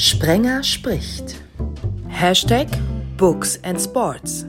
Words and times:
Sprenger 0.00 0.62
spricht. 0.62 1.42
Hashtag 2.06 2.68
Books 3.16 3.58
and 3.64 3.80
Sports. 3.80 4.46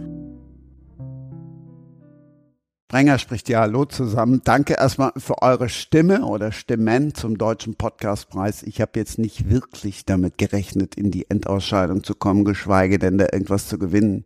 Sprenger 2.88 3.18
spricht 3.18 3.50
ja 3.50 3.62
Hallo 3.62 3.86
zusammen. 3.86 4.42
Danke 4.44 4.76
erstmal 4.76 5.12
für 5.18 5.42
eure 5.42 5.68
Stimme 5.70 6.24
oder 6.24 6.52
Stimmen 6.52 7.16
zum 7.16 7.40
Deutschen 7.40 7.74
Podcastpreis. 7.74 8.62
Ich 8.62 8.80
habe 8.80 8.92
jetzt 8.98 9.18
nicht 9.18 9.50
wirklich 9.50 10.06
damit 10.06 10.38
gerechnet, 10.38 10.94
in 10.94 11.10
die 11.10 11.28
Endausscheidung 11.32 12.04
zu 12.04 12.14
kommen, 12.14 12.46
geschweige 12.46 13.00
denn 13.00 13.18
da 13.18 13.26
irgendwas 13.34 13.68
zu 13.68 13.80
gewinnen. 13.80 14.26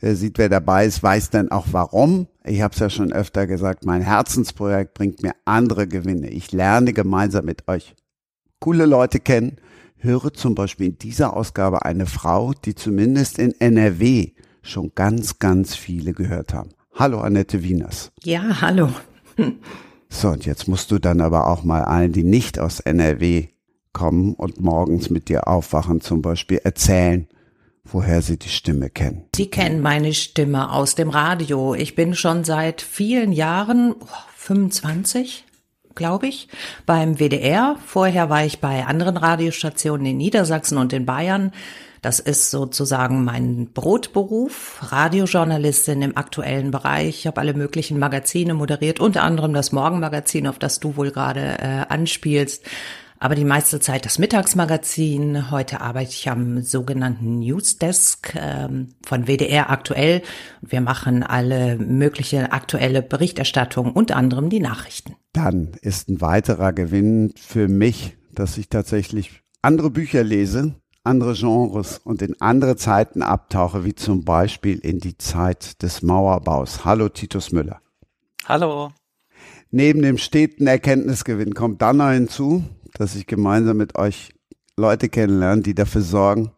Wer 0.00 0.16
sieht, 0.16 0.38
wer 0.38 0.48
dabei 0.48 0.86
ist, 0.86 1.02
weiß 1.02 1.28
dann 1.28 1.50
auch 1.50 1.66
warum. 1.72 2.26
Ich 2.42 2.62
habe 2.62 2.72
es 2.72 2.80
ja 2.80 2.88
schon 2.88 3.12
öfter 3.12 3.46
gesagt, 3.46 3.84
mein 3.84 4.00
Herzensprojekt 4.00 4.94
bringt 4.94 5.22
mir 5.22 5.34
andere 5.44 5.86
Gewinne. 5.86 6.30
Ich 6.30 6.52
lerne 6.52 6.94
gemeinsam 6.94 7.44
mit 7.44 7.68
euch 7.68 7.94
coole 8.60 8.86
Leute 8.86 9.20
kennen. 9.20 9.58
Höre 10.00 10.32
zum 10.32 10.54
Beispiel 10.54 10.86
in 10.86 10.98
dieser 10.98 11.36
Ausgabe 11.36 11.84
eine 11.84 12.06
Frau, 12.06 12.52
die 12.52 12.76
zumindest 12.76 13.38
in 13.38 13.52
NRW 13.58 14.30
schon 14.62 14.92
ganz, 14.94 15.40
ganz 15.40 15.74
viele 15.74 16.12
gehört 16.12 16.54
haben. 16.54 16.70
Hallo 16.94 17.20
Annette 17.20 17.64
Wieners. 17.64 18.12
Ja, 18.22 18.60
hallo. 18.60 18.90
So, 20.08 20.28
und 20.28 20.46
jetzt 20.46 20.68
musst 20.68 20.90
du 20.90 20.98
dann 20.98 21.20
aber 21.20 21.48
auch 21.48 21.64
mal 21.64 21.82
allen, 21.82 22.12
die 22.12 22.24
nicht 22.24 22.58
aus 22.58 22.80
NRW 22.80 23.48
kommen 23.92 24.34
und 24.34 24.60
morgens 24.60 25.10
mit 25.10 25.28
dir 25.28 25.48
aufwachen, 25.48 26.00
zum 26.00 26.22
Beispiel 26.22 26.60
erzählen, 26.62 27.26
woher 27.84 28.22
sie 28.22 28.38
die 28.38 28.48
Stimme 28.48 28.90
kennen. 28.90 29.24
Sie 29.34 29.50
kennen 29.50 29.80
meine 29.80 30.14
Stimme 30.14 30.72
aus 30.72 30.94
dem 30.94 31.10
Radio. 31.10 31.74
Ich 31.74 31.94
bin 31.94 32.14
schon 32.14 32.44
seit 32.44 32.82
vielen 32.82 33.32
Jahren, 33.32 33.96
25, 34.36 35.44
glaube 35.98 36.28
ich, 36.28 36.48
beim 36.86 37.18
WDR. 37.18 37.76
Vorher 37.84 38.30
war 38.30 38.46
ich 38.46 38.60
bei 38.60 38.86
anderen 38.86 39.18
Radiostationen 39.18 40.06
in 40.06 40.16
Niedersachsen 40.16 40.78
und 40.78 40.94
in 40.94 41.04
Bayern. 41.04 41.52
Das 42.00 42.20
ist 42.20 42.50
sozusagen 42.50 43.24
mein 43.24 43.70
Brotberuf, 43.74 44.78
Radiojournalistin 44.92 46.00
im 46.00 46.16
aktuellen 46.16 46.70
Bereich. 46.70 47.20
Ich 47.20 47.26
habe 47.26 47.40
alle 47.40 47.54
möglichen 47.54 47.98
Magazine 47.98 48.54
moderiert, 48.54 49.00
unter 49.00 49.24
anderem 49.24 49.52
das 49.52 49.72
Morgenmagazin, 49.72 50.46
auf 50.46 50.58
das 50.58 50.78
du 50.80 50.96
wohl 50.96 51.10
gerade 51.10 51.58
äh, 51.58 51.84
anspielst. 51.88 52.64
Aber 53.20 53.34
die 53.34 53.44
meiste 53.44 53.80
Zeit 53.80 54.04
das 54.04 54.18
Mittagsmagazin. 54.18 55.50
Heute 55.50 55.80
arbeite 55.80 56.10
ich 56.10 56.30
am 56.30 56.62
sogenannten 56.62 57.40
Newsdesk 57.40 58.34
ähm, 58.36 58.94
von 59.04 59.26
WDR 59.26 59.70
aktuell. 59.70 60.22
Wir 60.60 60.80
machen 60.80 61.24
alle 61.24 61.76
mögliche 61.78 62.52
aktuelle 62.52 63.02
Berichterstattung, 63.02 63.92
unter 63.92 64.16
anderem 64.16 64.50
die 64.50 64.60
Nachrichten. 64.60 65.16
Dann 65.32 65.72
ist 65.82 66.08
ein 66.08 66.20
weiterer 66.20 66.72
Gewinn 66.72 67.32
für 67.36 67.66
mich, 67.66 68.16
dass 68.32 68.56
ich 68.56 68.68
tatsächlich 68.68 69.42
andere 69.62 69.90
Bücher 69.90 70.22
lese, 70.22 70.74
andere 71.02 71.34
Genres 71.34 71.98
und 71.98 72.22
in 72.22 72.40
andere 72.40 72.76
Zeiten 72.76 73.22
abtauche, 73.22 73.84
wie 73.84 73.96
zum 73.96 74.24
Beispiel 74.24 74.78
in 74.78 75.00
die 75.00 75.18
Zeit 75.18 75.82
des 75.82 76.02
Mauerbaus. 76.02 76.84
Hallo 76.84 77.08
Titus 77.08 77.50
Müller. 77.50 77.80
Hallo. 78.44 78.92
Neben 79.70 80.00
dem 80.00 80.16
steten 80.16 80.66
Erkenntnisgewinn 80.66 81.52
kommt 81.52 81.82
dann 81.82 81.98
noch 81.98 82.10
hinzu, 82.10 82.64
dass 82.98 83.14
ich 83.14 83.26
gemeinsam 83.26 83.76
mit 83.76 83.96
euch 83.96 84.34
Leute 84.76 85.08
kennenlerne, 85.08 85.62
die 85.62 85.74
dafür 85.74 86.02
sorgen, 86.02 86.52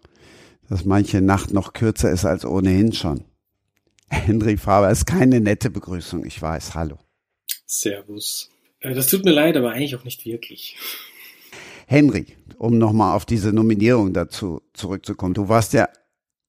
dass 0.68 0.84
manche 0.84 1.20
Nacht 1.20 1.52
noch 1.52 1.72
kürzer 1.72 2.10
ist 2.10 2.24
als 2.24 2.44
ohnehin 2.44 2.92
schon. 2.92 3.24
Henry 4.10 4.56
Faber 4.56 4.90
ist 4.90 5.06
keine 5.06 5.40
nette 5.40 5.70
Begrüßung, 5.70 6.24
ich 6.24 6.40
weiß. 6.40 6.74
Hallo. 6.74 6.98
Servus. 7.66 8.50
Äh, 8.80 8.94
das 8.94 9.08
tut 9.08 9.24
mir 9.24 9.32
leid, 9.32 9.56
aber 9.56 9.72
eigentlich 9.72 9.94
auch 9.96 10.04
nicht 10.04 10.24
wirklich. 10.24 10.76
Henry, 11.86 12.26
um 12.58 12.78
nochmal 12.78 13.16
auf 13.16 13.26
diese 13.26 13.52
Nominierung 13.52 14.12
dazu 14.12 14.62
zurückzukommen. 14.74 15.34
Du 15.34 15.48
warst 15.48 15.72
ja 15.72 15.88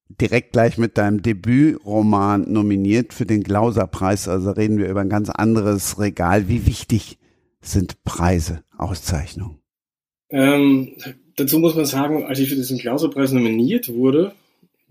direkt 0.07 0.53
gleich 0.53 0.77
mit 0.77 0.97
deinem 0.97 1.21
Debütroman 1.21 2.51
nominiert 2.51 3.13
für 3.13 3.25
den 3.25 3.43
Glauser-Preis. 3.43 4.27
Also 4.27 4.51
reden 4.51 4.77
wir 4.77 4.87
über 4.87 5.01
ein 5.01 5.09
ganz 5.09 5.29
anderes 5.29 5.99
Regal. 5.99 6.47
Wie 6.47 6.65
wichtig 6.65 7.17
sind 7.61 8.03
Preise, 8.03 8.63
Auszeichnungen? 8.77 9.60
Ähm, 10.31 10.93
dazu 11.35 11.59
muss 11.59 11.75
man 11.75 11.85
sagen, 11.85 12.23
als 12.23 12.39
ich 12.39 12.49
für 12.49 12.55
diesen 12.55 12.79
Klauser-Preis 12.79 13.31
nominiert 13.31 13.89
wurde, 13.89 14.33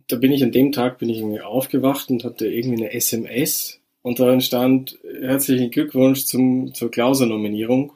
da 0.08 0.16
bin 0.16 0.32
ich 0.32 0.42
an 0.42 0.52
dem 0.52 0.72
Tag 0.72 0.98
bin 0.98 1.08
ich 1.08 1.18
irgendwie 1.18 1.40
aufgewacht 1.40 2.10
und 2.10 2.24
hatte 2.24 2.46
irgendwie 2.46 2.82
eine 2.82 2.92
SMS 2.92 3.80
und 4.02 4.18
darin 4.18 4.40
stand 4.40 4.98
herzlichen 5.20 5.70
Glückwunsch 5.70 6.24
zum, 6.24 6.74
zur 6.74 6.90
Klauser-Nominierung 6.90 7.92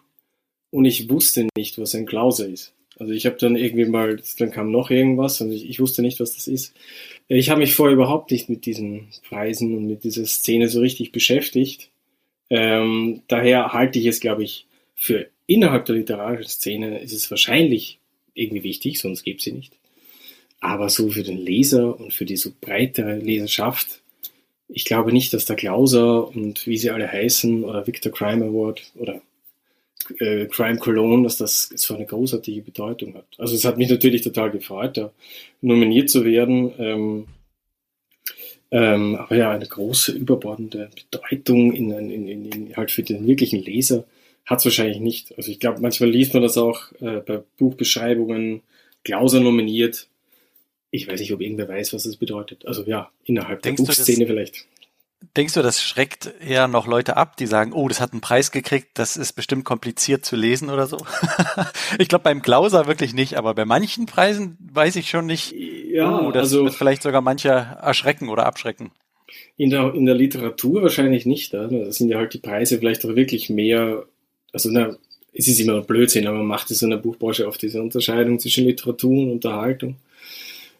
und 0.71 0.84
ich 0.84 1.09
wusste 1.10 1.49
nicht, 1.56 1.78
was 1.78 1.94
ein 1.94 2.06
Klauser 2.06 2.49
ist. 2.49 2.72
Also 2.99 3.12
ich 3.12 3.27
habe 3.27 3.37
dann 3.38 3.56
irgendwie 3.56 3.87
mal, 3.87 4.21
dann 4.38 4.53
kam 4.53 4.71
noch 4.71 4.91
irgendwas 4.91 5.41
und 5.41 5.50
ich, 5.50 5.69
ich 5.69 5.81
wusste 5.81 6.03
nicht, 6.03 6.21
was 6.21 6.34
das 6.34 6.47
ist. 6.47 6.75
Ich 7.26 7.50
habe 7.50 7.61
mich 7.61 7.75
vorher 7.75 7.94
überhaupt 7.94 8.31
nicht 8.31 8.49
mit 8.49 8.66
diesen 8.66 9.09
Preisen 9.28 9.76
und 9.76 9.87
mit 9.87 10.05
dieser 10.05 10.26
Szene 10.26 10.69
so 10.69 10.81
richtig 10.81 11.11
beschäftigt. 11.11 11.91
Ähm, 12.50 13.22
daher 13.26 13.72
halte 13.72 13.99
ich 13.99 14.06
es, 14.06 14.21
glaube 14.21 14.44
ich, 14.44 14.66
für 14.94 15.26
innerhalb 15.47 15.84
der 15.87 15.97
literarischen 15.97 16.50
Szene 16.50 17.00
ist 17.00 17.12
es 17.12 17.31
wahrscheinlich 17.31 17.99
irgendwie 18.34 18.65
wichtig, 18.65 19.00
sonst 19.00 19.22
gäbe 19.22 19.41
sie 19.41 19.53
nicht. 19.53 19.72
Aber 20.60 20.88
so 20.88 21.10
für 21.10 21.22
den 21.22 21.38
Leser 21.38 21.99
und 21.99 22.12
für 22.12 22.25
die 22.25 22.37
so 22.37 22.53
breitere 22.60 23.19
Leserschaft, 23.19 24.00
ich 24.69 24.84
glaube 24.84 25.12
nicht, 25.12 25.32
dass 25.34 25.44
der 25.44 25.56
Klauser 25.56 26.28
und 26.28 26.66
wie 26.66 26.78
sie 26.78 26.91
alle 26.91 27.10
heißen 27.10 27.65
oder 27.65 27.87
Victor 27.87 28.12
Crime 28.12 28.44
Award 28.47 28.82
oder 28.97 29.21
äh, 30.19 30.47
Crime 30.47 30.78
Cologne, 30.78 31.22
dass 31.25 31.37
das 31.37 31.71
so 31.75 31.94
eine 31.94 32.06
großartige 32.06 32.62
Bedeutung 32.62 33.15
hat. 33.15 33.26
Also 33.38 33.55
es 33.55 33.65
hat 33.65 33.76
mich 33.76 33.91
natürlich 33.91 34.22
total 34.22 34.50
gefreut, 34.50 34.97
da 34.97 35.12
nominiert 35.61 36.11
zu 36.11 36.25
werden. 36.25 36.72
Ähm, 36.78 37.26
ähm, 38.71 39.16
aber 39.16 39.37
ja, 39.37 39.50
eine 39.53 39.66
große 39.66 40.12
überbordende 40.12 40.91
Bedeutung 40.94 41.72
in, 41.72 41.93
in, 41.93 42.50
in 42.50 42.76
halt 42.76 42.91
für 42.91 43.03
den 43.03 43.26
wirklichen 43.26 43.62
Leser 43.62 44.05
hat 44.47 44.59
es 44.59 44.65
wahrscheinlich 44.65 45.00
nicht. 45.00 45.37
Also 45.37 45.50
ich 45.50 45.60
glaube, 45.60 45.81
manchmal 45.81 46.10
liest 46.10 46.34
man 46.34 46.43
das 46.43 46.59
auch 46.59 46.93
äh, 47.00 47.21
bei 47.21 47.43
Buchbeschreibungen, 47.59 48.62
Klauser 49.05 49.41
nominiert. 49.41 50.09
Ich 50.91 51.09
weiß 51.09 51.21
nicht, 51.21 51.32
ob 51.32 51.41
irgendwer 51.41 51.69
weiß, 51.69 51.93
was 51.93 52.05
das 52.05 52.16
bedeutet. 52.16 52.66
Also 52.66 52.84
ja, 52.84 53.10
innerhalb 53.25 53.62
Denkst 53.62 53.82
der 53.82 53.87
Buchszene 53.87 54.27
vielleicht. 54.27 54.66
Denkst 55.37 55.55
du, 55.55 55.62
das 55.62 55.82
schreckt 55.82 56.32
eher 56.47 56.69
noch 56.69 56.87
Leute 56.87 57.16
ab, 57.16 57.37
die 57.37 57.47
sagen, 57.47 57.72
oh, 57.72 57.88
das 57.88 58.00
hat 58.00 58.12
einen 58.12 58.21
Preis 58.21 58.50
gekriegt, 58.50 58.91
das 58.94 59.16
ist 59.16 59.32
bestimmt 59.32 59.65
kompliziert 59.65 60.25
zu 60.25 60.37
lesen 60.37 60.69
oder 60.71 60.87
so? 60.87 60.99
ich 61.99 62.09
glaube 62.09 62.25
beim 62.25 62.43
Klauser 62.43 62.87
wirklich 62.87 63.15
nicht, 63.15 63.34
aber 63.34 63.55
bei 63.55 63.65
manchen 63.65 64.06
Preisen 64.06 64.59
weiß 64.61 64.97
ich 64.97 65.09
schon 65.09 65.26
nicht, 65.26 65.53
ja, 65.53 66.21
oh, 66.21 66.31
das 66.31 66.44
also, 66.44 66.65
wird 66.65 66.75
vielleicht 66.75 67.03
sogar 67.03 67.22
manche 67.22 67.49
erschrecken 67.49 68.28
oder 68.28 68.47
abschrecken. 68.47 68.93
In 69.56 69.71
der, 69.71 69.94
in 69.94 70.05
der 70.05 70.15
Literatur 70.15 70.82
wahrscheinlich 70.82 71.26
nicht. 71.26 71.55
Da 71.55 71.69
sind 71.91 72.11
ja 72.11 72.19
halt 72.19 72.34
die 72.34 72.38
Preise 72.38 72.78
vielleicht 72.78 73.05
auch 73.05 73.16
wirklich 73.16 73.49
mehr, 73.49 74.05
also 74.54 74.70
na, 74.70 74.97
es 75.34 75.48
ist 75.48 75.60
immer 75.60 75.82
Blödsinn, 75.82 76.26
aber 76.26 76.38
man 76.38 76.47
macht 76.47 76.70
es 76.70 76.81
in 76.81 76.91
der 76.91 76.97
Buchbranche 76.97 77.47
oft 77.47 77.60
diese 77.60 77.82
Unterscheidung 77.82 78.38
zwischen 78.38 78.65
Literatur 78.65 79.19
und 79.19 79.32
Unterhaltung. 79.32 79.97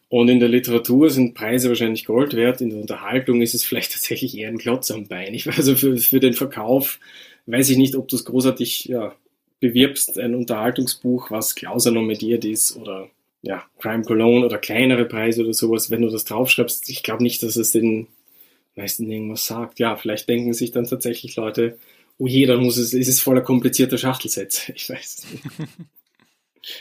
Und 0.09 0.29
in 0.29 0.39
der 0.39 0.49
Literatur 0.49 1.11
sind 1.11 1.35
Preise 1.35 1.69
wahrscheinlich 1.69 2.05
Gold 2.05 2.35
wert, 2.35 2.61
in 2.61 2.71
der 2.71 2.81
Unterhaltung 2.81 3.43
ist 3.43 3.55
es 3.55 3.65
vielleicht 3.65 3.93
tatsächlich 3.95 4.39
eher 4.39 4.49
ein 4.49 4.59
Klotz 4.59 4.91
am 4.91 5.09
Bein. 5.09 5.35
Ich 5.35 5.47
weiß, 5.47 5.57
also 5.57 5.77
für, 5.77 5.97
für 5.99 6.21
den 6.21 6.35
Verkauf 6.35 7.01
weiß 7.47 7.69
ich 7.71 7.77
nicht, 7.77 7.97
ob 7.97 8.09
du 8.09 8.17
es 8.17 8.25
großartig 8.25 8.87
ja, 8.87 9.15
bewirbst, 9.61 10.19
ein 10.19 10.35
Unterhaltungsbuch, 10.35 11.31
was 11.31 11.55
Klauser 11.55 11.91
nominiert 11.91 12.45
ist 12.45 12.77
oder 12.77 13.09
ja, 13.43 13.65
Crime 13.79 14.05
Cologne 14.05 14.47
oder 14.47 14.59
kleinere 14.59 15.05
Preise 15.05 15.43
oder 15.43 15.53
sowas, 15.53 15.91
wenn 15.91 16.03
du 16.03 16.09
das 16.09 16.25
draufschreibst, 16.25 16.89
ich 16.89 17.03
glaube 17.03 17.23
nicht, 17.23 17.43
dass 17.43 17.57
es 17.57 17.73
den 17.73 18.07
meisten 18.77 19.11
irgendwas 19.11 19.47
sagt. 19.47 19.79
Ja, 19.81 19.97
vielleicht 19.97 20.29
denken 20.29 20.55
sich 20.55 20.71
dann 20.71 20.87
tatsächlich 20.87 21.37
Leute, 21.37 21.77
oh 22.19 22.27
je, 22.27 22.47
dann 22.47 22.61
muss 22.61 22.77
es, 22.77 22.93
ist 22.93 23.09
es 23.09 23.21
voller 23.21 23.43
komplizierter 23.43 23.99
Schachtelsätze. 23.99 24.73
Ich 24.77 24.89
weiß. 24.89 25.27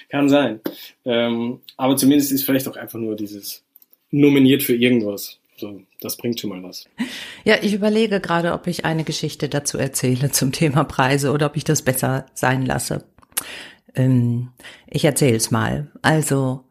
Kann 0.09 0.29
sein. 0.29 0.61
Ähm, 1.03 1.59
aber 1.75 1.97
zumindest 1.97 2.31
ist 2.31 2.43
vielleicht 2.43 2.67
auch 2.69 2.77
einfach 2.77 2.99
nur 2.99 3.15
dieses 3.15 3.63
nominiert 4.11 4.63
für 4.63 4.75
irgendwas. 4.75 5.39
So, 5.57 5.81
das 5.99 6.17
bringt 6.17 6.39
schon 6.39 6.51
mal 6.51 6.63
was. 6.63 6.85
Ja, 7.43 7.55
ich 7.61 7.73
überlege 7.73 8.21
gerade, 8.21 8.53
ob 8.53 8.67
ich 8.67 8.85
eine 8.85 9.03
Geschichte 9.03 9.49
dazu 9.49 9.77
erzähle 9.77 10.31
zum 10.31 10.51
Thema 10.51 10.83
Preise 10.85 11.31
oder 11.31 11.47
ob 11.47 11.57
ich 11.57 11.63
das 11.63 11.81
besser 11.81 12.25
sein 12.33 12.65
lasse. 12.65 13.03
Ähm, 13.93 14.49
ich 14.87 15.03
erzähle 15.03 15.35
es 15.35 15.51
mal. 15.51 15.91
Also, 16.01 16.63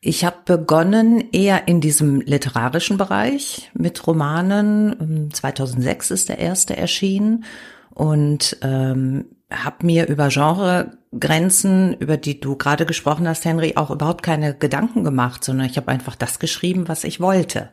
ich 0.00 0.24
habe 0.24 0.36
begonnen 0.44 1.24
eher 1.32 1.66
in 1.66 1.80
diesem 1.80 2.20
literarischen 2.20 2.98
Bereich 2.98 3.70
mit 3.74 4.06
Romanen. 4.06 5.30
2006 5.32 6.10
ist 6.10 6.28
der 6.28 6.38
erste 6.38 6.76
erschienen 6.76 7.44
und 7.94 8.58
ähm, 8.62 9.26
habe 9.50 9.86
mir 9.86 10.08
über 10.08 10.28
Genregrenzen, 10.28 11.94
über 11.94 12.16
die 12.16 12.40
du 12.40 12.56
gerade 12.56 12.86
gesprochen 12.86 13.28
hast, 13.28 13.44
Henry, 13.44 13.74
auch 13.76 13.90
überhaupt 13.90 14.22
keine 14.22 14.54
Gedanken 14.54 15.04
gemacht, 15.04 15.44
sondern 15.44 15.66
ich 15.66 15.76
habe 15.76 15.88
einfach 15.88 16.16
das 16.16 16.38
geschrieben, 16.38 16.88
was 16.88 17.04
ich 17.04 17.20
wollte. 17.20 17.70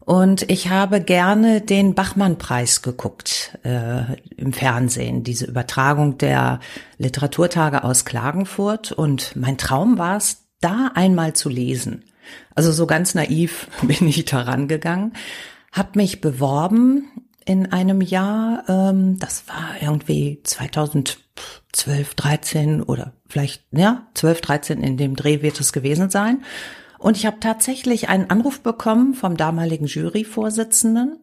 Und 0.00 0.50
ich 0.50 0.68
habe 0.68 1.00
gerne 1.00 1.62
den 1.62 1.94
Bachmann-Preis 1.94 2.82
geguckt 2.82 3.58
äh, 3.62 4.02
im 4.36 4.52
Fernsehen, 4.52 5.22
diese 5.24 5.46
Übertragung 5.46 6.18
der 6.18 6.60
Literaturtage 6.98 7.84
aus 7.84 8.04
Klagenfurt. 8.04 8.92
Und 8.92 9.34
mein 9.34 9.56
Traum 9.56 9.96
war 9.96 10.18
es, 10.18 10.44
da 10.60 10.90
einmal 10.94 11.32
zu 11.32 11.48
lesen. 11.48 12.04
Also 12.54 12.70
so 12.72 12.86
ganz 12.86 13.14
naiv 13.14 13.68
bin 13.82 14.06
ich 14.06 14.24
da 14.26 14.42
rangegangen, 14.42 15.14
habe 15.72 15.90
mich 15.94 16.20
beworben 16.20 17.10
in 17.44 17.72
einem 17.72 18.00
Jahr, 18.00 18.64
ähm, 18.68 19.18
das 19.18 19.46
war 19.48 19.76
irgendwie 19.80 20.40
2012, 20.44 22.14
13 22.14 22.82
oder 22.82 23.12
vielleicht, 23.28 23.64
ja, 23.72 24.06
12, 24.14 24.40
13 24.40 24.82
in 24.82 24.96
dem 24.96 25.16
Dreh 25.16 25.42
wird 25.42 25.60
es 25.60 25.72
gewesen 25.72 26.10
sein. 26.10 26.42
Und 26.98 27.16
ich 27.16 27.26
habe 27.26 27.40
tatsächlich 27.40 28.08
einen 28.08 28.30
Anruf 28.30 28.60
bekommen 28.60 29.14
vom 29.14 29.36
damaligen 29.36 29.86
Juryvorsitzenden, 29.86 31.20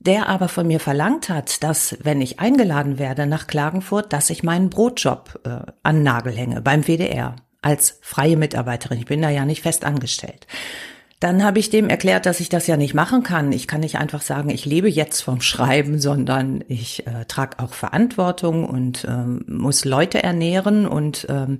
der 0.00 0.28
aber 0.28 0.48
von 0.48 0.66
mir 0.66 0.80
verlangt 0.80 1.28
hat, 1.28 1.62
dass, 1.62 1.96
wenn 2.02 2.20
ich 2.20 2.40
eingeladen 2.40 2.98
werde 2.98 3.26
nach 3.26 3.46
Klagenfurt, 3.46 4.12
dass 4.12 4.30
ich 4.30 4.42
meinen 4.42 4.70
Brotjob 4.70 5.40
äh, 5.44 5.70
an 5.82 6.02
Nagel 6.02 6.32
hänge 6.32 6.62
beim 6.62 6.84
WDR 6.84 7.36
als 7.62 7.98
freie 8.00 8.36
Mitarbeiterin. 8.36 8.98
Ich 8.98 9.04
bin 9.04 9.22
da 9.22 9.28
ja 9.28 9.44
nicht 9.44 9.62
fest 9.62 9.84
angestellt. 9.84 10.46
Dann 11.20 11.44
habe 11.44 11.58
ich 11.58 11.68
dem 11.68 11.90
erklärt, 11.90 12.24
dass 12.24 12.40
ich 12.40 12.48
das 12.48 12.66
ja 12.66 12.78
nicht 12.78 12.94
machen 12.94 13.22
kann. 13.22 13.52
Ich 13.52 13.68
kann 13.68 13.80
nicht 13.80 13.98
einfach 13.98 14.22
sagen, 14.22 14.48
ich 14.48 14.64
lebe 14.64 14.88
jetzt 14.88 15.20
vom 15.20 15.42
Schreiben, 15.42 16.00
sondern 16.00 16.64
ich 16.66 17.06
äh, 17.06 17.26
trage 17.28 17.58
auch 17.58 17.74
Verantwortung 17.74 18.64
und 18.64 19.04
ähm, 19.04 19.44
muss 19.46 19.84
Leute 19.84 20.22
ernähren 20.22 20.86
und 20.86 21.26
ähm, 21.28 21.58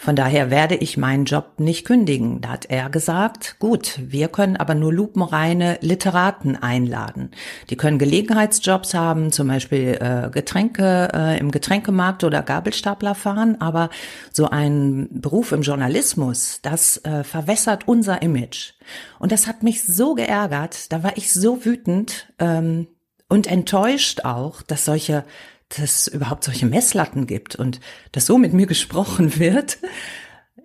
von 0.00 0.14
daher 0.14 0.48
werde 0.48 0.76
ich 0.76 0.96
meinen 0.96 1.24
Job 1.24 1.54
nicht 1.58 1.84
kündigen. 1.84 2.40
Da 2.40 2.50
hat 2.50 2.66
er 2.66 2.88
gesagt, 2.88 3.56
gut, 3.58 3.98
wir 4.00 4.28
können 4.28 4.56
aber 4.56 4.76
nur 4.76 4.92
lupenreine 4.92 5.76
Literaten 5.80 6.54
einladen. 6.54 7.32
Die 7.68 7.76
können 7.76 7.98
Gelegenheitsjobs 7.98 8.94
haben, 8.94 9.32
zum 9.32 9.48
Beispiel 9.48 9.98
äh, 10.00 10.30
Getränke 10.30 11.08
äh, 11.12 11.40
im 11.40 11.50
Getränkemarkt 11.50 12.22
oder 12.22 12.42
Gabelstapler 12.42 13.16
fahren, 13.16 13.60
aber 13.60 13.90
so 14.32 14.48
ein 14.48 15.08
Beruf 15.10 15.50
im 15.50 15.62
Journalismus, 15.62 16.60
das 16.62 16.98
äh, 16.98 17.24
verwässert 17.24 17.88
unser 17.88 18.22
Image. 18.22 18.74
Und 19.18 19.32
das 19.32 19.48
hat 19.48 19.64
mich 19.64 19.82
so 19.82 20.14
geärgert, 20.14 20.92
da 20.92 21.02
war 21.02 21.16
ich 21.16 21.32
so 21.32 21.64
wütend 21.64 22.32
ähm, 22.38 22.86
und 23.28 23.48
enttäuscht 23.48 24.20
auch, 24.24 24.62
dass 24.62 24.84
solche 24.84 25.24
dass 25.76 26.08
überhaupt 26.08 26.44
solche 26.44 26.66
Messlatten 26.66 27.26
gibt 27.26 27.56
und 27.56 27.80
dass 28.12 28.26
so 28.26 28.38
mit 28.38 28.52
mir 28.52 28.66
gesprochen 28.66 29.38
wird. 29.38 29.78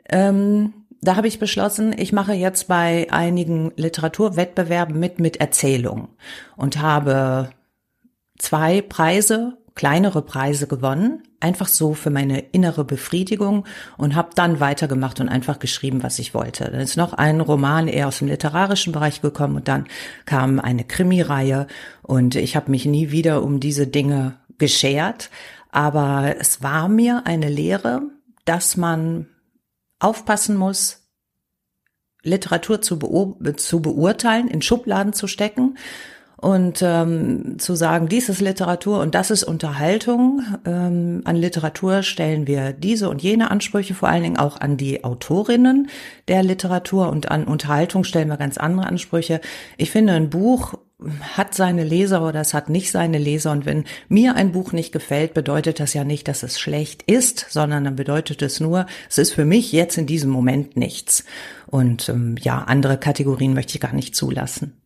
Ähm, 0.09 0.73
da 1.01 1.17
habe 1.17 1.27
ich 1.27 1.39
beschlossen, 1.39 1.93
ich 1.97 2.13
mache 2.13 2.33
jetzt 2.33 2.67
bei 2.69 3.07
einigen 3.11 3.73
Literaturwettbewerben 3.75 4.97
mit 4.97 5.19
mit 5.19 5.37
Erzählung 5.37 6.07
und 6.55 6.79
habe 6.81 7.49
zwei 8.37 8.81
Preise, 8.81 9.57
kleinere 9.75 10.21
Preise 10.21 10.67
gewonnen, 10.67 11.23
einfach 11.39 11.67
so 11.67 11.93
für 11.93 12.09
meine 12.09 12.39
innere 12.39 12.85
Befriedigung 12.85 13.65
und 13.97 14.15
habe 14.15 14.29
dann 14.33 14.59
weitergemacht 14.59 15.19
und 15.19 15.27
einfach 15.27 15.59
geschrieben, 15.59 16.03
was 16.03 16.19
ich 16.19 16.33
wollte. 16.33 16.65
Dann 16.65 16.79
ist 16.79 16.95
noch 16.95 17.13
ein 17.13 17.41
Roman 17.41 17.87
eher 17.87 18.07
aus 18.07 18.19
dem 18.19 18.29
literarischen 18.29 18.93
Bereich 18.93 19.21
gekommen 19.21 19.57
und 19.57 19.67
dann 19.67 19.87
kam 20.25 20.59
eine 20.59 20.85
Krimireihe 20.85 21.67
und 22.01 22.35
ich 22.35 22.55
habe 22.55 22.71
mich 22.71 22.85
nie 22.85 23.11
wieder 23.11 23.43
um 23.43 23.59
diese 23.59 23.87
Dinge 23.87 24.37
geschert, 24.63 25.29
aber 25.71 26.35
es 26.39 26.63
war 26.63 26.87
mir 26.87 27.23
eine 27.25 27.49
Lehre, 27.49 28.03
dass 28.45 28.77
man 28.77 29.27
aufpassen 29.99 30.55
muss, 30.55 31.01
Literatur 32.21 32.81
zu, 32.81 32.97
beur 32.97 33.35
zu 33.57 33.81
beurteilen, 33.81 34.47
in 34.47 34.61
Schubladen 34.61 35.11
zu 35.11 35.27
stecken 35.27 35.77
und 36.37 36.81
ähm, 36.81 37.59
zu 37.59 37.75
sagen, 37.75 38.07
dies 38.07 38.29
ist 38.29 38.39
Literatur 38.39 39.01
und 39.01 39.15
das 39.15 39.31
ist 39.31 39.43
Unterhaltung. 39.43 40.41
Ähm, 40.65 41.23
an 41.25 41.35
Literatur 41.35 42.03
stellen 42.03 42.47
wir 42.47 42.71
diese 42.71 43.09
und 43.09 43.21
jene 43.21 43.51
Ansprüche, 43.51 43.95
vor 43.95 44.07
allen 44.07 44.23
Dingen 44.23 44.37
auch 44.37 44.61
an 44.61 44.77
die 44.77 45.03
Autorinnen 45.03 45.89
der 46.29 46.41
Literatur 46.41 47.09
und 47.09 47.29
an 47.29 47.43
Unterhaltung 47.43 48.05
stellen 48.05 48.29
wir 48.29 48.37
ganz 48.37 48.57
andere 48.57 48.87
Ansprüche. 48.87 49.41
Ich 49.75 49.91
finde, 49.91 50.13
ein 50.13 50.29
Buch 50.29 50.75
hat 51.35 51.53
seine 51.53 51.83
Leser 51.83 52.27
oder 52.27 52.41
es 52.41 52.53
hat 52.53 52.69
nicht 52.69 52.91
seine 52.91 53.17
Leser. 53.17 53.51
Und 53.51 53.65
wenn 53.65 53.85
mir 54.09 54.35
ein 54.35 54.51
Buch 54.51 54.71
nicht 54.71 54.91
gefällt, 54.91 55.33
bedeutet 55.33 55.79
das 55.79 55.93
ja 55.93 56.03
nicht, 56.03 56.27
dass 56.27 56.43
es 56.43 56.59
schlecht 56.59 57.03
ist, 57.03 57.45
sondern 57.49 57.83
dann 57.83 57.95
bedeutet 57.95 58.41
es 58.41 58.59
nur, 58.59 58.85
es 59.09 59.17
ist 59.17 59.33
für 59.33 59.45
mich 59.45 59.71
jetzt 59.71 59.97
in 59.97 60.07
diesem 60.07 60.29
Moment 60.29 60.77
nichts. 60.77 61.25
Und 61.67 62.09
ähm, 62.09 62.35
ja, 62.41 62.59
andere 62.59 62.97
Kategorien 62.97 63.53
möchte 63.53 63.75
ich 63.75 63.81
gar 63.81 63.93
nicht 63.93 64.15
zulassen. 64.15 64.81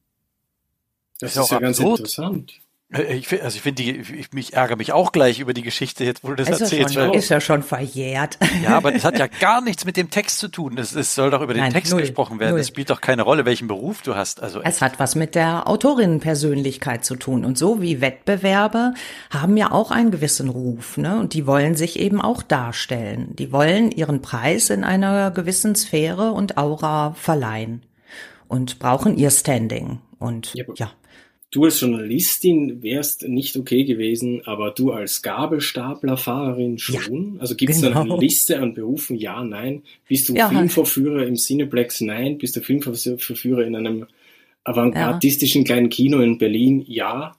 Das, 1.19 1.33
das 1.33 1.37
ist, 1.37 1.43
ist 1.45 1.51
ja 1.51 1.59
ganz 1.59 1.79
interessant. 1.79 2.53
Äh, 2.93 3.17
ich 3.17 3.27
finde, 3.27 3.45
also 3.45 3.55
ich 3.55 3.61
finde, 3.61 3.83
ich 3.83 4.31
mich 4.33 4.53
ärgere 4.53 4.77
mich 4.77 4.93
auch 4.93 5.11
gleich 5.11 5.39
über 5.39 5.53
die 5.53 5.61
Geschichte 5.61 6.03
jetzt, 6.03 6.23
wo 6.23 6.29
du 6.29 6.35
das 6.35 6.49
ist 6.49 6.61
erzählst. 6.61 6.93
Schon, 6.93 7.13
ist 7.13 7.29
ja 7.29 7.41
schon 7.41 7.63
verjährt. 7.63 8.37
Ja, 8.63 8.77
aber 8.77 8.91
das 8.91 9.03
hat 9.03 9.19
ja 9.19 9.27
gar 9.39 9.61
nichts 9.61 9.85
mit 9.85 9.97
dem 9.97 10.09
Text 10.09 10.39
zu 10.39 10.47
tun. 10.47 10.77
Es, 10.77 10.95
es 10.95 11.13
soll 11.15 11.31
doch 11.31 11.41
über 11.41 11.53
den 11.53 11.63
Nein, 11.63 11.73
Text 11.73 11.91
null, 11.91 12.01
gesprochen 12.01 12.39
werden. 12.39 12.57
Es 12.57 12.67
spielt 12.67 12.89
doch 12.89 13.01
keine 13.01 13.23
Rolle, 13.23 13.45
welchen 13.45 13.67
Beruf 13.67 14.01
du 14.01 14.15
hast. 14.15 14.41
Also 14.41 14.61
es 14.61 14.81
hat 14.81 14.99
was 14.99 15.15
mit 15.15 15.35
der 15.35 15.67
Autorinnenpersönlichkeit 15.67 17.03
zu 17.03 17.15
tun. 17.15 17.45
Und 17.45 17.57
so 17.57 17.81
wie 17.81 18.01
Wettbewerbe 18.01 18.93
haben 19.29 19.57
ja 19.57 19.71
auch 19.71 19.91
einen 19.91 20.11
gewissen 20.11 20.49
Ruf, 20.49 20.97
ne? 20.97 21.19
Und 21.19 21.33
die 21.33 21.45
wollen 21.45 21.75
sich 21.75 21.99
eben 21.99 22.21
auch 22.21 22.41
darstellen. 22.41 23.35
Die 23.35 23.51
wollen 23.51 23.91
ihren 23.91 24.21
Preis 24.21 24.69
in 24.69 24.83
einer 24.83 25.31
gewissen 25.31 25.75
Sphäre 25.75 26.31
und 26.31 26.57
Aura 26.57 27.13
verleihen 27.13 27.83
und 28.47 28.79
brauchen 28.79 29.17
ihr 29.17 29.31
Standing. 29.31 29.99
Und 30.19 30.53
ja, 30.55 30.65
ja 30.75 30.91
du 31.51 31.63
als 31.63 31.79
Journalistin 31.79 32.83
wärst 32.83 33.27
nicht 33.27 33.55
okay 33.55 33.83
gewesen, 33.83 34.41
aber 34.45 34.71
du 34.71 34.91
als 34.91 35.21
Gabelstaplerfahrerin 35.21 36.77
schon? 36.77 37.35
Ja, 37.35 37.41
also 37.41 37.55
gibt 37.55 37.71
es 37.71 37.81
genau. 37.81 38.01
eine 38.01 38.17
Liste 38.17 38.59
an 38.59 38.73
Berufen? 38.73 39.17
Ja, 39.17 39.43
nein. 39.43 39.83
Bist 40.07 40.29
du 40.29 40.35
ja, 40.35 40.49
Filmvorführer 40.49 41.25
im 41.25 41.35
Cineplex? 41.35 42.01
Nein. 42.01 42.37
Bist 42.37 42.55
du 42.55 42.61
Filmvorführer 42.61 43.65
in 43.65 43.75
einem 43.75 44.07
avantgardistischen 44.63 45.61
ja. 45.61 45.65
kleinen 45.65 45.89
Kino 45.89 46.19
in 46.19 46.37
Berlin? 46.37 46.83
Ja. 46.87 47.35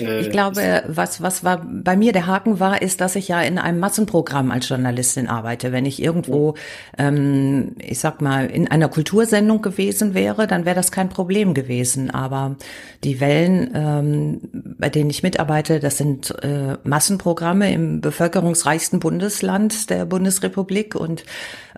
Äh, 0.00 0.20
ich 0.20 0.30
glaube, 0.30 0.84
was, 0.86 1.22
was 1.22 1.44
war 1.44 1.64
bei 1.66 1.96
mir 1.96 2.12
der 2.12 2.26
Haken 2.26 2.60
war, 2.60 2.82
ist, 2.82 3.00
dass 3.00 3.16
ich 3.16 3.28
ja 3.28 3.40
in 3.40 3.58
einem 3.58 3.78
Massenprogramm 3.78 4.50
als 4.50 4.68
Journalistin 4.68 5.28
arbeite. 5.28 5.72
Wenn 5.72 5.86
ich 5.86 6.02
irgendwo, 6.02 6.54
ähm, 6.98 7.76
ich 7.78 7.98
sag 7.98 8.20
mal, 8.20 8.46
in 8.46 8.68
einer 8.70 8.88
Kultursendung 8.88 9.62
gewesen 9.62 10.14
wäre, 10.14 10.46
dann 10.46 10.64
wäre 10.64 10.76
das 10.76 10.90
kein 10.90 11.08
Problem 11.08 11.54
gewesen. 11.54 12.10
Aber 12.10 12.56
die 13.04 13.20
Wellen, 13.20 13.70
ähm, 13.74 14.40
bei 14.78 14.88
denen 14.88 15.10
ich 15.10 15.22
mitarbeite, 15.22 15.80
das 15.80 15.98
sind 15.98 16.34
äh, 16.42 16.76
Massenprogramme 16.84 17.72
im 17.72 18.00
bevölkerungsreichsten 18.00 19.00
Bundesland 19.00 19.90
der 19.90 20.04
Bundesrepublik 20.04 20.94
und 20.94 21.24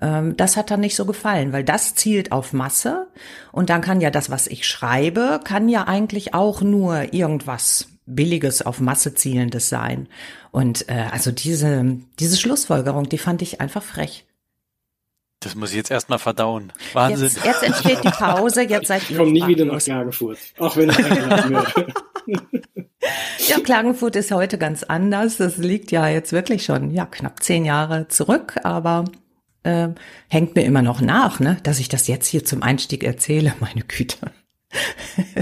das 0.01 0.57
hat 0.57 0.71
dann 0.71 0.81
nicht 0.81 0.97
so 0.97 1.05
gefallen, 1.07 1.53
weil 1.53 1.65
das 1.65 1.95
zielt 1.95 2.33
auf 2.33 2.53
Masse 2.53 3.09
und 3.53 3.71
dann 3.71 3.81
kann 3.81 4.01
ja 4.01 4.11
das, 4.11 4.31
was 4.31 4.47
ich 4.47 4.67
schreibe, 4.67 5.41
kann 5.43 5.69
ja 5.69 5.85
eigentlich 5.85 6.35
auch 6.35 6.63
nur 6.63 7.13
irgendwas 7.13 7.89
billiges 8.07 8.63
auf 8.63 8.81
Masse 8.81 9.15
zielendes 9.15 9.69
sein. 9.69 10.09
Und 10.51 10.89
äh, 10.89 11.07
also 11.11 11.31
diese 11.31 11.99
diese 12.19 12.37
Schlussfolgerung, 12.37 13.09
die 13.09 13.19
fand 13.19 13.43
ich 13.43 13.61
einfach 13.61 13.83
frech. 13.83 14.25
Das 15.41 15.55
muss 15.55 15.71
ich 15.71 15.77
jetzt 15.77 15.91
erstmal 15.91 16.19
verdauen. 16.19 16.73
Wahnsinn. 16.93 17.29
Jetzt, 17.29 17.45
jetzt 17.45 17.63
entsteht 17.63 18.03
die 18.03 18.11
Pause, 18.11 18.63
jetzt 18.63 18.89
seid 18.89 19.03
ihr. 19.05 19.11
Ich 19.11 19.17
komme 19.19 19.31
nie 19.31 19.47
wieder 19.47 19.65
nach 19.65 19.79
Klagenfurt, 19.79 20.39
auch 20.59 20.77
wenn 20.77 20.91
ich 20.91 20.99
eingeladen 20.99 21.59
Ja, 23.47 23.61
Klagenfurt 23.61 24.17
ist 24.17 24.33
heute 24.33 24.59
ganz 24.59 24.83
anders. 24.83 25.37
Das 25.37 25.57
liegt 25.57 25.93
ja 25.93 26.09
jetzt 26.09 26.33
wirklich 26.33 26.65
schon 26.65 26.91
ja 26.91 27.07
knapp 27.07 27.43
zehn 27.43 27.65
Jahre 27.65 28.09
zurück, 28.09 28.57
aber 28.65 29.05
äh, 29.63 29.89
hängt 30.29 30.55
mir 30.55 30.65
immer 30.65 30.83
noch 30.83 31.01
nach, 31.01 31.41
ne, 31.41 31.59
dass 31.63 31.81
ich 31.81 31.89
das 31.89 32.07
jetzt 32.09 32.27
hier 32.27 32.45
zum 32.45 32.63
Einstieg 32.63 33.05
erzähle. 33.05 33.55
Meine 33.61 33.83
Güte. 33.83 34.33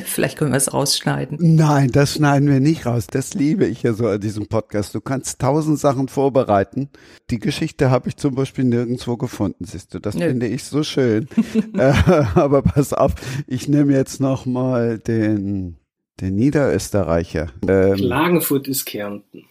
Vielleicht 0.05 0.39
können 0.39 0.53
wir 0.53 0.57
es 0.57 0.73
rausschneiden. 0.73 1.57
Nein, 1.57 1.91
das 1.91 2.15
schneiden 2.15 2.49
wir 2.49 2.61
nicht 2.61 2.87
raus. 2.87 3.09
Das 3.09 3.35
liebe 3.35 3.67
ich 3.67 3.83
ja 3.83 3.93
so 3.93 4.07
an 4.07 4.21
diesem 4.21 4.47
Podcast. 4.47 4.95
Du 4.95 5.01
kannst 5.01 5.41
tausend 5.41 5.81
Sachen 5.81 6.07
vorbereiten. 6.07 6.91
Die 7.31 7.41
Geschichte 7.41 7.91
habe 7.91 8.09
ich 8.09 8.17
zum 8.17 8.37
Beispiel 8.37 8.65
nirgendwo 8.65 9.17
gefunden, 9.17 9.65
siehst 9.65 9.93
du. 9.95 9.99
Das 9.99 10.15
Nö. 10.15 10.29
finde 10.29 10.47
ich 10.47 10.63
so 10.63 10.85
schön. 10.85 11.29
äh, 11.75 11.93
aber 12.37 12.63
pass 12.63 12.93
auf, 12.93 13.15
ich 13.49 13.69
nehme 13.69 13.95
jetzt 13.95 14.21
noch 14.21 14.47
mal 14.47 14.99
den, 14.99 15.77
den 16.21 16.37
Niederösterreicher. 16.37 17.49
Ähm, 17.67 17.97
Klagenfurt 17.97 18.69
ist 18.69 18.85
Kärnten. 18.85 19.45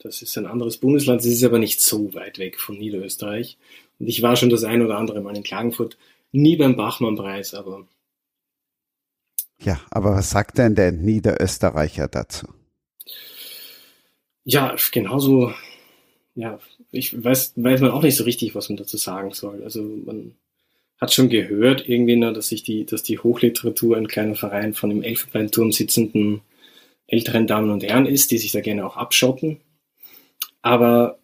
Das 0.00 0.20
ist 0.20 0.36
ein 0.36 0.46
anderes 0.46 0.78
Bundesland. 0.78 1.20
Es 1.20 1.26
ist 1.26 1.44
aber 1.44 1.60
nicht 1.60 1.80
so 1.80 2.12
weit 2.14 2.40
weg 2.40 2.58
von 2.58 2.76
Niederösterreich. 2.76 3.56
Und 4.02 4.08
ich 4.08 4.20
war 4.20 4.34
schon 4.34 4.50
das 4.50 4.64
ein 4.64 4.82
oder 4.82 4.98
andere 4.98 5.20
Mal 5.20 5.36
in 5.36 5.44
Klagenfurt. 5.44 5.96
Nie 6.32 6.56
beim 6.56 6.74
Bachmann-Preis, 6.74 7.54
aber 7.54 7.86
ja, 9.60 9.80
aber 9.92 10.16
was 10.16 10.30
sagt 10.30 10.58
denn 10.58 10.74
der 10.74 10.90
Niederösterreicher 10.90 12.08
dazu? 12.08 12.48
Ja, 14.42 14.74
genauso, 14.90 15.54
ja, 16.34 16.58
ich 16.90 17.22
weiß, 17.22 17.52
weiß 17.54 17.80
man 17.80 17.92
auch 17.92 18.02
nicht 18.02 18.16
so 18.16 18.24
richtig, 18.24 18.56
was 18.56 18.70
man 18.70 18.76
dazu 18.76 18.96
sagen 18.96 19.32
soll. 19.32 19.62
Also 19.62 19.82
man 19.82 20.34
hat 21.00 21.12
schon 21.12 21.28
gehört 21.28 21.88
irgendwie, 21.88 22.16
nur, 22.16 22.32
dass 22.32 22.48
sich 22.48 22.64
die, 22.64 22.84
dass 22.84 23.04
die 23.04 23.20
Hochliteratur 23.20 23.96
ein 23.96 24.08
kleiner 24.08 24.34
Verein 24.34 24.74
von 24.74 24.90
im 24.90 25.04
Elfenbeinturm 25.04 25.70
sitzenden 25.70 26.40
älteren 27.06 27.46
Damen 27.46 27.70
und 27.70 27.84
Herren 27.84 28.06
ist, 28.06 28.32
die 28.32 28.38
sich 28.38 28.50
da 28.50 28.62
gerne 28.62 28.84
auch 28.84 28.96
abschotten. 28.96 29.60
Aber 30.60 31.20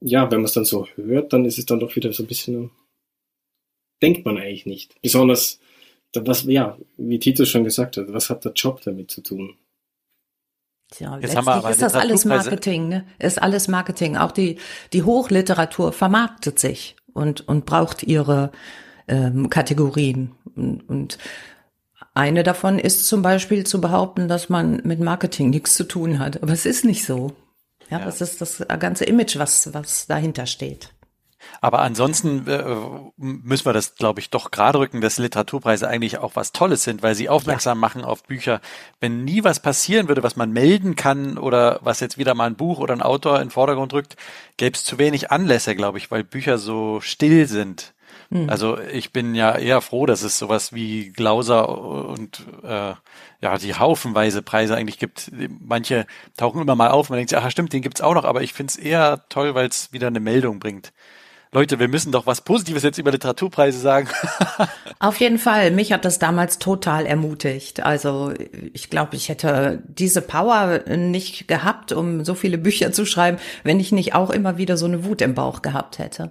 ja, 0.00 0.30
wenn 0.30 0.38
man 0.38 0.46
es 0.46 0.52
dann 0.52 0.64
so 0.64 0.86
hört, 0.96 1.32
dann 1.32 1.44
ist 1.44 1.58
es 1.58 1.66
dann 1.66 1.80
doch 1.80 1.94
wieder 1.96 2.12
so 2.12 2.22
ein 2.22 2.26
bisschen 2.26 2.70
denkt 4.02 4.24
man 4.24 4.38
eigentlich 4.38 4.66
nicht. 4.66 5.00
Besonders, 5.02 5.60
was, 6.14 6.44
ja, 6.44 6.78
wie 6.96 7.18
Tito 7.18 7.44
schon 7.44 7.64
gesagt 7.64 7.96
hat, 7.96 8.12
was 8.12 8.30
hat 8.30 8.44
der 8.44 8.52
Job 8.52 8.80
damit 8.84 9.10
zu 9.10 9.22
tun? 9.22 9.56
Tja, 10.90 11.18
Jetzt 11.20 11.34
letztlich 11.34 11.70
ist 11.70 11.82
das 11.82 11.94
alles 11.94 12.24
Marketing, 12.24 12.88
ne? 12.88 13.04
Ist 13.18 13.40
alles 13.40 13.68
Marketing. 13.68 14.16
Auch 14.16 14.32
die, 14.32 14.58
die 14.92 15.04
Hochliteratur 15.04 15.92
vermarktet 15.92 16.58
sich 16.58 16.96
und, 17.12 17.46
und 17.46 17.64
braucht 17.64 18.02
ihre 18.02 18.50
ähm, 19.06 19.50
Kategorien. 19.50 20.32
Und, 20.56 20.88
und 20.88 21.18
eine 22.12 22.42
davon 22.42 22.80
ist 22.80 23.06
zum 23.06 23.22
Beispiel 23.22 23.64
zu 23.64 23.80
behaupten, 23.80 24.26
dass 24.26 24.48
man 24.48 24.80
mit 24.82 24.98
Marketing 24.98 25.50
nichts 25.50 25.74
zu 25.74 25.84
tun 25.84 26.18
hat. 26.18 26.42
Aber 26.42 26.52
es 26.52 26.66
ist 26.66 26.84
nicht 26.84 27.04
so. 27.04 27.34
Ja, 27.90 27.98
ja. 27.98 28.04
das 28.04 28.20
ist 28.20 28.40
das 28.40 28.64
ganze 28.78 29.04
Image, 29.04 29.38
was, 29.38 29.72
was 29.74 30.06
dahinter 30.06 30.46
steht. 30.46 30.90
Aber 31.60 31.80
ansonsten 31.80 32.46
äh, 32.46 32.64
müssen 33.16 33.64
wir 33.64 33.72
das, 33.72 33.94
glaube 33.94 34.20
ich, 34.20 34.30
doch 34.30 34.50
gerade 34.50 34.78
rücken, 34.78 35.00
dass 35.00 35.18
Literaturpreise 35.18 35.88
eigentlich 35.88 36.18
auch 36.18 36.36
was 36.36 36.52
Tolles 36.52 36.82
sind, 36.82 37.02
weil 37.02 37.14
sie 37.14 37.28
aufmerksam 37.28 37.78
ja. 37.78 37.80
machen 37.80 38.04
auf 38.04 38.22
Bücher. 38.24 38.60
Wenn 39.00 39.24
nie 39.24 39.44
was 39.44 39.60
passieren 39.60 40.08
würde, 40.08 40.22
was 40.22 40.36
man 40.36 40.52
melden 40.52 40.96
kann 40.96 41.38
oder 41.38 41.80
was 41.82 42.00
jetzt 42.00 42.18
wieder 42.18 42.34
mal 42.34 42.46
ein 42.46 42.56
Buch 42.56 42.78
oder 42.78 42.94
ein 42.94 43.02
Autor 43.02 43.36
in 43.36 43.46
den 43.46 43.50
Vordergrund 43.50 43.92
rückt, 43.92 44.16
gäbe 44.56 44.76
es 44.76 44.84
zu 44.84 44.98
wenig 44.98 45.30
Anlässe, 45.30 45.74
glaube 45.74 45.98
ich, 45.98 46.10
weil 46.10 46.24
Bücher 46.24 46.58
so 46.58 47.00
still 47.00 47.46
sind. 47.46 47.94
Hm. 48.30 48.48
Also 48.48 48.78
ich 48.78 49.12
bin 49.12 49.34
ja 49.34 49.56
eher 49.56 49.80
froh, 49.80 50.06
dass 50.06 50.22
es 50.22 50.38
sowas 50.38 50.72
wie 50.72 51.10
Glauser 51.10 51.68
und 52.08 52.44
äh, 52.62 52.94
ja 53.40 53.58
die 53.58 53.74
haufenweise 53.74 54.42
Preise 54.42 54.76
eigentlich 54.76 54.98
gibt. 54.98 55.32
Manche 55.60 56.06
tauchen 56.36 56.62
immer 56.62 56.76
mal 56.76 56.90
auf, 56.90 57.10
man 57.10 57.16
denkt 57.16 57.30
sich, 57.30 57.38
ach 57.38 57.50
stimmt, 57.50 57.72
den 57.72 57.82
gibt's 57.82 58.00
auch 58.00 58.14
noch, 58.14 58.24
aber 58.24 58.42
ich 58.42 58.52
finde 58.52 58.70
es 58.70 58.76
eher 58.76 59.24
toll, 59.28 59.54
weil 59.54 59.68
es 59.68 59.92
wieder 59.92 60.06
eine 60.06 60.20
Meldung 60.20 60.60
bringt. 60.60 60.92
Leute, 61.52 61.80
wir 61.80 61.88
müssen 61.88 62.12
doch 62.12 62.26
was 62.26 62.42
Positives 62.42 62.84
jetzt 62.84 62.98
über 62.98 63.10
Literaturpreise 63.10 63.80
sagen. 63.80 64.08
Auf 65.00 65.18
jeden 65.18 65.38
Fall. 65.38 65.72
Mich 65.72 65.92
hat 65.92 66.04
das 66.04 66.20
damals 66.20 66.60
total 66.60 67.06
ermutigt. 67.06 67.82
Also 67.82 68.32
ich 68.72 68.88
glaube, 68.88 69.16
ich 69.16 69.28
hätte 69.28 69.82
diese 69.88 70.22
Power 70.22 70.84
nicht 70.86 71.48
gehabt, 71.48 71.90
um 71.90 72.24
so 72.24 72.36
viele 72.36 72.56
Bücher 72.56 72.92
zu 72.92 73.04
schreiben, 73.04 73.38
wenn 73.64 73.80
ich 73.80 73.90
nicht 73.90 74.14
auch 74.14 74.30
immer 74.30 74.58
wieder 74.58 74.76
so 74.76 74.86
eine 74.86 75.04
Wut 75.04 75.22
im 75.22 75.34
Bauch 75.34 75.60
gehabt 75.60 75.98
hätte. 75.98 76.30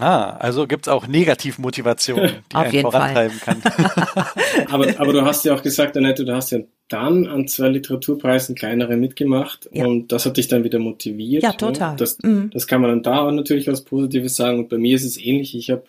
Ah, 0.00 0.36
also 0.38 0.66
gibt's 0.66 0.88
auch 0.88 1.06
Negativmotivation, 1.06 2.20
die 2.52 2.56
Auf 2.56 2.64
einen 2.64 2.80
vorantreiben 2.82 3.38
Fall. 3.38 3.56
kann. 3.60 4.66
aber, 4.70 5.00
aber 5.00 5.12
du 5.12 5.22
hast 5.22 5.44
ja 5.44 5.54
auch 5.54 5.62
gesagt, 5.62 5.96
Annette, 5.96 6.24
du 6.24 6.34
hast 6.34 6.50
ja 6.50 6.58
dann 6.88 7.26
an 7.26 7.46
zwei 7.46 7.68
Literaturpreisen 7.68 8.56
kleinere 8.56 8.96
mitgemacht 8.96 9.68
ja. 9.72 9.86
und 9.86 10.10
das 10.10 10.26
hat 10.26 10.36
dich 10.36 10.48
dann 10.48 10.64
wieder 10.64 10.80
motiviert. 10.80 11.44
Ja, 11.44 11.50
ne? 11.50 11.56
total. 11.56 11.90
Ne? 11.92 11.96
Das, 11.96 12.18
mhm. 12.22 12.50
das 12.52 12.66
kann 12.66 12.80
man 12.80 12.90
dann 12.90 13.02
da 13.02 13.20
auch 13.20 13.30
natürlich 13.30 13.68
was 13.68 13.82
Positives 13.82 14.34
sagen 14.34 14.58
und 14.58 14.68
bei 14.68 14.78
mir 14.78 14.96
ist 14.96 15.04
es 15.04 15.16
ähnlich. 15.16 15.54
Ich 15.54 15.70
habe 15.70 15.84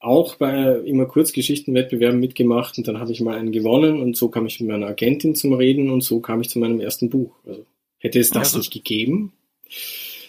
auch 0.00 0.36
bei 0.36 0.78
immer 0.84 1.06
Kurzgeschichtenwettbewerben 1.06 2.20
mitgemacht 2.20 2.76
und 2.78 2.88
dann 2.88 3.00
habe 3.00 3.12
ich 3.12 3.20
mal 3.20 3.38
einen 3.38 3.52
gewonnen 3.52 4.00
und 4.00 4.16
so 4.16 4.28
kam 4.28 4.46
ich 4.46 4.60
mit 4.60 4.70
meiner 4.70 4.86
Agentin 4.86 5.34
zum 5.34 5.54
Reden 5.54 5.90
und 5.90 6.02
so 6.02 6.20
kam 6.20 6.40
ich 6.40 6.50
zu 6.50 6.58
meinem 6.58 6.80
ersten 6.80 7.10
Buch. 7.10 7.32
Also 7.46 7.64
hätte 7.98 8.18
es 8.18 8.30
das 8.30 8.48
also, 8.48 8.58
nicht 8.58 8.72
gegeben. 8.72 9.32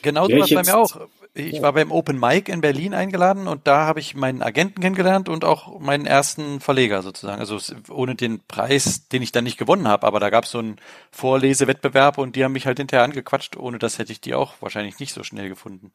Genau 0.02 0.28
so 0.28 0.38
was 0.38 0.50
bei 0.50 0.64
mir 0.64 0.78
auch 0.78 1.08
ich 1.34 1.62
war 1.62 1.72
beim 1.74 1.92
Open 1.92 2.20
Mic 2.20 2.52
in 2.52 2.60
Berlin 2.60 2.94
eingeladen 2.94 3.48
und 3.48 3.66
da 3.66 3.86
habe 3.86 4.02
ich 4.02 4.16
meinen 4.16 4.42
Agenten 4.42 4.82
kennengelernt 4.82 5.30
und 5.30 5.46
auch 5.46 5.80
meinen 5.80 6.06
ersten 6.06 6.60
Verleger 6.60 7.02
sozusagen. 7.02 7.40
Also 7.40 7.58
ohne 7.90 8.16
den 8.16 8.42
Preis, 8.48 9.08
den 9.08 9.22
ich 9.22 9.32
dann 9.32 9.46
nicht 9.46 9.58
gewonnen 9.58 9.88
habe, 9.88 10.06
aber 10.06 10.20
da 10.20 10.30
gab 10.30 10.44
es 10.44 10.52
so 10.52 10.60
einen 10.60 10.76
Vorlesewettbewerb 11.12 12.18
und 12.18 12.36
die 12.36 12.44
haben 12.44 12.52
mich 12.52 12.66
halt 12.66 12.80
hinterher 12.80 13.06
angequatscht. 13.06 13.56
Ohne 13.56 13.80
das 13.80 13.98
hätte 13.98 14.12
ich 14.12 14.20
die 14.20 14.34
auch 14.34 14.56
wahrscheinlich 14.60 15.00
nicht 15.00 15.14
so 15.14 15.24
schnell 15.24 15.48
gefunden. 15.48 15.92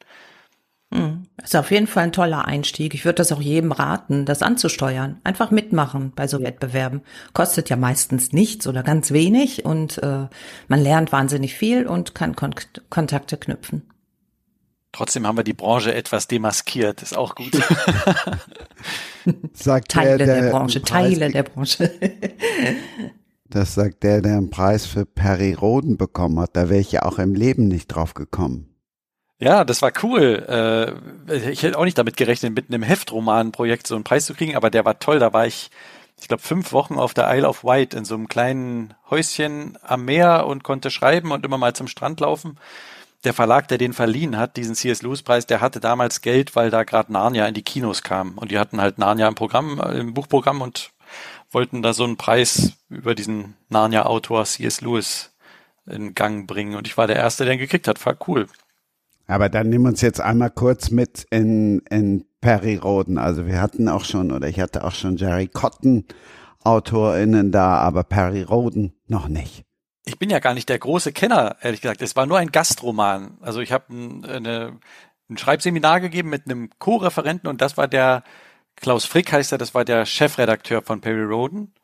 Hm. 0.95 1.27
Ist 1.43 1.57
auf 1.57 1.71
jeden 1.71 1.89
Fall 1.89 2.05
ein 2.05 2.13
toller 2.13 2.47
Einstieg. 2.47 2.95
Ich 2.95 3.05
würde 3.05 3.17
das 3.17 3.33
auch 3.33 3.41
jedem 3.41 3.73
raten, 3.73 4.25
das 4.25 4.43
anzusteuern. 4.43 5.21
Einfach 5.23 5.51
mitmachen 5.51 6.13
bei 6.15 6.29
so 6.29 6.41
Wettbewerben. 6.41 7.03
Kostet 7.35 7.69
ja 7.69 7.77
meistens 7.77 8.33
nichts 8.33 8.67
oder 8.67 8.83
ganz 8.83 9.11
wenig 9.11 9.67
und 9.67 9.99
äh, 9.99 10.29
man 10.69 10.81
lernt 10.81 11.13
wahnsinnig 11.13 11.55
viel 11.55 11.87
und 11.87 12.15
kann 12.15 12.37
Kon 12.37 12.55
Kontakte 12.89 13.37
knüpfen. 13.37 13.83
Trotzdem 14.97 15.27
haben 15.27 15.37
wir 15.37 15.45
die 15.45 15.53
Branche 15.53 15.93
etwas 15.93 16.27
demaskiert. 16.27 17.03
Ist 17.03 17.19
auch 17.19 17.35
gut. 17.35 17.53
sagt 19.53 19.91
Teile 19.91 20.17
der, 20.17 20.27
der, 20.27 20.41
der 20.41 20.51
Branche, 20.51 20.81
Teile 20.81 21.31
der 21.31 21.43
Branche. 21.43 21.91
das 23.51 23.75
sagt 23.75 24.03
der, 24.05 24.23
der 24.23 24.39
einen 24.39 24.49
Preis 24.49 24.87
für 24.87 25.05
Perry 25.05 25.53
Roden 25.53 25.99
bekommen 25.99 26.41
hat. 26.41 26.57
Da 26.57 26.71
wäre 26.71 26.81
ich 26.81 26.93
ja 26.93 27.03
auch 27.03 27.19
im 27.19 27.35
Leben 27.35 27.69
nicht 27.69 27.89
drauf 27.89 28.15
gekommen. 28.15 28.75
Ja, 29.39 29.67
das 29.67 29.83
war 29.83 29.93
cool. 30.03 30.97
Äh, 31.29 31.51
ich 31.51 31.63
hätte 31.63 31.79
auch 31.79 31.85
nicht 31.85 31.99
damit 31.99 32.17
gerechnet, 32.17 32.55
mit 32.55 32.73
einem 32.73 32.83
Heftroman-Projekt 32.83 33.87
so 33.87 33.97
einen 33.97 34.05
Preis 34.05 34.25
zu 34.25 34.33
kriegen, 34.33 34.57
aber 34.57 34.71
der 34.71 34.87
war 34.87 34.99
toll. 34.99 35.19
Da 35.19 35.35
war 35.35 35.47
ich, 35.47 35.71
ich 36.19 36.29
glaube, 36.29 36.43
fünf 36.43 36.73
Wochen 36.73 36.95
auf 36.95 37.13
der 37.13 37.31
Isle 37.37 37.47
of 37.47 37.65
Wight 37.65 37.93
in 37.93 38.07
so 38.07 38.15
einem 38.15 38.29
kleinen 38.29 38.95
Häuschen 39.11 39.77
am 39.83 40.07
Meer 40.07 40.47
und 40.47 40.65
konnte 40.65 40.91
schreiben 40.91 41.33
und 41.33 41.45
immer 41.45 41.59
mal 41.59 41.75
zum 41.75 41.87
Strand 41.87 42.21
laufen 42.21 42.59
der 43.27 43.35
Verlag, 43.35 43.69
der 43.69 43.77
den 43.77 43.93
verliehen 43.93 44.39
hat, 44.39 44.57
diesen 44.57 44.75
C.S. 44.75 45.03
Lewis-Preis, 45.03 45.47
der 45.47 45.61
hatte 45.61 45.81
damals 45.81 46.21
Geld, 46.23 46.57
weil 46.57 46.71
da 46.71 46.85
gerade 46.85 47.13
Narnia 47.13 47.47
in 47.47 47.55
die 47.55 47.63
Kinos 47.63 48.03
kam. 48.03 48.39
Und 48.39 48.51
die 48.51 48.59
hatten 48.59 48.81
halt 48.81 48.99
Narnia 48.99 49.29
im 49.29 49.35
Programm, 49.35 49.81
äh, 49.81 49.99
im 49.99 50.15
Buchprogramm 50.15 50.63
und 50.63 50.93
wollten 51.51 51.83
da 51.83 51.93
so 51.93 52.05
einen 52.05 52.17
Preis 52.17 52.73
über 52.89 53.15
diesen 53.15 53.55
Narnia-Autor 53.69 54.45
C.S. 54.45 54.81
Lewis 54.81 55.35
in 55.87 56.15
Gang 56.15 56.47
bringen. 56.47 56.77
Und 56.77 56.87
ich 56.87 56.97
war 56.97 57.07
der 57.07 57.17
Erste, 57.17 57.45
der 57.45 57.55
ihn 57.55 57.61
gekriegt 57.61 57.89
hat. 57.89 58.05
War 58.07 58.17
cool. 58.29 58.47
Aber 59.27 59.49
dann 59.49 59.69
nimm 59.69 59.85
uns 59.85 60.01
jetzt 60.01 60.21
einmal 60.21 60.51
kurz 60.51 60.91
mit 60.91 61.27
in, 61.31 61.81
in 61.91 62.25
Perry 62.41 62.77
Roden. 62.77 63.19
Also 63.19 63.47
wir 63.47 63.61
hatten 63.61 63.89
auch 63.89 64.05
schon, 64.05 64.31
oder 64.31 64.49
ich 64.49 64.61
hatte 64.61 64.85
auch 64.85 64.95
schon 64.95 65.17
Jerry 65.17 65.49
Cotton 65.49 66.05
AutorInnen 66.63 67.51
da, 67.51 67.77
aber 67.79 68.05
Perry 68.05 68.43
Roden 68.43 68.95
noch 69.09 69.27
nicht 69.29 69.66
ich 70.07 70.19
bin 70.19 70.31
ja 70.31 70.39
gar 70.39 70.55
nicht 70.55 70.69
der 70.69 70.79
große 70.79 71.13
Kenner, 71.13 71.57
ehrlich 71.61 71.81
gesagt. 71.83 72.01
Es 72.01 72.17
war 72.17 72.27
nur 72.27 72.39
ein 72.39 72.53
Gastroman. 72.53 73.39
Also 73.41 73.61
ich 73.61 73.73
habe 73.73 73.93
ein, 73.93 74.47
ein 75.29 75.39
Schreibseminar 75.39 76.01
gegeben 76.01 76.31
mit 76.31 76.47
einem 76.47 76.71
Co-Referenten 76.79 77.49
und 77.49 77.61
das 77.61 77.77
war 77.77 77.89
der 77.89 78.23
Klaus 78.77 79.07
Frick 79.07 79.33
heißt 79.33 79.53
er, 79.53 79.59
das 79.59 79.75
war 79.75 79.85
der 79.85 80.07
Chefredakteur 80.07 80.83
von 80.83 81.01
Perry 81.01 81.25
Roden. 81.25 81.75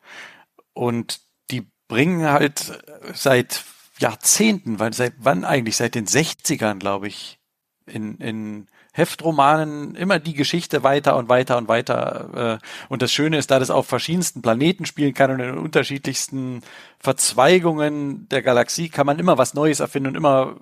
Und 0.73 1.21
die 1.51 1.67
bringen 1.87 2.25
halt 2.29 2.79
seit 3.13 3.63
Jahrzehnten, 3.99 4.79
weil 4.79 4.93
seit 4.93 5.13
wann 5.17 5.43
eigentlich? 5.43 5.75
Seit 5.75 5.95
den 5.95 6.05
60ern, 6.05 6.79
glaube 6.79 7.07
ich, 7.07 7.39
in, 7.85 8.17
in 8.17 8.67
Heftromanen 8.95 9.95
immer 9.95 10.19
die 10.19 10.35
Geschichte 10.35 10.83
weiter 10.83 11.17
und 11.17 11.27
weiter 11.27 11.57
und 11.57 11.67
weiter. 11.67 12.59
Äh, 12.61 12.65
und 12.89 13.01
das 13.01 13.11
Schöne 13.11 13.37
ist, 13.37 13.49
da 13.49 13.57
das 13.57 13.71
auf 13.71 13.87
verschiedensten 13.87 14.43
Planeten 14.43 14.85
spielen 14.85 15.15
kann 15.15 15.31
und 15.31 15.39
in 15.39 15.57
unterschiedlichsten 15.57 16.61
Verzweigungen 16.99 18.29
der 18.29 18.43
Galaxie 18.43 18.89
kann 18.89 19.07
man 19.07 19.17
immer 19.17 19.39
was 19.39 19.55
Neues 19.55 19.79
erfinden 19.79 20.09
und 20.09 20.15
immer 20.15 20.55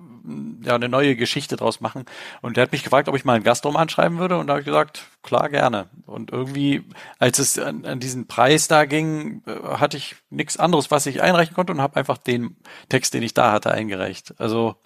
ja 0.64 0.74
eine 0.74 0.88
neue 0.88 1.14
Geschichte 1.14 1.56
draus 1.56 1.82
machen. 1.82 2.06
Und 2.40 2.56
der 2.56 2.62
hat 2.62 2.72
mich 2.72 2.84
gefragt, 2.84 3.08
ob 3.08 3.16
ich 3.16 3.26
mal 3.26 3.34
einen 3.34 3.44
Gastroman 3.44 3.90
schreiben 3.90 4.18
würde 4.18 4.38
und 4.38 4.46
da 4.46 4.54
habe 4.54 4.60
ich 4.60 4.66
gesagt, 4.66 5.02
klar 5.22 5.50
gerne. 5.50 5.90
Und 6.06 6.32
irgendwie, 6.32 6.84
als 7.18 7.38
es 7.38 7.58
an, 7.58 7.84
an 7.84 8.00
diesen 8.00 8.28
Preis 8.28 8.66
da 8.66 8.86
ging, 8.86 9.42
äh, 9.46 9.76
hatte 9.76 9.98
ich 9.98 10.16
nichts 10.30 10.56
anderes, 10.56 10.90
was 10.90 11.04
ich 11.04 11.20
einreichen 11.20 11.54
konnte 11.54 11.72
und 11.72 11.82
habe 11.82 11.96
einfach 11.96 12.16
den 12.16 12.56
Text, 12.88 13.12
den 13.12 13.22
ich 13.22 13.34
da 13.34 13.52
hatte, 13.52 13.72
eingereicht. 13.72 14.34
Also 14.38 14.76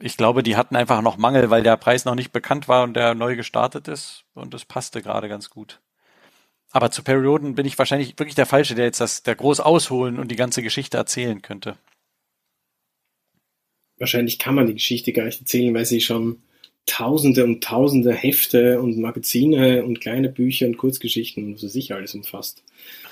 ich 0.00 0.16
glaube, 0.16 0.42
die 0.42 0.56
hatten 0.56 0.76
einfach 0.76 1.02
noch 1.02 1.16
Mangel, 1.16 1.50
weil 1.50 1.62
der 1.62 1.76
Preis 1.76 2.04
noch 2.04 2.14
nicht 2.14 2.32
bekannt 2.32 2.68
war 2.68 2.84
und 2.84 2.94
der 2.94 3.14
neu 3.14 3.36
gestartet 3.36 3.88
ist 3.88 4.24
und 4.34 4.54
das 4.54 4.64
passte 4.64 5.02
gerade 5.02 5.28
ganz 5.28 5.50
gut. 5.50 5.80
Aber 6.70 6.90
zu 6.90 7.02
Perioden 7.02 7.54
bin 7.54 7.66
ich 7.66 7.78
wahrscheinlich 7.78 8.18
wirklich 8.18 8.34
der 8.34 8.46
Falsche, 8.46 8.74
der 8.74 8.86
jetzt 8.86 9.00
das, 9.00 9.22
der 9.22 9.34
groß 9.34 9.60
ausholen 9.60 10.18
und 10.18 10.28
die 10.30 10.36
ganze 10.36 10.62
Geschichte 10.62 10.96
erzählen 10.96 11.42
könnte. 11.42 11.76
Wahrscheinlich 13.98 14.38
kann 14.38 14.54
man 14.54 14.66
die 14.66 14.74
Geschichte 14.74 15.12
gar 15.12 15.24
nicht 15.24 15.40
erzählen, 15.40 15.74
weil 15.74 15.84
sie 15.84 16.00
schon 16.00 16.42
tausende 16.86 17.44
und 17.44 17.62
tausende 17.62 18.12
Hefte 18.12 18.80
und 18.80 18.98
Magazine 18.98 19.84
und 19.84 20.00
kleine 20.00 20.28
Bücher 20.28 20.66
und 20.66 20.76
Kurzgeschichten 20.76 21.44
und 21.44 21.58
so 21.58 21.68
sicher 21.68 21.96
alles 21.96 22.14
umfasst. 22.14 22.62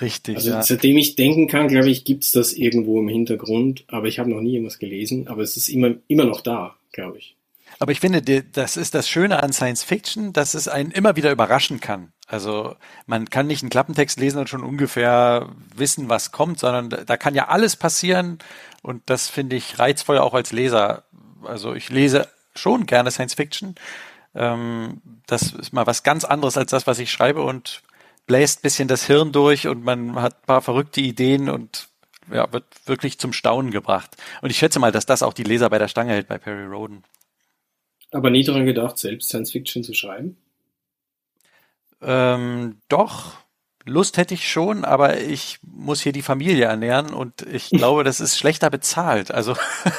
Richtig. 0.01 0.35
Also 0.35 0.49
ja. 0.49 0.61
seitdem 0.61 0.97
ich 0.97 1.15
denken 1.15 1.47
kann, 1.47 1.67
glaube 1.67 1.89
ich, 1.89 2.03
gibt's 2.03 2.31
das 2.31 2.53
irgendwo 2.53 2.99
im 2.99 3.07
Hintergrund, 3.07 3.85
aber 3.87 4.07
ich 4.07 4.19
habe 4.19 4.29
noch 4.29 4.41
nie 4.41 4.53
irgendwas 4.53 4.79
gelesen, 4.79 5.27
aber 5.27 5.41
es 5.41 5.55
ist 5.57 5.69
immer, 5.69 5.95
immer 6.07 6.25
noch 6.25 6.41
da, 6.41 6.75
glaube 6.91 7.17
ich. 7.17 7.35
Aber 7.79 7.91
ich 7.91 7.99
finde, 7.99 8.21
das 8.21 8.77
ist 8.77 8.93
das 8.93 9.09
Schöne 9.09 9.41
an 9.41 9.53
Science 9.53 9.83
Fiction, 9.83 10.33
dass 10.33 10.53
es 10.53 10.67
einen 10.67 10.91
immer 10.91 11.15
wieder 11.15 11.31
überraschen 11.31 11.79
kann. 11.79 12.11
Also 12.27 12.75
man 13.07 13.29
kann 13.29 13.47
nicht 13.47 13.63
einen 13.63 13.69
Klappentext 13.69 14.19
lesen 14.19 14.39
und 14.39 14.49
schon 14.49 14.63
ungefähr 14.63 15.49
wissen, 15.75 16.07
was 16.07 16.31
kommt, 16.31 16.59
sondern 16.59 17.05
da 17.05 17.17
kann 17.17 17.33
ja 17.33 17.47
alles 17.47 17.75
passieren 17.75 18.39
und 18.83 19.01
das 19.07 19.29
finde 19.29 19.55
ich 19.55 19.79
reizvoll 19.79 20.17
auch 20.17 20.33
als 20.33 20.51
Leser. 20.51 21.05
Also 21.43 21.73
ich 21.73 21.89
lese 21.89 22.27
schon 22.55 22.85
gerne 22.85 23.11
Science 23.11 23.33
Fiction. 23.33 23.75
Ähm, 24.33 25.01
das 25.27 25.51
ist 25.53 25.73
mal 25.73 25.87
was 25.87 26.03
ganz 26.03 26.23
anderes 26.23 26.57
als 26.57 26.71
das, 26.71 26.87
was 26.87 26.99
ich 26.99 27.11
schreibe 27.11 27.41
und 27.43 27.81
bläst 28.27 28.61
bisschen 28.61 28.87
das 28.87 29.05
Hirn 29.05 29.31
durch 29.31 29.67
und 29.67 29.83
man 29.83 30.15
hat 30.21 30.35
ein 30.35 30.45
paar 30.45 30.61
verrückte 30.61 31.01
Ideen 31.01 31.49
und 31.49 31.89
ja, 32.31 32.51
wird 32.53 32.65
wirklich 32.85 33.19
zum 33.19 33.33
Staunen 33.33 33.71
gebracht. 33.71 34.15
Und 34.41 34.49
ich 34.51 34.57
schätze 34.57 34.79
mal, 34.79 34.91
dass 34.91 35.05
das 35.05 35.23
auch 35.23 35.33
die 35.33 35.43
Leser 35.43 35.69
bei 35.69 35.79
der 35.79 35.87
Stange 35.87 36.13
hält 36.13 36.27
bei 36.27 36.37
Perry 36.37 36.65
Roden. 36.65 37.03
Aber 38.11 38.29
nie 38.29 38.43
daran 38.43 38.65
gedacht, 38.65 38.97
selbst 38.97 39.29
Science 39.29 39.51
Fiction 39.51 39.83
zu 39.83 39.93
schreiben? 39.93 40.37
Ähm, 42.01 42.79
doch, 42.89 43.37
Lust 43.85 44.17
hätte 44.17 44.33
ich 44.33 44.49
schon, 44.49 44.85
aber 44.85 45.19
ich 45.19 45.59
muss 45.63 46.01
hier 46.01 46.11
die 46.11 46.21
Familie 46.21 46.65
ernähren 46.65 47.13
und 47.13 47.41
ich 47.41 47.69
glaube, 47.71 48.03
das 48.03 48.19
ist 48.19 48.37
schlechter 48.37 48.69
bezahlt. 48.69 49.31
Also 49.31 49.55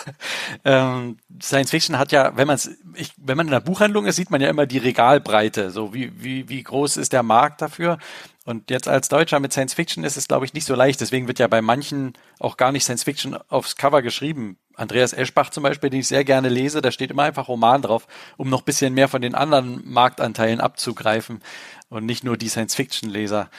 ähm, 0.65 1.19
Science 1.41 1.71
Fiction 1.71 1.99
hat 1.99 2.12
ja, 2.12 2.37
wenn 2.37 2.47
man 2.47 2.57
es, 2.57 2.71
wenn 3.17 3.37
man 3.37 3.47
in 3.47 3.53
der 3.53 3.61
Buchhandlung 3.61 4.07
ist, 4.07 4.17
sieht 4.17 4.31
man 4.31 4.41
ja 4.41 4.49
immer 4.49 4.67
die 4.67 4.79
Regalbreite. 4.79 5.71
So 5.71 5.95
wie 5.95 6.12
wie 6.23 6.49
wie 6.49 6.62
groß 6.62 6.97
ist 6.97 7.12
der 7.12 7.23
Markt 7.23 7.62
dafür? 7.62 7.99
Und 8.45 8.71
jetzt 8.71 8.89
als 8.89 9.09
Deutscher 9.09 9.39
mit 9.39 9.53
Science 9.53 9.75
Fiction 9.75 10.03
ist 10.03 10.17
es, 10.17 10.27
glaube 10.27 10.45
ich, 10.45 10.53
nicht 10.53 10.67
so 10.67 10.75
leicht. 10.75 11.01
Deswegen 11.01 11.29
wird 11.29 11.39
ja 11.39 11.47
bei 11.47 11.62
manchen 11.62 12.15
auch 12.41 12.57
gar 12.57 12.73
nicht 12.73 12.83
Science 12.83 13.05
Fiction 13.05 13.37
aufs 13.49 13.77
Cover 13.77 14.03
geschrieben. 14.03 14.59
Andreas 14.76 15.12
Eschbach 15.12 15.50
zum 15.50 15.62
Beispiel, 15.62 15.91
den 15.91 16.00
ich 16.00 16.09
sehr 16.09 16.25
gerne 16.25 16.49
lese, 16.49 16.81
da 16.81 16.91
steht 16.91 17.11
immer 17.11 17.25
einfach 17.25 17.49
Roman 17.49 17.83
drauf, 17.83 18.07
um 18.37 18.49
noch 18.49 18.62
bisschen 18.62 18.95
mehr 18.95 19.09
von 19.09 19.23
den 19.23 19.35
anderen 19.35 19.83
Marktanteilen 19.85 20.61
abzugreifen 20.61 21.43
und 21.88 22.07
nicht 22.07 22.25
nur 22.25 22.37
die 22.37 22.49
Science-Fiction-Leser. 22.49 23.50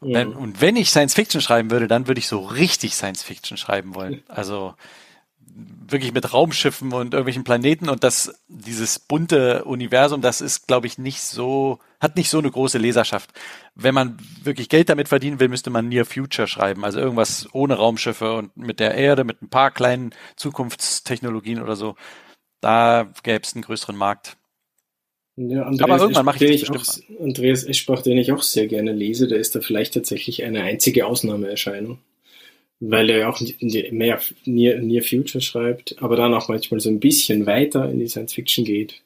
Ja. 0.00 0.22
Und 0.22 0.60
wenn 0.60 0.76
ich 0.76 0.90
Science-Fiction 0.90 1.40
schreiben 1.40 1.70
würde, 1.70 1.88
dann 1.88 2.06
würde 2.06 2.18
ich 2.18 2.28
so 2.28 2.40
richtig 2.40 2.94
Science-Fiction 2.94 3.56
schreiben 3.56 3.94
wollen. 3.94 4.22
Also 4.28 4.74
wirklich 5.54 6.12
mit 6.12 6.32
Raumschiffen 6.32 6.92
und 6.92 7.12
irgendwelchen 7.12 7.44
Planeten 7.44 7.88
und 7.88 8.02
das, 8.02 8.34
dieses 8.48 8.98
bunte 8.98 9.64
Universum, 9.64 10.22
das 10.22 10.40
ist, 10.40 10.66
glaube 10.66 10.86
ich, 10.86 10.98
nicht 10.98 11.20
so, 11.20 11.78
hat 12.00 12.16
nicht 12.16 12.30
so 12.30 12.38
eine 12.38 12.50
große 12.50 12.78
Leserschaft. 12.78 13.30
Wenn 13.74 13.94
man 13.94 14.18
wirklich 14.42 14.68
Geld 14.68 14.88
damit 14.88 15.08
verdienen 15.08 15.40
will, 15.40 15.48
müsste 15.48 15.70
man 15.70 15.88
Near 15.88 16.04
Future 16.04 16.48
schreiben, 16.48 16.84
also 16.84 16.98
irgendwas 16.98 17.48
ohne 17.52 17.74
Raumschiffe 17.74 18.34
und 18.34 18.56
mit 18.56 18.80
der 18.80 18.94
Erde, 18.94 19.24
mit 19.24 19.42
ein 19.42 19.50
paar 19.50 19.70
kleinen 19.70 20.14
Zukunftstechnologien 20.36 21.62
oder 21.62 21.76
so. 21.76 21.96
Da 22.60 23.12
gäbe 23.22 23.42
es 23.42 23.54
einen 23.54 23.62
größeren 23.62 23.96
Markt. 23.96 24.36
Ja, 25.36 25.62
Andreas 25.62 25.90
Aber 25.90 26.02
irgendwann 26.02 26.26
mache 26.26 26.44
ich 26.44 26.64
das 26.64 27.02
auch, 27.10 27.22
Andreas 27.22 27.64
Eschbach, 27.64 28.02
den 28.02 28.18
ich 28.18 28.32
auch 28.32 28.42
sehr 28.42 28.66
gerne 28.66 28.92
lese, 28.92 29.28
der 29.28 29.38
ist 29.38 29.54
da 29.54 29.60
vielleicht 29.60 29.94
tatsächlich 29.94 30.44
eine 30.44 30.62
einzige 30.62 31.06
Ausnahmeerscheinung. 31.06 31.98
Weil 32.84 33.10
er 33.10 33.28
auch 33.28 33.40
mehr 33.92 34.20
Near, 34.44 34.78
Near 34.78 35.04
Future 35.04 35.40
schreibt, 35.40 36.02
aber 36.02 36.16
dann 36.16 36.34
auch 36.34 36.48
manchmal 36.48 36.80
so 36.80 36.90
ein 36.90 36.98
bisschen 36.98 37.46
weiter 37.46 37.88
in 37.88 38.00
die 38.00 38.08
Science 38.08 38.32
Fiction 38.34 38.64
geht 38.64 39.02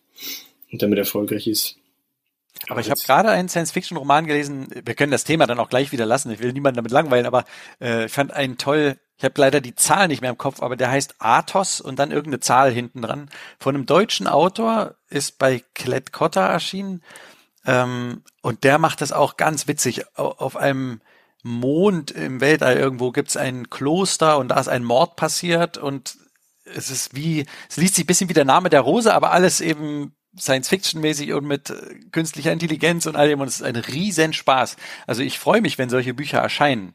und 0.73 0.81
damit 0.81 0.99
erfolgreich 0.99 1.47
ist. 1.47 1.77
Aber 2.69 2.81
ich 2.81 2.91
habe 2.91 3.01
gerade 3.01 3.29
einen 3.31 3.49
Science-Fiction-Roman 3.49 4.27
gelesen. 4.27 4.69
Wir 4.85 4.95
können 4.95 5.13
das 5.13 5.25
Thema 5.25 5.47
dann 5.47 5.59
auch 5.59 5.69
gleich 5.69 5.93
wieder 5.93 6.07
lassen. 6.07 6.31
Ich 6.31 6.41
will 6.41 6.53
niemanden 6.53 6.77
damit 6.77 6.91
langweilen, 6.91 7.27
aber 7.27 7.45
äh, 7.81 8.07
ich 8.07 8.13
fand 8.13 8.33
einen 8.33 8.59
toll. 8.59 8.97
Ich 9.19 9.25
habe 9.25 9.41
leider 9.41 9.61
die 9.61 9.75
Zahl 9.75 10.09
nicht 10.09 10.21
mehr 10.21 10.31
im 10.31 10.39
Kopf, 10.39 10.63
aber 10.63 10.77
der 10.77 10.91
heißt 10.91 11.17
Athos 11.19 11.81
und 11.81 11.99
dann 11.99 12.11
irgendeine 12.11 12.41
Zahl 12.41 12.73
hinten 12.73 13.03
dran. 13.03 13.31
Von 13.59 13.75
einem 13.75 13.87
deutschen 13.87 14.27
Autor 14.27 14.95
ist 15.09 15.39
bei 15.39 15.63
Klett 15.75 16.13
Cotta 16.13 16.47
erschienen. 16.47 17.03
Ähm, 17.67 18.23
und 18.43 18.65
der 18.65 18.79
macht 18.79 19.01
das 19.01 19.13
auch 19.13 19.37
ganz 19.37 19.69
witzig. 19.69 20.05
Auf 20.17 20.57
einem 20.57 21.01
Mond 21.47 22.11
im 22.11 22.41
Weltall 22.41 22.77
irgendwo 22.77 23.13
gibt's 23.13 23.37
ein 23.37 23.71
Kloster 23.71 24.39
und 24.39 24.49
da 24.49 24.59
ist 24.59 24.69
ein 24.69 24.83
Mord 24.85 25.15
passiert 25.17 25.79
und 25.79 26.19
es 26.65 26.91
ist 26.91 27.15
wie, 27.15 27.47
es 27.69 27.77
liest 27.77 27.95
sich 27.95 28.05
ein 28.05 28.09
bisschen 28.09 28.29
wie 28.29 28.35
der 28.35 28.45
Name 28.45 28.69
der 28.69 28.81
Rose, 28.81 29.15
aber 29.15 29.31
alles 29.31 29.61
eben 29.61 30.13
Science-Fiction-mäßig 30.39 31.33
und 31.33 31.47
mit 31.47 31.71
äh, 31.71 32.01
künstlicher 32.11 32.53
Intelligenz 32.53 33.07
und 33.07 33.15
all 33.15 33.29
dem 33.29 33.41
und 33.41 33.47
es 33.49 33.57
ist 33.57 33.63
ein 33.63 33.77
riesen 33.77 34.33
Spaß. 34.33 34.77
Also 35.07 35.23
ich 35.23 35.39
freue 35.39 35.61
mich, 35.61 35.79
wenn 35.79 35.89
solche 35.89 36.15
Bücher 36.15 36.39
erscheinen. 36.39 36.95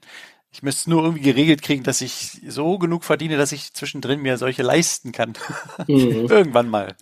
Ich 0.51 0.61
müsste 0.61 0.81
es 0.81 0.87
nur 0.87 1.03
irgendwie 1.03 1.23
geregelt 1.23 1.61
kriegen, 1.61 1.83
dass 1.83 2.01
ich 2.01 2.41
so 2.45 2.77
genug 2.77 3.05
verdiene, 3.05 3.37
dass 3.37 3.53
ich 3.53 3.73
zwischendrin 3.73 4.21
mir 4.21 4.37
solche 4.37 4.63
leisten 4.63 5.13
kann. 5.13 5.33
Mhm. 5.87 6.25
Irgendwann 6.29 6.69
mal. 6.69 6.95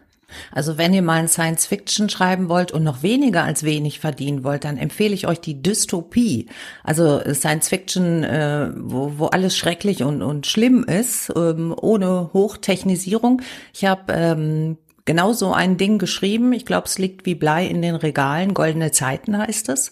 Also 0.52 0.78
wenn 0.78 0.94
ihr 0.94 1.02
mal 1.02 1.20
ein 1.20 1.28
Science 1.28 1.66
Fiction 1.66 2.10
schreiben 2.10 2.50
wollt 2.50 2.72
und 2.72 2.84
noch 2.84 3.04
weniger 3.04 3.44
als 3.44 3.64
wenig 3.64 4.00
verdienen 4.00 4.44
wollt, 4.44 4.64
dann 4.64 4.78
empfehle 4.78 5.14
ich 5.14 5.28
euch 5.28 5.40
die 5.40 5.62
Dystopie. 5.62 6.48
Also 6.84 7.22
Science 7.34 7.70
Fiction, 7.70 8.24
äh, 8.24 8.72
wo, 8.76 9.14
wo 9.18 9.26
alles 9.28 9.58
schrecklich 9.58 10.04
und, 10.04 10.22
und 10.22 10.48
schlimm 10.48 10.84
ist, 10.84 11.32
ähm, 11.36 11.76
ohne 11.80 12.32
Hochtechnisierung. 12.34 13.42
Ich 13.74 13.86
habe 13.86 14.14
ähm, 14.14 14.78
genau 15.06 15.34
so 15.34 15.54
ein 15.54 15.78
Ding 15.78 15.98
geschrieben. 15.98 16.54
Ich 16.54 16.66
glaube, 16.66 16.88
es 16.88 16.98
liegt 16.98 17.26
wie 17.26 17.36
Blei 17.36 17.66
in 17.66 17.82
den 17.82 17.96
Regalen. 17.96 18.54
Goldene 18.54 18.92
Zeiten 18.92 19.38
heißt 19.38 19.70
es. 19.70 19.92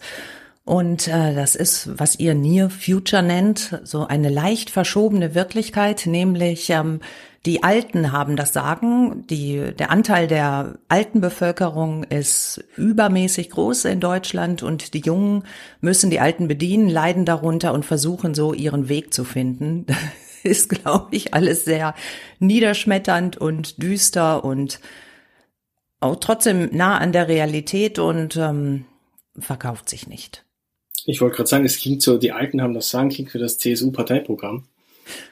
Und 0.67 1.07
äh, 1.07 1.33
das 1.33 1.55
ist, 1.55 1.97
was 1.97 2.19
ihr 2.19 2.35
Near 2.35 2.69
Future 2.69 3.23
nennt, 3.23 3.79
so 3.83 4.05
eine 4.05 4.27
leicht 4.27 4.69
verschobene 4.69 5.33
Wirklichkeit, 5.33 6.05
nämlich 6.05 6.69
ähm, 6.69 6.99
die 7.47 7.63
Alten 7.63 8.11
haben 8.11 8.35
das 8.35 8.51
Sagen. 8.51 9.25
Die, 9.27 9.71
der 9.73 9.89
Anteil 9.89 10.27
der 10.27 10.77
alten 10.89 11.21
Bevölkerung 11.21 12.03
ist 12.03 12.61
übermäßig 12.75 13.51
groß 13.51 13.85
in 13.85 14.01
Deutschland 14.01 14.63
und 14.63 14.93
die 14.93 14.99
Jungen 14.99 15.43
müssen 15.79 16.09
die 16.09 16.19
Alten 16.19 16.49
bedienen, 16.49 16.89
leiden 16.89 17.23
darunter 17.23 17.73
und 17.73 17.85
versuchen 17.85 18.35
so 18.35 18.53
ihren 18.53 18.89
Weg 18.89 19.13
zu 19.13 19.23
finden. 19.23 19.85
Das 20.43 20.59
ist, 20.59 20.69
glaube 20.69 21.13
ich, 21.13 21.33
alles 21.33 21.65
sehr 21.65 21.93
niederschmetternd 22.39 23.35
und 23.35 23.81
düster 23.81 24.45
und 24.45 24.79
auch 25.99 26.15
trotzdem 26.17 26.69
nah 26.71 26.99
an 26.99 27.11
der 27.11 27.27
Realität 27.27 27.99
und 27.99 28.37
ähm, 28.37 28.85
verkauft 29.37 29.89
sich 29.89 30.07
nicht. 30.07 30.45
Ich 31.05 31.19
wollte 31.19 31.37
gerade 31.37 31.49
sagen, 31.49 31.65
es 31.65 31.79
klingt 31.79 32.01
so, 32.01 32.17
die 32.17 32.31
Alten 32.31 32.61
haben 32.61 32.75
das 32.75 32.89
Sagen, 32.89 33.09
klingt 33.09 33.31
für 33.31 33.39
das 33.39 33.57
CSU-Parteiprogramm. 33.57 34.67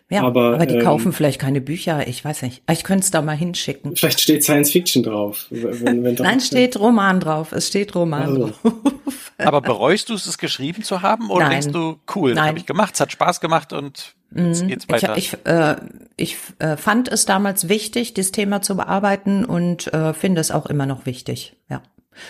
Ja, 0.09 0.21
aber, 0.21 0.53
aber 0.55 0.65
die 0.65 0.75
ähm, 0.75 0.83
kaufen 0.83 1.13
vielleicht 1.13 1.41
keine 1.41 1.61
Bücher, 1.61 2.07
ich 2.07 2.23
weiß 2.23 2.43
nicht. 2.43 2.61
Ich 2.71 2.83
könnte 2.83 3.03
es 3.03 3.11
da 3.11 3.21
mal 3.23 3.35
hinschicken. 3.35 3.95
Vielleicht 3.95 4.21
steht 4.21 4.43
Science 4.43 4.71
Fiction 4.71 5.01
drauf. 5.01 5.47
Wenn, 5.49 6.03
wenn 6.03 6.13
Nein, 6.15 6.39
steht 6.39 6.79
Roman 6.79 7.19
drauf. 7.19 7.51
Es 7.51 7.67
steht 7.67 7.95
Roman 7.95 8.21
also. 8.21 8.47
drauf. 8.47 8.73
Aber 9.37 9.61
bereust 9.61 10.09
du 10.09 10.13
es, 10.13 10.27
es 10.27 10.37
geschrieben 10.37 10.83
zu 10.83 11.01
haben? 11.01 11.29
Oder 11.29 11.45
Nein. 11.45 11.61
denkst 11.61 11.73
du, 11.73 11.97
cool, 12.15 12.39
habe 12.39 12.57
ich 12.57 12.65
gemacht, 12.65 12.93
es 12.93 12.99
hat 12.99 13.11
Spaß 13.11 13.41
gemacht 13.41 13.73
und 13.73 14.15
jetzt 14.33 14.63
mhm. 14.63 14.67
geht's 14.67 14.89
weiter? 14.89 15.17
Ich, 15.17 15.33
ich, 15.33 15.45
äh, 15.45 15.75
ich 16.17 16.37
äh, 16.59 16.77
fand 16.77 17.07
es 17.07 17.25
damals 17.25 17.67
wichtig, 17.67 18.13
das 18.13 18.31
Thema 18.31 18.61
zu 18.61 18.75
bearbeiten 18.75 19.43
und 19.43 19.91
äh, 19.93 20.13
finde 20.13 20.39
es 20.39 20.51
auch 20.51 20.67
immer 20.67 20.85
noch 20.85 21.05
wichtig, 21.05 21.55
ja. 21.69 21.81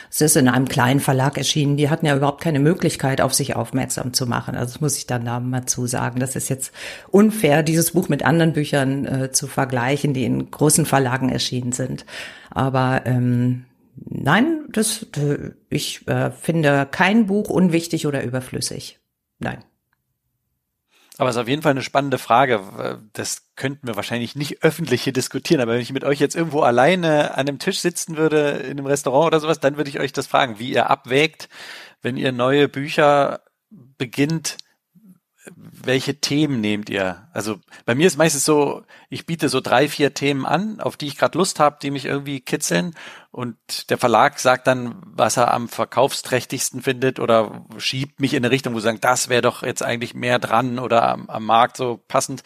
Es 0.10 0.22
ist 0.22 0.36
in 0.36 0.48
einem 0.48 0.68
kleinen 0.68 1.00
Verlag 1.00 1.38
erschienen. 1.38 1.78
Die 1.78 1.90
hatten 1.90 2.06
ja 2.06 2.16
überhaupt 2.16 2.42
keine 2.42 2.60
Möglichkeit, 2.60 3.22
auf 3.22 3.34
sich 3.34 3.56
aufmerksam 3.56 4.14
zu 4.14 4.28
machen. 4.28 4.56
Also 4.56 4.74
das 4.74 4.82
muss 4.82 4.98
ich 4.98 5.08
dann 5.08 5.26
da 5.26 5.40
mal 5.40 5.66
zu 5.66 5.88
sagen. 5.88 6.20
Das 6.20 6.36
ist 6.36 6.50
jetzt 6.50 6.72
unfair, 7.10 7.64
dieses 7.64 7.92
Buch 7.92 8.10
mit 8.10 8.24
anderen 8.24 8.54
Büchern 8.54 9.06
äh, 9.06 9.32
zu 9.32 9.48
vergleichen, 9.48 10.14
die 10.14 10.26
in 10.26 10.50
großen 10.52 10.86
Verlagen 10.86 11.30
erschienen 11.30 11.72
sind. 11.72 12.06
Aber 12.50 13.02
ähm, 13.06 13.66
nein, 13.96 14.66
das, 14.72 15.06
ich 15.70 16.08
äh, 16.08 16.32
finde 16.32 16.88
kein 16.90 17.28
Buch 17.28 17.50
unwichtig 17.50 18.08
oder 18.08 18.24
überflüssig. 18.24 19.00
Nein. 19.40 19.64
Aber 21.18 21.30
es 21.30 21.36
ist 21.36 21.42
auf 21.42 21.48
jeden 21.48 21.62
Fall 21.62 21.72
eine 21.72 21.82
spannende 21.82 22.18
Frage. 22.18 23.00
Das 23.14 23.44
könnten 23.56 23.88
wir 23.88 23.96
wahrscheinlich 23.96 24.36
nicht 24.36 24.64
öffentlich 24.64 25.04
hier 25.04 25.14
diskutieren, 25.14 25.62
aber 25.62 25.74
wenn 25.74 25.82
ich 25.82 25.94
mit 25.94 26.04
euch 26.04 26.20
jetzt 26.20 26.36
irgendwo 26.36 26.62
alleine 26.62 27.32
an 27.36 27.48
einem 27.48 27.60
Tisch 27.60 27.80
sitzen 27.80 28.18
würde, 28.18 28.50
in 28.50 28.72
einem 28.72 28.86
Restaurant 28.86 29.28
oder 29.28 29.40
sowas, 29.40 29.60
dann 29.60 29.78
würde 29.78 29.90
ich 29.90 30.00
euch 30.00 30.12
das 30.12 30.28
fragen, 30.28 30.60
wie 30.60 30.74
ihr 30.74 30.90
abwägt, 30.90 31.48
wenn 32.02 32.18
ihr 32.18 32.32
neue 32.32 32.68
Bücher 32.68 33.42
beginnt, 33.70 34.58
welche 35.56 36.20
Themen 36.20 36.62
nehmt 36.62 36.90
ihr? 36.90 37.28
Also 37.34 37.58
bei 37.86 37.96
mir 37.96 38.08
ist 38.08 38.18
meistens 38.18 38.46
so, 38.46 38.84
ich 39.10 39.26
biete 39.26 39.50
so 39.50 39.62
drei, 39.62 39.88
vier 39.88 40.14
Themen 40.14 40.46
an, 40.46 40.80
auf 40.80 40.98
die 40.98 41.08
ich 41.08 41.18
gerade 41.18 41.38
Lust 41.38 41.60
habe, 41.60 41.78
die 41.82 41.92
mich 41.92 42.06
irgendwie 42.06 42.40
kitzeln. 42.42 42.96
Und 43.32 43.90
der 43.90 43.98
Verlag 43.98 44.40
sagt 44.40 44.68
dann, 44.68 44.96
was 45.06 45.38
er 45.38 45.54
am 45.54 45.68
verkaufsträchtigsten 45.68 46.82
findet 46.82 47.20
oder 47.20 47.66
schiebt 47.78 48.20
mich 48.20 48.34
in 48.34 48.44
eine 48.44 48.52
Richtung, 48.52 48.74
wo 48.74 48.80
sie 48.80 48.86
sagen, 48.86 49.02
das 49.02 49.30
wäre 49.30 49.42
doch 49.42 49.64
jetzt 49.64 49.84
eigentlich 49.84 50.14
mehr 50.14 50.40
dran 50.40 50.80
oder 50.80 51.08
am, 51.10 51.30
am 51.30 51.46
Markt 51.46 51.78
so 51.78 52.02
passend. 52.08 52.44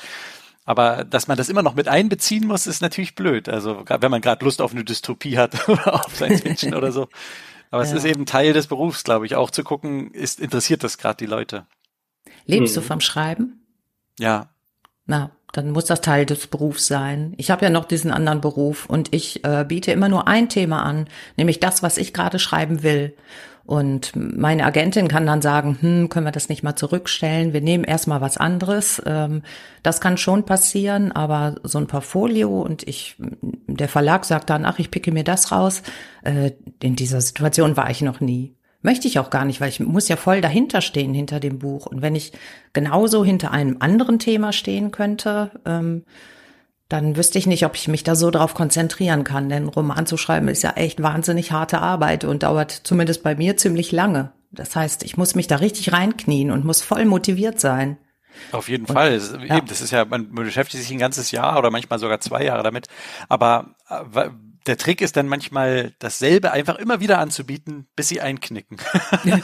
Aber 0.66 1.04
dass 1.04 1.28
man 1.28 1.38
das 1.38 1.50
immer 1.50 1.64
noch 1.64 1.74
mit 1.74 1.88
einbeziehen 1.88 2.46
muss, 2.46 2.68
ist 2.68 2.82
natürlich 2.82 3.16
blöd. 3.16 3.50
Also 3.50 3.84
wenn 3.88 4.12
man 4.12 4.22
gerade 4.22 4.46
Lust 4.46 4.62
auf 4.62 4.72
eine 4.72 4.84
Dystopie 4.84 5.38
hat 5.38 5.68
oder 5.70 6.06
auf 6.06 6.16
Science 6.16 6.42
Fiction 6.42 6.76
oder 6.76 6.92
so. 6.92 7.08
Aber 7.72 7.84
ja. 7.84 7.90
es 7.90 7.96
ist 7.96 8.06
eben 8.06 8.26
Teil 8.26 8.54
des 8.54 8.68
Berufs, 8.68 9.04
glaube 9.04 9.26
ich, 9.26 9.36
auch 9.36 9.52
zu 9.52 9.64
gucken, 9.64 10.12
ist 10.12 10.40
interessiert 10.40 10.84
das 10.84 10.98
gerade 10.98 11.18
die 11.18 11.26
Leute. 11.26 11.66
Lebst 12.50 12.76
hm. 12.76 12.82
du 12.82 12.88
vom 12.88 13.00
Schreiben? 13.00 13.66
Ja. 14.20 14.50
Na, 15.06 15.32
dann 15.54 15.72
muss 15.72 15.86
das 15.86 16.02
Teil 16.02 16.26
des 16.26 16.48
Berufs 16.48 16.88
sein. 16.88 17.34
Ich 17.38 17.52
habe 17.52 17.64
ja 17.64 17.70
noch 17.70 17.86
diesen 17.86 18.12
anderen 18.12 18.42
Beruf 18.42 18.88
und 18.88 19.14
ich 19.14 19.44
äh, 19.46 19.66
biete 19.68 19.92
immer 19.92 20.10
nur 20.10 20.28
ein 20.28 20.50
Thema 20.50 20.84
an, 20.84 21.08
nämlich 21.38 21.60
das, 21.60 21.84
was 21.84 21.98
ich 21.98 22.14
gerade 22.14 22.40
schreiben 22.40 22.84
will. 22.84 23.16
Und 23.66 24.16
meine 24.16 24.66
Agentin 24.66 25.08
kann 25.08 25.28
dann 25.28 25.44
sagen, 25.44 25.78
hm, 25.80 26.10
können 26.10 26.26
wir 26.26 26.32
das 26.32 26.50
nicht 26.50 26.64
mal 26.64 26.76
zurückstellen? 26.76 27.54
Wir 27.54 27.62
nehmen 27.62 27.84
erstmal 27.84 28.20
was 28.20 28.38
anderes. 28.38 29.00
Ähm, 29.06 29.44
das 29.84 30.02
kann 30.02 30.18
schon 30.18 30.44
passieren, 30.44 31.12
aber 31.12 31.56
so 31.62 31.78
ein 31.78 31.86
Portfolio 31.86 32.62
und 32.62 32.88
ich, 32.88 33.16
der 33.20 33.88
Verlag 33.88 34.26
sagt 34.26 34.50
dann, 34.50 34.66
ach, 34.66 34.80
ich 34.80 34.90
picke 34.90 35.12
mir 35.12 35.24
das 35.24 35.52
raus. 35.52 35.84
Äh, 36.24 36.54
in 36.82 36.96
dieser 36.96 37.22
Situation 37.22 37.78
war 37.78 37.92
ich 37.92 38.02
noch 38.02 38.22
nie. 38.22 38.56
Möchte 38.82 39.08
ich 39.08 39.20
auch 39.20 39.30
gar 39.30 39.44
nicht, 39.44 39.60
weil 39.60 39.70
ich 39.70 39.80
muss 39.82 40.08
ja 40.08 40.16
voll 40.16 40.40
dahinter 40.40 40.82
stehen, 40.82 41.14
hinter 41.14 41.40
dem 41.40 41.60
Buch. 41.60 41.86
Und 41.86 42.02
wenn 42.02 42.16
ich 42.16 42.32
genauso 42.72 43.26
hinter 43.26 43.52
einem 43.52 43.78
anderen 43.80 44.20
Thema 44.20 44.54
stehen 44.54 44.92
könnte, 44.92 45.52
ähm, 45.66 46.06
dann 46.88 47.16
wüsste 47.18 47.38
ich 47.38 47.46
nicht, 47.46 47.66
ob 47.66 47.76
ich 47.76 47.88
mich 47.88 48.04
da 48.04 48.16
so 48.16 48.32
drauf 48.32 48.54
konzentrieren 48.54 49.24
kann. 49.24 49.50
Denn 49.50 49.68
Roman 49.68 50.06
zu 50.06 50.18
schreiben 50.18 50.48
ist 50.48 50.64
ja 50.64 50.72
echt 50.72 51.04
wahnsinnig 51.04 51.52
harte 51.52 51.80
Arbeit 51.80 52.24
und 52.24 52.44
dauert 52.44 52.72
zumindest 52.72 53.22
bei 53.22 53.36
mir 53.36 53.58
ziemlich 53.58 53.92
lange. 53.92 54.32
Das 54.52 54.76
heißt, 54.76 55.04
ich 55.04 55.18
muss 55.18 55.36
mich 55.36 55.48
da 55.48 55.58
richtig 55.58 55.92
reinknien 55.92 56.50
und 56.50 56.66
muss 56.66 56.82
voll 56.82 57.06
motiviert 57.06 57.60
sein. 57.60 57.98
Auf 58.52 58.70
jeden 58.70 58.86
und, 58.86 58.94
Fall. 58.94 59.20
Ja. 59.48 59.58
Eben, 59.58 59.68
das 59.68 59.82
ist 59.82 59.92
ja, 59.92 60.06
man 60.06 60.34
beschäftigt 60.34 60.84
sich 60.84 60.92
ein 60.92 61.00
ganzes 61.00 61.32
Jahr 61.32 61.58
oder 61.60 61.70
manchmal 61.70 62.00
sogar 62.00 62.20
zwei 62.22 62.44
Jahre 62.44 62.64
damit. 62.64 62.88
Aber 63.28 63.76
äh, 63.90 64.30
der 64.70 64.78
Trick 64.78 65.02
ist 65.02 65.18
dann 65.18 65.28
manchmal 65.28 65.94
dasselbe 65.98 66.52
einfach 66.52 66.76
immer 66.76 67.00
wieder 67.00 67.18
anzubieten, 67.18 67.88
bis 67.96 68.08
sie 68.08 68.22
einknicken. 68.22 68.78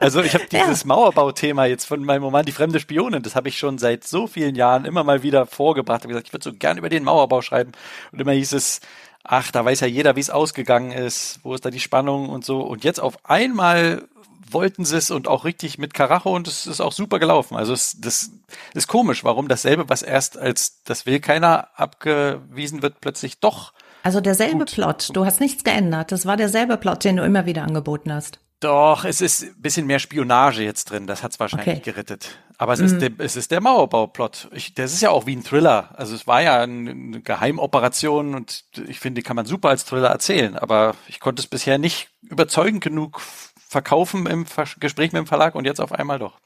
also 0.00 0.22
ich 0.22 0.34
habe 0.34 0.46
dieses 0.46 0.82
ja. 0.82 0.86
Mauerbauthema 0.86 1.64
jetzt 1.64 1.84
von 1.84 2.04
meinem 2.04 2.22
Roman 2.22 2.46
Die 2.46 2.52
fremde 2.52 2.78
Spionin, 2.78 3.24
das 3.24 3.34
habe 3.34 3.48
ich 3.48 3.58
schon 3.58 3.78
seit 3.78 4.04
so 4.04 4.28
vielen 4.28 4.54
Jahren 4.54 4.84
immer 4.84 5.02
mal 5.02 5.24
wieder 5.24 5.46
vorgebracht. 5.46 6.02
Ich 6.02 6.04
habe 6.04 6.12
gesagt, 6.12 6.28
ich 6.28 6.32
würde 6.32 6.44
so 6.44 6.52
gern 6.52 6.78
über 6.78 6.88
den 6.88 7.02
Mauerbau 7.02 7.42
schreiben. 7.42 7.72
Und 8.12 8.20
immer 8.20 8.30
hieß 8.30 8.52
es, 8.52 8.82
ach, 9.24 9.50
da 9.50 9.64
weiß 9.64 9.80
ja 9.80 9.88
jeder, 9.88 10.14
wie 10.14 10.20
es 10.20 10.30
ausgegangen 10.30 10.92
ist, 10.92 11.40
wo 11.42 11.52
ist 11.52 11.64
da 11.64 11.70
die 11.70 11.80
Spannung 11.80 12.28
und 12.28 12.44
so. 12.44 12.60
Und 12.60 12.84
jetzt 12.84 13.00
auf 13.00 13.18
einmal 13.24 14.06
wollten 14.48 14.84
sie 14.84 14.96
es 14.96 15.10
und 15.10 15.26
auch 15.26 15.44
richtig 15.44 15.76
mit 15.78 15.92
Karacho 15.92 16.36
und 16.36 16.46
es 16.46 16.68
ist 16.68 16.80
auch 16.80 16.92
super 16.92 17.18
gelaufen. 17.18 17.56
Also 17.56 17.72
es, 17.72 18.00
das 18.00 18.30
ist 18.74 18.86
komisch, 18.86 19.24
warum 19.24 19.48
dasselbe, 19.48 19.88
was 19.88 20.02
erst 20.02 20.38
als 20.38 20.84
das 20.84 21.04
will 21.04 21.18
keiner 21.18 21.68
abgewiesen 21.74 22.80
wird, 22.80 23.00
plötzlich 23.00 23.40
doch. 23.40 23.72
Also 24.06 24.20
derselbe 24.20 24.58
gut. 24.58 24.72
Plot. 24.72 25.08
Du 25.14 25.26
hast 25.26 25.40
nichts 25.40 25.64
geändert. 25.64 26.12
Das 26.12 26.26
war 26.26 26.36
derselbe 26.36 26.76
Plot, 26.76 27.02
den 27.02 27.16
du 27.16 27.24
immer 27.24 27.44
wieder 27.44 27.64
angeboten 27.64 28.12
hast. 28.12 28.38
Doch, 28.60 29.04
es 29.04 29.20
ist 29.20 29.42
ein 29.42 29.60
bisschen 29.60 29.88
mehr 29.88 29.98
Spionage 29.98 30.62
jetzt 30.62 30.90
drin. 30.92 31.08
Das 31.08 31.24
hat 31.24 31.32
es 31.32 31.40
wahrscheinlich 31.40 31.78
okay. 31.78 31.90
gerettet. 31.90 32.38
Aber 32.56 32.72
es, 32.72 32.78
mhm. 32.78 32.86
ist 32.86 32.98
der, 33.00 33.10
es 33.18 33.34
ist 33.34 33.50
der 33.50 33.60
Mauerbauplot. 33.60 34.48
Ich, 34.52 34.74
das 34.74 34.92
ist 34.92 35.00
ja 35.00 35.10
auch 35.10 35.26
wie 35.26 35.34
ein 35.34 35.42
Thriller. 35.42 35.90
Also 35.94 36.14
es 36.14 36.28
war 36.28 36.40
ja 36.40 36.60
eine 36.60 37.20
Geheimoperation 37.20 38.36
und 38.36 38.62
ich 38.86 39.00
finde, 39.00 39.20
die 39.20 39.24
kann 39.24 39.34
man 39.34 39.44
super 39.44 39.70
als 39.70 39.84
Thriller 39.84 40.10
erzählen. 40.10 40.56
Aber 40.56 40.94
ich 41.08 41.18
konnte 41.18 41.42
es 41.42 41.48
bisher 41.48 41.76
nicht 41.76 42.08
überzeugend 42.22 42.84
genug 42.84 43.20
verkaufen 43.56 44.26
im 44.26 44.46
Gespräch 44.78 45.10
mit 45.10 45.18
dem 45.18 45.26
Verlag 45.26 45.56
und 45.56 45.64
jetzt 45.64 45.80
auf 45.80 45.90
einmal 45.90 46.20
doch. 46.20 46.38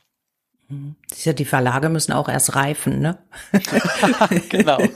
Mhm. 0.70 0.96
Die 1.26 1.44
Verlage 1.44 1.90
müssen 1.90 2.12
auch 2.12 2.30
erst 2.30 2.54
reifen, 2.54 3.00
ne? 3.00 3.18
genau. 4.48 4.78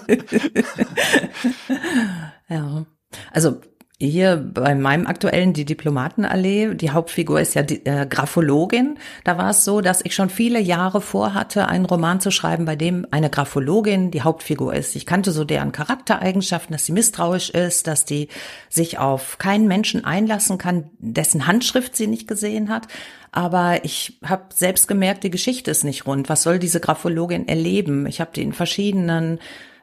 ja. 2.48 2.86
Also 3.32 3.60
hier 4.00 4.36
bei 4.36 4.74
meinem 4.74 5.06
aktuellen 5.06 5.52
Die 5.52 5.64
Diplomatenallee, 5.64 6.74
die 6.74 6.90
Hauptfigur 6.90 7.40
ist 7.40 7.54
ja 7.54 7.62
die 7.62 7.86
äh, 7.86 8.06
Graphologin. 8.06 8.98
Da 9.22 9.38
war 9.38 9.50
es 9.50 9.64
so, 9.64 9.80
dass 9.80 10.04
ich 10.04 10.14
schon 10.14 10.30
viele 10.30 10.60
Jahre 10.60 11.00
vorhatte, 11.00 11.68
einen 11.68 11.84
Roman 11.84 12.20
zu 12.20 12.32
schreiben, 12.32 12.64
bei 12.64 12.74
dem 12.74 13.06
eine 13.12 13.30
Graphologin 13.30 14.10
die 14.10 14.22
Hauptfigur 14.22 14.74
ist. 14.74 14.96
Ich 14.96 15.06
kannte 15.06 15.30
so 15.30 15.44
deren 15.44 15.70
Charaktereigenschaften, 15.70 16.72
dass 16.72 16.86
sie 16.86 16.92
misstrauisch 16.92 17.50
ist, 17.50 17.86
dass 17.86 18.04
die 18.04 18.28
sich 18.68 18.98
auf 18.98 19.38
keinen 19.38 19.68
Menschen 19.68 20.04
einlassen 20.04 20.58
kann, 20.58 20.90
dessen 20.98 21.46
Handschrift 21.46 21.96
sie 21.96 22.08
nicht 22.08 22.26
gesehen 22.26 22.70
hat. 22.70 22.88
Aber 23.30 23.84
ich 23.84 24.18
habe 24.24 24.44
selbst 24.54 24.88
gemerkt, 24.88 25.24
die 25.24 25.30
Geschichte 25.30 25.70
ist 25.70 25.84
nicht 25.84 26.06
rund. 26.06 26.28
Was 26.28 26.42
soll 26.42 26.58
diese 26.58 26.80
Graphologin 26.80 27.48
erleben? 27.48 28.06
Ich 28.06 28.20
habe 28.20 28.30
die 28.34 28.42
in 28.42 28.52
verschiedenen 28.52 29.38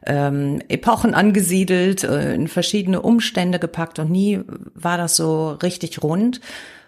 ähm, 0.06 0.60
Epochen 0.68 1.14
angesiedelt, 1.14 2.04
äh, 2.04 2.34
in 2.34 2.48
verschiedene 2.48 3.02
Umstände 3.02 3.58
gepackt 3.58 3.98
und 3.98 4.10
nie 4.10 4.40
war 4.74 4.98
das 4.98 5.16
so 5.16 5.52
richtig 5.52 6.02
rund. 6.02 6.40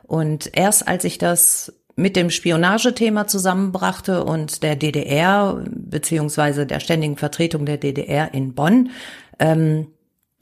Und 0.03 0.51
erst 0.55 0.87
als 0.87 1.05
ich 1.05 1.19
das 1.19 1.73
mit 1.97 2.17
dem 2.17 2.31
Spionagethema 2.31 3.27
zusammenbrachte 3.27 4.25
und 4.25 4.63
der 4.63 4.77
DDR 4.77 5.63
beziehungsweise 5.71 6.67
der 6.67 6.81
ständigen 6.81 7.17
Vertretung 7.17 7.67
der 7.67 7.79
DDR 7.79 8.35
in 8.35 8.55
Bonn, 8.55 8.91
ähm, 9.39 9.89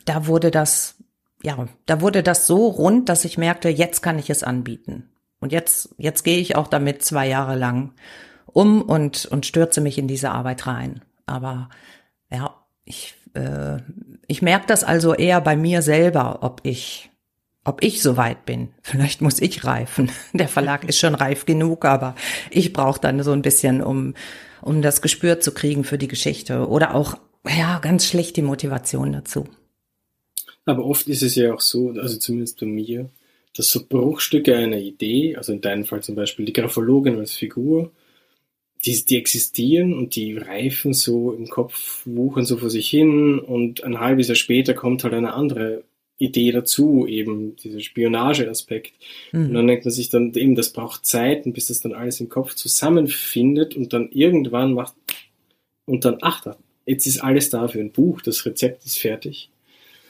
da 0.05 0.27
wurde 0.27 0.51
das, 0.51 0.97
ja, 1.43 1.67
da 1.87 2.01
wurde 2.01 2.23
das 2.23 2.47
so 2.47 2.67
rund, 2.69 3.09
dass 3.09 3.25
ich 3.25 3.39
merkte, 3.39 3.69
jetzt 3.69 4.03
kann 4.03 4.19
ich 4.19 4.31
es 4.31 4.43
anbieten. 4.43 5.11
Und 5.41 5.53
jetzt, 5.53 5.95
jetzt 5.99 6.23
gehe 6.23 6.39
ich 6.39 6.57
auch 6.57 6.69
damit 6.69 7.03
zwei 7.03 7.29
Jahre 7.29 7.57
lang 7.57 7.93
um 8.47 8.83
und, 8.83 9.27
und 9.27 9.45
stürze 9.45 9.81
mich 9.81 9.99
in 9.99 10.09
diese 10.09 10.31
Arbeit 10.31 10.67
rein. 10.67 11.03
Aber 11.27 11.69
ja, 12.31 12.62
ich, 12.85 13.15
äh, 13.35 13.79
ich 14.27 14.43
merke 14.43 14.67
das 14.67 14.85
also 14.85 15.15
eher 15.15 15.41
bei 15.41 15.57
mir 15.57 15.83
selber, 15.83 16.39
ob 16.43 16.61
ich, 16.65 17.11
ob 17.65 17.83
ich 17.83 18.03
so 18.03 18.17
weit 18.17 18.45
bin. 18.45 18.69
Vielleicht 18.83 19.21
muss 19.21 19.41
ich 19.41 19.65
reifen. 19.65 20.11
Der 20.33 20.49
Verlag 20.49 20.85
ist 20.85 20.99
schon 20.99 21.15
reif 21.15 21.47
genug, 21.47 21.85
aber 21.85 22.15
ich 22.51 22.73
brauche 22.73 23.01
dann 23.01 23.23
so 23.23 23.33
ein 23.33 23.43
bisschen, 23.43 23.83
um, 23.83 24.15
um 24.61 24.83
das 24.83 25.03
Gespür 25.03 25.41
zu 25.41 25.53
kriegen 25.53 25.85
für 25.85 25.99
die 25.99 26.09
Geschichte 26.09 26.69
oder 26.69 26.95
auch, 26.95 27.19
ja, 27.49 27.79
ganz 27.81 28.07
schlicht 28.07 28.37
die 28.37 28.43
Motivation 28.43 29.13
dazu. 29.13 29.47
Aber 30.65 30.85
oft 30.85 31.09
ist 31.09 31.23
es 31.23 31.35
ja 31.35 31.53
auch 31.53 31.61
so, 31.61 31.91
also 31.91 32.17
zumindest 32.19 32.61
bei 32.61 32.67
mir, 32.67 33.11
dass 33.55 33.71
so 33.71 33.85
Bruchstücke 33.87 34.57
einer 34.57 34.79
Idee, 34.79 35.37
also 35.37 35.53
in 35.53 35.61
deinem 35.61 35.85
Fall 35.85 36.03
zum 36.03 36.15
Beispiel 36.15 36.47
die 36.47 36.53
Graphologin 36.53 37.19
als 37.19 37.33
Figur, 37.33 37.91
die, 38.85 39.05
die 39.05 39.17
existieren 39.17 39.95
und 39.95 40.17
die 40.17 40.37
reifen 40.37 40.93
so 40.93 41.33
im 41.33 41.49
Kopf, 41.49 42.03
wuchern 42.05 42.45
so 42.45 42.57
vor 42.57 42.71
sich 42.71 42.89
hin 42.89 43.39
und 43.39 43.85
ein 43.85 44.01
halbes 44.01 44.29
Jahr 44.29 44.35
später 44.35 44.75
kommt 44.75 45.05
halt 45.05 45.15
eine 45.15 45.35
andere 45.35 45.85
Idee 46.19 46.53
dazu, 46.53 47.07
eben 47.07 47.57
dieser 47.57 47.81
Spionageaspekt. 47.81 48.93
Mhm. 49.33 49.47
Und 49.47 49.55
dann 49.55 49.67
denkt 49.67 49.85
man 49.85 49.93
sich 49.93 50.09
dann 50.09 50.33
eben, 50.35 50.55
das 50.55 50.73
braucht 50.73 51.05
Zeit, 51.05 51.43
bis 51.53 51.69
das 51.69 51.81
dann 51.81 51.93
alles 51.93 52.21
im 52.21 52.29
Kopf 52.29 52.55
zusammenfindet 52.55 53.77
und 53.77 53.93
dann 53.93 54.09
irgendwann 54.11 54.75
macht 54.75 54.95
und 55.85 56.05
dann, 56.05 56.19
ach, 56.21 56.47
jetzt 56.87 57.07
ist 57.07 57.23
alles 57.23 57.51
da 57.51 57.69
für 57.69 57.81
ein 57.81 57.93
Buch, 57.93 58.21
das 58.23 58.45
Rezept 58.47 58.85
ist 58.85 58.99
fertig. 58.99 59.51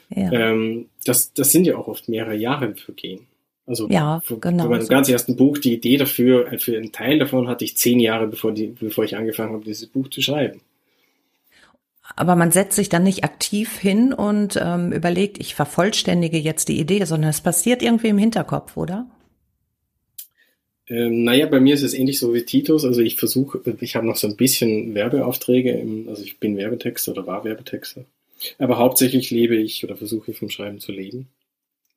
Ja. 0.09 0.31
Ähm, 0.31 0.89
das, 1.05 1.33
das 1.33 1.51
sind 1.51 1.65
ja 1.65 1.77
auch 1.77 1.87
oft 1.87 2.09
mehrere 2.09 2.35
Jahre 2.35 2.75
vergehen. 2.75 3.21
Also 3.65 3.87
ja, 3.89 4.21
genau. 4.41 4.67
Bei 4.67 4.77
meinem 4.77 4.87
ganz 4.87 5.07
ersten 5.07 5.37
Buch, 5.37 5.57
die 5.57 5.73
Idee 5.73 5.97
dafür, 5.97 6.51
äh, 6.51 6.59
für 6.59 6.75
einen 6.75 6.91
Teil 6.91 7.19
davon 7.19 7.47
hatte 7.47 7.63
ich 7.63 7.77
zehn 7.77 7.99
Jahre, 7.99 8.27
bevor, 8.27 8.51
die, 8.51 8.67
bevor 8.67 9.05
ich 9.05 9.15
angefangen 9.15 9.53
habe, 9.53 9.63
dieses 9.63 9.87
Buch 9.87 10.09
zu 10.09 10.21
schreiben. 10.21 10.61
Aber 12.15 12.35
man 12.35 12.51
setzt 12.51 12.75
sich 12.75 12.89
dann 12.89 13.03
nicht 13.03 13.23
aktiv 13.23 13.77
hin 13.77 14.13
und 14.13 14.59
ähm, 14.61 14.91
überlegt, 14.91 15.39
ich 15.39 15.55
vervollständige 15.55 16.37
jetzt 16.37 16.67
die 16.67 16.79
Idee, 16.79 17.05
sondern 17.05 17.29
es 17.29 17.41
passiert 17.41 17.81
irgendwie 17.81 18.09
im 18.09 18.17
Hinterkopf, 18.17 18.75
oder? 18.75 19.07
Ähm, 20.87 21.23
naja, 21.23 21.45
bei 21.45 21.61
mir 21.61 21.73
ist 21.73 21.83
es 21.83 21.93
ähnlich 21.93 22.19
so 22.19 22.33
wie 22.33 22.43
Titus. 22.43 22.83
Also 22.83 23.01
ich 23.01 23.15
versuche, 23.15 23.61
ich 23.79 23.95
habe 23.95 24.05
noch 24.05 24.17
so 24.17 24.27
ein 24.27 24.35
bisschen 24.35 24.93
Werbeaufträge, 24.93 25.71
im, 25.71 26.09
also 26.09 26.21
ich 26.23 26.39
bin 26.39 26.57
Werbetexter 26.57 27.13
oder 27.13 27.25
war 27.25 27.45
Werbetexter. 27.45 28.03
Aber 28.59 28.77
hauptsächlich 28.77 29.31
lebe 29.31 29.55
ich 29.55 29.85
oder 29.85 29.95
versuche 29.95 30.31
ich 30.31 30.37
vom 30.37 30.49
Schreiben 30.49 30.79
zu 30.79 30.91
leben. 30.91 31.29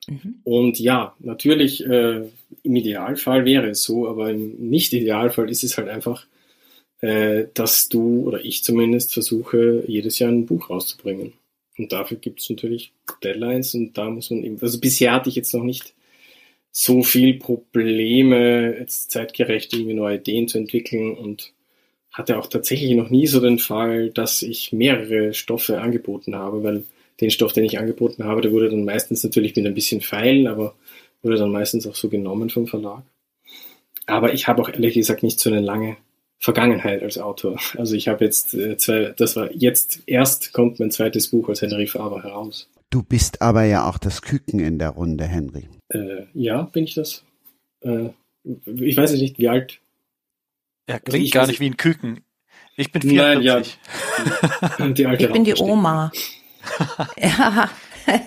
Mhm. 0.08 0.40
Und 0.44 0.78
ja, 0.78 1.14
natürlich, 1.18 1.84
äh, 1.84 2.22
im 2.62 2.76
Idealfall 2.76 3.44
wäre 3.44 3.70
es 3.70 3.82
so, 3.82 4.08
aber 4.08 4.30
im 4.30 4.68
Nicht-Idealfall 4.70 5.50
ist 5.50 5.64
es 5.64 5.78
halt 5.78 5.88
einfach, 5.88 6.26
äh, 7.00 7.46
dass 7.54 7.88
du 7.88 8.26
oder 8.26 8.44
ich 8.44 8.64
zumindest 8.64 9.12
versuche, 9.12 9.84
jedes 9.86 10.18
Jahr 10.18 10.30
ein 10.30 10.46
Buch 10.46 10.70
rauszubringen. 10.70 11.32
Und 11.78 11.92
dafür 11.92 12.16
gibt 12.16 12.40
es 12.40 12.48
natürlich 12.48 12.92
Deadlines 13.22 13.74
und 13.74 13.98
da 13.98 14.08
muss 14.08 14.30
man 14.30 14.42
eben, 14.42 14.58
also 14.60 14.80
bisher 14.80 15.12
hatte 15.12 15.28
ich 15.28 15.36
jetzt 15.36 15.52
noch 15.52 15.62
nicht 15.62 15.94
so 16.72 17.02
viel 17.02 17.34
Probleme, 17.34 18.76
jetzt 18.78 19.10
zeitgerecht 19.10 19.72
irgendwie 19.72 19.94
neue 19.94 20.16
Ideen 20.16 20.48
zu 20.48 20.58
entwickeln 20.58 21.14
und 21.14 21.52
hatte 22.12 22.38
auch 22.38 22.46
tatsächlich 22.46 22.94
noch 22.94 23.10
nie 23.10 23.26
so 23.26 23.40
den 23.40 23.58
Fall, 23.58 24.10
dass 24.10 24.42
ich 24.42 24.72
mehrere 24.72 25.34
Stoffe 25.34 25.80
angeboten 25.80 26.34
habe, 26.34 26.62
weil 26.62 26.84
den 27.20 27.30
Stoff, 27.30 27.52
den 27.52 27.64
ich 27.64 27.78
angeboten 27.78 28.24
habe, 28.24 28.40
der 28.40 28.52
wurde 28.52 28.70
dann 28.70 28.84
meistens 28.84 29.24
natürlich 29.24 29.56
mit 29.56 29.66
ein 29.66 29.74
bisschen 29.74 30.00
Feilen, 30.00 30.46
aber 30.46 30.74
wurde 31.22 31.36
dann 31.36 31.50
meistens 31.50 31.86
auch 31.86 31.94
so 31.94 32.08
genommen 32.08 32.50
vom 32.50 32.66
Verlag. 32.66 33.02
Aber 34.06 34.32
ich 34.32 34.46
habe 34.46 34.62
auch 34.62 34.68
ehrlich 34.68 34.94
gesagt 34.94 35.22
nicht 35.22 35.40
so 35.40 35.50
eine 35.50 35.60
lange 35.60 35.96
Vergangenheit 36.38 37.02
als 37.02 37.18
Autor. 37.18 37.58
Also 37.76 37.96
ich 37.96 38.08
habe 38.08 38.24
jetzt 38.24 38.54
äh, 38.54 38.76
zwei, 38.76 39.14
das 39.16 39.36
war 39.36 39.52
jetzt 39.52 40.00
erst 40.06 40.52
kommt 40.52 40.78
mein 40.78 40.90
zweites 40.90 41.28
Buch 41.28 41.48
als 41.48 41.62
Henry 41.62 41.86
Faber 41.86 42.22
heraus. 42.22 42.68
Du 42.90 43.02
bist 43.02 43.42
aber 43.42 43.64
ja 43.64 43.88
auch 43.88 43.98
das 43.98 44.22
Küken 44.22 44.60
in 44.60 44.78
der 44.78 44.90
Runde, 44.90 45.24
Henry. 45.24 45.68
Äh, 45.88 46.26
ja, 46.34 46.62
bin 46.62 46.84
ich 46.84 46.94
das? 46.94 47.24
Äh, 47.80 48.10
ich 48.64 48.96
weiß 48.96 49.12
nicht, 49.12 49.38
wie 49.38 49.48
alt. 49.48 49.80
Er 50.86 51.00
klingt 51.00 51.24
also 51.24 51.32
gar 51.32 51.46
nicht 51.48 51.58
wie 51.58 51.66
ein 51.66 51.76
Küken. 51.76 52.20
Ich 52.76 52.92
bin 52.92 53.02
44. 53.02 53.16
Nein, 53.18 53.42
ja. 53.42 54.86
Die, 54.86 54.94
die 54.94 55.06
alte 55.06 55.24
ich 55.24 55.32
bin 55.32 55.44
die 55.44 55.54
Oma 55.54 56.12
ja. 57.16 57.70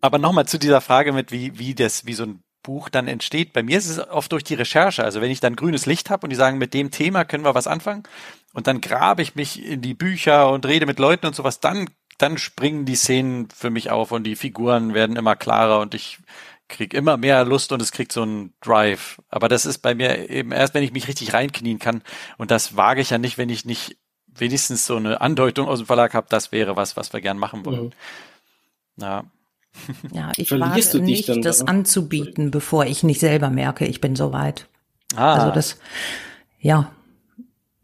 Aber 0.00 0.18
nochmal 0.18 0.46
zu 0.46 0.58
dieser 0.58 0.80
Frage 0.80 1.12
mit, 1.12 1.32
wie, 1.32 1.58
wie 1.58 1.74
das, 1.74 2.06
wie 2.06 2.14
so 2.14 2.24
ein 2.24 2.42
Buch 2.62 2.88
dann 2.88 3.08
entsteht. 3.08 3.52
Bei 3.52 3.62
mir 3.62 3.78
ist 3.78 3.88
es 3.88 3.98
oft 3.98 4.30
durch 4.32 4.44
die 4.44 4.54
Recherche. 4.54 5.04
Also 5.04 5.20
wenn 5.20 5.30
ich 5.30 5.40
dann 5.40 5.56
grünes 5.56 5.86
Licht 5.86 6.10
habe 6.10 6.26
und 6.26 6.30
die 6.30 6.36
sagen, 6.36 6.58
mit 6.58 6.74
dem 6.74 6.90
Thema 6.90 7.24
können 7.24 7.44
wir 7.44 7.54
was 7.54 7.66
anfangen 7.66 8.02
und 8.52 8.66
dann 8.66 8.80
grabe 8.80 9.22
ich 9.22 9.34
mich 9.34 9.64
in 9.64 9.80
die 9.80 9.94
Bücher 9.94 10.50
und 10.50 10.66
rede 10.66 10.86
mit 10.86 10.98
Leuten 10.98 11.26
und 11.26 11.34
sowas, 11.34 11.60
dann, 11.60 11.88
dann 12.18 12.38
springen 12.38 12.84
die 12.84 12.96
Szenen 12.96 13.48
für 13.50 13.70
mich 13.70 13.90
auf 13.90 14.12
und 14.12 14.24
die 14.24 14.36
Figuren 14.36 14.94
werden 14.94 15.16
immer 15.16 15.36
klarer 15.36 15.80
und 15.80 15.94
ich 15.94 16.18
krieg 16.68 16.92
immer 16.92 17.16
mehr 17.16 17.44
Lust 17.44 17.72
und 17.72 17.80
es 17.80 17.92
kriegt 17.92 18.12
so 18.12 18.22
einen 18.22 18.52
Drive. 18.60 19.20
Aber 19.28 19.48
das 19.48 19.64
ist 19.64 19.78
bei 19.78 19.94
mir 19.94 20.28
eben 20.28 20.52
erst, 20.52 20.74
wenn 20.74 20.84
ich 20.84 20.92
mich 20.92 21.08
richtig 21.08 21.32
reinknien 21.32 21.78
kann. 21.78 22.02
Und 22.36 22.50
das 22.50 22.76
wage 22.76 23.00
ich 23.00 23.10
ja 23.10 23.18
nicht, 23.18 23.38
wenn 23.38 23.48
ich 23.48 23.64
nicht 23.64 23.96
wenigstens 24.40 24.86
so 24.86 24.96
eine 24.96 25.20
Andeutung 25.20 25.68
aus 25.68 25.78
dem 25.80 25.86
Verlag 25.86 26.14
habe, 26.14 26.26
das 26.30 26.52
wäre 26.52 26.76
was, 26.76 26.96
was 26.96 27.12
wir 27.12 27.20
gern 27.20 27.38
machen 27.38 27.64
wollen. 27.64 27.94
Mhm. 28.96 29.02
Ja. 29.02 29.24
Ja, 30.10 30.32
ich 30.36 30.48
Verlierst 30.48 30.94
wage 30.94 30.98
du 30.98 31.00
dich 31.04 31.18
nicht, 31.18 31.28
dann 31.28 31.42
das 31.42 31.58
darauf? 31.58 31.68
anzubieten, 31.68 32.50
bevor 32.50 32.86
ich 32.86 33.02
nicht 33.02 33.20
selber 33.20 33.50
merke, 33.50 33.86
ich 33.86 34.00
bin 34.00 34.16
so 34.16 34.32
weit. 34.32 34.66
Ah, 35.14 35.34
Also 35.34 35.50
das, 35.50 35.78
ja, 36.60 36.90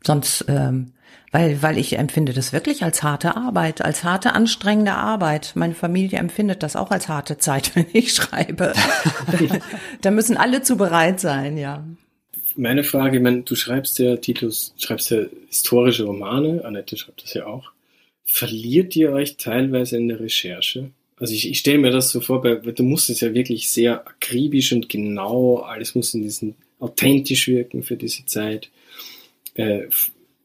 sonst, 0.02 0.44
ähm, 0.48 0.92
weil, 1.32 1.62
weil 1.62 1.78
ich 1.78 1.98
empfinde 1.98 2.32
das 2.32 2.52
wirklich 2.52 2.84
als 2.84 3.02
harte 3.02 3.36
Arbeit, 3.36 3.82
als 3.82 4.04
harte, 4.04 4.34
anstrengende 4.34 4.94
Arbeit. 4.94 5.52
Meine 5.56 5.74
Familie 5.74 6.18
empfindet 6.18 6.62
das 6.62 6.76
auch 6.76 6.90
als 6.90 7.08
harte 7.08 7.38
Zeit, 7.38 7.74
wenn 7.76 7.86
ich 7.92 8.12
schreibe. 8.14 8.72
da 10.00 10.10
müssen 10.10 10.36
alle 10.36 10.62
zu 10.62 10.76
bereit 10.76 11.20
sein, 11.20 11.56
ja. 11.58 11.84
Meine 12.56 12.84
Frage, 12.84 13.16
ich 13.16 13.22
meine, 13.22 13.42
du 13.42 13.54
schreibst 13.54 13.98
ja 13.98 14.16
Titus, 14.16 14.74
schreibst 14.78 15.10
ja 15.10 15.24
historische 15.48 16.04
Romane, 16.04 16.64
Annette 16.64 16.96
schreibt 16.96 17.22
das 17.22 17.34
ja 17.34 17.46
auch. 17.46 17.72
Verliert 18.24 18.94
ihr 18.96 19.12
euch 19.12 19.36
teilweise 19.36 19.96
in 19.96 20.08
der 20.08 20.20
Recherche? 20.20 20.90
Also 21.16 21.34
ich, 21.34 21.48
ich 21.48 21.58
stelle 21.58 21.78
mir 21.78 21.90
das 21.90 22.10
so 22.10 22.20
vor, 22.20 22.42
bei, 22.42 22.56
du 22.56 22.82
musst 22.82 23.10
es 23.10 23.20
ja 23.20 23.34
wirklich 23.34 23.70
sehr 23.70 24.06
akribisch 24.06 24.72
und 24.72 24.88
genau, 24.88 25.56
alles 25.56 25.94
muss 25.94 26.14
in 26.14 26.22
diesen 26.22 26.54
authentisch 26.78 27.48
wirken 27.48 27.82
für 27.82 27.96
diese 27.96 28.26
Zeit. 28.26 28.70
Äh, 29.54 29.84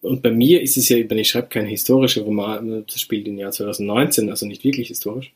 und 0.02 0.22
bei 0.22 0.32
mir 0.32 0.62
ist 0.62 0.78
es 0.78 0.90
ja, 0.90 0.98
ich 0.98 1.30
schreibe 1.30 1.50
keine 1.50 1.68
historische 1.68 2.22
Roman, 2.22 2.86
das 2.88 3.02
spielt 3.02 3.28
im 3.28 3.38
Jahr 3.38 3.52
2019, 3.52 4.30
also 4.30 4.46
nicht 4.46 4.64
wirklich 4.64 4.88
historisch. 4.88 5.34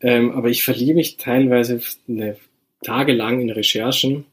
Ähm, 0.00 0.32
aber 0.32 0.50
ich 0.50 0.64
verliere 0.64 0.96
mich 0.96 1.16
teilweise 1.16 1.80
eine, 2.08 2.36
tagelang 2.82 3.40
in 3.40 3.50
Recherchen 3.50 4.24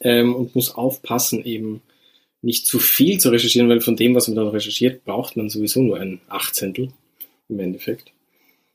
ähm, 0.00 0.34
und 0.34 0.54
muss 0.54 0.74
aufpassen, 0.74 1.44
eben 1.44 1.82
nicht 2.42 2.66
zu 2.66 2.78
viel 2.78 3.18
zu 3.18 3.30
recherchieren, 3.30 3.68
weil 3.68 3.80
von 3.80 3.96
dem, 3.96 4.14
was 4.14 4.28
man 4.28 4.36
dann 4.36 4.48
recherchiert, 4.48 5.04
braucht 5.04 5.36
man 5.36 5.50
sowieso 5.50 5.82
nur 5.82 5.98
ein 5.98 6.20
Achtzehntel 6.28 6.92
im 7.48 7.60
Endeffekt. 7.60 8.12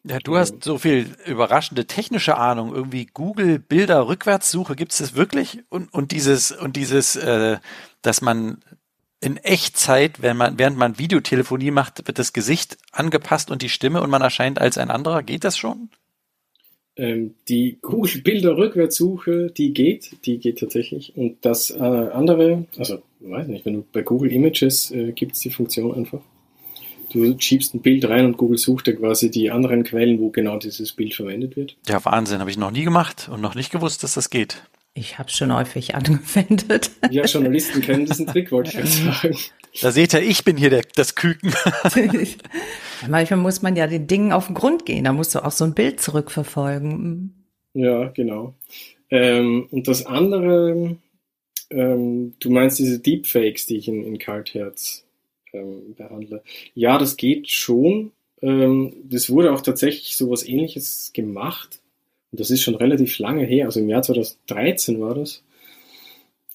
ja, 0.03 0.19
du 0.19 0.37
hast 0.37 0.63
so 0.63 0.77
viel 0.77 1.15
überraschende 1.25 1.85
technische 1.85 2.37
Ahnung. 2.37 2.75
Irgendwie 2.75 3.07
Google 3.11 3.59
Bilder 3.59 4.07
Rückwärtssuche, 4.07 4.75
gibt 4.75 4.91
es 4.91 4.99
das 4.99 5.15
wirklich? 5.15 5.63
Und, 5.69 5.91
und 5.93 6.11
dieses, 6.11 6.51
und 6.51 6.75
dieses, 6.75 7.15
äh, 7.15 7.57
dass 8.01 8.21
man 8.21 8.59
in 9.19 9.37
Echtzeit, 9.37 10.21
wenn 10.21 10.37
man, 10.37 10.59
während 10.59 10.77
man 10.77 10.99
Videotelefonie 10.99 11.71
macht, 11.71 12.05
wird 12.07 12.19
das 12.19 12.33
Gesicht 12.33 12.77
angepasst 12.91 13.49
und 13.49 13.63
die 13.63 13.69
Stimme 13.69 14.01
und 14.01 14.11
man 14.11 14.21
erscheint 14.21 14.59
als 14.61 14.77
ein 14.77 14.91
anderer. 14.91 15.23
Geht 15.23 15.43
das 15.43 15.57
schon? 15.57 15.89
Ähm, 16.97 17.35
die 17.49 17.77
Google-Bilder-Rückwärtssuche, 17.81 19.51
die 19.51 19.73
geht, 19.73 20.25
die 20.25 20.37
geht 20.37 20.59
tatsächlich. 20.59 21.13
Und 21.15 21.37
das 21.41 21.69
äh, 21.71 21.79
andere, 21.79 22.65
also, 22.77 23.01
weiß 23.19 23.47
nicht, 23.47 23.65
wenn 23.65 23.73
du 23.73 23.85
bei 23.91 24.01
Google 24.01 24.31
Images 24.31 24.91
äh, 24.91 25.11
gibt 25.11 25.33
es 25.33 25.39
die 25.39 25.49
Funktion 25.49 25.93
einfach. 25.93 26.21
Du 27.11 27.35
schiebst 27.37 27.73
ein 27.73 27.81
Bild 27.81 28.07
rein 28.09 28.25
und 28.25 28.37
Google 28.37 28.57
sucht 28.57 28.87
dir 28.87 28.95
quasi 28.95 29.29
die 29.29 29.51
anderen 29.51 29.83
Quellen, 29.83 30.19
wo 30.19 30.29
genau 30.29 30.57
dieses 30.57 30.91
Bild 30.93 31.13
verwendet 31.13 31.55
wird. 31.55 31.75
Ja, 31.87 32.03
Wahnsinn, 32.03 32.39
habe 32.39 32.49
ich 32.49 32.57
noch 32.57 32.71
nie 32.71 32.83
gemacht 32.83 33.29
und 33.31 33.41
noch 33.41 33.55
nicht 33.55 33.71
gewusst, 33.71 34.03
dass 34.03 34.15
das 34.15 34.29
geht. 34.29 34.63
Ich 34.97 35.19
habe 35.19 35.29
schon 35.29 35.53
häufig 35.53 35.93
angewendet. 35.95 36.89
Wir 37.09 37.25
Journalisten 37.25 37.81
kennen 37.81 38.05
diesen 38.05 38.27
Trick, 38.27 38.51
wollte 38.51 38.69
ich 38.69 38.75
gerade 38.77 38.87
sagen. 38.87 39.37
Da 39.81 39.91
seht 39.91 40.13
ihr, 40.13 40.21
ich 40.21 40.45
bin 40.45 40.55
hier 40.55 40.69
der, 40.69 40.83
das 40.95 41.15
Küken. 41.15 41.53
Manchmal 43.09 43.39
muss 43.39 43.61
man 43.61 43.75
ja 43.75 43.87
den 43.87 44.07
Dingen 44.07 44.31
auf 44.31 44.47
den 44.47 44.55
Grund 44.55 44.85
gehen. 44.85 45.03
Da 45.03 45.11
musst 45.11 45.35
du 45.35 45.43
auch 45.43 45.51
so 45.51 45.65
ein 45.65 45.73
Bild 45.73 45.99
zurückverfolgen. 45.99 47.45
Ja, 47.73 48.07
genau. 48.07 48.55
Ähm, 49.09 49.67
und 49.69 49.89
das 49.89 50.05
andere, 50.05 50.95
ähm, 51.69 52.33
du 52.39 52.49
meinst 52.49 52.79
diese 52.79 52.99
Deepfakes, 52.99 53.65
die 53.65 53.75
ich 53.75 53.89
in, 53.89 54.01
in 54.05 54.17
Kaltherz 54.17 55.05
ähm, 55.51 55.93
behandle. 55.95 56.41
Ja, 56.73 56.97
das 56.97 57.17
geht 57.17 57.49
schon. 57.49 58.13
Ähm, 58.41 58.93
das 59.03 59.29
wurde 59.29 59.51
auch 59.51 59.61
tatsächlich 59.61 60.15
sowas 60.15 60.47
ähnliches 60.47 61.11
gemacht. 61.13 61.81
Und 62.35 62.41
das 62.41 62.51
ist 62.51 62.63
schon 62.63 62.75
relativ 62.75 63.17
lange 63.19 63.45
her, 63.45 63.67
also 63.67 63.79
im 63.79 63.87
Jahr 63.87 64.01
2013 64.01 64.99
war 64.99 65.15
das. 65.15 65.41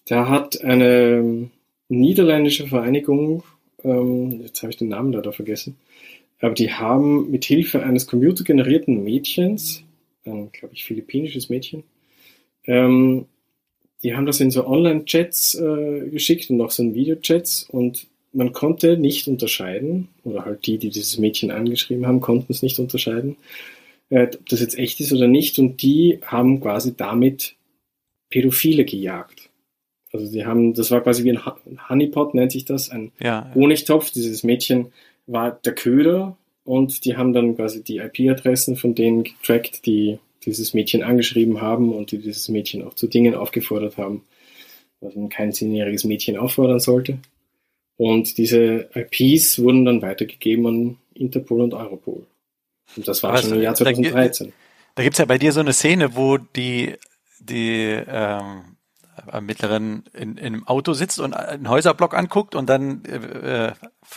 Da 0.06 0.28
hat 0.28 0.62
eine 0.62 1.48
niederländische 1.88 2.66
Vereinigung, 2.66 3.44
ähm, 3.82 4.42
jetzt 4.42 4.60
habe 4.60 4.72
ich 4.72 4.76
den 4.76 4.88
Namen 4.88 5.14
leider 5.14 5.32
vergessen, 5.32 5.76
aber 6.38 6.52
die 6.52 6.70
haben 6.70 7.30
mit 7.30 7.46
Hilfe 7.46 7.82
eines 7.82 8.06
computergenerierten 8.06 9.02
Mädchens, 9.02 9.82
ein, 10.26 10.52
glaube 10.52 10.74
ich, 10.74 10.84
philippinisches 10.84 11.48
Mädchen, 11.48 11.82
ähm, 12.66 13.24
die 14.02 14.14
haben 14.14 14.26
das 14.26 14.40
in 14.40 14.50
so 14.50 14.66
Online-Chats 14.66 15.54
äh, 15.54 16.10
geschickt 16.10 16.50
und 16.50 16.60
auch 16.60 16.72
so 16.72 16.82
in 16.82 16.94
Videochats 16.94 17.66
und 17.70 18.06
man 18.34 18.52
konnte 18.52 18.98
nicht 18.98 19.28
unterscheiden, 19.28 20.08
oder 20.24 20.44
halt 20.44 20.66
die, 20.66 20.76
die 20.76 20.90
dieses 20.90 21.16
Mädchen 21.16 21.50
angeschrieben 21.50 22.06
haben, 22.06 22.20
konnten 22.20 22.52
es 22.52 22.60
nicht 22.60 22.78
unterscheiden, 22.78 23.38
äh, 24.10 24.26
ob 24.26 24.48
das 24.48 24.60
jetzt 24.60 24.78
echt 24.78 25.00
ist 25.00 25.12
oder 25.12 25.26
nicht. 25.26 25.58
Und 25.58 25.82
die 25.82 26.20
haben 26.22 26.60
quasi 26.60 26.94
damit 26.96 27.56
Pädophile 28.28 28.84
gejagt. 28.84 29.50
Also 30.12 30.30
die 30.30 30.44
haben, 30.44 30.74
das 30.74 30.90
war 30.90 31.00
quasi 31.00 31.24
wie 31.24 31.30
ein 31.30 31.88
Honeypot, 31.88 32.34
nennt 32.34 32.52
sich 32.52 32.64
das, 32.64 32.90
ein 32.90 33.12
Ja, 33.22 33.50
Honigtopf. 33.54 34.10
Dieses 34.10 34.42
Mädchen 34.42 34.92
war 35.26 35.52
der 35.52 35.74
Köder 35.74 36.36
und 36.64 37.04
die 37.04 37.16
haben 37.16 37.32
dann 37.32 37.56
quasi 37.56 37.82
die 37.82 37.98
IP-Adressen 37.98 38.76
von 38.76 38.94
denen 38.94 39.24
getrackt, 39.24 39.86
die 39.86 40.18
dieses 40.44 40.74
Mädchen 40.74 41.02
angeschrieben 41.02 41.60
haben 41.60 41.92
und 41.92 42.12
die 42.12 42.18
dieses 42.18 42.48
Mädchen 42.48 42.82
auch 42.82 42.94
zu 42.94 43.06
Dingen 43.06 43.34
aufgefordert 43.34 43.98
haben, 43.98 44.24
was 45.00 45.14
man 45.14 45.28
kein 45.28 45.52
zehnjähriges 45.52 46.04
Mädchen 46.04 46.36
auffordern 46.36 46.80
sollte. 46.80 47.18
Und 47.96 48.38
diese 48.38 48.88
IPs 48.94 49.62
wurden 49.62 49.84
dann 49.84 50.02
weitergegeben 50.02 50.66
an 50.66 50.96
Interpol 51.14 51.60
und 51.60 51.74
Europol. 51.74 52.26
Und 52.96 53.06
das 53.08 53.22
war 53.22 53.30
Aber 53.30 53.42
schon 53.42 53.52
im 53.54 53.62
Jahr 53.62 53.74
da- 53.74 53.84
da- 53.84 53.92
2013. 53.92 54.52
Da 54.94 55.02
gibt's 55.02 55.18
ja 55.18 55.24
bei 55.24 55.38
dir 55.38 55.52
so 55.52 55.60
eine 55.60 55.72
Szene, 55.72 56.16
wo 56.16 56.36
die, 56.38 56.96
die 57.38 57.76
ähm, 58.06 58.76
Ermittlerin 59.30 60.04
in, 60.12 60.36
in 60.36 60.46
einem 60.54 60.66
Auto 60.66 60.92
sitzt 60.92 61.20
und 61.20 61.34
einen 61.34 61.68
Häuserblock 61.68 62.14
anguckt 62.14 62.54
und 62.54 62.68
dann 62.68 63.04
äh, 63.04 63.68
äh, 63.68 63.72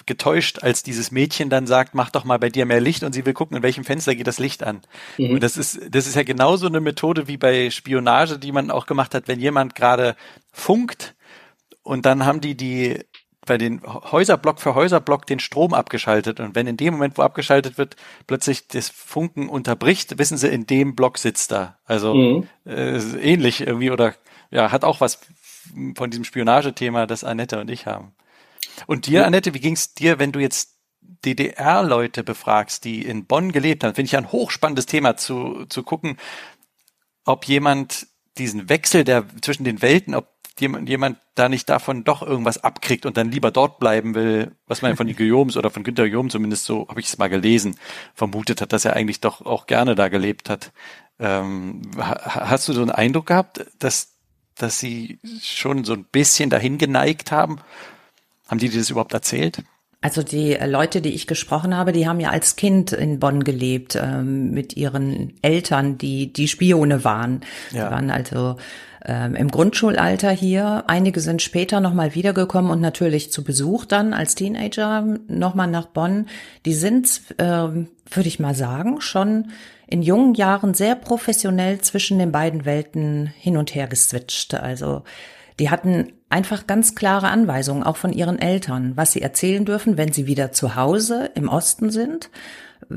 getäuscht, 0.06 0.64
als 0.64 0.82
dieses 0.82 1.12
Mädchen 1.12 1.50
dann 1.50 1.68
sagt, 1.68 1.94
mach 1.94 2.10
doch 2.10 2.24
mal 2.24 2.40
bei 2.40 2.50
dir 2.50 2.66
mehr 2.66 2.82
Licht 2.82 3.04
und 3.04 3.14
sie 3.14 3.26
will 3.26 3.34
gucken, 3.34 3.58
in 3.58 3.64
welchem 3.64 3.84
Fenster 3.84 4.16
geht 4.16 4.28
das 4.28 4.40
Licht 4.40 4.64
an. 4.64 4.82
Mhm. 5.18 5.32
Und 5.36 5.44
das 5.44 5.58
ist, 5.58 5.80
das 5.90 6.08
ist 6.08 6.16
ja 6.16 6.24
genauso 6.24 6.68
eine 6.68 6.80
Methode 6.80 7.28
wie 7.28 7.38
bei 7.38 7.70
Spionage, 7.70 8.40
die 8.40 8.52
man 8.52 8.72
auch 8.72 8.86
gemacht 8.86 9.14
hat, 9.14 9.28
wenn 9.28 9.40
jemand 9.40 9.76
gerade 9.76 10.16
funkt 10.52 11.16
und 11.84 12.06
dann 12.06 12.26
haben 12.26 12.42
die 12.42 12.56
die 12.56 13.00
bei 13.46 13.58
den 13.58 13.82
Häuserblock 13.84 14.60
für 14.62 14.76
Häuserblock 14.76 15.26
den 15.26 15.40
Strom 15.40 15.74
abgeschaltet 15.74 16.40
und 16.40 16.56
wenn 16.56 16.68
in 16.68 16.78
dem 16.78 16.94
Moment, 16.94 17.18
wo 17.18 17.22
abgeschaltet 17.24 17.78
wird, 17.78 17.96
plötzlich 18.28 18.68
das 18.68 18.90
Funken 18.90 19.50
unterbricht, 19.50 20.18
wissen 20.18 20.38
sie, 20.38 20.48
in 20.50 20.66
dem 20.66 20.96
Block 20.96 21.18
sitzt 21.18 21.52
da. 21.52 21.78
Also 21.86 22.14
Mhm. 22.14 22.48
äh, 22.66 22.98
ähnlich 23.20 23.62
irgendwie 23.62 23.92
oder 23.92 24.16
ja, 24.52 24.72
hat 24.72 24.84
auch 24.84 25.02
was 25.02 25.20
von 25.96 26.12
diesem 26.12 26.24
Spionagethema, 26.26 27.06
das 27.08 27.24
Annette 27.24 27.60
und 27.60 27.70
ich 27.70 27.86
haben. 27.86 28.14
Und 28.88 29.08
dir, 29.08 29.26
Annette, 29.26 29.54
wie 29.54 29.60
ging's 29.60 29.94
dir, 29.94 30.20
wenn 30.20 30.32
du 30.32 30.40
jetzt 30.40 30.78
DDR-Leute 31.26 32.24
befragst, 32.24 32.84
die 32.86 33.06
in 33.06 33.26
Bonn 33.26 33.52
gelebt 33.52 33.84
haben? 33.84 33.96
Finde 33.96 34.08
ich 34.08 34.18
ein 34.18 34.32
hochspannendes 34.32 34.86
Thema 34.86 35.16
zu, 35.18 35.66
zu 35.68 35.84
gucken, 35.84 36.18
ob 37.26 37.46
jemand 37.46 38.08
diesen 38.38 38.70
Wechsel 38.70 39.04
der 39.04 39.26
zwischen 39.42 39.64
den 39.64 39.82
Welten, 39.82 40.16
ob 40.16 40.33
jemand, 40.60 40.88
jemand 40.90 41.18
da 41.36 41.50
nicht 41.50 41.68
davon 41.70 42.04
doch 42.04 42.22
irgendwas 42.22 42.64
abkriegt 42.64 43.06
und 43.06 43.18
dann 43.18 43.32
lieber 43.32 43.52
dort 43.52 43.80
bleiben 43.80 44.16
will, 44.16 44.52
was 44.68 44.82
man 44.82 44.96
von 44.96 45.08
Guillaumes 45.14 45.58
oder 45.58 45.70
von 45.70 45.84
Günter 45.84 46.08
Guillaume 46.10 46.30
zumindest 46.30 46.66
so, 46.66 46.88
habe 46.90 47.00
ich 47.00 47.08
es 47.08 47.18
mal 47.18 47.30
gelesen, 47.30 47.76
vermutet 48.14 48.62
hat, 48.62 48.74
dass 48.74 48.86
er 48.86 48.96
eigentlich 48.96 49.20
doch 49.20 49.46
auch 49.46 49.66
gerne 49.66 49.96
da 49.96 50.10
gelebt 50.10 50.50
hat. 50.50 50.72
Ähm, 51.20 51.82
ha- 51.98 52.50
hast 52.50 52.68
du 52.68 52.74
so 52.74 52.82
einen 52.82 52.92
Eindruck 52.92 53.28
gehabt, 53.28 53.66
dass, 53.80 54.10
dass 54.56 54.80
sie 54.80 55.20
schon 55.42 55.84
so 55.84 55.94
ein 55.94 56.06
bisschen 56.06 56.50
dahin 56.50 56.78
geneigt 56.78 57.32
haben? 57.32 57.60
Haben 58.48 58.60
die 58.60 58.70
dir 58.70 58.80
das 58.80 58.90
überhaupt 58.90 59.14
erzählt? 59.14 59.64
Also 60.02 60.22
die 60.22 60.54
äh, 60.58 60.68
Leute, 60.68 61.00
die 61.00 61.14
ich 61.14 61.28
gesprochen 61.28 61.78
habe, 61.78 61.94
die 61.94 62.08
haben 62.08 62.20
ja 62.20 62.30
als 62.30 62.58
Kind 62.58 62.92
in 62.92 63.20
Bonn 63.20 63.46
gelebt 63.46 63.96
ähm, 63.96 64.52
mit 64.52 64.76
ihren 64.76 65.34
Eltern, 65.42 65.98
die 65.98 66.34
die 66.34 66.50
Spione 66.50 67.06
waren. 67.06 67.40
Ja. 67.72 67.86
Die 67.86 67.92
waren 67.94 68.12
also 68.12 68.58
ähm, 69.06 69.36
im 69.36 69.50
Grundschulalter 69.50 70.32
hier. 70.32 70.86
Einige 70.88 71.20
sind 71.20 71.42
später 71.42 71.80
nochmal 71.80 72.16
wiedergekommen 72.16 72.72
und 72.72 72.82
natürlich 72.82 73.32
zu 73.32 73.44
Besuch 73.44 73.86
dann 73.86 74.14
als 74.14 74.36
Teenager 74.36 75.06
nochmal 75.28 75.68
nach 75.68 75.88
Bonn. 75.88 76.28
Die 76.66 76.74
sind, 76.74 77.22
ähm, 77.38 77.90
würde 78.10 78.28
ich 78.28 78.40
mal 78.40 78.56
sagen, 78.56 79.02
schon 79.02 79.52
in 79.88 80.02
jungen 80.02 80.34
Jahren 80.34 80.74
sehr 80.74 80.96
professionell 80.96 81.82
zwischen 81.82 82.18
den 82.20 82.32
beiden 82.32 82.66
Welten 82.66 83.28
hin 83.38 83.58
und 83.58 83.76
her 83.76 83.88
geswitcht. 83.88 84.54
Also 84.54 85.04
die 85.60 85.70
hatten 85.70 86.14
einfach 86.30 86.66
ganz 86.66 86.96
klare 86.96 87.28
Anweisungen, 87.28 87.84
auch 87.84 87.98
von 87.98 88.12
ihren 88.12 88.40
Eltern, 88.40 88.94
was 88.96 89.12
sie 89.12 89.22
erzählen 89.22 89.66
dürfen, 89.66 89.98
wenn 89.98 90.12
sie 90.12 90.26
wieder 90.26 90.52
zu 90.52 90.76
Hause 90.76 91.30
im 91.36 91.48
Osten 91.48 91.92
sind 91.92 92.30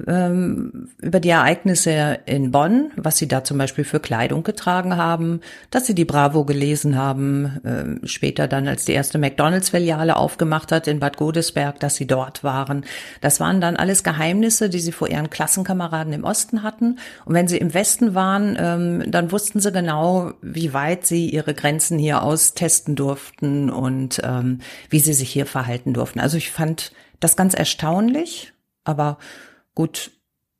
ähm, 0.06 0.88
über 1.00 1.20
die 1.20 1.30
Ereignisse 1.30 2.18
in 2.26 2.50
Bonn, 2.50 2.90
was 2.96 3.18
sie 3.18 3.28
da 3.28 3.44
zum 3.44 3.58
Beispiel 3.58 3.84
für 3.84 4.00
Kleidung 4.00 4.42
getragen 4.42 4.96
haben, 4.96 5.40
dass 5.70 5.86
sie 5.86 5.94
die 5.94 6.04
Bravo 6.04 6.44
gelesen 6.44 6.96
haben, 6.96 7.60
äh, 7.64 8.06
später 8.06 8.48
dann, 8.48 8.68
als 8.68 8.84
die 8.84 8.92
erste 8.92 9.18
McDonalds-Filiale 9.18 10.16
aufgemacht 10.16 10.72
hat 10.72 10.88
in 10.88 11.00
Bad 11.00 11.16
Godesberg, 11.16 11.80
dass 11.80 11.96
sie 11.96 12.06
dort 12.06 12.44
waren. 12.44 12.84
Das 13.20 13.40
waren 13.40 13.60
dann 13.60 13.76
alles 13.76 14.04
Geheimnisse, 14.04 14.68
die 14.68 14.80
sie 14.80 14.92
vor 14.92 15.08
ihren 15.08 15.30
Klassenkameraden 15.30 16.12
im 16.12 16.24
Osten 16.24 16.62
hatten. 16.62 16.98
Und 17.24 17.34
wenn 17.34 17.48
sie 17.48 17.58
im 17.58 17.74
Westen 17.74 18.14
waren, 18.14 18.56
ähm, 18.58 19.10
dann 19.10 19.32
wussten 19.32 19.60
sie 19.60 19.72
genau, 19.72 20.32
wie 20.42 20.72
weit 20.72 21.06
sie 21.06 21.28
ihre 21.28 21.54
Grenzen 21.54 21.98
hier 21.98 22.22
austesten 22.22 22.96
durften 22.96 23.70
und 23.70 24.20
ähm, 24.24 24.60
wie 24.90 25.00
sie 25.00 25.14
sich 25.14 25.30
hier 25.30 25.46
verhalten 25.46 25.94
durften. 25.94 26.20
Also 26.20 26.36
ich 26.36 26.50
fand 26.50 26.92
das 27.20 27.36
ganz 27.36 27.54
erstaunlich, 27.54 28.52
aber 28.84 29.18
Gut, 29.76 30.10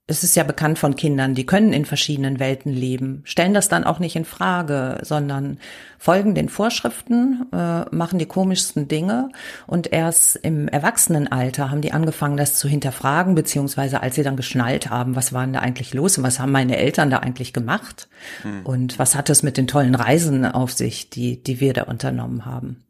es 0.09 0.23
ist 0.23 0.37
ja 0.37 0.45
bekannt 0.45 0.79
von 0.79 0.95
Kindern, 0.95 1.35
die 1.35 1.47
können 1.47 1.73
in 1.73 1.85
verschiedenen 1.85 2.39
Welten 2.39 2.71
leben, 2.71 3.23
stellen 3.25 3.55
das 3.55 3.69
dann 3.69 3.83
auch 3.83 3.99
nicht 3.99 4.15
in 4.15 4.27
Frage, 4.27 4.99
sondern 5.03 5.59
folgen 5.99 6.37
den 6.37 6.49
Vorschriften, 6.49 7.47
äh, 7.51 7.87
machen 7.91 8.19
die 8.21 8.27
komischsten 8.27 8.87
Dinge 8.87 9.31
und 9.67 9.93
erst 9.93 10.37
im 10.37 10.69
Erwachsenenalter 10.69 11.71
haben 11.71 11.81
die 11.81 11.93
angefangen, 11.93 12.37
das 12.37 12.57
zu 12.57 12.69
hinterfragen, 12.69 13.35
beziehungsweise 13.35 14.01
als 14.01 14.15
sie 14.15 14.23
dann 14.23 14.37
geschnallt 14.37 14.91
haben, 14.91 15.17
was 15.17 15.33
waren 15.33 15.55
da 15.55 15.59
eigentlich 15.59 15.93
los 15.93 16.19
und 16.19 16.25
was 16.25 16.39
haben 16.39 16.53
meine 16.53 16.77
Eltern 16.77 17.11
da 17.11 17.19
eigentlich 17.19 17.53
gemacht 17.53 18.09
hm. 18.43 18.65
und 18.65 18.99
was 19.01 19.17
hat 19.17 19.29
es 19.29 19.43
mit 19.43 19.57
den 19.57 19.67
tollen 19.67 19.97
Reisen 19.97 20.45
auf 20.45 20.73
sich, 20.73 21.11
die, 21.11 21.43
die 21.43 21.59
wir 21.59 21.73
da 21.73 21.85
unternommen 21.85 22.45
haben. 22.45 22.85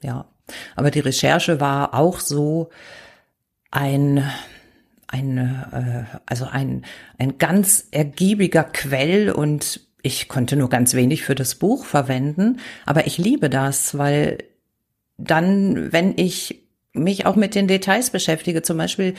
Ja, 0.00 0.24
aber 0.74 0.90
die 0.90 1.00
Recherche 1.00 1.60
war 1.60 1.94
auch 1.94 2.18
so 2.18 2.70
ein 3.70 4.24
ein, 5.14 5.38
äh, 5.38 6.18
also 6.26 6.46
ein, 6.46 6.84
ein 7.18 7.38
ganz 7.38 7.88
ergiebiger 7.92 8.64
Quell 8.64 9.30
und 9.30 9.80
ich 10.02 10.28
konnte 10.28 10.56
nur 10.56 10.68
ganz 10.68 10.94
wenig 10.94 11.22
für 11.22 11.34
das 11.34 11.54
Buch 11.54 11.84
verwenden, 11.84 12.58
aber 12.84 13.06
ich 13.06 13.16
liebe 13.16 13.48
das, 13.48 13.96
weil 13.96 14.38
dann, 15.16 15.92
wenn 15.92 16.18
ich 16.18 16.62
mich 16.92 17.26
auch 17.26 17.36
mit 17.36 17.54
den 17.54 17.68
Details 17.68 18.10
beschäftige, 18.10 18.62
zum 18.62 18.76
Beispiel 18.76 19.14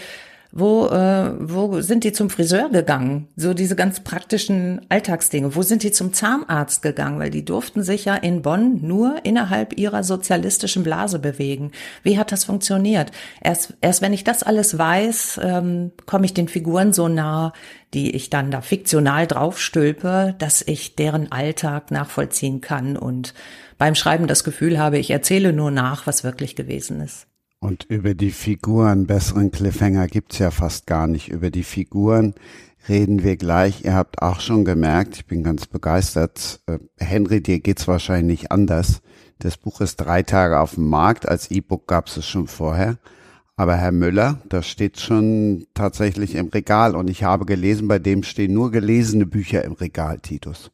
wo, 0.51 0.87
äh, 0.87 1.33
wo 1.39 1.81
sind 1.81 2.03
die 2.03 2.13
zum 2.13 2.29
Friseur 2.29 2.69
gegangen? 2.69 3.27
So 3.35 3.53
diese 3.53 3.75
ganz 3.75 3.99
praktischen 3.99 4.81
Alltagsdinge. 4.89 5.55
Wo 5.55 5.61
sind 5.61 5.83
die 5.83 5.91
zum 5.91 6.13
Zahnarzt 6.13 6.81
gegangen? 6.81 7.19
Weil 7.19 7.29
die 7.29 7.43
durften 7.43 7.83
sich 7.83 8.05
ja 8.05 8.15
in 8.15 8.41
Bonn 8.41 8.79
nur 8.81 9.17
innerhalb 9.23 9.77
ihrer 9.77 10.03
sozialistischen 10.03 10.83
Blase 10.83 11.19
bewegen. 11.19 11.71
Wie 12.03 12.17
hat 12.17 12.31
das 12.31 12.45
funktioniert? 12.45 13.11
Erst, 13.41 13.73
erst 13.81 14.01
wenn 14.01 14.13
ich 14.13 14.23
das 14.23 14.43
alles 14.43 14.77
weiß, 14.77 15.39
ähm, 15.43 15.91
komme 16.05 16.25
ich 16.25 16.33
den 16.33 16.47
Figuren 16.47 16.93
so 16.93 17.07
nah, 17.07 17.51
die 17.93 18.15
ich 18.15 18.29
dann 18.29 18.51
da 18.51 18.61
fiktional 18.61 19.27
draufstülpe, 19.27 20.35
dass 20.37 20.61
ich 20.61 20.95
deren 20.95 21.31
Alltag 21.31 21.91
nachvollziehen 21.91 22.61
kann 22.61 22.97
und 22.97 23.33
beim 23.77 23.95
Schreiben 23.95 24.27
das 24.27 24.43
Gefühl 24.43 24.79
habe, 24.79 24.97
ich 24.97 25.11
erzähle 25.11 25.51
nur 25.51 25.71
nach, 25.71 26.07
was 26.07 26.23
wirklich 26.23 26.55
gewesen 26.55 27.01
ist. 27.01 27.27
Und 27.59 27.85
über 27.85 28.13
die 28.13 28.31
Figuren, 28.31 29.07
besseren 29.07 29.51
Cliffhanger 29.51 30.07
gibt's 30.07 30.37
ja 30.39 30.51
fast 30.51 30.87
gar 30.87 31.07
nicht. 31.07 31.29
Über 31.29 31.49
die 31.49 31.63
Figuren 31.63 32.35
reden 32.87 33.23
wir 33.23 33.37
gleich. 33.37 33.83
Ihr 33.83 33.93
habt 33.93 34.21
auch 34.21 34.39
schon 34.39 34.65
gemerkt, 34.65 35.15
ich 35.15 35.25
bin 35.25 35.43
ganz 35.43 35.65
begeistert. 35.65 36.61
Äh, 36.67 36.79
Henry, 36.97 37.41
dir 37.41 37.59
geht's 37.59 37.87
wahrscheinlich 37.87 38.41
nicht 38.41 38.51
anders. 38.51 39.01
Das 39.39 39.57
Buch 39.57 39.81
ist 39.81 39.97
drei 39.97 40.23
Tage 40.23 40.59
auf 40.59 40.75
dem 40.75 40.87
Markt. 40.87 41.27
Als 41.27 41.51
E-Book 41.51 41.87
gab's 41.87 42.17
es 42.17 42.27
schon 42.27 42.47
vorher. 42.47 42.97
Aber 43.57 43.75
Herr 43.77 43.91
Müller, 43.91 44.41
das 44.49 44.67
steht 44.67 44.99
schon 44.99 45.65
tatsächlich 45.73 46.35
im 46.35 46.47
Regal. 46.47 46.95
Und 46.95 47.09
ich 47.09 47.23
habe 47.23 47.45
gelesen, 47.45 47.87
bei 47.87 47.99
dem 47.99 48.23
stehen 48.23 48.53
nur 48.53 48.71
gelesene 48.71 49.25
Bücher 49.25 49.63
im 49.63 49.73
Regal, 49.73 50.19
Titus. 50.19 50.71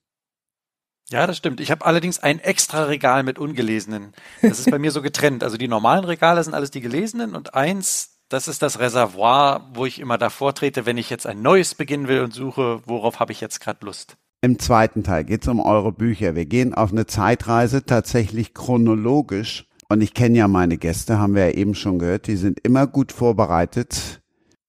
Ja, 1.11 1.27
das 1.27 1.37
stimmt. 1.37 1.59
Ich 1.59 1.71
habe 1.71 1.85
allerdings 1.85 2.19
ein 2.19 2.39
extra 2.39 2.85
Regal 2.85 3.23
mit 3.23 3.37
ungelesenen. 3.37 4.13
Das 4.41 4.59
ist 4.59 4.71
bei 4.71 4.79
mir 4.79 4.91
so 4.91 5.01
getrennt. 5.01 5.43
Also 5.43 5.57
die 5.57 5.67
normalen 5.67 6.05
Regale 6.05 6.41
sind 6.41 6.53
alles 6.53 6.71
die 6.71 6.79
gelesenen 6.79 7.35
und 7.35 7.53
eins, 7.53 8.17
das 8.29 8.47
ist 8.47 8.61
das 8.61 8.79
Reservoir, 8.79 9.69
wo 9.73 9.85
ich 9.85 9.99
immer 9.99 10.17
davor 10.17 10.55
trete, 10.55 10.85
wenn 10.85 10.97
ich 10.97 11.09
jetzt 11.09 11.27
ein 11.27 11.41
neues 11.41 11.75
beginnen 11.75 12.07
will 12.07 12.21
und 12.21 12.33
suche, 12.33 12.81
worauf 12.85 13.19
habe 13.19 13.33
ich 13.33 13.41
jetzt 13.41 13.59
gerade 13.59 13.85
Lust. 13.85 14.15
Im 14.41 14.57
zweiten 14.57 15.03
Teil 15.03 15.25
geht 15.25 15.41
es 15.41 15.49
um 15.49 15.59
eure 15.59 15.91
Bücher. 15.91 16.33
Wir 16.33 16.45
gehen 16.45 16.73
auf 16.73 16.91
eine 16.91 17.05
Zeitreise 17.05 17.85
tatsächlich 17.85 18.53
chronologisch. 18.53 19.67
Und 19.89 19.99
ich 19.99 20.13
kenne 20.13 20.37
ja 20.37 20.47
meine 20.47 20.77
Gäste, 20.77 21.19
haben 21.19 21.35
wir 21.35 21.49
ja 21.49 21.55
eben 21.57 21.75
schon 21.75 21.99
gehört, 21.99 22.27
die 22.27 22.37
sind 22.37 22.61
immer 22.61 22.87
gut 22.87 23.11
vorbereitet. 23.11 24.21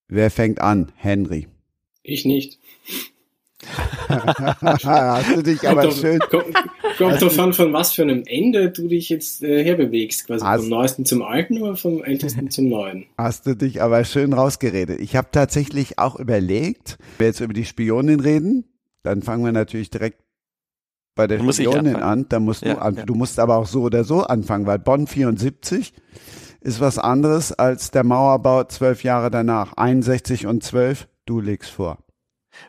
Wer 0.09 0.33
fängt 0.33 0.61
an? 0.61 0.90
Henry. 0.96 1.46
Ich 2.02 2.24
nicht. 2.24 2.59
Hast 4.09 5.37
du 5.37 5.42
dich 5.42 5.68
aber 5.68 5.83
kommt 5.83 5.94
schön. 5.94 6.18
Kommt, 6.18 6.55
kommt 6.98 7.22
drauf 7.22 7.38
an, 7.38 7.53
von 7.53 7.72
was 7.72 7.92
für 7.92 8.03
einem 8.03 8.25
Ende 8.27 8.70
du 8.70 8.88
dich 8.88 9.09
jetzt 9.09 9.42
äh, 9.42 9.64
herbewegst. 9.64 10.27
Quasi 10.27 10.44
hast, 10.44 10.61
vom 10.61 10.68
Neuesten 10.68 11.05
zum 11.05 11.22
Alten 11.22 11.62
oder 11.62 11.77
vom 11.77 12.03
Ältesten 12.03 12.51
zum 12.51 12.68
Neuen? 12.68 13.07
Hast 13.16 13.46
du 13.46 13.55
dich 13.55 13.83
aber 13.83 14.05
schön 14.05 14.33
rausgeredet. 14.33 15.01
Ich 15.01 15.16
habe 15.16 15.29
tatsächlich 15.31 15.98
auch 15.98 16.18
überlegt, 16.18 16.98
wenn 17.18 17.25
wir 17.25 17.27
jetzt 17.29 17.40
über 17.40 17.55
die 17.55 17.64
Spionin 17.64 18.20
reden, 18.20 18.64
dann 19.03 19.22
fangen 19.22 19.44
wir 19.44 19.53
natürlich 19.53 19.90
direkt 19.90 20.20
bei 21.14 21.27
der 21.27 21.38
Spionin 21.53 21.96
an. 21.96 22.27
Da 22.29 22.40
musst 22.40 22.62
ja, 22.62 22.75
du 22.75 22.83
an. 22.83 22.96
Ja. 22.96 23.05
Du 23.05 23.14
musst 23.14 23.38
aber 23.38 23.57
auch 23.57 23.66
so 23.66 23.83
oder 23.83 24.05
so 24.05 24.22
anfangen, 24.22 24.66
weil 24.66 24.79
Bonn 24.79 25.07
74 25.07 25.92
ist 26.61 26.81
was 26.81 26.98
anderes 26.98 27.53
als 27.53 27.90
der 27.90 28.05
Mauerbau 28.05 28.64
zwölf 28.64 29.03
Jahre 29.05 29.31
danach. 29.31 29.77
61 29.77 30.46
und 30.46 30.62
12, 30.62 31.09
du 31.27 31.40
legst 31.40 31.70
vor. 31.70 31.98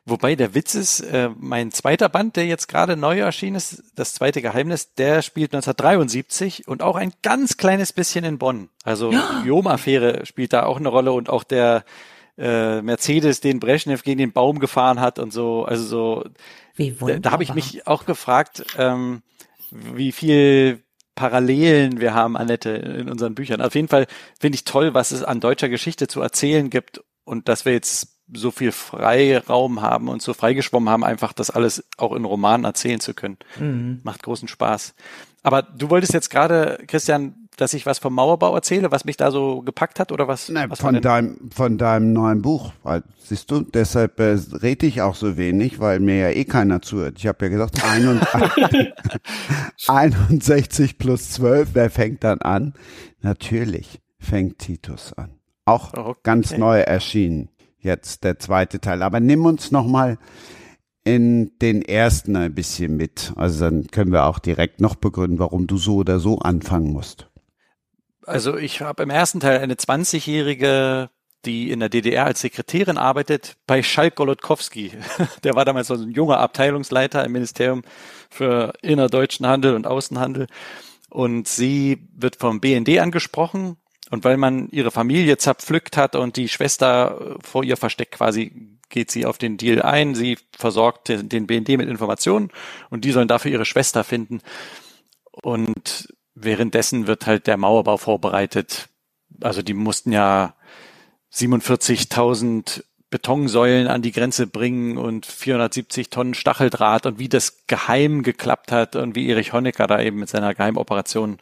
Wobei 0.06 0.36
der 0.36 0.56
Witz 0.56 0.76
ist, 0.76 1.02
äh, 1.02 1.30
mein 1.38 1.72
zweiter 1.72 2.10
Band, 2.10 2.36
der 2.36 2.46
jetzt 2.46 2.68
gerade 2.68 2.98
neu 2.98 3.20
erschienen 3.20 3.56
ist, 3.56 3.84
das 3.96 4.14
zweite 4.14 4.42
Geheimnis, 4.42 4.94
der 4.96 5.22
spielt 5.22 5.54
1973 5.54 6.68
und 6.68 6.82
auch 6.82 6.96
ein 6.96 7.14
ganz 7.22 7.58
kleines 7.58 7.94
bisschen 7.94 8.26
in 8.26 8.38
Bonn. 8.38 8.70
Also 8.84 9.12
ja. 9.12 9.38
die 9.40 9.44
Biom-Affäre 9.44 10.26
spielt 10.26 10.54
da 10.54 10.66
auch 10.66 10.78
eine 10.78 10.90
Rolle 10.90 11.12
und 11.12 11.30
auch 11.30 11.44
der 11.44 11.84
äh, 12.38 12.82
Mercedes, 12.82 13.42
den 13.42 13.60
Brezhnev 13.60 14.04
gegen 14.04 14.18
den 14.18 14.32
Baum 14.32 14.60
gefahren 14.60 15.00
hat 15.00 15.20
und 15.20 15.32
so. 15.32 15.66
Also 15.66 15.84
so. 15.84 16.26
Wie 16.76 17.00
wunderbar. 17.00 17.22
Da, 17.22 17.30
da 17.30 17.32
habe 17.32 17.44
ich 17.44 17.54
mich 17.54 17.88
auch 17.88 18.06
gefragt, 18.06 18.66
ähm, 18.78 19.22
wie 19.72 20.12
viel 20.12 20.84
Parallelen 21.16 22.02
wir 22.02 22.14
haben, 22.14 22.36
Annette, 22.36 22.72
in 22.72 23.10
unseren 23.10 23.36
Büchern. 23.36 23.62
Auf 23.62 23.76
jeden 23.76 23.88
Fall 23.88 24.08
finde 24.40 24.56
ich 24.56 24.64
toll, 24.64 24.94
was 24.94 25.12
es 25.12 25.24
an 25.24 25.40
deutscher 25.40 25.70
Geschichte 25.70 26.08
zu 26.08 26.22
erzählen 26.22 26.70
gibt 26.70 27.04
und 27.24 27.48
dass 27.48 27.66
wir 27.66 27.74
jetzt 27.74 28.13
so 28.32 28.52
viel 28.52 28.72
Freiraum 28.72 29.82
haben 29.82 30.08
und 30.08 30.22
so 30.22 30.34
freigeschwommen 30.34 30.90
haben, 30.90 31.04
einfach 31.04 31.34
das 31.34 31.50
alles 31.50 31.86
auch 31.98 32.14
in 32.14 32.26
Romanen 32.26 32.66
erzählen 32.66 33.00
zu 33.00 33.14
können. 33.14 33.38
Mhm. 33.60 34.02
Macht 34.04 34.24
großen 34.24 34.48
Spaß. 34.48 34.96
Aber 35.44 35.62
du 35.62 35.90
wolltest 35.90 36.14
jetzt 36.14 36.30
gerade, 36.30 36.80
Christian, 36.88 37.36
dass 37.58 37.74
ich 37.74 37.86
was 37.86 38.00
vom 38.00 38.14
Mauerbau 38.14 38.56
erzähle, 38.56 38.92
was 38.92 39.06
mich 39.06 39.18
da 39.18 39.30
so 39.30 39.62
gepackt 39.62 40.00
hat 40.00 40.12
oder 40.12 40.28
was? 40.28 40.50
Nein, 40.50 40.70
was 40.72 40.80
von 40.80 41.00
deinem, 41.02 41.52
von 41.54 41.78
deinem 41.78 42.14
neuen 42.14 42.42
Buch. 42.42 42.72
Siehst 43.20 43.52
du, 43.52 43.62
deshalb 43.62 44.20
äh, 44.20 44.38
rede 44.62 44.86
ich 44.86 45.02
auch 45.02 45.16
so 45.16 45.38
wenig, 45.38 45.80
weil 45.80 46.00
mir 46.00 46.18
ja 46.18 46.30
eh 46.30 46.46
keiner 46.46 46.82
zuhört. 46.82 47.20
Ich 47.20 47.28
habe 47.28 47.46
ja 47.46 47.52
gesagt, 47.52 47.84
61 49.88 50.98
plus 50.98 51.32
12, 51.32 51.70
wer 51.74 51.90
fängt 51.90 52.24
dann 52.24 52.42
an? 52.42 52.74
Natürlich 53.22 54.02
fängt 54.18 54.60
Titus 54.60 55.14
an. 55.14 55.40
Auch 55.66 55.94
okay. 55.94 56.20
ganz 56.24 56.58
neu 56.58 56.80
erschienen 56.80 57.50
jetzt 57.84 58.24
der 58.24 58.40
zweite 58.40 58.80
Teil. 58.80 59.04
Aber 59.04 59.20
nimm 59.20 59.46
uns 59.46 59.72
noch 59.72 59.86
mal 59.86 60.18
in 61.04 61.58
den 61.60 61.82
ersten 61.82 62.36
ein 62.36 62.56
bisschen 62.56 62.96
mit. 62.96 63.34
Also 63.36 63.66
dann 63.66 63.88
können 63.88 64.12
wir 64.12 64.26
auch 64.26 64.40
direkt 64.40 64.80
noch 64.80 64.96
begründen, 64.96 65.40
warum 65.40 65.68
du 65.68 65.78
so 65.78 65.98
oder 65.98 66.20
so 66.20 66.40
anfangen 66.40 66.94
musst. 66.94 67.28
Also 68.26 68.58
ich 68.58 68.82
habe 68.82 69.04
im 69.04 69.10
ersten 69.10 69.42
Teil 69.42 69.60
eine 69.60 69.74
20-jährige, 69.74 71.10
die 71.46 71.72
in 71.72 71.82
der 71.82 71.90
DDR 71.90 72.26
als 72.26 72.40
Sekretärin 72.40 72.98
arbeitet, 72.98 73.58
bei 73.68 73.84
Schalk 73.84 74.16
Golodkowski. 74.16 74.92
Der 75.44 75.56
war 75.56 75.66
damals 75.66 75.88
so 75.88 75.96
ein 75.96 76.12
junger 76.12 76.38
Abteilungsleiter 76.40 77.26
im 77.26 77.34
Ministerium 77.34 77.82
für 78.30 78.74
innerdeutschen 78.82 79.46
Handel 79.46 79.76
und 79.76 79.86
Außenhandel. 79.86 80.48
Und 81.10 81.50
sie 81.50 82.08
wird 82.16 82.38
vom 82.38 82.62
BND 82.62 83.00
angesprochen 83.00 83.76
und 84.14 84.24
weil 84.24 84.38
man 84.38 84.70
ihre 84.70 84.92
Familie 84.92 85.40
zerpflückt 85.40 85.98
hat 85.98 86.16
und 86.16 86.38
die 86.38 86.48
Schwester 86.48 87.20
äh, 87.20 87.36
vor 87.44 87.64
ihr 87.64 87.78
versteckt 87.78 88.12
quasi, 88.12 88.78
geht 88.90 89.10
sie 89.10 89.26
auf 89.26 89.40
den 89.40 89.58
Deal 89.58 89.82
ein. 89.82 90.14
Sie 90.14 90.38
versorgt 90.56 91.10
den 91.10 91.48
BND 91.48 91.70
mit 91.70 91.90
Informationen 91.90 92.52
und 92.92 93.06
die 93.06 93.12
sollen 93.12 93.28
dafür 93.28 93.52
ihre 93.52 93.66
Schwester 93.66 94.04
finden. 94.04 94.42
Und 95.32 96.14
währenddessen 96.36 97.08
wird 97.08 97.26
halt 97.26 97.48
der 97.48 97.58
Mauerbau 97.58 97.98
vorbereitet. 97.98 98.88
Also 99.42 99.64
die 99.64 99.74
mussten 99.74 100.12
ja 100.12 100.54
47.000 101.34 102.84
Betonsäulen 103.10 103.88
an 103.88 104.04
die 104.04 104.12
Grenze 104.12 104.46
bringen 104.46 105.00
und 105.00 105.26
470 105.26 106.12
Tonnen 106.12 106.36
Stacheldraht 106.36 107.08
und 107.08 107.18
wie 107.18 107.30
das 107.30 107.66
geheim 107.66 108.22
geklappt 108.22 108.72
hat 108.72 108.96
und 108.96 109.16
wie 109.16 109.28
Erich 109.28 109.54
Honecker 109.54 109.88
da 109.88 110.00
eben 110.00 110.20
mit 110.20 110.30
seiner 110.30 110.54
Geheimoperation 110.54 111.40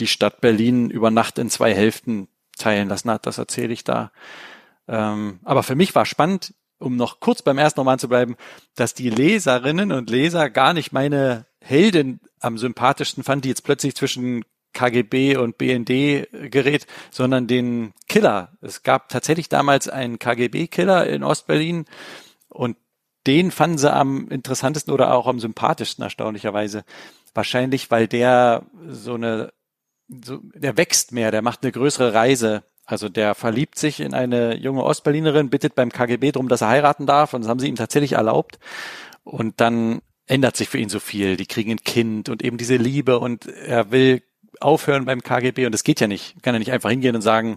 die 0.00 0.06
Stadt 0.06 0.40
Berlin 0.40 0.90
über 0.90 1.10
Nacht 1.10 1.38
in 1.38 1.50
zwei 1.50 1.74
Hälften 1.74 2.28
teilen 2.56 2.88
lassen 2.88 3.10
hat. 3.10 3.26
Das 3.26 3.38
erzähle 3.38 3.72
ich 3.72 3.84
da. 3.84 4.12
Ähm, 4.86 5.40
aber 5.44 5.62
für 5.62 5.74
mich 5.74 5.94
war 5.94 6.06
spannend, 6.06 6.54
um 6.78 6.96
noch 6.96 7.20
kurz 7.20 7.42
beim 7.42 7.58
ersten 7.58 7.80
Roman 7.80 7.98
zu 7.98 8.08
bleiben, 8.08 8.36
dass 8.74 8.94
die 8.94 9.10
Leserinnen 9.10 9.92
und 9.92 10.10
Leser 10.10 10.48
gar 10.50 10.72
nicht 10.72 10.92
meine 10.92 11.46
Heldin 11.60 12.20
am 12.40 12.56
sympathischsten 12.56 13.24
fand, 13.24 13.44
die 13.44 13.48
jetzt 13.48 13.64
plötzlich 13.64 13.94
zwischen 13.96 14.44
KGB 14.74 15.36
und 15.36 15.58
BND 15.58 16.28
gerät, 16.50 16.86
sondern 17.10 17.46
den 17.46 17.94
Killer. 18.08 18.52
Es 18.60 18.82
gab 18.82 19.08
tatsächlich 19.08 19.48
damals 19.48 19.88
einen 19.88 20.18
KGB-Killer 20.18 21.06
in 21.06 21.24
Ostberlin 21.24 21.86
und 22.48 22.76
den 23.26 23.50
fanden 23.50 23.78
sie 23.78 23.92
am 23.92 24.28
interessantesten 24.28 24.92
oder 24.94 25.12
auch 25.14 25.26
am 25.26 25.40
sympathischsten, 25.40 26.04
erstaunlicherweise. 26.04 26.84
Wahrscheinlich, 27.34 27.90
weil 27.90 28.06
der 28.06 28.62
so 28.88 29.14
eine, 29.14 29.52
so, 30.08 30.40
der 30.54 30.76
wächst 30.76 31.12
mehr, 31.12 31.30
der 31.30 31.42
macht 31.42 31.62
eine 31.62 31.72
größere 31.72 32.14
Reise. 32.14 32.62
Also 32.84 33.08
der 33.10 33.34
verliebt 33.34 33.78
sich 33.78 34.00
in 34.00 34.14
eine 34.14 34.56
junge 34.56 34.82
Ostberlinerin, 34.82 35.50
bittet 35.50 35.74
beim 35.74 35.92
KGB 35.92 36.32
darum, 36.32 36.48
dass 36.48 36.62
er 36.62 36.68
heiraten 36.68 37.06
darf 37.06 37.34
und 37.34 37.42
das 37.42 37.48
haben 37.50 37.60
sie 37.60 37.68
ihm 37.68 37.76
tatsächlich 37.76 38.12
erlaubt. 38.12 38.58
Und 39.24 39.60
dann 39.60 40.00
ändert 40.26 40.56
sich 40.56 40.68
für 40.68 40.78
ihn 40.78 40.88
so 40.88 41.00
viel. 41.00 41.36
Die 41.36 41.46
kriegen 41.46 41.72
ein 41.72 41.84
Kind 41.84 42.28
und 42.30 42.42
eben 42.42 42.56
diese 42.56 42.76
Liebe 42.76 43.18
und 43.18 43.46
er 43.46 43.90
will 43.90 44.22
aufhören 44.60 45.04
beim 45.04 45.22
KGB 45.22 45.66
und 45.66 45.72
das 45.72 45.84
geht 45.84 46.00
ja 46.00 46.06
nicht. 46.06 46.42
Kann 46.42 46.54
ja 46.54 46.58
nicht 46.58 46.72
einfach 46.72 46.90
hingehen 46.90 47.14
und 47.14 47.22
sagen, 47.22 47.56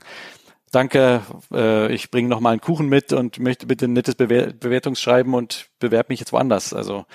danke, 0.71 1.21
äh, 1.53 1.93
ich 1.93 2.11
bringe 2.11 2.29
noch 2.29 2.39
mal 2.39 2.51
einen 2.51 2.61
Kuchen 2.61 2.87
mit 2.87 3.13
und 3.13 3.39
möchte 3.39 3.67
bitte 3.67 3.85
ein 3.85 3.93
nettes 3.93 4.15
Bewer 4.15 4.47
Bewertungsschreiben 4.47 5.33
und 5.33 5.67
bewerbe 5.79 6.07
mich 6.09 6.19
jetzt 6.19 6.33
woanders. 6.33 6.73
Also 6.73 7.05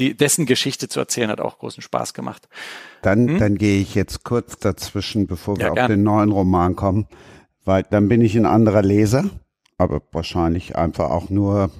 die, 0.00 0.16
dessen 0.16 0.46
Geschichte 0.46 0.88
zu 0.88 0.98
erzählen 0.98 1.30
hat 1.30 1.40
auch 1.40 1.58
großen 1.58 1.82
Spaß 1.82 2.14
gemacht. 2.14 2.48
Dann, 3.02 3.28
hm? 3.28 3.38
dann 3.38 3.58
gehe 3.58 3.80
ich 3.80 3.94
jetzt 3.94 4.24
kurz 4.24 4.58
dazwischen, 4.58 5.26
bevor 5.26 5.58
wir 5.58 5.66
ja, 5.66 5.70
auf 5.70 5.74
gern. 5.76 5.90
den 5.90 6.02
neuen 6.02 6.32
Roman 6.32 6.74
kommen, 6.74 7.06
weil 7.64 7.84
dann 7.90 8.08
bin 8.08 8.20
ich 8.22 8.36
ein 8.36 8.46
anderer 8.46 8.82
Leser, 8.82 9.24
aber 9.78 10.02
wahrscheinlich 10.12 10.76
einfach 10.76 11.10
auch 11.10 11.30
nur, 11.30 11.70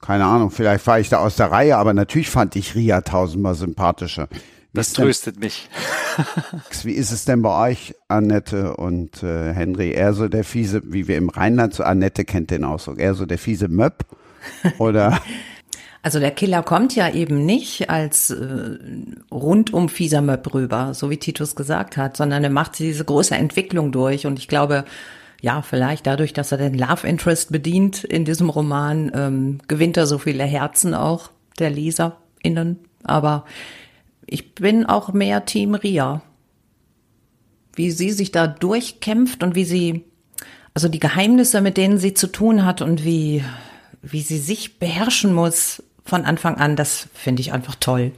keine 0.00 0.26
Ahnung, 0.26 0.50
vielleicht 0.50 0.84
fahre 0.84 1.00
ich 1.00 1.08
da 1.08 1.18
aus 1.18 1.36
der 1.36 1.50
Reihe, 1.50 1.76
aber 1.78 1.94
natürlich 1.94 2.30
fand 2.30 2.54
ich 2.54 2.74
Ria 2.74 3.00
tausendmal 3.00 3.54
sympathischer. 3.54 4.28
Das 4.74 4.92
tröstet 4.94 5.38
mich. 5.38 5.68
Wie 6.82 6.92
ist 6.92 7.12
es 7.12 7.26
denn 7.26 7.42
bei 7.42 7.70
euch, 7.70 7.94
Annette 8.08 8.74
und 8.76 9.22
äh, 9.22 9.52
Henry? 9.52 9.90
Eher 9.90 10.14
so 10.14 10.28
der 10.28 10.44
fiese, 10.44 10.82
wie 10.84 11.08
wir 11.08 11.18
im 11.18 11.28
Rheinland, 11.28 11.74
so 11.74 11.82
Annette 11.82 12.24
kennt 12.24 12.50
den 12.50 12.64
Ausdruck, 12.64 12.98
eher 12.98 13.14
so 13.14 13.26
der 13.26 13.38
fiese 13.38 13.68
Möb? 13.68 14.06
Oder? 14.78 15.20
Also 16.04 16.18
der 16.18 16.32
Killer 16.32 16.64
kommt 16.64 16.96
ja 16.96 17.08
eben 17.08 17.46
nicht 17.46 17.88
als 17.88 18.30
äh, 18.30 18.76
rundum 19.30 19.88
fieser 19.88 20.20
Möb 20.20 20.52
rüber, 20.52 20.94
so 20.94 21.10
wie 21.10 21.16
Titus 21.16 21.54
gesagt 21.54 21.96
hat, 21.96 22.16
sondern 22.16 22.42
er 22.42 22.50
macht 22.50 22.80
diese 22.80 23.04
große 23.04 23.36
Entwicklung 23.36 23.92
durch. 23.92 24.26
Und 24.26 24.40
ich 24.40 24.48
glaube, 24.48 24.84
ja, 25.40 25.62
vielleicht 25.62 26.08
dadurch, 26.08 26.32
dass 26.32 26.50
er 26.50 26.58
den 26.58 26.74
Love 26.74 27.06
Interest 27.06 27.52
bedient 27.52 28.02
in 28.02 28.24
diesem 28.24 28.50
Roman, 28.50 29.12
ähm, 29.14 29.58
gewinnt 29.68 29.96
er 29.96 30.08
so 30.08 30.18
viele 30.18 30.42
Herzen 30.42 30.92
auch 30.94 31.30
der 31.60 31.70
LeserInnen. 31.70 32.80
Aber 33.04 33.44
ich 34.26 34.56
bin 34.56 34.84
auch 34.86 35.12
mehr 35.12 35.44
Team 35.44 35.76
Ria. 35.76 36.22
Wie 37.74 37.92
sie 37.92 38.10
sich 38.10 38.32
da 38.32 38.48
durchkämpft 38.48 39.44
und 39.44 39.54
wie 39.54 39.64
sie, 39.64 40.04
also 40.74 40.88
die 40.88 41.00
Geheimnisse, 41.00 41.60
mit 41.60 41.76
denen 41.76 41.98
sie 41.98 42.12
zu 42.12 42.26
tun 42.26 42.64
hat 42.64 42.82
und 42.82 43.04
wie, 43.04 43.44
wie 44.02 44.20
sie 44.20 44.38
sich 44.38 44.80
beherrschen 44.80 45.32
muss 45.32 45.80
von 46.04 46.24
Anfang 46.24 46.56
an, 46.56 46.76
das 46.76 47.08
finde 47.14 47.42
ich 47.42 47.52
einfach 47.52 47.74
toll. 47.76 48.12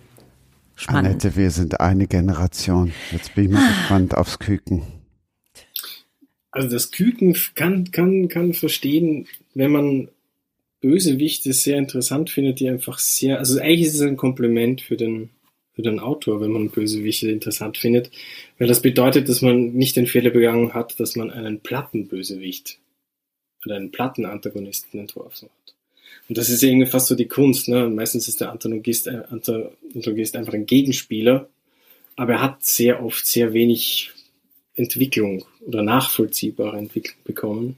Spannend. 0.76 1.06
Annette, 1.06 1.36
wir 1.36 1.50
sind 1.50 1.80
eine 1.80 2.06
Generation. 2.06 2.92
Jetzt 3.12 3.34
bin 3.34 3.44
ich 3.44 3.50
mal 3.50 3.68
gespannt 3.68 4.16
aufs 4.16 4.38
Küken. 4.38 4.82
Also 6.50 6.68
das 6.68 6.90
Küken 6.90 7.36
kann, 7.54 7.90
kann, 7.90 8.28
kann 8.28 8.54
verstehen, 8.54 9.26
wenn 9.54 9.72
man 9.72 10.08
Bösewichte 10.80 11.52
sehr 11.52 11.78
interessant 11.78 12.30
findet, 12.30 12.60
die 12.60 12.68
einfach 12.68 12.98
sehr, 12.98 13.38
also 13.38 13.58
eigentlich 13.58 13.88
ist 13.88 13.94
es 13.94 14.00
ein 14.02 14.16
Kompliment 14.16 14.80
für 14.80 14.96
den, 14.96 15.30
für 15.72 15.82
den 15.82 15.98
Autor, 15.98 16.40
wenn 16.40 16.52
man 16.52 16.70
Bösewichte 16.70 17.30
interessant 17.30 17.78
findet, 17.78 18.10
weil 18.58 18.68
das 18.68 18.82
bedeutet, 18.82 19.28
dass 19.28 19.42
man 19.42 19.72
nicht 19.72 19.96
den 19.96 20.06
Fehler 20.06 20.30
begangen 20.30 20.74
hat, 20.74 21.00
dass 21.00 21.16
man 21.16 21.30
einen 21.30 21.60
Plattenbösewicht 21.60 22.78
oder 23.64 23.76
einen 23.76 23.90
Plattenantagonisten 23.90 25.00
entworfen 25.00 25.48
hat. 25.48 25.73
Und 26.28 26.38
das 26.38 26.48
ist 26.48 26.62
irgendwie 26.62 26.86
fast 26.86 27.08
so 27.08 27.14
die 27.14 27.28
Kunst. 27.28 27.68
Ne? 27.68 27.88
Meistens 27.88 28.28
ist 28.28 28.40
der 28.40 28.50
Antagonist, 28.50 29.06
äh, 29.06 29.22
Antagonist 29.30 30.36
einfach 30.36 30.54
ein 30.54 30.66
Gegenspieler, 30.66 31.48
aber 32.16 32.34
er 32.34 32.42
hat 32.42 32.64
sehr 32.64 33.04
oft 33.04 33.26
sehr 33.26 33.52
wenig 33.52 34.12
Entwicklung 34.74 35.44
oder 35.66 35.82
nachvollziehbare 35.82 36.78
Entwicklung 36.78 37.18
bekommen. 37.24 37.76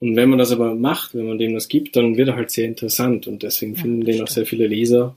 Und 0.00 0.16
wenn 0.16 0.28
man 0.28 0.38
das 0.38 0.52
aber 0.52 0.74
macht, 0.74 1.14
wenn 1.14 1.26
man 1.26 1.38
dem 1.38 1.54
das 1.54 1.68
gibt, 1.68 1.96
dann 1.96 2.16
wird 2.16 2.28
er 2.28 2.36
halt 2.36 2.50
sehr 2.50 2.66
interessant 2.66 3.26
und 3.26 3.42
deswegen 3.42 3.74
ja, 3.74 3.82
finden 3.82 4.04
den 4.04 4.22
auch 4.22 4.28
sehr 4.28 4.46
viele 4.46 4.66
Leser 4.66 5.16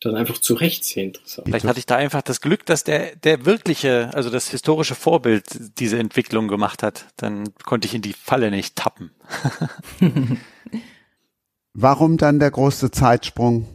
dann 0.00 0.16
einfach 0.16 0.38
zu 0.38 0.54
Recht 0.54 0.84
sehr 0.84 1.04
interessant. 1.04 1.46
Vielleicht 1.48 1.64
hatte 1.64 1.78
ich 1.78 1.86
da 1.86 1.96
einfach 1.96 2.20
das 2.20 2.40
Glück, 2.40 2.66
dass 2.66 2.84
der, 2.84 3.16
der 3.16 3.46
wirkliche, 3.46 4.10
also 4.12 4.28
das 4.28 4.50
historische 4.50 4.94
Vorbild 4.94 5.44
diese 5.78 5.98
Entwicklung 5.98 6.48
gemacht 6.48 6.82
hat. 6.82 7.06
Dann 7.16 7.54
konnte 7.64 7.86
ich 7.86 7.94
in 7.94 8.02
die 8.02 8.12
Falle 8.12 8.50
nicht 8.50 8.76
tappen. 8.76 9.10
Warum 11.74 12.16
dann 12.16 12.38
der 12.38 12.50
große 12.50 12.90
Zeitsprung 12.90 13.66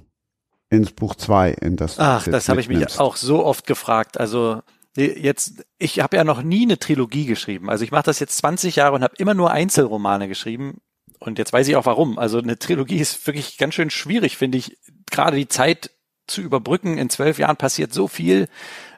ins 0.69 0.91
Buch 0.91 1.15
2, 1.15 1.51
in 1.51 1.75
das 1.75 1.99
Ach, 1.99 2.25
das 2.25 2.47
habe 2.47 2.61
ich 2.61 2.69
mich 2.69 2.99
auch 2.99 3.15
so 3.15 3.43
oft 3.45 3.67
gefragt. 3.67 4.19
Also 4.19 4.61
jetzt, 4.95 5.65
ich 5.77 5.99
habe 5.99 6.17
ja 6.17 6.23
noch 6.23 6.41
nie 6.41 6.63
eine 6.63 6.79
Trilogie 6.79 7.25
geschrieben. 7.25 7.69
Also 7.69 7.83
ich 7.83 7.91
mache 7.91 8.03
das 8.03 8.19
jetzt 8.19 8.37
20 8.37 8.77
Jahre 8.77 8.95
und 8.95 9.03
habe 9.03 9.15
immer 9.17 9.33
nur 9.33 9.51
Einzelromane 9.51 10.27
geschrieben. 10.27 10.81
Und 11.19 11.37
jetzt 11.37 11.51
weiß 11.51 11.67
ich 11.67 11.75
auch 11.75 11.85
warum. 11.85 12.17
Also 12.17 12.39
eine 12.39 12.57
Trilogie 12.57 12.99
ist 12.99 13.27
wirklich 13.27 13.57
ganz 13.57 13.73
schön 13.73 13.89
schwierig, 13.89 14.37
finde 14.37 14.57
ich. 14.57 14.77
Gerade 15.11 15.37
die 15.37 15.47
Zeit 15.47 15.91
zu 16.27 16.41
überbrücken. 16.41 16.97
In 16.97 17.09
zwölf 17.09 17.39
Jahren 17.39 17.57
passiert 17.57 17.93
so 17.93 18.07
viel. 18.07 18.47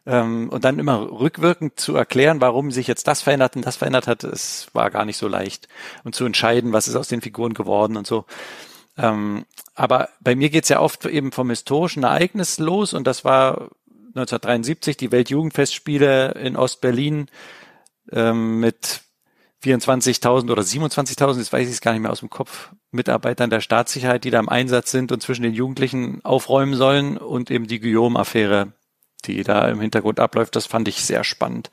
Ähm, 0.05 0.49
und 0.49 0.63
dann 0.63 0.79
immer 0.79 1.09
rückwirkend 1.11 1.79
zu 1.79 1.95
erklären, 1.95 2.41
warum 2.41 2.71
sich 2.71 2.87
jetzt 2.87 3.07
das 3.07 3.21
verändert 3.21 3.55
und 3.55 3.65
das 3.65 3.77
verändert 3.77 4.07
hat, 4.07 4.23
es 4.23 4.67
war 4.73 4.89
gar 4.91 5.05
nicht 5.05 5.17
so 5.17 5.27
leicht. 5.27 5.67
Und 6.03 6.15
zu 6.15 6.25
entscheiden, 6.25 6.73
was 6.73 6.87
ist 6.87 6.95
aus 6.95 7.07
den 7.07 7.21
Figuren 7.21 7.53
geworden 7.53 7.97
und 7.97 8.05
so. 8.05 8.25
Ähm, 8.97 9.45
aber 9.73 10.09
bei 10.19 10.35
mir 10.35 10.49
geht's 10.49 10.69
ja 10.69 10.79
oft 10.79 11.05
eben 11.05 11.31
vom 11.31 11.49
historischen 11.49 12.03
Ereignis 12.03 12.59
los 12.59 12.93
und 12.93 13.07
das 13.07 13.23
war 13.23 13.69
1973 14.15 14.97
die 14.97 15.11
Weltjugendfestspiele 15.11 16.31
in 16.33 16.57
Ostberlin 16.57 17.27
ähm, 18.11 18.59
mit 18.59 19.01
24.000 19.63 20.51
oder 20.51 20.63
27.000, 20.63 21.37
jetzt 21.37 21.53
weiß 21.53 21.67
ich 21.67 21.75
es 21.75 21.81
gar 21.81 21.93
nicht 21.93 22.01
mehr 22.01 22.11
aus 22.11 22.19
dem 22.19 22.29
Kopf, 22.29 22.71
Mitarbeitern 22.91 23.49
der 23.49 23.61
Staatssicherheit, 23.61 24.23
die 24.23 24.31
da 24.31 24.39
im 24.39 24.49
Einsatz 24.49 24.91
sind 24.91 25.11
und 25.11 25.21
zwischen 25.21 25.43
den 25.43 25.53
Jugendlichen 25.53 26.23
aufräumen 26.25 26.73
sollen 26.73 27.17
und 27.17 27.51
eben 27.51 27.67
die 27.67 27.79
Guillaume-Affäre, 27.79 28.73
die 29.25 29.43
da 29.43 29.69
im 29.69 29.79
Hintergrund 29.79 30.19
abläuft, 30.19 30.55
das 30.55 30.65
fand 30.65 30.87
ich 30.87 31.05
sehr 31.05 31.23
spannend. 31.23 31.69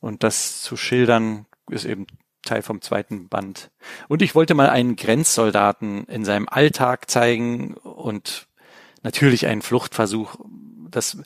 Und 0.00 0.24
das 0.24 0.62
zu 0.62 0.76
schildern 0.76 1.46
ist 1.70 1.84
eben 1.84 2.06
Teil 2.42 2.62
vom 2.62 2.80
zweiten 2.80 3.28
Band. 3.28 3.70
Und 4.08 4.22
ich 4.22 4.34
wollte 4.34 4.54
mal 4.54 4.70
einen 4.70 4.96
Grenzsoldaten 4.96 6.04
in 6.04 6.24
seinem 6.24 6.48
Alltag 6.48 7.10
zeigen 7.10 7.74
und 7.74 8.46
natürlich 9.02 9.46
einen 9.46 9.62
Fluchtversuch 9.62 10.36
das, 10.90 11.18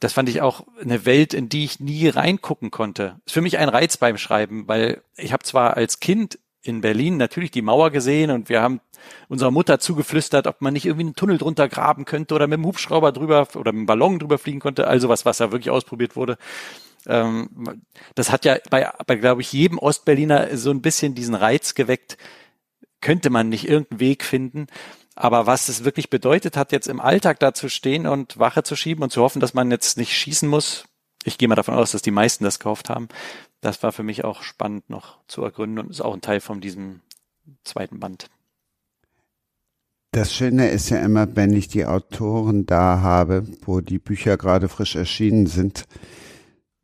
das 0.00 0.12
fand 0.12 0.28
ich 0.28 0.42
auch 0.42 0.66
eine 0.80 1.06
Welt, 1.06 1.34
in 1.34 1.48
die 1.48 1.64
ich 1.64 1.80
nie 1.80 2.08
reingucken 2.08 2.70
konnte. 2.70 3.20
Ist 3.26 3.32
für 3.32 3.40
mich 3.40 3.58
ein 3.58 3.68
Reiz 3.68 3.96
beim 3.96 4.18
Schreiben, 4.18 4.66
weil 4.68 5.02
ich 5.16 5.32
habe 5.32 5.44
zwar 5.44 5.76
als 5.76 6.00
Kind 6.00 6.38
in 6.62 6.80
Berlin 6.80 7.16
natürlich 7.16 7.50
die 7.50 7.62
Mauer 7.62 7.90
gesehen 7.90 8.30
und 8.30 8.48
wir 8.48 8.62
haben 8.62 8.80
unserer 9.28 9.50
Mutter 9.50 9.80
zugeflüstert, 9.80 10.46
ob 10.46 10.60
man 10.60 10.72
nicht 10.72 10.86
irgendwie 10.86 11.06
einen 11.06 11.16
Tunnel 11.16 11.38
drunter 11.38 11.68
graben 11.68 12.04
könnte 12.04 12.34
oder 12.34 12.46
mit 12.46 12.58
dem 12.58 12.66
Hubschrauber 12.66 13.10
drüber 13.10 13.48
oder 13.56 13.72
mit 13.72 13.80
dem 13.80 13.86
Ballon 13.86 14.20
drüber 14.20 14.38
fliegen 14.38 14.60
konnte. 14.60 14.86
Also 14.86 15.08
was, 15.08 15.24
was 15.24 15.38
da 15.38 15.50
wirklich 15.50 15.70
ausprobiert 15.70 16.14
wurde. 16.14 16.38
Ähm, 17.06 17.82
das 18.14 18.30
hat 18.30 18.44
ja 18.44 18.56
bei, 18.70 18.90
bei 19.06 19.16
glaube 19.16 19.42
ich, 19.42 19.52
jedem 19.52 19.78
Ostberliner 19.78 20.56
so 20.56 20.70
ein 20.70 20.82
bisschen 20.82 21.14
diesen 21.14 21.34
Reiz 21.34 21.74
geweckt. 21.74 22.16
Könnte 23.00 23.30
man 23.30 23.48
nicht 23.48 23.68
irgendeinen 23.68 24.00
Weg 24.00 24.24
finden? 24.24 24.66
Aber 25.14 25.46
was 25.46 25.68
es 25.68 25.84
wirklich 25.84 26.08
bedeutet 26.10 26.56
hat, 26.56 26.72
jetzt 26.72 26.88
im 26.88 27.00
Alltag 27.00 27.38
da 27.40 27.52
zu 27.52 27.68
stehen 27.68 28.06
und 28.06 28.38
Wache 28.38 28.62
zu 28.62 28.76
schieben 28.76 29.02
und 29.02 29.10
zu 29.10 29.22
hoffen, 29.22 29.40
dass 29.40 29.54
man 29.54 29.70
jetzt 29.70 29.98
nicht 29.98 30.16
schießen 30.16 30.48
muss, 30.48 30.84
ich 31.24 31.38
gehe 31.38 31.48
mal 31.48 31.54
davon 31.54 31.74
aus, 31.74 31.92
dass 31.92 32.02
die 32.02 32.10
meisten 32.10 32.44
das 32.44 32.58
gekauft 32.58 32.88
haben, 32.88 33.08
das 33.60 33.82
war 33.82 33.92
für 33.92 34.02
mich 34.02 34.24
auch 34.24 34.42
spannend 34.42 34.88
noch 34.90 35.18
zu 35.28 35.42
ergründen 35.42 35.78
und 35.78 35.90
ist 35.90 36.00
auch 36.00 36.14
ein 36.14 36.20
Teil 36.20 36.40
von 36.40 36.60
diesem 36.60 37.00
zweiten 37.64 38.00
Band. 38.00 38.28
Das 40.12 40.34
Schöne 40.34 40.68
ist 40.68 40.90
ja 40.90 40.98
immer, 40.98 41.36
wenn 41.36 41.54
ich 41.54 41.68
die 41.68 41.86
Autoren 41.86 42.66
da 42.66 43.00
habe, 43.00 43.46
wo 43.62 43.80
die 43.80 43.98
Bücher 43.98 44.36
gerade 44.36 44.68
frisch 44.68 44.94
erschienen 44.94 45.46
sind, 45.46 45.86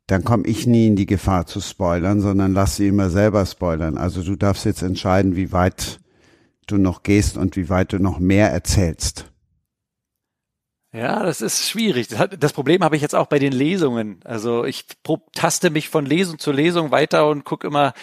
dann 0.09 0.23
komme 0.23 0.47
ich 0.47 0.65
nie 0.65 0.87
in 0.87 0.95
die 0.95 1.05
Gefahr 1.05 1.45
zu 1.45 1.61
spoilern, 1.61 2.19
sondern 2.19 2.53
lass 2.53 2.77
sie 2.77 2.87
immer 2.87 3.11
selber 3.11 3.45
spoilern. 3.45 3.97
Also 3.97 4.23
du 4.23 4.35
darfst 4.35 4.65
jetzt 4.65 4.81
entscheiden, 4.81 5.35
wie 5.35 5.51
weit 5.51 5.99
du 6.65 6.77
noch 6.77 7.03
gehst 7.03 7.37
und 7.37 7.55
wie 7.55 7.69
weit 7.69 7.93
du 7.93 7.99
noch 7.99 8.17
mehr 8.17 8.51
erzählst. 8.51 9.31
Ja, 10.91 11.21
das 11.21 11.41
ist 11.41 11.69
schwierig. 11.69 12.07
Das 12.39 12.53
Problem 12.53 12.83
habe 12.83 12.95
ich 12.95 13.03
jetzt 13.03 13.13
auch 13.13 13.27
bei 13.27 13.37
den 13.37 13.51
Lesungen. 13.51 14.21
Also 14.23 14.65
ich 14.65 14.85
taste 15.33 15.69
mich 15.69 15.89
von 15.89 16.07
Lesung 16.07 16.39
zu 16.39 16.51
Lesung 16.51 16.89
weiter 16.89 17.29
und 17.29 17.43
gucke 17.43 17.67
immer, 17.67 17.93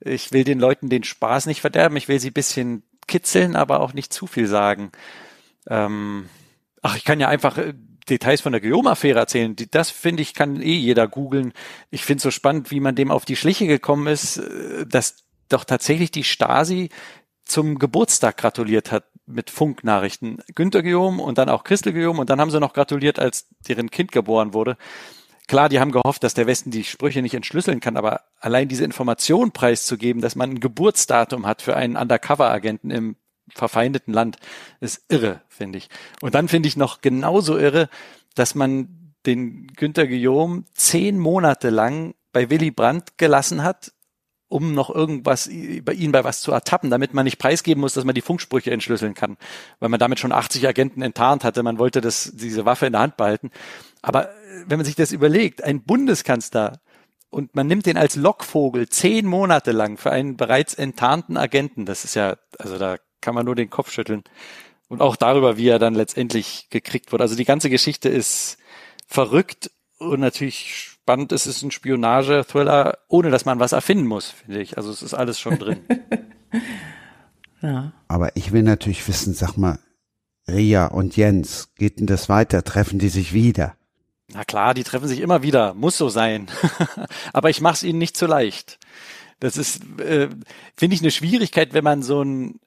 ich 0.00 0.32
will 0.32 0.42
den 0.42 0.58
Leuten 0.58 0.88
den 0.88 1.04
Spaß 1.04 1.46
nicht 1.46 1.60
verderben, 1.60 1.96
ich 1.96 2.08
will 2.08 2.18
sie 2.18 2.32
bisschen 2.32 2.82
kitzeln, 3.06 3.54
aber 3.54 3.78
auch 3.78 3.94
nicht 3.94 4.12
zu 4.12 4.26
viel 4.26 4.48
sagen. 4.48 4.90
Ähm, 5.68 6.28
ach, 6.80 6.96
ich 6.96 7.04
kann 7.04 7.20
ja 7.20 7.28
einfach 7.28 7.56
äh, 7.58 7.74
Details 8.08 8.40
von 8.40 8.52
der 8.52 8.60
Guillaume-Affäre 8.60 9.18
erzählen. 9.18 9.54
Das 9.70 9.90
finde 9.90 10.22
ich, 10.22 10.34
kann 10.34 10.60
eh 10.60 10.74
jeder 10.74 11.08
googeln. 11.08 11.52
Ich 11.90 12.04
finde 12.04 12.18
es 12.18 12.22
so 12.22 12.30
spannend, 12.30 12.70
wie 12.70 12.80
man 12.80 12.94
dem 12.94 13.10
auf 13.10 13.24
die 13.24 13.36
Schliche 13.36 13.66
gekommen 13.66 14.06
ist, 14.06 14.38
äh, 14.38 14.86
dass 14.86 15.24
doch 15.48 15.64
tatsächlich 15.64 16.10
die 16.10 16.24
Stasi 16.24 16.88
zum 17.44 17.78
Geburtstag 17.78 18.36
gratuliert 18.38 18.92
hat 18.92 19.04
mit 19.26 19.50
Funknachrichten. 19.50 20.42
Günter 20.54 20.82
Guillaume 20.82 21.22
und 21.22 21.38
dann 21.38 21.48
auch 21.48 21.64
Christel 21.64 21.92
Guillaume 21.92 22.20
und 22.20 22.30
dann 22.30 22.40
haben 22.40 22.50
sie 22.50 22.60
noch 22.60 22.72
gratuliert, 22.72 23.18
als 23.18 23.46
deren 23.68 23.90
Kind 23.90 24.12
geboren 24.12 24.54
wurde. 24.54 24.76
Klar, 25.48 25.68
die 25.68 25.80
haben 25.80 25.92
gehofft, 25.92 26.22
dass 26.22 26.34
der 26.34 26.46
Westen 26.46 26.70
die 26.70 26.84
Sprüche 26.84 27.20
nicht 27.20 27.34
entschlüsseln 27.34 27.80
kann, 27.80 27.96
aber 27.96 28.22
allein 28.40 28.68
diese 28.68 28.84
Information 28.84 29.52
preiszugeben, 29.52 30.22
dass 30.22 30.36
man 30.36 30.50
ein 30.50 30.60
Geburtsdatum 30.60 31.46
hat 31.46 31.62
für 31.62 31.76
einen 31.76 31.96
Undercover-Agenten 31.96 32.90
im 32.90 33.16
verfeindeten 33.48 34.14
Land, 34.14 34.36
ist 34.80 35.04
irre, 35.08 35.42
finde 35.48 35.78
ich. 35.78 35.88
Und 36.20 36.34
dann 36.34 36.48
finde 36.48 36.68
ich 36.68 36.76
noch 36.76 37.00
genauso 37.00 37.58
irre, 37.58 37.88
dass 38.34 38.54
man 38.54 39.14
den 39.26 39.68
Günter 39.68 40.06
Guillaume 40.06 40.64
zehn 40.74 41.18
Monate 41.18 41.70
lang 41.70 42.14
bei 42.32 42.50
Willy 42.50 42.70
Brandt 42.70 43.18
gelassen 43.18 43.62
hat, 43.62 43.92
um 44.48 44.74
noch 44.74 44.90
irgendwas 44.90 45.48
bei 45.82 45.94
ihnen 45.94 46.12
bei 46.12 46.24
was 46.24 46.42
zu 46.42 46.52
ertappen, 46.52 46.90
damit 46.90 47.14
man 47.14 47.24
nicht 47.24 47.38
preisgeben 47.38 47.80
muss, 47.80 47.94
dass 47.94 48.04
man 48.04 48.14
die 48.14 48.20
Funksprüche 48.20 48.70
entschlüsseln 48.70 49.14
kann, 49.14 49.38
weil 49.80 49.88
man 49.88 50.00
damit 50.00 50.18
schon 50.18 50.32
80 50.32 50.66
Agenten 50.68 51.02
enttarnt 51.02 51.42
hatte. 51.44 51.62
Man 51.62 51.78
wollte 51.78 52.00
das, 52.00 52.32
diese 52.34 52.66
Waffe 52.66 52.86
in 52.86 52.92
der 52.92 53.00
Hand 53.00 53.16
behalten. 53.16 53.50
Aber 54.02 54.30
wenn 54.66 54.78
man 54.78 54.84
sich 54.84 54.94
das 54.94 55.12
überlegt, 55.12 55.64
ein 55.64 55.82
Bundeskanzler 55.82 56.80
und 57.30 57.54
man 57.54 57.66
nimmt 57.66 57.86
den 57.86 57.96
als 57.96 58.16
Lockvogel 58.16 58.88
zehn 58.90 59.26
Monate 59.26 59.72
lang 59.72 59.96
für 59.96 60.10
einen 60.10 60.36
bereits 60.36 60.74
enttarnten 60.74 61.38
Agenten, 61.38 61.86
das 61.86 62.04
ist 62.04 62.14
ja, 62.14 62.36
also 62.58 62.76
da 62.78 62.98
kann 63.22 63.34
man 63.34 63.46
nur 63.46 63.54
den 63.54 63.70
Kopf 63.70 63.90
schütteln. 63.90 64.22
Und 64.88 65.00
auch 65.00 65.16
darüber, 65.16 65.56
wie 65.56 65.68
er 65.68 65.78
dann 65.78 65.94
letztendlich 65.94 66.66
gekriegt 66.68 67.12
wurde. 67.12 67.24
Also 67.24 67.34
die 67.34 67.46
ganze 67.46 67.70
Geschichte 67.70 68.10
ist 68.10 68.58
verrückt 69.06 69.70
und 69.98 70.20
natürlich 70.20 70.76
spannend. 70.76 71.32
Es 71.32 71.46
ist 71.46 71.62
ein 71.62 71.70
Spionage-Thriller, 71.70 72.98
ohne 73.08 73.30
dass 73.30 73.46
man 73.46 73.58
was 73.58 73.72
erfinden 73.72 74.06
muss, 74.06 74.28
finde 74.28 74.60
ich. 74.60 74.76
Also 74.76 74.90
es 74.90 75.02
ist 75.02 75.14
alles 75.14 75.40
schon 75.40 75.58
drin. 75.58 75.78
ja. 77.62 77.92
Aber 78.08 78.36
ich 78.36 78.52
will 78.52 78.62
natürlich 78.62 79.06
wissen, 79.08 79.32
sag 79.32 79.56
mal, 79.56 79.78
Ria 80.46 80.86
und 80.86 81.16
Jens, 81.16 81.72
geht 81.76 82.00
denn 82.00 82.06
das 82.06 82.28
weiter? 82.28 82.64
Treffen 82.64 82.98
die 82.98 83.08
sich 83.08 83.32
wieder? 83.32 83.76
Na 84.34 84.44
klar, 84.44 84.74
die 84.74 84.84
treffen 84.84 85.08
sich 85.08 85.20
immer 85.20 85.42
wieder, 85.42 85.74
muss 85.74 85.96
so 85.96 86.08
sein. 86.08 86.48
Aber 87.32 87.50
ich 87.50 87.60
mache 87.60 87.74
es 87.74 87.82
ihnen 87.82 87.98
nicht 87.98 88.16
zu 88.16 88.26
leicht. 88.26 88.78
Das 89.40 89.56
ist, 89.56 89.82
äh, 89.98 90.28
finde 90.76 90.94
ich, 90.94 91.02
eine 91.02 91.10
Schwierigkeit, 91.10 91.74
wenn 91.74 91.84
man 91.84 92.02
so 92.02 92.22
ein 92.22 92.60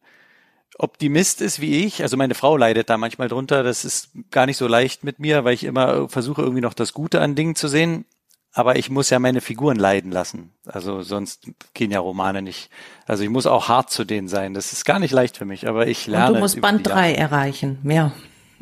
Optimist 0.77 1.41
ist 1.41 1.61
wie 1.61 1.85
ich, 1.85 2.01
also 2.01 2.17
meine 2.17 2.35
Frau 2.35 2.57
leidet 2.57 2.89
da 2.89 2.97
manchmal 2.97 3.29
drunter, 3.29 3.63
das 3.63 3.85
ist 3.85 4.09
gar 4.31 4.45
nicht 4.45 4.57
so 4.57 4.67
leicht 4.67 5.03
mit 5.03 5.19
mir, 5.19 5.45
weil 5.45 5.53
ich 5.53 5.63
immer 5.63 6.09
versuche 6.09 6.41
irgendwie 6.41 6.61
noch 6.61 6.73
das 6.73 6.93
Gute 6.93 7.21
an 7.21 7.35
Dingen 7.35 7.55
zu 7.55 7.67
sehen, 7.67 8.05
aber 8.51 8.77
ich 8.77 8.89
muss 8.89 9.09
ja 9.09 9.19
meine 9.19 9.41
Figuren 9.41 9.77
leiden 9.77 10.11
lassen. 10.11 10.51
Also 10.65 11.01
sonst 11.01 11.49
gehen 11.73 11.91
ja 11.91 11.99
Romane 11.99 12.41
nicht. 12.41 12.69
Also 13.05 13.23
ich 13.23 13.29
muss 13.29 13.45
auch 13.45 13.67
hart 13.67 13.89
zu 13.89 14.05
denen 14.05 14.27
sein. 14.27 14.53
Das 14.53 14.71
ist 14.71 14.85
gar 14.85 14.99
nicht 14.99 15.11
leicht 15.11 15.37
für 15.37 15.45
mich, 15.45 15.67
aber 15.67 15.87
ich 15.87 16.07
lerne. 16.07 16.27
Und 16.27 16.33
du 16.35 16.39
musst 16.39 16.61
Band 16.61 16.87
drei 16.87 17.13
erreichen, 17.13 17.79
mehr. 17.83 18.13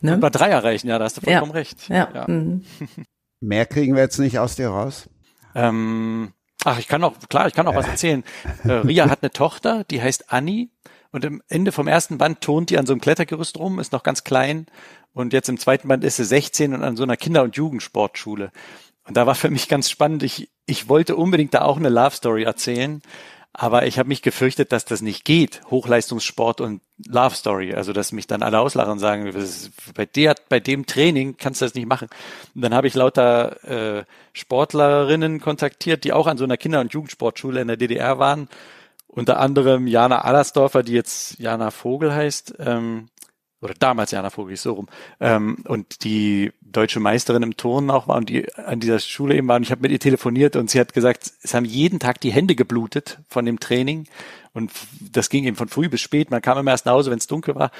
ne? 0.00 0.18
Band 0.18 0.34
drei 0.36 0.50
erreichen, 0.50 0.88
ja, 0.88 0.98
da 0.98 1.06
hast 1.06 1.16
du 1.16 1.22
vollkommen 1.22 1.52
ja. 1.52 1.58
recht. 1.58 1.88
Ja. 1.88 2.08
ja. 2.14 2.24
Mhm. 2.28 2.64
Mehr 3.40 3.66
kriegen 3.66 3.94
wir 3.94 4.02
jetzt 4.02 4.18
nicht 4.18 4.38
aus 4.38 4.56
dir 4.56 4.68
raus. 4.68 5.08
Ähm, 5.54 6.32
Ach, 6.64 6.78
ich 6.78 6.88
kann 6.88 7.02
auch, 7.04 7.14
klar, 7.28 7.46
ich 7.46 7.54
kann 7.54 7.66
auch 7.66 7.74
was 7.74 7.88
erzählen. 7.88 8.24
Äh, 8.64 8.72
Ria 8.72 9.10
hat 9.10 9.22
eine 9.22 9.30
Tochter, 9.30 9.84
die 9.84 10.00
heißt 10.00 10.32
Annie. 10.32 10.68
Und 11.10 11.26
am 11.26 11.42
Ende 11.48 11.72
vom 11.72 11.88
ersten 11.88 12.18
Band 12.18 12.40
turnt 12.40 12.70
die 12.70 12.78
an 12.78 12.86
so 12.86 12.92
einem 12.92 13.00
Klettergerüst 13.00 13.58
rum, 13.58 13.78
ist 13.78 13.92
noch 13.92 14.02
ganz 14.02 14.24
klein. 14.24 14.66
Und 15.12 15.32
jetzt 15.32 15.48
im 15.48 15.58
zweiten 15.58 15.88
Band 15.88 16.04
ist 16.04 16.16
sie 16.16 16.24
16 16.24 16.72
und 16.72 16.82
an 16.82 16.96
so 16.96 17.02
einer 17.02 17.16
Kinder- 17.16 17.42
und 17.42 17.56
Jugendsportschule. 17.56 18.50
Und 19.06 19.16
da 19.16 19.26
war 19.26 19.34
für 19.34 19.50
mich 19.50 19.68
ganz 19.68 19.90
spannend. 19.90 20.22
Ich, 20.22 20.50
ich 20.64 20.88
wollte 20.88 21.16
unbedingt 21.16 21.54
da 21.54 21.62
auch 21.62 21.76
eine 21.76 21.90
Love 21.90 22.16
Story 22.16 22.44
erzählen. 22.44 23.02
Aber 23.54 23.86
ich 23.86 23.98
habe 23.98 24.08
mich 24.08 24.22
gefürchtet, 24.22 24.72
dass 24.72 24.86
das 24.86 25.02
nicht 25.02 25.26
geht. 25.26 25.60
Hochleistungssport 25.70 26.62
und 26.62 26.80
Love 27.06 27.34
Story. 27.34 27.74
Also, 27.74 27.92
dass 27.92 28.12
mich 28.12 28.26
dann 28.26 28.42
alle 28.42 28.58
auslachen 28.58 28.92
und 28.92 28.98
sagen, 28.98 29.30
bei 29.94 30.06
der, 30.06 30.34
bei 30.48 30.58
dem 30.58 30.86
Training 30.86 31.36
kannst 31.36 31.60
du 31.60 31.66
das 31.66 31.74
nicht 31.74 31.86
machen. 31.86 32.08
Und 32.54 32.62
dann 32.62 32.72
habe 32.72 32.86
ich 32.86 32.94
lauter 32.94 33.62
äh, 33.64 34.04
Sportlerinnen 34.32 35.40
kontaktiert, 35.40 36.04
die 36.04 36.14
auch 36.14 36.26
an 36.26 36.38
so 36.38 36.44
einer 36.44 36.56
Kinder- 36.56 36.80
und 36.80 36.94
Jugendsportschule 36.94 37.60
in 37.60 37.68
der 37.68 37.76
DDR 37.76 38.18
waren. 38.18 38.48
Unter 39.06 39.38
anderem 39.38 39.86
Jana 39.86 40.22
Allersdorfer, 40.22 40.82
die 40.82 40.92
jetzt 40.92 41.38
Jana 41.38 41.70
Vogel 41.70 42.14
heißt. 42.14 42.54
Ähm, 42.58 43.10
oder 43.62 43.74
damals 43.78 44.10
Jana 44.10 44.30
Vogel, 44.30 44.56
so 44.56 44.72
rum, 44.74 44.88
ähm, 45.20 45.58
und 45.66 46.04
die 46.04 46.52
deutsche 46.60 47.00
Meisterin 47.00 47.42
im 47.42 47.56
Turnen 47.56 47.90
auch 47.90 48.08
war 48.08 48.16
und 48.16 48.28
die 48.28 48.52
an 48.56 48.80
dieser 48.80 48.98
Schule 48.98 49.36
eben 49.36 49.48
war. 49.48 49.56
Und 49.56 49.62
ich 49.62 49.70
habe 49.70 49.82
mit 49.82 49.92
ihr 49.92 50.00
telefoniert 50.00 50.56
und 50.56 50.68
sie 50.68 50.80
hat 50.80 50.92
gesagt, 50.92 51.30
es 51.42 51.54
haben 51.54 51.64
jeden 51.64 52.00
Tag 52.00 52.20
die 52.20 52.32
Hände 52.32 52.54
geblutet 52.54 53.18
von 53.28 53.46
dem 53.46 53.60
Training. 53.60 54.06
Und 54.52 54.70
das 55.00 55.30
ging 55.30 55.44
eben 55.44 55.56
von 55.56 55.68
früh 55.68 55.88
bis 55.88 56.00
spät. 56.00 56.30
Man 56.30 56.42
kam 56.42 56.58
immer 56.58 56.72
erst 56.72 56.86
nach 56.86 56.92
Hause, 56.92 57.10
wenn 57.10 57.18
es 57.18 57.26
dunkel 57.26 57.54
war. 57.54 57.70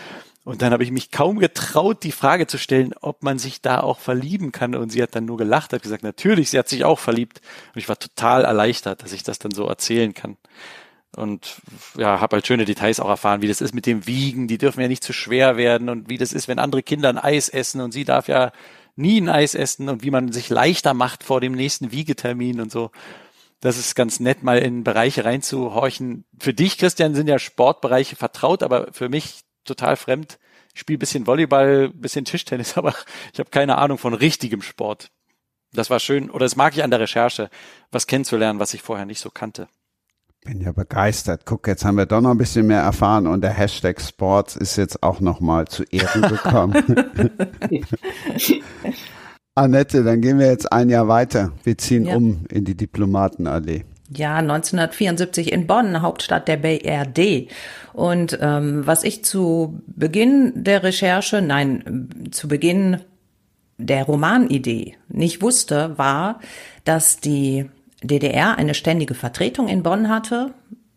Und 0.45 0.63
dann 0.63 0.73
habe 0.73 0.83
ich 0.83 0.91
mich 0.91 1.11
kaum 1.11 1.39
getraut, 1.39 2.03
die 2.03 2.13
Frage 2.13 2.47
zu 2.47 2.59
stellen, 2.59 2.95
ob 3.01 3.23
man 3.23 3.39
sich 3.39 3.61
da 3.61 3.81
auch 3.81 3.99
verlieben 3.99 4.53
kann. 4.53 4.75
Und 4.75 4.91
sie 4.91 5.03
hat 5.03 5.15
dann 5.15 5.25
nur 5.25 5.37
gelacht, 5.37 5.73
hat 5.73 5.83
gesagt, 5.83 6.03
natürlich, 6.03 6.51
sie 6.51 6.59
hat 6.59 6.69
sich 6.69 6.85
auch 6.85 6.99
verliebt. 6.99 7.41
Und 7.75 7.79
ich 7.79 7.89
war 7.89 7.99
total 7.99 8.45
erleichtert, 8.45 9.03
dass 9.03 9.13
ich 9.13 9.23
das 9.23 9.39
dann 9.39 9.53
so 9.53 9.67
erzählen 9.67 10.15
kann 10.15 10.37
und 11.17 11.61
ja, 11.97 12.21
habe 12.21 12.37
halt 12.37 12.47
schöne 12.47 12.65
Details 12.65 13.01
auch 13.01 13.09
erfahren, 13.09 13.43
wie 13.43 13.49
das 13.49 13.61
ist 13.61 13.75
mit 13.75 13.87
dem 13.87 14.07
Wiegen. 14.07 14.49
Die 14.49 14.59
dürfen 14.59 14.81
ja 14.81 14.89
nicht 14.89 15.05
zu 15.05 15.13
schwer 15.13 15.57
werden 15.57 15.89
und 15.89 16.09
wie 16.09 16.19
das 16.19 16.33
ist, 16.33 16.49
wenn 16.49 16.59
andere 16.59 16.83
Kinder 16.83 17.09
ein 17.09 17.19
Eis 17.19 17.49
essen 17.49 17.81
und 17.81 17.93
sie 17.93 18.05
darf 18.05 18.29
ja 18.29 18.53
nie 18.97 19.21
ein 19.21 19.29
Eis 19.29 19.55
essen 19.55 19.89
und 19.89 20.03
wie 20.03 20.11
man 20.11 20.33
sich 20.33 20.49
leichter 20.49 20.95
macht 20.95 21.25
vor 21.25 21.41
dem 21.41 21.53
nächsten 21.53 21.93
Wiegetermin 21.93 22.61
und 22.61 22.73
so. 22.73 22.91
Das 23.61 23.79
ist 23.79 23.95
ganz 23.95 24.21
nett, 24.21 24.43
mal 24.43 24.59
in 24.59 24.85
Bereiche 24.85 25.25
reinzuhorchen. 25.25 26.25
Für 26.39 26.53
dich, 26.53 26.79
Christian, 26.79 27.15
sind 27.15 27.29
ja 27.29 27.39
Sportbereiche 27.39 28.17
vertraut, 28.17 28.63
aber 28.63 28.93
für 28.93 29.09
mich 29.09 29.43
total 29.65 29.97
fremd. 29.97 30.39
Ich 30.75 30.81
spiele 30.81 30.99
bisschen 30.99 31.27
Volleyball, 31.27 31.91
bisschen 31.91 32.25
Tischtennis, 32.25 32.77
aber 32.77 32.95
ich 33.33 33.39
habe 33.39 33.51
keine 33.51 33.79
Ahnung 33.79 33.99
von 33.99 34.15
richtigem 34.15 34.63
Sport. 34.63 35.11
Das 35.73 35.91
war 35.91 36.01
schön, 36.01 36.31
oder 36.31 36.45
das 36.45 36.57
mag 36.57 36.75
ich 36.77 36.83
an 36.83 36.91
der 36.91 37.01
Recherche, 37.01 37.51
was 37.91 38.07
kennenzulernen, 38.07 38.59
was 38.59 38.75
ich 38.75 38.83
vorher 38.83 39.07
nicht 39.07 39.21
so 39.21 39.31
kannte. 39.31 39.69
Bin 40.45 40.61
ja 40.61 40.73
begeistert. 40.73 41.43
Guck, 41.45 41.69
jetzt 41.69 41.85
haben 41.85 41.97
wir 41.97 42.07
doch 42.07 42.21
noch 42.21 42.33
ein 42.33 42.39
bisschen 42.39 42.67
mehr 42.67 42.81
erfahren 42.81 43.29
und 43.29 43.43
der 43.43 43.53
Hashtag 43.53 44.01
Sports 44.01 44.57
ist 44.57 44.75
jetzt 44.77 45.01
auch 45.03 45.21
noch 45.21 45.39
mal 45.39 45.69
zu 45.69 45.85
Ehren 45.85 46.23
gekommen. 46.23 46.75
Annette, 49.55 50.03
dann 50.03 50.21
gehen 50.21 50.41
wir 50.41 50.47
jetzt 50.47 50.73
ein 50.73 50.89
Jahr 50.89 51.07
weiter. 51.07 51.53
Wir 51.63 51.79
ziehen 51.79 52.07
ja. 52.07 52.17
um 52.17 52.45
in 52.51 52.65
die 52.65 52.77
Diplomatenallee. 52.77 53.85
Ja, 54.09 54.37
1974 54.37 55.53
in 55.53 55.69
Bonn, 55.69 56.03
Hauptstadt 56.03 56.49
der 56.49 56.57
BRD. 56.57 57.49
Und 57.93 58.37
ähm, 58.41 58.85
was 58.85 59.05
ich 59.05 59.25
zu 59.25 59.81
Beginn 59.87 60.65
der 60.65 60.83
Recherche, 60.83 61.41
nein, 61.41 62.09
zu 62.33 62.49
Beginn 62.49 62.99
der 63.79 64.05
Romanidee 64.05 64.97
nicht 65.09 65.41
wusste, 65.41 65.97
war, 65.99 66.41
dass 66.85 67.21
die 67.21 67.71
DDR 68.03 68.59
eine 68.59 68.75
ständige 68.75 69.15
Vertretung 69.15 69.69
in 69.69 69.83
Bonn 69.83 70.09
hatte, 70.09 70.53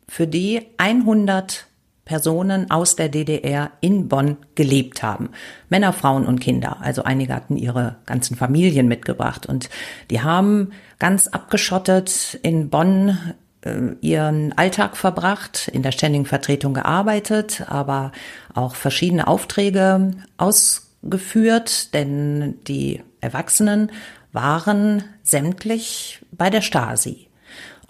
für 0.07 0.27
die 0.27 0.61
100 0.77 1.67
Personen 2.05 2.69
aus 2.69 2.95
der 2.95 3.09
DDR 3.09 3.71
in 3.81 4.07
Bonn 4.07 4.37
gelebt 4.53 5.01
haben. 5.01 5.29
Männer, 5.69 5.91
Frauen 5.91 6.27
und 6.27 6.39
Kinder. 6.39 6.77
Also 6.81 7.03
einige 7.03 7.33
hatten 7.33 7.57
ihre 7.57 7.95
ganzen 8.05 8.37
Familien 8.37 8.87
mitgebracht 8.87 9.47
und 9.47 9.69
die 10.11 10.21
haben 10.21 10.71
ganz 10.99 11.27
abgeschottet 11.27 12.39
in 12.43 12.69
Bonn 12.69 13.17
äh, 13.61 13.95
ihren 14.01 14.53
Alltag 14.55 14.95
verbracht, 14.95 15.67
in 15.67 15.81
der 15.81 15.91
ständigen 15.91 16.27
Vertretung 16.27 16.75
gearbeitet, 16.75 17.65
aber 17.67 18.11
auch 18.53 18.75
verschiedene 18.75 19.27
Aufträge 19.27 20.11
ausgeführt, 20.37 21.93
denn 21.95 22.59
die 22.67 23.01
Erwachsenen 23.19 23.91
waren 24.31 25.03
sämtlich 25.25 26.21
bei 26.31 26.49
der 26.49 26.61
Stasi. 26.61 27.27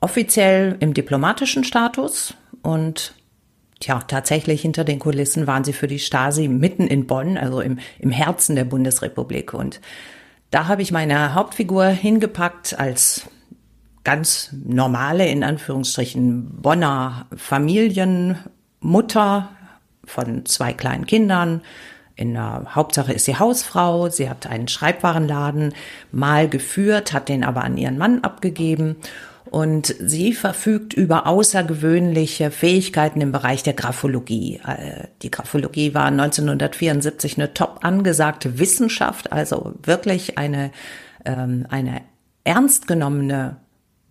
Offiziell 0.01 0.77
im 0.79 0.93
diplomatischen 0.93 1.63
Status 1.63 2.33
und 2.63 3.13
Tja, 3.81 3.99
tatsächlich 4.07 4.61
hinter 4.61 4.85
den 4.85 4.99
Kulissen 4.99 5.47
waren 5.47 5.65
sie 5.65 5.73
für 5.73 5.87
die 5.87 5.99
Stasi 5.99 6.47
mitten 6.47 6.87
in 6.87 7.07
Bonn, 7.07 7.37
also 7.37 7.59
im, 7.59 7.79
im 7.99 8.09
Herzen 8.09 8.55
der 8.55 8.63
Bundesrepublik. 8.63 9.53
Und 9.53 9.81
da 10.49 10.67
habe 10.67 10.81
ich 10.81 10.93
meine 10.93 11.33
Hauptfigur 11.33 11.85
hingepackt 11.87 12.79
als 12.79 13.27
ganz 14.05 14.51
normale, 14.65 15.27
in 15.27 15.43
Anführungsstrichen, 15.43 16.61
Bonner 16.61 17.27
Familienmutter 17.35 18.45
Mutter 18.79 19.49
von 20.05 20.45
zwei 20.45 20.71
kleinen 20.71 21.05
Kindern. 21.05 21.61
In 22.15 22.33
der 22.33 22.75
Hauptsache 22.75 23.13
ist 23.13 23.25
sie 23.25 23.37
Hausfrau. 23.37 24.09
Sie 24.09 24.29
hat 24.29 24.47
einen 24.47 24.67
Schreibwarenladen 24.67 25.73
mal 26.11 26.47
geführt, 26.47 27.13
hat 27.13 27.29
den 27.29 27.43
aber 27.43 27.63
an 27.63 27.77
ihren 27.77 27.97
Mann 27.97 28.21
abgegeben. 28.23 28.95
Und 29.51 29.95
sie 29.99 30.33
verfügt 30.33 30.93
über 30.93 31.27
außergewöhnliche 31.27 32.51
Fähigkeiten 32.51 33.21
im 33.21 33.31
Bereich 33.31 33.63
der 33.63 33.73
Graphologie. 33.73 34.59
Äh, 34.65 35.07
die 35.21 35.31
Graphologie 35.31 35.93
war 35.93 36.05
1974 36.05 37.37
eine 37.37 37.53
top 37.53 37.79
angesagte 37.83 38.59
Wissenschaft, 38.59 39.31
also 39.31 39.73
wirklich 39.83 40.37
eine, 40.37 40.71
ähm, 41.25 41.67
eine 41.69 42.01
ernst 42.43 42.87
genommene 42.87 43.57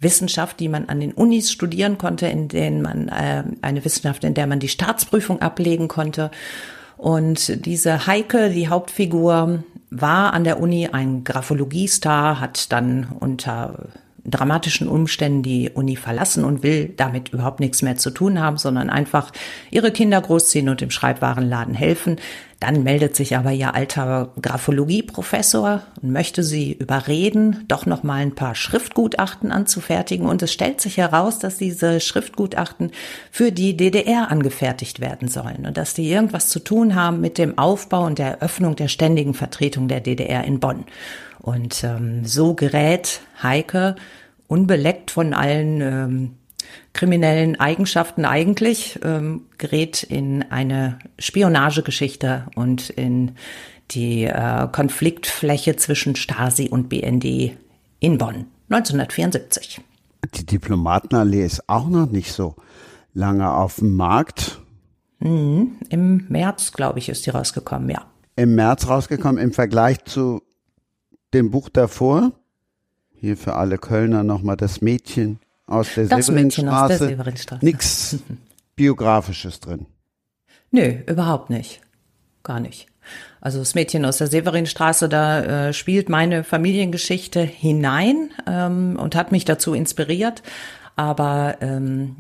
Wissenschaft, 0.01 0.61
die 0.61 0.69
man 0.69 0.89
an 0.89 1.01
den 1.01 1.13
Unis 1.13 1.51
studieren 1.51 1.99
konnte, 1.99 2.27
in 2.27 2.49
denen 2.49 2.83
man 2.83 3.09
äh, 3.09 3.45
eine 3.63 3.85
Wissenschaft, 3.85 4.23
in 4.25 4.35
der 4.35 4.47
man 4.47 4.61
die 4.61 4.69
Staatsprüfung 4.69 5.43
ablegen 5.43 5.89
konnte. 5.89 6.31
Und 6.97 7.67
diese 7.67 8.07
Heike, 8.07 8.51
die 8.51 8.69
Hauptfigur, 8.69 9.65
war 9.91 10.33
an 10.33 10.45
der 10.45 10.61
Uni 10.61 10.89
ein 10.89 11.23
Graphologiestar, 11.23 12.41
hat 12.41 12.73
dann 12.73 13.07
unter 13.21 13.89
dramatischen 14.25 14.89
Umständen 14.89 15.43
die 15.43 15.71
Uni 15.71 15.97
verlassen 15.97 16.45
und 16.45 16.63
will 16.63 16.93
damit 16.97 17.29
überhaupt 17.29 17.61
nichts 17.61 17.83
mehr 17.83 17.97
zu 17.97 18.11
tun 18.11 18.41
haben, 18.41 18.57
sondern 18.57 18.91
einfach 18.91 19.31
ihre 19.71 19.93
Kinder 19.93 20.21
großziehen 20.21 20.69
und 20.69 20.81
im 20.83 20.91
Schreibwarenladen 20.91 21.75
helfen. 21.75 22.17
Dann 22.65 22.83
meldet 22.83 23.15
sich 23.15 23.37
aber 23.37 23.53
ihr 23.53 23.75
alter 23.75 24.33
Graphologie-Professor 24.41 25.83
und 26.01 26.13
möchte 26.13 26.43
sie 26.43 26.73
überreden, 26.73 27.63
doch 27.69 27.85
noch 27.85 28.03
mal 28.03 28.23
ein 28.23 28.35
paar 28.35 28.55
Schriftgutachten 28.55 29.53
anzufertigen. 29.53 30.25
Und 30.25 30.43
es 30.43 30.51
stellt 30.51 30.81
sich 30.81 30.97
heraus, 30.97 31.39
dass 31.39 31.59
diese 31.59 32.01
Schriftgutachten 32.01 32.91
für 33.31 33.53
die 33.53 33.77
DDR 33.77 34.31
angefertigt 34.31 35.01
werden 35.01 35.29
sollen 35.29 35.67
und 35.67 35.77
dass 35.77 35.93
die 35.93 36.09
irgendwas 36.09 36.49
zu 36.49 36.59
tun 36.59 36.95
haben 36.95 37.21
mit 37.21 37.37
dem 37.37 37.59
Aufbau 37.59 38.07
und 38.07 38.19
der 38.19 38.39
Eröffnung 38.39 38.77
der 38.77 38.89
ständigen 38.89 39.35
Vertretung 39.35 39.87
der 39.87 40.01
DDR 40.01 40.45
in 40.45 40.59
Bonn. 40.59 40.87
Und 41.43 41.85
ähm, 41.85 42.25
so 42.25 42.55
gerät 42.55 43.21
Heike 43.43 43.97
unbeleckt 44.47 45.11
von 45.11 45.35
allen 45.35 45.83
ähm, 45.83 46.31
kriminellen 46.93 47.59
Eigenschaften 47.59 48.25
eigentlich, 48.25 48.99
ähm, 49.03 49.43
gerät 49.59 50.03
in 50.03 50.45
eine 50.51 50.99
Spionagegeschichte 51.19 52.47
und 52.55 52.91
in 52.91 53.33
die 53.91 54.25
äh, 54.25 54.69
Konfliktfläche 54.71 55.77
zwischen 55.77 56.17
Stasi 56.17 56.69
und 56.69 56.89
BND 56.89 57.57
in 58.01 58.19
Bonn 58.19 58.47
1974. 58.71 59.81
Die 60.35 60.47
Diplomatenallee 60.47 61.45
ist 61.45 61.69
auch 61.69 61.89
noch 61.89 62.11
nicht 62.11 62.33
so 62.33 62.57
lange 63.13 63.53
auf 63.53 63.77
dem 63.77 63.95
Markt. 63.95 64.61
Mhm, 65.21 65.77
Im 65.91 66.27
März, 66.29 66.73
glaube 66.73 66.99
ich, 66.99 67.09
ist 67.09 67.27
die 67.27 67.31
rausgekommen, 67.31 67.91
ja. 67.91 68.07
Im 68.37 68.55
März 68.55 68.89
rausgekommen 68.89 69.43
im 69.43 69.53
Vergleich 69.53 70.05
zu 70.05 70.43
dem 71.35 71.51
Buch 71.51 71.69
davor. 71.69 72.33
Hier 73.13 73.37
für 73.37 73.55
alle 73.55 73.79
Kölner 73.79 74.25
nochmal 74.25 74.57
das 74.57 74.81
Mädchen 74.81 75.39
aus 75.67 75.95
der 75.95 76.07
das 76.07 76.27
Severinstraße. 76.27 76.33
Mädchen 76.33 76.69
aus 76.69 76.89
der 76.89 77.09
Severinstraße. 77.09 77.65
Nichts 77.65 78.19
Biografisches 78.77 79.61
drin. 79.61 79.87
Nö, 80.71 81.03
überhaupt 81.07 81.51
nicht. 81.51 81.81
Gar 82.43 82.61
nicht. 82.61 82.89
Also 83.41 83.59
das 83.59 83.75
Mädchen 83.75 84.05
aus 84.05 84.19
der 84.19 84.27
Severinstraße, 84.27 85.09
da 85.09 85.69
äh, 85.69 85.73
spielt 85.73 86.09
meine 86.09 86.45
Familiengeschichte 86.45 87.41
hinein 87.41 88.31
ähm, 88.47 88.99
und 88.99 89.15
hat 89.15 89.33
mich 89.33 89.45
dazu 89.45 89.75
inspiriert. 89.75 90.43
Aber 90.97 91.57
ähm, 91.61 92.17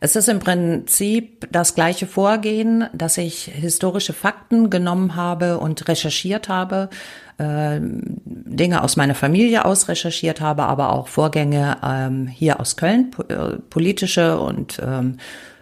es 0.00 0.16
ist 0.16 0.28
im 0.28 0.38
Prinzip 0.38 1.48
das 1.50 1.74
gleiche 1.74 2.06
Vorgehen, 2.06 2.88
dass 2.92 3.18
ich 3.18 3.44
historische 3.44 4.12
Fakten 4.12 4.70
genommen 4.70 5.16
habe 5.16 5.58
und 5.58 5.88
recherchiert 5.88 6.48
habe, 6.48 6.90
äh, 7.38 7.80
Dinge 7.80 8.82
aus 8.82 8.96
meiner 8.96 9.14
Familie 9.14 9.64
aus 9.64 9.88
recherchiert 9.88 10.40
habe, 10.40 10.64
aber 10.64 10.92
auch 10.92 11.08
Vorgänge 11.08 11.76
ähm, 11.82 12.26
hier 12.26 12.60
aus 12.60 12.76
Köln, 12.76 13.10
äh, 13.28 13.56
politische 13.70 14.38
und 14.38 14.80
ähm, 14.84 15.18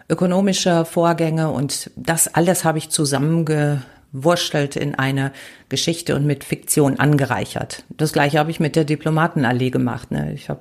ökonomische 0.09 0.85
Vorgänge 0.85 1.51
und 1.51 1.91
das 1.97 2.35
alles 2.35 2.65
habe 2.65 2.79
ich 2.79 2.91
zusammengewurschtelt 2.91 4.77
in 4.77 4.95
eine 4.95 5.33
Geschichte 5.69 6.15
und 6.15 6.27
mit 6.27 6.45
Fiktion 6.45 7.01
angereichert. 7.01 7.85
Das 7.89 8.13
gleiche 8.13 8.39
habe 8.39 8.51
ich 8.51 8.61
mit 8.61 8.77
der 8.77 8.85
Diplomatenallee 8.85 9.71
gemacht. 9.71 10.11
Ne? 10.11 10.33
Ich 10.35 10.51
habe 10.51 10.61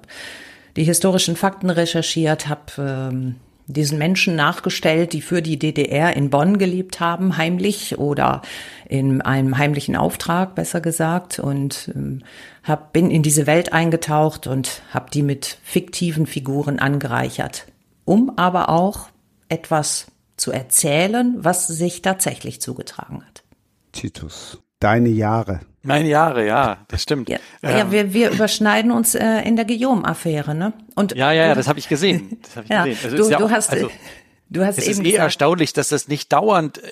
die 0.78 0.86
historischen 0.86 1.36
Fakten 1.36 1.70
recherchiert, 1.70 2.48
habe 2.48 2.62
ähm, 2.78 3.36
diesen 3.72 3.98
Menschen 3.98 4.36
nachgestellt, 4.36 5.14
die 5.14 5.22
für 5.22 5.42
die 5.42 5.58
DDR 5.58 6.16
in 6.16 6.30
Bonn 6.30 6.58
gelebt 6.58 7.00
haben, 7.00 7.38
heimlich 7.38 7.98
oder 7.98 8.42
in 8.88 9.22
einem 9.22 9.58
heimlichen 9.58 9.96
Auftrag, 9.96 10.56
besser 10.56 10.82
gesagt, 10.82 11.40
und 11.40 11.92
ähm, 11.96 12.24
hab, 12.64 12.94
bin 12.94 13.10
in 13.10 13.24
diese 13.24 13.48
Welt 13.48 13.74
eingetaucht 13.74 14.48
und 14.48 14.82
habe 14.92 15.10
die 15.12 15.24
mit 15.24 15.58
fiktiven 15.64 16.26
Figuren 16.28 16.80
angereichert, 16.80 17.66
um 18.06 18.38
aber 18.38 18.70
auch 18.70 19.10
etwas 19.50 20.08
zu 20.38 20.52
erzählen, 20.52 21.36
was 21.38 21.68
sich 21.68 22.02
tatsächlich 22.02 22.62
zugetragen 22.62 23.24
hat. 23.26 23.44
Titus, 23.92 24.60
deine 24.80 25.10
Jahre. 25.10 25.62
Meine 25.84 26.10
Jahre, 26.10 26.46
ja, 26.46 26.78
das 26.90 27.02
stimmt. 27.02 27.28
Ja, 27.30 27.40
ähm, 27.64 27.78
ja 27.78 27.92
wir, 27.92 28.14
wir 28.14 28.30
überschneiden 28.32 28.92
uns 28.92 29.16
äh, 29.16 29.42
in 29.42 29.56
der 29.56 29.66
Guillaume-Affäre, 29.66 30.54
ne? 30.54 30.74
Und 30.96 31.16
ja, 31.16 31.32
ja, 31.32 31.48
ja, 31.48 31.56
das 31.56 31.68
habe 31.68 31.80
ich 31.80 31.90
gesehen. 31.90 32.38
Das 32.44 32.56
hab 32.58 32.64
ich 32.66 32.70
ja, 32.70 32.86
gesehen. 32.86 33.12
Also 33.12 33.18
du, 33.18 33.38
du 33.38 33.46
auch, 33.46 33.52
hast, 33.52 33.72
also, 33.72 33.90
du 34.50 34.66
hast 34.66 34.78
es 34.78 34.88
eben 34.88 35.06
ist 35.06 35.14
eh 35.14 35.16
erstaunlich, 35.16 35.74
dass 35.74 35.90
das 35.90 36.08
nicht 36.08 36.32
dauernd 36.32 36.78
äh, 36.84 36.92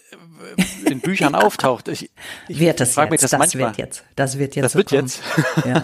in 0.86 1.00
Büchern 1.00 1.36
auftaucht. 1.36 1.88
Ich, 1.88 2.10
ich 2.48 2.60
wird 2.60 2.82
es 2.82 2.96
jetzt, 2.96 3.24
das, 3.24 3.32
das 3.32 3.56
wird 3.56 3.78
jetzt, 3.78 4.04
das 4.16 4.38
wird 4.38 4.56
jetzt. 4.56 4.66
Das 4.66 4.76
wird 4.76 4.90
kommen. 4.90 5.02
jetzt. 5.02 5.22
ja. 5.66 5.84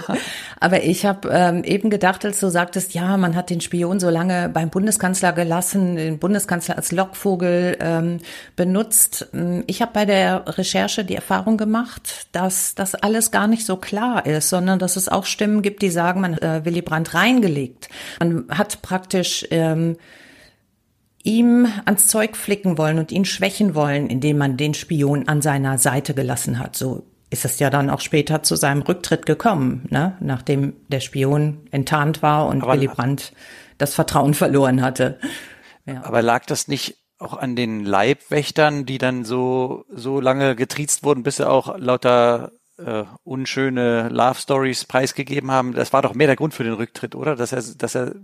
Aber 0.60 0.84
ich 0.84 1.06
habe 1.06 1.30
ähm, 1.32 1.64
eben 1.64 1.90
gedacht, 1.90 2.26
als 2.26 2.40
du 2.40 2.50
sagtest, 2.50 2.94
ja, 2.94 3.18
man 3.18 3.36
hat 3.36 3.50
den 3.50 3.62
Spion 3.62 4.00
so 4.00 4.10
lange 4.10 4.50
beim 4.50 4.70
Bundeskanzler 4.70 5.34
gelassen, 5.34 5.96
den 5.96 6.20
Bundeskanzler 6.20 6.78
als 6.78 6.92
Lockvogel 6.92 7.78
ähm, 7.80 8.20
benutzt. 8.56 9.28
Ich 9.68 9.82
habe 9.82 9.92
bei 9.94 10.06
der 10.06 10.58
Recherche 10.58 11.06
die 11.06 11.16
Erfahrung 11.16 11.58
gemacht, 11.58 12.28
dass 12.32 12.76
das 12.76 12.96
alles 12.96 13.32
gar 13.32 13.48
nicht 13.48 13.66
so 13.66 13.78
klar 13.78 14.26
ist, 14.26 14.50
sondern 14.50 14.80
dass 14.80 14.96
es 14.96 15.10
auch 15.10 15.26
Stimmen 15.26 15.62
gibt, 15.62 15.82
die 15.82 15.90
sagen, 15.90 16.22
man 16.22 16.38
äh, 16.38 16.64
Willy 16.64 16.82
Brandt 16.82 17.14
reingelegt. 17.14 17.90
Man 18.20 18.46
hat 18.50 18.82
praktisch 18.82 19.46
ähm, 19.52 19.98
ihm 21.26 21.68
ans 21.86 22.08
Zeug 22.08 22.38
flicken 22.38 22.78
wollen 22.78 23.00
und 23.00 23.12
ihn 23.12 23.26
schwächen 23.26 23.76
wollen, 23.76 24.08
indem 24.08 24.38
man 24.38 24.58
den 24.58 24.74
Spion 24.74 25.28
an 25.28 25.42
seiner 25.42 25.78
Seite 25.78 26.14
gelassen 26.14 26.60
hat. 26.60 26.76
So 26.76 27.04
ist 27.30 27.44
es 27.44 27.60
ja 27.60 27.70
dann 27.70 27.90
auch 27.90 28.00
später 28.00 28.44
zu 28.44 28.56
seinem 28.56 28.84
Rücktritt 28.84 29.26
gekommen, 29.26 29.86
ne? 29.90 30.16
nachdem 30.20 30.74
der 30.88 31.00
Spion 31.00 31.68
enttarnt 31.72 32.22
war 32.22 32.48
und 32.48 32.62
aber 32.62 32.74
Willy 32.74 32.88
Brandt 32.88 33.34
das 33.78 33.96
Vertrauen 33.96 34.34
verloren 34.34 34.82
hatte. 34.82 35.20
Ja. 35.86 36.04
Aber 36.04 36.22
lag 36.22 36.46
das 36.46 36.68
nicht 36.68 36.98
auch 37.18 37.34
an 37.34 37.56
den 37.56 37.84
Leibwächtern, 37.84 38.86
die 38.86 38.98
dann 38.98 39.26
so 39.26 39.86
so 39.90 40.20
lange 40.20 40.56
getriezt 40.56 41.04
wurden, 41.04 41.24
bis 41.24 41.38
sie 41.38 41.50
auch 41.50 41.78
lauter 41.78 42.52
äh, 42.78 43.04
unschöne 43.24 44.10
Love 44.10 44.40
Stories 44.40 44.86
preisgegeben 44.86 45.52
haben? 45.52 45.74
Das 45.74 45.94
war 45.94 46.02
doch 46.02 46.14
mehr 46.14 46.28
der 46.28 46.36
Grund 46.36 46.54
für 46.54 46.64
den 46.64 46.74
Rücktritt, 46.74 47.16
oder? 47.16 47.36
Dass 47.36 47.52
er, 47.52 47.64
dass 47.78 47.96
er 47.96 48.16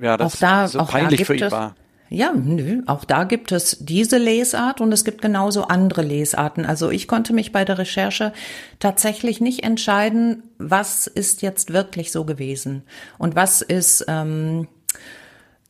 ja, 0.00 0.16
das 0.16 0.34
auch 0.34 0.38
da, 0.38 0.68
so 0.68 0.84
peinlich 0.84 1.20
da 1.20 1.26
für 1.26 1.36
ihn 1.36 1.44
es, 1.44 1.52
war. 1.52 1.74
Ja, 2.10 2.32
nö, 2.32 2.82
auch 2.86 3.04
da 3.04 3.24
gibt 3.24 3.52
es 3.52 3.76
diese 3.80 4.16
Lesart 4.16 4.80
und 4.80 4.92
es 4.92 5.04
gibt 5.04 5.20
genauso 5.20 5.64
andere 5.64 6.02
Lesarten. 6.02 6.64
Also 6.64 6.90
ich 6.90 7.06
konnte 7.06 7.34
mich 7.34 7.52
bei 7.52 7.66
der 7.66 7.78
Recherche 7.78 8.32
tatsächlich 8.78 9.40
nicht 9.42 9.62
entscheiden, 9.62 10.42
was 10.56 11.06
ist 11.06 11.42
jetzt 11.42 11.72
wirklich 11.72 12.10
so 12.10 12.24
gewesen 12.24 12.82
und 13.18 13.36
was 13.36 13.60
ist 13.60 14.06
ähm, 14.08 14.68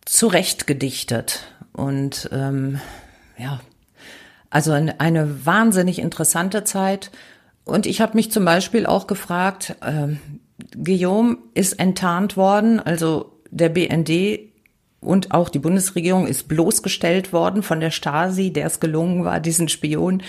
zurechtgedichtet. 0.05 1.41
Und 1.73 2.29
ähm, 2.33 2.81
ja, 3.37 3.61
also 4.51 4.73
eine, 4.73 5.47
wahnsinnig 5.47 5.99
interessante 5.99 6.65
Zeit. 6.65 7.11
Und 7.65 7.85
ich 7.85 8.01
habe 8.01 8.15
mich 8.15 8.31
zum 8.31 8.45
Beispiel 8.45 8.87
auch 8.87 9.07
gefragt, 9.07 9.75
ähm, 9.85 10.19
Guillaume 10.73 11.39
ist 11.55 11.79
enttarnt 11.79 12.37
worden, 12.37 12.81
also 12.81 13.41
der 13.51 13.69
BND 13.69 14.48
und 15.01 15.33
auch 15.33 15.49
die 15.49 15.61
Bundesregierung 15.61 16.27
ist 16.27 16.49
bloßgestellt 16.49 17.33
worden 17.33 17.63
von 17.63 17.81
der 17.81 17.91
Stasi, 17.91 18.53
der 18.53 18.67
es 18.67 18.81
gelungen 18.81 19.25
war, 19.25 19.41
diesen 19.41 19.69
Spion 19.69 20.23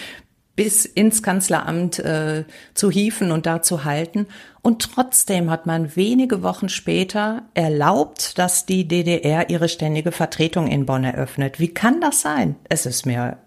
bis 0.55 0.83
ins 0.83 1.23
Kanzleramt 1.23 1.99
äh, 1.99 2.43
zu 2.73 2.91
hieven 2.91 3.31
und 3.31 3.45
da 3.45 3.61
zu 3.61 3.85
halten. 3.85 4.27
Und 4.61 4.81
trotzdem 4.81 5.49
hat 5.49 5.65
man 5.65 5.95
wenige 5.95 6.43
Wochen 6.43 6.67
später 6.67 7.43
erlaubt, 7.53 8.37
dass 8.37 8.65
die 8.65 8.85
DDR 8.85 9.49
ihre 9.49 9.69
ständige 9.69 10.11
Vertretung 10.11 10.67
in 10.67 10.85
Bonn 10.85 11.05
eröffnet. 11.05 11.61
Wie 11.61 11.73
kann 11.73 12.01
das 12.01 12.21
sein? 12.21 12.57
Es 12.67 12.85
ist 12.85 13.05
mir 13.05 13.37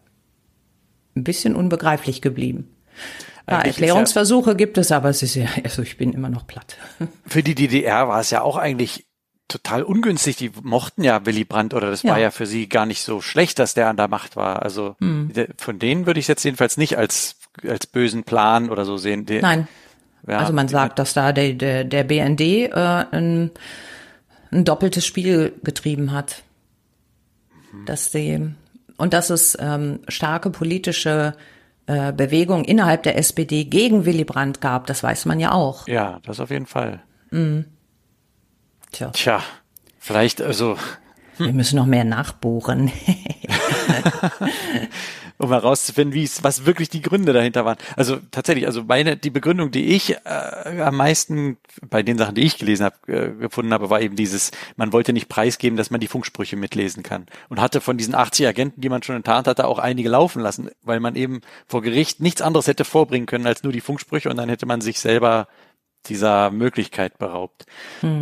ein 1.14 1.24
bisschen 1.24 1.54
unbegreiflich 1.54 2.22
geblieben. 2.22 2.74
Ja, 3.48 3.60
Erklärungsversuche 3.60 4.56
gibt 4.56 4.78
es, 4.78 4.90
aber 4.90 5.10
es 5.10 5.22
ist 5.22 5.34
ja, 5.34 5.46
also 5.64 5.82
ich 5.82 5.98
bin 5.98 6.14
immer 6.14 6.30
noch 6.30 6.46
platt. 6.46 6.78
Für 7.26 7.42
die 7.42 7.54
DDR 7.54 8.08
war 8.08 8.20
es 8.20 8.30
ja 8.30 8.40
auch 8.40 8.56
eigentlich 8.56 9.04
total 9.53 9.82
ungünstig. 9.82 10.36
Die 10.36 10.50
mochten 10.62 11.05
ja 11.05 11.24
Willy 11.26 11.44
Brandt 11.44 11.74
oder 11.74 11.90
das 11.90 12.03
Ja. 12.03 12.12
war 12.12 12.18
ja 12.18 12.30
für 12.30 12.46
sie 12.46 12.68
gar 12.68 12.86
nicht 12.86 13.03
so 13.03 13.20
schlecht, 13.20 13.59
dass 13.59 13.74
der 13.74 13.88
an 13.88 13.96
der 13.96 14.09
Macht 14.09 14.34
war. 14.36 14.62
Also 14.62 14.96
Hm. 15.00 15.30
der, 15.34 15.48
von 15.59 15.78
denen 15.78 16.07
würde 16.07 16.20
ich 16.20 16.28
jetzt 16.28 16.44
jedenfalls 16.44 16.76
nicht 16.76 16.96
als 16.98 17.36
als 17.68 17.86
bösen 17.86 18.24
Plan 18.24 18.70
oder 18.70 18.86
so 18.86 18.96
sehen. 18.96 19.26
Die, 19.26 19.40
Nein. 19.40 19.68
ja, 20.26 20.38
also 20.38 20.55
man 20.55 20.68
sagt, 20.68 20.98
dass 20.98 21.12
da 21.12 21.32
der, 21.32 21.53
der, 21.53 21.84
der 21.84 22.03
BND 22.03 22.40
äh, 22.40 22.70
ein, 22.72 23.50
ein 24.50 24.64
doppeltes 24.64 25.05
Spiel 25.05 25.53
getrieben 25.62 26.12
hat. 26.12 26.42
Dass 27.84 28.11
die, 28.11 28.55
und 28.96 29.12
dass 29.12 29.28
es 29.30 29.57
ähm, 29.61 30.00
starke 30.09 30.48
politische 30.50 31.34
äh, 31.86 32.12
Bewegungen 32.12 32.64
innerhalb 32.64 33.03
der 33.03 33.18
SPD 33.18 33.64
gegen 33.64 34.05
Willy 34.07 34.24
Brandt 34.24 34.61
gab, 34.62 34.86
das 34.86 35.03
weiß 35.03 35.26
man 35.26 35.38
ja 35.40 35.53
auch. 35.53 35.86
Ja, 35.88 36.20
das 36.24 36.40
auf 36.40 36.50
jeden 36.50 36.66
Fall. 36.66 37.03
Tja, 38.93 39.11
Tja, 39.11 39.43
vielleicht 39.99 40.40
also 40.40 40.76
wir 41.38 41.53
müssen 41.53 41.76
noch 41.76 41.86
mehr 41.86 42.05
nachbohren. 42.05 42.93
um 45.38 45.51
herauszufinden, 45.51 46.14
wie 46.14 46.22
es, 46.22 46.45
was 46.45 46.66
wirklich 46.66 46.88
die 46.88 47.03
Gründe 47.03 47.32
dahinter 47.32 47.64
waren. 47.64 47.76
Also 47.97 48.18
tatsächlich, 48.30 48.66
also 48.66 48.84
meine, 48.84 49.16
die 49.16 49.30
Begründung, 49.30 49.70
die 49.70 49.86
ich 49.95 50.14
äh, 50.24 50.80
am 50.80 50.97
meisten 50.97 51.59
bei 51.90 52.03
den 52.03 52.16
Sachen, 52.16 52.36
die 52.36 52.43
ich 52.43 52.59
gelesen 52.59 52.84
habe, 52.84 53.12
äh, 53.12 53.32
gefunden 53.32 53.72
habe, 53.72 53.90
war 53.90 54.01
eben 54.01 54.14
dieses, 54.14 54.53
man 54.76 54.93
wollte 54.93 55.12
nicht 55.12 55.28
preisgeben, 55.28 55.76
dass 55.76 55.90
man 55.90 56.01
die 56.01 56.07
Funksprüche 56.07 56.57
mitlesen 56.57 57.03
kann. 57.03 57.26
Und 57.49 57.61
hatte 57.61 57.80
von 57.80 57.97
diesen 57.97 58.14
80 58.14 58.47
Agenten, 58.47 58.80
die 58.80 58.88
man 58.88 59.03
schon 59.03 59.16
enttarnt 59.16 59.49
hatte, 59.49 59.66
auch 59.66 59.78
einige 59.78 60.09
laufen 60.09 60.40
lassen, 60.40 60.70
weil 60.82 61.01
man 61.01 61.16
eben 61.16 61.40
vor 61.66 61.82
Gericht 61.82 62.20
nichts 62.20 62.40
anderes 62.40 62.68
hätte 62.68 62.84
vorbringen 62.84 63.26
können 63.26 63.47
als 63.47 63.64
nur 63.64 63.72
die 63.72 63.80
Funksprüche 63.80 64.30
und 64.30 64.36
dann 64.36 64.49
hätte 64.49 64.66
man 64.66 64.80
sich 64.80 65.01
selber 65.01 65.49
dieser 66.07 66.50
Möglichkeit 66.50 67.18
beraubt. 67.18 67.64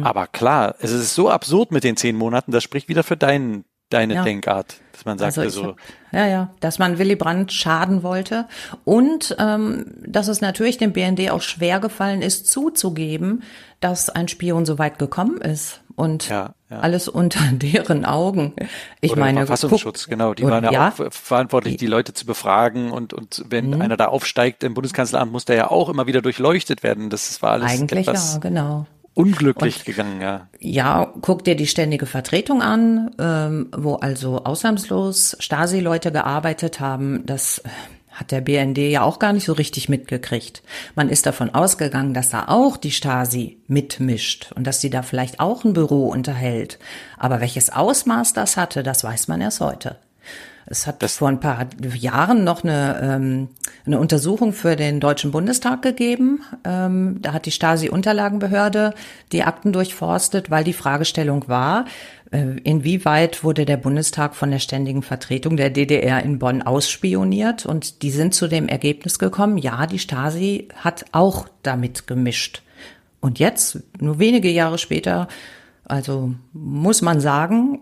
Aber 0.02 0.26
klar, 0.26 0.74
es 0.80 0.90
ist 0.92 1.14
so 1.14 1.30
absurd 1.30 1.72
mit 1.72 1.84
den 1.84 1.96
zehn 1.96 2.16
Monaten, 2.16 2.52
das 2.52 2.62
spricht 2.62 2.88
wieder 2.88 3.02
für 3.02 3.16
dein, 3.16 3.64
deine 3.88 4.14
Ja. 4.14 4.22
Denkart, 4.22 4.76
dass 4.92 5.04
man 5.04 5.18
sagt, 5.18 5.38
Also 5.38 5.68
hab, 5.68 5.76
ja, 6.12 6.26
ja, 6.26 6.54
dass 6.60 6.78
man 6.78 6.98
Willy 6.98 7.16
Brandt 7.16 7.52
schaden 7.52 8.02
wollte 8.02 8.46
und 8.84 9.34
ähm, 9.38 9.86
dass 10.06 10.28
es 10.28 10.40
natürlich 10.40 10.78
dem 10.78 10.92
BND 10.92 11.30
auch 11.30 11.42
schwer 11.42 11.80
gefallen 11.80 12.22
ist, 12.22 12.50
zuzugeben, 12.50 13.42
dass 13.80 14.10
ein 14.10 14.28
Spion 14.28 14.66
so 14.66 14.78
weit 14.78 14.98
gekommen 14.98 15.40
ist 15.40 15.80
und 16.00 16.28
Ja, 16.28 16.54
ja. 16.70 16.80
alles 16.80 17.06
unter 17.08 17.38
deren 17.52 18.04
Augen. 18.04 18.54
Ich 19.00 19.12
Oder 19.12 19.20
meine, 19.20 19.40
Verfassungsschutz, 19.46 20.04
guck- 20.04 20.10
genau. 20.10 20.34
Die 20.34 20.42
und- 20.42 20.50
waren 20.50 20.64
ja, 20.64 20.72
ja, 20.72 20.88
auch 20.88 20.92
ver- 20.94 21.10
verantwortlich, 21.12 21.76
die 21.76 21.86
Leute 21.86 22.12
zu 22.14 22.26
befragen 22.26 22.90
und, 22.90 23.12
und 23.14 23.44
wenn 23.48 23.70
Mhm. 23.70 23.82
einer 23.82 23.96
da 23.96 24.06
aufsteigt 24.06 24.64
im 24.64 24.74
Bundeskanzleramt, 24.74 25.30
muss 25.30 25.44
der 25.44 25.56
ja 25.56 25.70
auch 25.70 25.88
immer 25.88 26.06
wieder 26.08 26.22
durchleuchtet 26.22 26.82
werden. 26.82 27.10
Das 27.10 27.40
war 27.42 27.52
alles 27.52 27.70
eigentlich 27.70 28.08
etwas 28.08 28.34
ja, 28.34 28.38
genau. 28.40 28.86
unglücklich 29.14 29.84
gegangen, 29.84 30.20
ja. 30.20 30.48
Ja, 30.58 31.12
guck 31.20 31.44
dir 31.44 31.54
die 31.56 31.66
ständige 31.66 32.06
Vertretung 32.06 32.62
an, 32.62 33.10
ähm, 33.18 33.68
wo 33.76 33.96
also 33.96 34.44
ausnahmslos 34.44 35.36
Stasi-Leute 35.40 36.10
gearbeitet 36.12 36.80
haben. 36.80 37.24
Das 37.26 37.62
hat 38.20 38.30
der 38.30 38.42
BND 38.42 38.78
ja 38.78 39.02
auch 39.02 39.18
gar 39.18 39.32
nicht 39.32 39.46
so 39.46 39.54
richtig 39.54 39.88
mitgekriegt. 39.88 40.62
Man 40.94 41.08
ist 41.08 41.24
davon 41.24 41.54
ausgegangen, 41.54 42.12
dass 42.12 42.28
da 42.28 42.48
auch 42.48 42.76
die 42.76 42.90
Stasi 42.90 43.56
mitmischt 43.66 44.52
und 44.54 44.66
dass 44.66 44.82
sie 44.82 44.90
da 44.90 45.02
vielleicht 45.02 45.40
auch 45.40 45.64
ein 45.64 45.72
Büro 45.72 46.08
unterhält. 46.08 46.78
Aber 47.16 47.40
welches 47.40 47.70
Ausmaß 47.70 48.34
das 48.34 48.58
hatte, 48.58 48.82
das 48.82 49.02
weiß 49.02 49.28
man 49.28 49.40
erst 49.40 49.60
heute. 49.60 49.96
Es 50.66 50.86
hat 50.86 51.02
vor 51.10 51.28
ein 51.28 51.40
paar 51.40 51.66
Jahren 51.94 52.44
noch 52.44 52.62
eine, 52.62 53.00
ähm, 53.02 53.48
eine 53.86 53.98
Untersuchung 53.98 54.52
für 54.52 54.76
den 54.76 55.00
Deutschen 55.00 55.30
Bundestag 55.30 55.82
gegeben. 55.82 56.42
Ähm, 56.64 57.18
da 57.20 57.32
hat 57.32 57.46
die 57.46 57.50
Stasi-Unterlagenbehörde 57.50 58.94
die 59.32 59.42
Akten 59.42 59.72
durchforstet, 59.72 60.50
weil 60.50 60.62
die 60.62 60.72
Fragestellung 60.72 61.48
war, 61.48 61.86
äh, 62.30 62.58
inwieweit 62.62 63.42
wurde 63.42 63.64
der 63.64 63.76
Bundestag 63.76 64.36
von 64.36 64.50
der 64.50 64.60
ständigen 64.60 65.02
Vertretung 65.02 65.56
der 65.56 65.70
DDR 65.70 66.22
in 66.22 66.38
Bonn 66.38 66.62
ausspioniert. 66.62 67.66
Und 67.66 68.02
die 68.02 68.10
sind 68.10 68.34
zu 68.34 68.46
dem 68.46 68.68
Ergebnis 68.68 69.18
gekommen, 69.18 69.58
ja, 69.58 69.86
die 69.86 69.98
Stasi 69.98 70.68
hat 70.76 71.06
auch 71.12 71.48
damit 71.62 72.06
gemischt. 72.06 72.62
Und 73.20 73.38
jetzt, 73.38 73.80
nur 73.98 74.18
wenige 74.18 74.50
Jahre 74.50 74.78
später, 74.78 75.28
also 75.84 76.32
muss 76.52 77.02
man 77.02 77.20
sagen, 77.20 77.80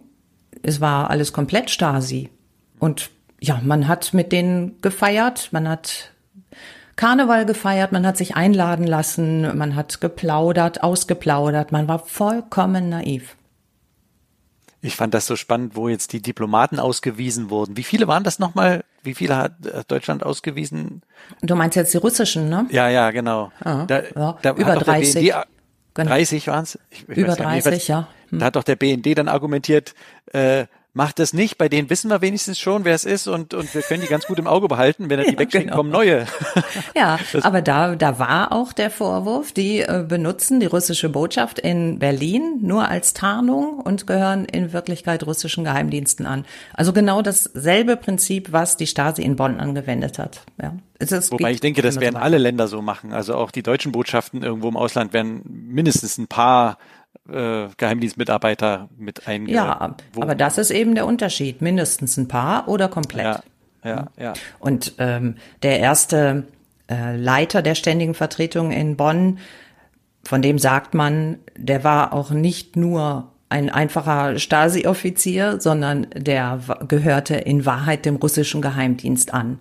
es 0.62 0.81
war 0.81 1.11
alles 1.11 1.33
komplett 1.33 1.70
Stasi. 1.70 2.31
Und 2.79 3.11
ja, 3.41 3.61
man 3.62 3.89
hat 3.89 4.14
mit 4.14 4.33
denen 4.33 4.81
gefeiert, 4.81 5.49
man 5.53 5.68
hat 5.68 6.11
Karneval 6.97 7.47
gefeiert, 7.47 7.93
man 7.93 8.07
hat 8.07 8.16
sich 8.16 8.35
einladen 8.35 8.87
lassen, 8.87 9.57
man 9.57 9.76
hat 9.76 10.01
geplaudert, 10.01 10.83
ausgeplaudert, 10.83 11.70
man 11.70 11.87
war 11.87 12.01
vollkommen 12.01 12.89
naiv. 12.89 13.37
Ich 14.81 14.95
fand 14.95 15.12
das 15.12 15.26
so 15.26 15.35
spannend, 15.35 15.74
wo 15.74 15.89
jetzt 15.89 16.12
die 16.12 16.22
Diplomaten 16.22 16.79
ausgewiesen 16.79 17.51
wurden. 17.51 17.76
Wie 17.76 17.83
viele 17.83 18.07
waren 18.07 18.22
das 18.22 18.39
nochmal? 18.39 18.85
Wie 19.03 19.14
viele 19.14 19.37
hat 19.37 19.66
äh, 19.66 19.83
Deutschland 19.87 20.24
ausgewiesen? 20.24 21.03
Du 21.43 21.57
meinst 21.57 21.76
jetzt 21.76 21.95
die 21.95 21.99
russischen, 21.99 22.49
ne? 22.49 22.66
Ja, 22.70 22.89
ja, 22.89 23.11
genau. 23.11 23.51
Ah, 23.64 23.85
da, 23.87 24.03
ja, 24.14 24.39
da 24.41 24.53
über 24.53 24.66
hat 24.66 24.76
doch 24.76 24.83
der 24.85 24.95
30. 24.95 25.14
BND, 25.14 25.47
Genau. 25.95 26.11
30 26.11 26.47
waren 26.47 26.62
es? 26.62 26.79
Über 27.09 27.35
30, 27.35 27.89
ja. 27.89 28.07
Da 28.31 28.47
hat 28.47 28.55
doch 28.55 28.62
der 28.62 28.76
BND 28.76 29.18
dann 29.18 29.26
argumentiert, 29.26 29.95
äh, 30.33 30.66
macht 30.99 31.20
das 31.20 31.32
nicht, 31.32 31.59
bei 31.59 31.68
denen 31.68 31.90
wissen 31.90 32.11
wir 32.11 32.22
wenigstens 32.22 32.59
schon, 32.59 32.84
wer 32.84 32.96
es 32.96 33.05
ist 33.05 33.28
und, 33.28 33.55
und 33.55 33.72
wir 33.72 33.82
können 33.82 34.03
die 34.03 34.09
ganz 34.09 34.26
gut 34.26 34.36
im 34.40 34.49
Auge 34.49 34.66
behalten. 34.66 35.09
Wenn 35.09 35.20
er 35.20 35.26
die 35.26 35.32
Ja, 35.34 35.38
wegschicken, 35.38 35.68
genau. 35.68 35.76
kommen 35.76 35.90
neue. 35.90 36.26
Ja, 36.96 37.20
aber 37.42 37.62
da, 37.62 37.94
da 37.94 38.18
war 38.18 38.51
auch 38.51 38.72
der 38.72 38.90
Vorwurf, 38.90 39.53
die 39.53 39.78
äh, 39.78 40.05
benutzen 40.07 40.59
die 40.59 40.66
russische 40.66 41.09
Botschaft 41.09 41.61
in 41.61 42.01
Berlin 42.01 42.59
nur 42.62 42.88
als 42.88 43.14
Tarnung 43.14 43.78
und 43.78 44.09
gehören 44.09 44.44
in 44.44 44.72
Wirklichkeit 44.72 45.24
russischen 45.24 45.62
Geheimdiensten 45.62 46.26
an. 46.26 46.44
Also 46.74 46.92
genau 46.92 47.22
dasselbe 47.22 47.96
Prinzip, 47.96 48.51
was 48.51 48.76
die 48.76 48.88
Stasi 48.88 49.22
in 49.22 49.36
Bonn 49.36 49.61
angewendet 49.61 50.18
hat. 50.18 50.40
Ja. 50.61 50.74
Es 50.99 51.30
Wobei 51.30 51.53
ich 51.53 51.61
denke, 51.61 51.80
das 51.80 52.01
werden 52.01 52.16
alle 52.16 52.38
Länder 52.38 52.66
so 52.66 52.82
machen. 52.82 53.12
Also 53.12 53.36
auch 53.36 53.53
die 53.53 53.62
deutschen 53.62 53.92
Botschaften 53.92 54.42
irgendwo 54.42 54.68
im 54.68 54.76
Ausland 54.76 55.12
werden 55.12 55.42
mindestens 55.46 56.18
ein 56.18 56.26
paar 56.26 56.76
äh, 57.33 57.68
Geheimdienstmitarbeiter 57.76 58.89
mit 58.97 59.26
einge... 59.26 59.53
Ja, 59.53 59.97
aber 60.16 60.35
das 60.35 60.59
ist 60.59 60.70
eben 60.70 60.95
der 60.95 61.07
Unterschied. 61.07 61.62
Mindestens 61.62 62.16
ein 62.16 62.29
paar 62.29 62.68
oder 62.68 62.89
komplett. 62.89 63.24
Ja, 63.24 63.43
ja, 63.85 64.07
ja. 64.18 64.33
Und 64.59 64.95
ähm, 64.99 65.37
der 65.62 65.81
erste 65.81 66.47
äh, 66.91 67.16
Leiter 67.16 67.62
der 67.62 67.74
ständigen 67.74 68.14
Vertretung 68.14 68.72
in 68.72 68.97
Bonn, 68.97 69.39
von 70.24 70.43
dem 70.43 70.59
sagt 70.59 70.95
man, 70.95 71.39
der 71.57 71.85
war 71.85 72.12
auch 72.12 72.31
nicht 72.31 72.76
nur 72.76 73.33
ein 73.49 73.70
einfacher 73.70 74.39
Stasi-Offizier, 74.39 75.61
sondern 75.61 76.09
der 76.14 76.61
gehörte 76.87 77.35
in 77.37 77.64
Wahrheit 77.64 78.05
dem 78.05 78.16
russischen 78.16 78.61
Geheimdienst 78.61 79.33
an. 79.33 79.59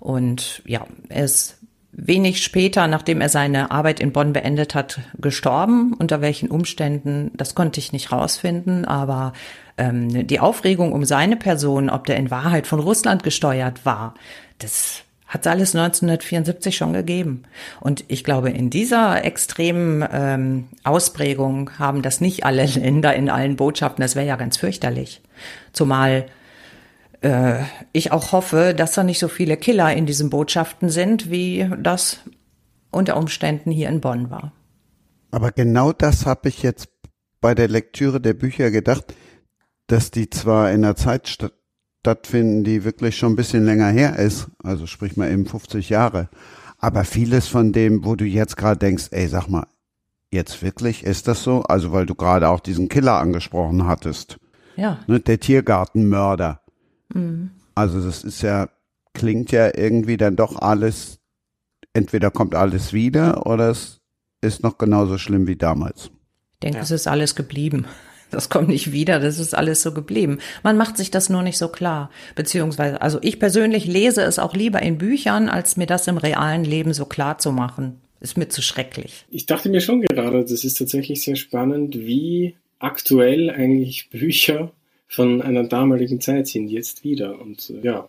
Und 0.00 0.62
ja, 0.64 0.86
ist 1.08 1.58
wenig 1.92 2.42
später, 2.42 2.86
nachdem 2.86 3.20
er 3.20 3.28
seine 3.28 3.70
Arbeit 3.70 4.00
in 4.00 4.12
Bonn 4.12 4.32
beendet 4.32 4.74
hat, 4.74 5.00
gestorben. 5.18 5.94
Unter 5.98 6.20
welchen 6.20 6.50
Umständen, 6.50 7.30
das 7.34 7.54
konnte 7.54 7.80
ich 7.80 7.92
nicht 7.92 8.10
rausfinden, 8.10 8.84
aber 8.86 9.34
ähm, 9.76 10.26
die 10.26 10.40
Aufregung 10.40 10.92
um 10.92 11.04
seine 11.04 11.36
Person, 11.36 11.90
ob 11.90 12.06
der 12.06 12.16
in 12.16 12.30
Wahrheit 12.30 12.66
von 12.66 12.80
Russland 12.80 13.22
gesteuert 13.22 13.84
war, 13.84 14.14
das 14.58 15.02
hat 15.32 15.46
alles 15.46 15.74
1974 15.74 16.76
schon 16.76 16.92
gegeben. 16.92 17.44
Und 17.80 18.04
ich 18.08 18.22
glaube, 18.22 18.50
in 18.50 18.68
dieser 18.68 19.24
extremen 19.24 20.06
ähm, 20.12 20.68
Ausprägung 20.84 21.70
haben 21.78 22.02
das 22.02 22.20
nicht 22.20 22.44
alle 22.44 22.66
Länder 22.66 23.14
in 23.14 23.30
allen 23.30 23.56
Botschaften. 23.56 24.02
Das 24.02 24.14
wäre 24.14 24.26
ja 24.26 24.36
ganz 24.36 24.58
fürchterlich. 24.58 25.22
Zumal 25.72 26.26
äh, 27.22 27.62
ich 27.92 28.12
auch 28.12 28.32
hoffe, 28.32 28.74
dass 28.76 28.92
da 28.92 29.04
nicht 29.04 29.18
so 29.18 29.28
viele 29.28 29.56
Killer 29.56 29.94
in 29.94 30.06
diesen 30.06 30.30
Botschaften 30.30 30.88
sind, 30.88 31.30
wie 31.30 31.68
das 31.78 32.18
unter 32.90 33.16
Umständen 33.16 33.70
hier 33.70 33.88
in 33.88 34.00
Bonn 34.00 34.30
war. 34.30 34.52
Aber 35.30 35.50
genau 35.50 35.92
das 35.92 36.26
habe 36.26 36.48
ich 36.48 36.62
jetzt 36.62 36.88
bei 37.40 37.54
der 37.54 37.68
Lektüre 37.68 38.20
der 38.20 38.34
Bücher 38.34 38.70
gedacht, 38.70 39.14
dass 39.86 40.10
die 40.10 40.30
zwar 40.30 40.70
in 40.70 40.84
einer 40.84 40.96
Zeit 40.96 41.28
statt, 41.28 41.54
stattfinden, 42.00 42.64
die 42.64 42.82
wirklich 42.82 43.16
schon 43.16 43.34
ein 43.34 43.36
bisschen 43.36 43.64
länger 43.64 43.88
her 43.88 44.18
ist, 44.18 44.48
also 44.64 44.88
sprich 44.88 45.16
mal 45.16 45.30
eben 45.30 45.46
50 45.46 45.88
Jahre, 45.88 46.28
aber 46.78 47.04
vieles 47.04 47.46
von 47.46 47.72
dem, 47.72 48.04
wo 48.04 48.16
du 48.16 48.24
jetzt 48.24 48.56
gerade 48.56 48.76
denkst, 48.76 49.08
ey, 49.12 49.28
sag 49.28 49.46
mal, 49.46 49.68
jetzt 50.32 50.62
wirklich, 50.62 51.04
ist 51.04 51.28
das 51.28 51.44
so? 51.44 51.62
Also 51.62 51.92
weil 51.92 52.06
du 52.06 52.16
gerade 52.16 52.48
auch 52.48 52.58
diesen 52.58 52.88
Killer 52.88 53.18
angesprochen 53.20 53.86
hattest, 53.86 54.40
Ja, 54.74 54.98
ne, 55.06 55.20
der 55.20 55.38
Tiergartenmörder. 55.38 56.61
Also 57.74 58.02
das 58.04 58.24
ist 58.24 58.42
ja, 58.42 58.68
klingt 59.14 59.52
ja 59.52 59.70
irgendwie 59.76 60.16
dann 60.16 60.36
doch 60.36 60.56
alles, 60.60 61.18
entweder 61.92 62.30
kommt 62.30 62.54
alles 62.54 62.92
wieder 62.92 63.46
oder 63.46 63.70
es 63.70 64.00
ist 64.40 64.62
noch 64.62 64.78
genauso 64.78 65.18
schlimm 65.18 65.46
wie 65.46 65.56
damals. 65.56 66.10
ich 66.54 66.60
denke, 66.62 66.78
Ja. 66.78 66.82
es 66.82 66.90
ist 66.90 67.06
alles 67.08 67.34
geblieben. 67.34 67.86
Das 68.30 68.48
kommt 68.48 68.68
nicht 68.68 68.92
wieder, 68.92 69.20
das 69.20 69.38
ist 69.38 69.54
alles 69.54 69.82
so 69.82 69.92
geblieben. 69.92 70.38
Man 70.62 70.78
macht 70.78 70.96
sich 70.96 71.10
das 71.10 71.28
nur 71.28 71.42
nicht 71.42 71.58
so 71.58 71.68
klar. 71.68 72.08
Beziehungsweise, 72.34 73.02
also 73.02 73.18
ich 73.20 73.38
persönlich 73.38 73.84
lese 73.86 74.22
es 74.22 74.38
auch 74.38 74.54
lieber 74.54 74.80
in 74.80 74.96
Büchern, 74.96 75.50
als 75.50 75.76
mir 75.76 75.84
das 75.86 76.06
im 76.08 76.16
realen 76.16 76.64
Leben 76.64 76.94
so 76.94 77.04
klar 77.04 77.36
zu 77.36 77.52
machen. 77.52 78.00
Ist 78.20 78.38
mir 78.38 78.48
zu 78.48 78.62
schrecklich. 78.62 79.26
Ich 79.28 79.44
dachte 79.44 79.68
mir 79.68 79.82
schon 79.82 80.00
gerade, 80.00 80.40
das 80.44 80.64
ist 80.64 80.78
tatsächlich 80.78 81.22
sehr 81.22 81.36
spannend, 81.36 81.94
wie 81.94 82.56
aktuell 82.78 83.50
eigentlich 83.50 84.08
Bücher 84.08 84.72
von 85.12 85.42
einer 85.42 85.64
damaligen 85.64 86.20
Zeit 86.20 86.48
sind 86.48 86.68
jetzt 86.68 87.04
wieder. 87.04 87.40
Und 87.40 87.70
äh, 87.70 87.86
ja, 87.86 88.08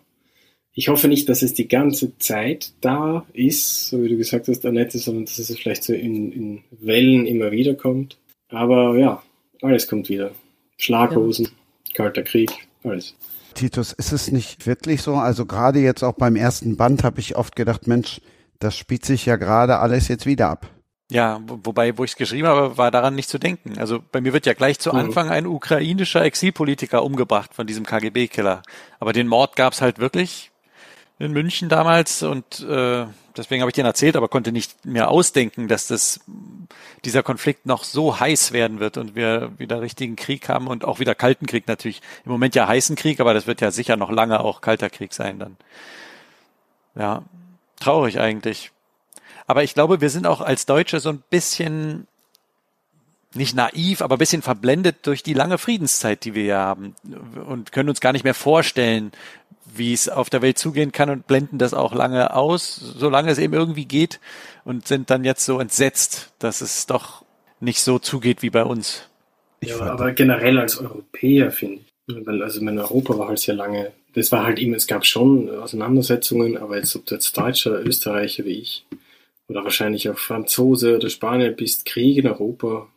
ich 0.73 0.87
hoffe 0.87 1.07
nicht, 1.07 1.29
dass 1.29 1.41
es 1.41 1.53
die 1.53 1.67
ganze 1.67 2.17
Zeit 2.17 2.73
da 2.81 3.25
ist, 3.33 3.89
so 3.89 4.01
wie 4.01 4.09
du 4.09 4.17
gesagt 4.17 4.47
hast, 4.47 4.65
Annette, 4.65 4.97
sondern 4.97 5.25
dass 5.25 5.37
es 5.37 5.57
vielleicht 5.57 5.83
so 5.83 5.93
in, 5.93 6.31
in 6.31 6.63
Wellen 6.71 7.25
immer 7.25 7.51
wieder 7.51 7.75
kommt. 7.75 8.17
Aber 8.49 8.97
ja, 8.97 9.21
alles 9.61 9.87
kommt 9.87 10.09
wieder. 10.09 10.31
Schlaghosen, 10.77 11.45
ja. 11.45 11.93
kalter 11.93 12.23
Krieg, 12.23 12.51
alles. 12.83 13.15
Titus, 13.53 13.93
ist 13.93 14.13
es 14.13 14.31
nicht 14.31 14.65
wirklich 14.65 15.01
so? 15.01 15.15
Also 15.15 15.45
gerade 15.45 15.79
jetzt 15.79 16.03
auch 16.03 16.13
beim 16.13 16.35
ersten 16.35 16.75
Band 16.77 17.03
habe 17.03 17.19
ich 17.19 17.35
oft 17.35 17.55
gedacht, 17.55 17.85
Mensch, 17.85 18.19
das 18.59 18.77
spielt 18.77 19.05
sich 19.05 19.25
ja 19.25 19.35
gerade 19.35 19.79
alles 19.79 20.07
jetzt 20.07 20.25
wieder 20.25 20.49
ab. 20.49 20.69
Ja, 21.13 21.41
wobei, 21.45 21.95
wo 21.95 22.03
ich 22.03 22.11
es 22.13 22.17
geschrieben 22.17 22.47
habe, 22.47 22.75
war 22.75 22.89
daran 22.89 23.13
nicht 23.13 23.29
zu 23.29 23.37
denken. 23.37 23.77
Also 23.77 24.03
bei 24.11 24.19
mir 24.19 24.33
wird 24.33 24.47
ja 24.47 24.55
gleich 24.55 24.79
zu 24.79 24.91
mhm. 24.91 24.97
Anfang 24.97 25.29
ein 25.29 25.45
ukrainischer 25.45 26.23
Exilpolitiker 26.23 27.03
umgebracht 27.03 27.53
von 27.53 27.67
diesem 27.67 27.85
KGB-Killer. 27.85 28.63
Aber 28.99 29.13
den 29.13 29.27
Mord 29.27 29.55
gab 29.55 29.73
es 29.73 29.81
halt 29.81 29.99
wirklich 29.99 30.49
in 31.19 31.31
München 31.31 31.69
damals 31.69 32.23
und 32.23 32.61
äh, 32.61 33.05
deswegen 33.37 33.61
habe 33.61 33.69
ich 33.69 33.75
den 33.75 33.85
erzählt, 33.85 34.15
aber 34.15 34.27
konnte 34.27 34.51
nicht 34.51 34.87
mehr 34.87 35.11
ausdenken, 35.11 35.67
dass 35.67 35.85
das 35.85 36.19
dieser 37.05 37.21
Konflikt 37.21 37.67
noch 37.67 37.83
so 37.83 38.19
heiß 38.19 38.51
werden 38.51 38.79
wird 38.79 38.97
und 38.97 39.13
wir 39.13 39.51
wieder 39.59 39.81
richtigen 39.81 40.15
Krieg 40.15 40.49
haben 40.49 40.65
und 40.65 40.83
auch 40.83 40.97
wieder 40.97 41.13
kalten 41.13 41.45
Krieg 41.45 41.67
natürlich. 41.67 42.01
Im 42.25 42.31
Moment 42.31 42.55
ja 42.55 42.67
heißen 42.67 42.95
Krieg, 42.95 43.19
aber 43.19 43.35
das 43.35 43.45
wird 43.45 43.61
ja 43.61 43.69
sicher 43.69 43.97
noch 43.97 44.09
lange 44.09 44.39
auch 44.39 44.61
kalter 44.61 44.89
Krieg 44.89 45.13
sein 45.13 45.37
dann. 45.37 45.57
Ja, 46.95 47.21
traurig 47.79 48.19
eigentlich. 48.19 48.71
Aber 49.47 49.63
ich 49.63 49.73
glaube, 49.73 50.01
wir 50.01 50.09
sind 50.09 50.25
auch 50.25 50.41
als 50.41 50.65
Deutsche 50.65 50.99
so 50.99 51.09
ein 51.09 51.23
bisschen 51.29 52.07
nicht 53.35 53.55
naiv, 53.55 54.01
aber 54.01 54.15
ein 54.15 54.19
bisschen 54.19 54.41
verblendet 54.41 55.07
durch 55.07 55.23
die 55.23 55.33
lange 55.33 55.57
Friedenszeit, 55.57 56.23
die 56.23 56.35
wir 56.35 56.43
hier 56.43 56.57
haben 56.57 56.95
und 57.47 57.71
können 57.71 57.89
uns 57.89 57.99
gar 57.99 58.13
nicht 58.13 58.23
mehr 58.23 58.35
vorstellen, 58.35 59.11
wie 59.75 59.93
es 59.93 60.09
auf 60.09 60.29
der 60.29 60.41
Welt 60.41 60.57
zugehen 60.57 60.91
kann 60.91 61.09
und 61.09 61.25
blenden 61.25 61.57
das 61.57 61.73
auch 61.73 61.93
lange 61.93 62.35
aus, 62.35 62.75
solange 62.75 63.31
es 63.31 63.39
eben 63.39 63.53
irgendwie 63.53 63.85
geht 63.85 64.19
und 64.65 64.87
sind 64.87 65.09
dann 65.09 65.23
jetzt 65.23 65.45
so 65.45 65.59
entsetzt, 65.59 66.31
dass 66.39 66.61
es 66.61 66.85
doch 66.85 67.23
nicht 67.59 67.81
so 67.81 67.97
zugeht 67.97 68.41
wie 68.41 68.49
bei 68.49 68.63
uns. 68.63 69.09
Ja, 69.61 69.79
aber 69.79 70.11
generell 70.11 70.59
als 70.59 70.77
Europäer 70.77 71.51
finde 71.51 71.79
ich, 72.07 72.25
weil 72.25 72.43
also 72.43 72.61
mein 72.61 72.77
Europa 72.77 73.17
war 73.17 73.29
halt 73.29 73.39
sehr 73.39 73.55
lange, 73.55 73.93
das 74.13 74.31
war 74.31 74.45
halt 74.45 74.59
immer, 74.59 74.75
es 74.75 74.87
gab 74.87 75.05
schon 75.05 75.49
Auseinandersetzungen, 75.49 76.57
aber 76.57 76.77
jetzt 76.77 76.95
ob 76.95 77.05
du 77.05 77.15
jetzt 77.15 77.35
Deutscher, 77.35 77.79
Österreicher 77.81 78.45
wie 78.45 78.59
ich 78.59 78.85
oder 79.47 79.63
wahrscheinlich 79.63 80.09
auch 80.09 80.17
Franzose 80.17 80.95
oder 80.95 81.09
Spanier 81.09 81.51
bist, 81.51 81.85
Krieg 81.85 82.17
in 82.17 82.27
Europa, 82.27 82.87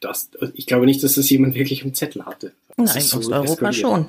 das, 0.00 0.30
ich 0.54 0.66
glaube 0.66 0.86
nicht, 0.86 1.02
dass 1.02 1.14
das 1.14 1.30
jemand 1.30 1.54
wirklich 1.54 1.84
im 1.84 1.94
Zettel 1.94 2.24
hatte. 2.26 2.52
Das 2.76 2.94
Nein, 2.94 3.02
so 3.02 3.18
Osteuropa 3.18 3.72
schon. 3.72 4.06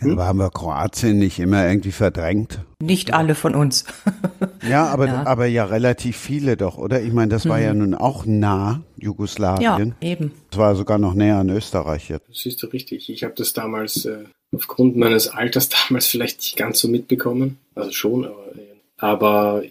Hm? 0.00 0.12
Aber 0.12 0.26
haben 0.26 0.38
wir 0.38 0.50
Kroatien 0.50 1.18
nicht 1.18 1.38
immer 1.38 1.66
irgendwie 1.66 1.92
verdrängt? 1.92 2.60
Nicht 2.80 3.14
alle 3.14 3.34
von 3.34 3.54
uns. 3.54 3.84
ja, 4.68 4.86
aber 4.86 5.06
ja. 5.06 5.26
aber 5.26 5.46
ja 5.46 5.64
relativ 5.64 6.16
viele 6.16 6.56
doch, 6.56 6.78
oder? 6.78 7.00
Ich 7.00 7.12
meine, 7.12 7.28
das 7.28 7.48
war 7.48 7.58
mhm. 7.58 7.64
ja 7.64 7.74
nun 7.74 7.94
auch 7.94 8.26
nah 8.26 8.82
Jugoslawien. 8.96 9.94
Ja, 10.00 10.08
eben. 10.08 10.32
Das 10.50 10.58
war 10.58 10.74
sogar 10.74 10.98
noch 10.98 11.14
näher 11.14 11.36
an 11.36 11.48
Österreich 11.48 12.08
jetzt. 12.08 12.28
Das 12.28 12.44
ist 12.44 12.62
doch 12.62 12.72
richtig. 12.72 13.08
Ich 13.08 13.22
habe 13.22 13.34
das 13.36 13.52
damals 13.52 14.04
äh, 14.04 14.24
aufgrund 14.54 14.96
meines 14.96 15.28
Alters 15.28 15.68
damals 15.88 16.06
vielleicht 16.06 16.38
nicht 16.38 16.56
ganz 16.56 16.80
so 16.80 16.88
mitbekommen. 16.88 17.58
Also 17.74 17.92
schon, 17.92 18.24
aber, 18.24 18.44
aber 18.98 19.62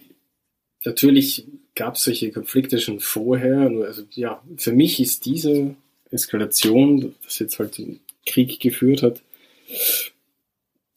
natürlich 0.84 1.46
gab 1.74 1.94
es 1.96 2.04
solche 2.04 2.30
Konflikte 2.30 2.78
schon 2.78 3.00
vorher. 3.00 3.70
Also 3.84 4.02
ja, 4.12 4.42
für 4.56 4.72
mich 4.72 5.00
ist 5.00 5.26
diese 5.26 5.74
Eskalation, 6.10 7.14
das 7.24 7.38
jetzt 7.38 7.58
halt 7.58 7.78
den 7.78 8.00
Krieg 8.26 8.60
geführt 8.60 9.02
hat, 9.02 9.22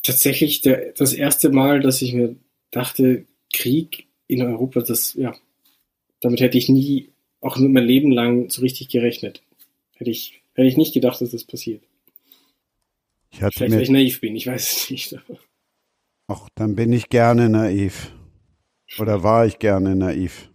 tatsächlich 0.03 0.61
der, 0.61 0.93
das 0.93 1.13
erste 1.13 1.49
Mal, 1.49 1.81
dass 1.81 2.01
ich 2.01 2.13
mir 2.13 2.35
dachte, 2.71 3.25
Krieg 3.53 4.07
in 4.27 4.41
Europa, 4.41 4.81
das, 4.81 5.13
ja, 5.15 5.35
damit 6.19 6.41
hätte 6.41 6.57
ich 6.57 6.69
nie, 6.69 7.09
auch 7.41 7.57
nur 7.57 7.69
mein 7.69 7.85
Leben 7.85 8.11
lang 8.11 8.49
so 8.49 8.61
richtig 8.61 8.89
gerechnet. 8.89 9.41
Hätte 9.95 10.11
ich, 10.11 10.41
hätte 10.53 10.67
ich 10.67 10.77
nicht 10.77 10.93
gedacht, 10.93 11.21
dass 11.21 11.31
das 11.31 11.43
passiert. 11.43 11.81
Ich 13.31 13.41
hatte 13.41 13.57
Vielleicht, 13.57 13.73
weil 13.73 13.83
ich 13.83 13.89
naiv 13.89 14.21
bin, 14.21 14.35
ich 14.35 14.47
weiß 14.47 14.77
es 14.77 14.89
nicht. 14.89 15.15
Ach, 16.27 16.49
dann 16.55 16.75
bin 16.75 16.91
ich 16.93 17.09
gerne 17.09 17.49
naiv. 17.49 18.11
Oder 18.99 19.23
war 19.23 19.45
ich 19.45 19.59
gerne 19.59 19.95
naiv? 19.95 20.49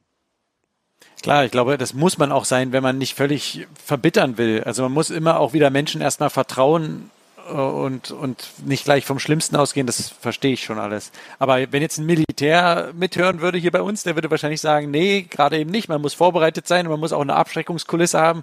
Klar, 1.22 1.44
ich 1.44 1.52
glaube, 1.52 1.78
das 1.78 1.94
muss 1.94 2.18
man 2.18 2.32
auch 2.32 2.44
sein, 2.44 2.72
wenn 2.72 2.82
man 2.82 2.98
nicht 2.98 3.14
völlig 3.14 3.66
verbittern 3.84 4.38
will. 4.38 4.64
Also 4.64 4.82
man 4.82 4.92
muss 4.92 5.10
immer 5.10 5.38
auch 5.38 5.52
wieder 5.52 5.70
Menschen 5.70 6.00
erstmal 6.00 6.30
vertrauen, 6.30 7.10
und, 7.50 8.10
und 8.10 8.44
nicht 8.64 8.84
gleich 8.84 9.04
vom 9.04 9.18
Schlimmsten 9.18 9.56
ausgehen, 9.56 9.86
das 9.86 10.08
verstehe 10.08 10.52
ich 10.52 10.64
schon 10.64 10.78
alles. 10.78 11.10
Aber 11.38 11.58
wenn 11.72 11.82
jetzt 11.82 11.98
ein 11.98 12.06
Militär 12.06 12.92
mithören 12.94 13.40
würde 13.40 13.58
hier 13.58 13.70
bei 13.70 13.82
uns, 13.82 14.02
der 14.02 14.14
würde 14.14 14.30
wahrscheinlich 14.30 14.60
sagen, 14.60 14.90
nee, 14.90 15.22
gerade 15.22 15.58
eben 15.58 15.70
nicht. 15.70 15.88
Man 15.88 16.00
muss 16.00 16.14
vorbereitet 16.14 16.66
sein 16.66 16.86
und 16.86 16.92
man 16.92 17.00
muss 17.00 17.12
auch 17.12 17.20
eine 17.20 17.34
Abschreckungskulisse 17.34 18.20
haben. 18.20 18.42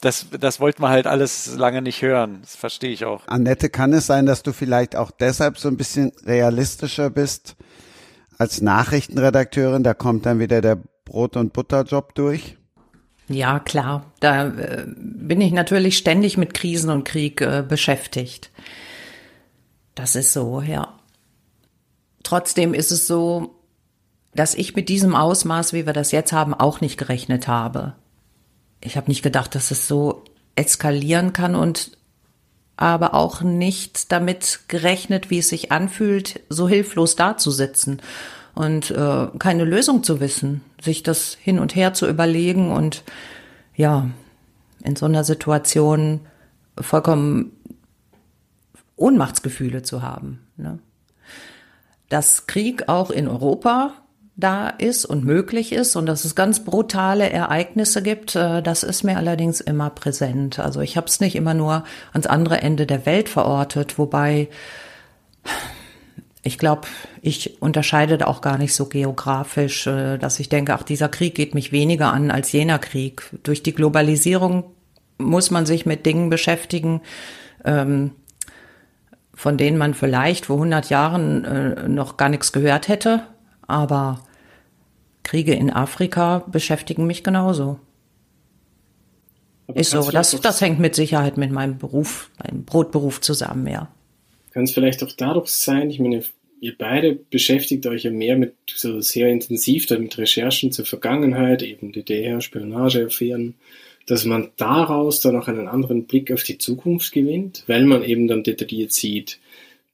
Das, 0.00 0.26
das 0.38 0.60
wollte 0.60 0.80
man 0.80 0.92
halt 0.92 1.08
alles 1.08 1.56
lange 1.56 1.82
nicht 1.82 2.02
hören. 2.02 2.38
Das 2.42 2.54
verstehe 2.54 2.90
ich 2.90 3.04
auch. 3.04 3.22
Annette, 3.26 3.68
kann 3.68 3.92
es 3.92 4.06
sein, 4.06 4.26
dass 4.26 4.44
du 4.44 4.52
vielleicht 4.52 4.94
auch 4.94 5.10
deshalb 5.10 5.58
so 5.58 5.68
ein 5.68 5.76
bisschen 5.76 6.12
realistischer 6.24 7.10
bist 7.10 7.56
als 8.38 8.60
Nachrichtenredakteurin? 8.60 9.82
Da 9.82 9.94
kommt 9.94 10.26
dann 10.26 10.38
wieder 10.38 10.60
der 10.60 10.78
Brot- 11.04 11.36
und 11.36 11.52
Butterjob 11.52 12.14
durch? 12.14 12.56
Ja, 13.28 13.58
klar. 13.58 14.12
Da 14.20 14.46
äh, 14.46 14.86
bin 14.86 15.40
ich 15.40 15.52
natürlich 15.52 15.98
ständig 15.98 16.38
mit 16.38 16.54
Krisen 16.54 16.90
und 16.90 17.04
Krieg 17.04 17.40
äh, 17.40 17.62
beschäftigt. 17.66 18.50
Das 19.94 20.14
ist 20.14 20.32
so, 20.32 20.62
ja. 20.62 20.94
Trotzdem 22.22 22.72
ist 22.72 22.90
es 22.90 23.06
so, 23.06 23.54
dass 24.34 24.54
ich 24.54 24.76
mit 24.76 24.88
diesem 24.88 25.14
Ausmaß, 25.14 25.72
wie 25.72 25.86
wir 25.86 25.92
das 25.92 26.12
jetzt 26.12 26.32
haben, 26.32 26.54
auch 26.54 26.80
nicht 26.80 26.98
gerechnet 26.98 27.48
habe. 27.48 27.94
Ich 28.80 28.96
habe 28.96 29.08
nicht 29.08 29.22
gedacht, 29.22 29.54
dass 29.54 29.70
es 29.70 29.88
so 29.88 30.24
eskalieren 30.54 31.32
kann 31.32 31.54
und 31.54 31.97
aber 32.78 33.12
auch 33.12 33.42
nicht 33.42 34.12
damit 34.12 34.60
gerechnet, 34.68 35.30
wie 35.30 35.40
es 35.40 35.48
sich 35.48 35.72
anfühlt, 35.72 36.40
so 36.48 36.68
hilflos 36.68 37.16
dazusitzen 37.16 38.00
und 38.54 38.92
äh, 38.92 39.26
keine 39.38 39.64
Lösung 39.64 40.04
zu 40.04 40.20
wissen, 40.20 40.62
sich 40.80 41.02
das 41.02 41.36
hin 41.40 41.58
und 41.58 41.74
her 41.74 41.92
zu 41.92 42.08
überlegen 42.08 42.70
und 42.70 43.02
ja, 43.74 44.08
in 44.84 44.94
so 44.94 45.06
einer 45.06 45.24
Situation 45.24 46.20
vollkommen 46.80 47.50
Ohnmachtsgefühle 48.94 49.82
zu 49.82 50.02
haben. 50.02 50.46
Ne? 50.56 50.78
Dass 52.08 52.46
Krieg 52.46 52.88
auch 52.88 53.10
in 53.10 53.26
Europa 53.26 53.94
da 54.38 54.68
ist 54.68 55.04
und 55.04 55.24
möglich 55.24 55.72
ist 55.72 55.96
und 55.96 56.06
dass 56.06 56.24
es 56.24 56.36
ganz 56.36 56.64
brutale 56.64 57.28
Ereignisse 57.28 58.02
gibt, 58.02 58.36
äh, 58.36 58.62
das 58.62 58.84
ist 58.84 59.02
mir 59.02 59.16
allerdings 59.16 59.60
immer 59.60 59.90
präsent. 59.90 60.60
Also 60.60 60.80
ich 60.80 60.96
habe 60.96 61.08
es 61.08 61.18
nicht 61.20 61.34
immer 61.34 61.54
nur 61.54 61.84
ans 62.12 62.28
andere 62.28 62.62
Ende 62.62 62.86
der 62.86 63.04
Welt 63.04 63.28
verortet, 63.28 63.98
wobei 63.98 64.48
ich 66.44 66.56
glaube, 66.56 66.86
ich 67.20 67.60
unterscheide 67.60 68.16
da 68.16 68.26
auch 68.26 68.40
gar 68.40 68.58
nicht 68.58 68.74
so 68.74 68.86
geografisch, 68.86 69.88
äh, 69.88 70.18
dass 70.18 70.38
ich 70.38 70.48
denke, 70.48 70.72
ach, 70.72 70.84
dieser 70.84 71.08
Krieg 71.08 71.34
geht 71.34 71.54
mich 71.54 71.72
weniger 71.72 72.12
an 72.12 72.30
als 72.30 72.52
jener 72.52 72.78
Krieg. 72.78 73.28
Durch 73.42 73.64
die 73.64 73.74
Globalisierung 73.74 74.64
muss 75.18 75.50
man 75.50 75.66
sich 75.66 75.84
mit 75.84 76.06
Dingen 76.06 76.30
beschäftigen, 76.30 77.00
ähm, 77.64 78.12
von 79.34 79.56
denen 79.56 79.78
man 79.78 79.94
vielleicht 79.94 80.46
vor 80.46 80.56
100 80.56 80.90
Jahren 80.90 81.44
äh, 81.44 81.88
noch 81.88 82.16
gar 82.16 82.28
nichts 82.28 82.52
gehört 82.52 82.86
hätte. 82.86 83.24
Aber 83.66 84.20
Kriege 85.28 85.52
in 85.52 85.68
Afrika 85.68 86.42
beschäftigen 86.50 87.06
mich 87.06 87.22
genauso. 87.22 87.78
Aber 89.66 89.78
ist 89.78 89.90
so, 89.90 90.10
das, 90.10 90.30
das 90.40 90.62
hängt 90.62 90.80
mit 90.80 90.94
Sicherheit 90.94 91.36
mit 91.36 91.52
meinem 91.52 91.76
Beruf, 91.76 92.30
meinem 92.42 92.64
Brotberuf 92.64 93.20
zusammen, 93.20 93.66
ja. 93.66 93.92
Kann 94.52 94.64
es 94.64 94.72
vielleicht 94.72 95.04
auch 95.04 95.12
dadurch 95.12 95.50
sein, 95.50 95.90
ich 95.90 96.00
meine, 96.00 96.24
ihr 96.60 96.72
beide 96.78 97.14
beschäftigt 97.14 97.86
euch 97.86 98.04
ja 98.04 98.10
mehr 98.10 98.38
mit 98.38 98.54
so 98.74 99.02
sehr 99.02 99.28
intensiv 99.28 99.84
dann 99.84 100.00
mit 100.00 100.16
Recherchen 100.16 100.72
zur 100.72 100.86
Vergangenheit, 100.86 101.62
eben 101.62 101.92
DDR, 101.92 102.40
Spionageaffären, 102.40 103.54
dass 104.06 104.24
man 104.24 104.48
daraus 104.56 105.20
dann 105.20 105.36
auch 105.36 105.46
einen 105.46 105.68
anderen 105.68 106.04
Blick 106.04 106.32
auf 106.32 106.42
die 106.42 106.56
Zukunft 106.56 107.12
gewinnt, 107.12 107.64
weil 107.66 107.84
man 107.84 108.02
eben 108.02 108.28
dann 108.28 108.44
detailliert 108.44 108.92
sieht, 108.92 109.40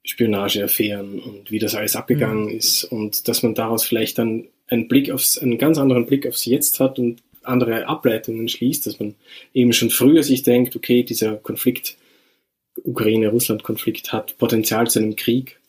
Spionageaffären 0.05 1.19
und 1.19 1.51
wie 1.51 1.59
das 1.59 1.75
alles 1.75 1.97
abgegangen 1.97 2.45
mhm. 2.45 2.57
ist 2.57 2.85
und 2.85 3.27
dass 3.27 3.43
man 3.43 3.57
daraus 3.57 3.85
vielleicht 3.85 4.19
dann 4.19 4.45
einen 4.75 4.89
Blick 4.89 5.11
aufs, 5.11 5.39
einen 5.39 5.59
ganz 5.59 5.79
anderen 5.79 6.07
Blick 6.07 6.27
aufs 6.27 6.45
Jetzt 6.45 6.81
hat 6.81 6.99
und 6.99 7.23
andere 7.43 7.87
Ableitungen 7.87 8.49
schließt, 8.49 8.87
dass 8.87 8.99
man 8.99 9.15
eben 9.53 9.73
schon 9.73 9.91
früher 9.91 10.23
sich 10.23 10.43
denkt, 10.43 10.77
okay, 10.77 11.03
dieser 11.03 11.37
Konflikt 11.37 11.97
Ukraine-Russland-Konflikt 12.83 14.13
hat 14.13 14.37
Potenzial 14.39 14.89
zu 14.89 14.99
einem 14.99 15.17
Krieg. 15.17 15.61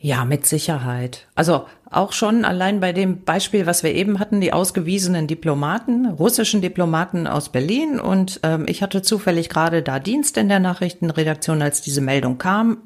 Ja, 0.00 0.24
mit 0.24 0.46
Sicherheit. 0.46 1.26
Also 1.34 1.66
auch 1.90 2.12
schon 2.12 2.44
allein 2.44 2.78
bei 2.78 2.92
dem 2.92 3.24
Beispiel, 3.24 3.66
was 3.66 3.82
wir 3.82 3.94
eben 3.94 4.20
hatten, 4.20 4.40
die 4.40 4.52
ausgewiesenen 4.52 5.26
Diplomaten, 5.26 6.06
russischen 6.06 6.60
Diplomaten 6.60 7.26
aus 7.26 7.48
Berlin. 7.48 7.98
Und 7.98 8.38
ähm, 8.44 8.66
ich 8.68 8.80
hatte 8.80 9.02
zufällig 9.02 9.48
gerade 9.48 9.82
da 9.82 9.98
Dienst 9.98 10.36
in 10.36 10.48
der 10.48 10.60
Nachrichtenredaktion, 10.60 11.62
als 11.62 11.80
diese 11.80 12.00
Meldung 12.00 12.38
kam. 12.38 12.82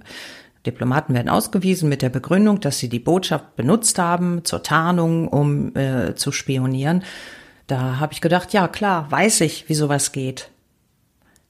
Diplomaten 0.67 1.15
werden 1.15 1.29
ausgewiesen 1.29 1.89
mit 1.89 2.03
der 2.03 2.09
Begründung, 2.09 2.61
dass 2.61 2.79
sie 2.79 2.89
die 2.89 3.01
Botschaft 3.01 3.57
benutzt 3.57 3.99
haben 3.99 4.45
zur 4.45 4.63
Tarnung, 4.63 5.29
um 5.29 5.75
äh, 5.77 6.15
zu 6.15 6.33
spionieren. 6.33 7.03
Da 7.67 7.99
habe 8.01 8.13
ich 8.13 8.21
gedacht, 8.21 8.53
ja 8.53 8.69
klar, 8.69 9.11
weiß 9.11 9.41
ich, 9.43 9.69
wie 9.69 9.75
sowas 9.75 10.13
geht. 10.13 10.51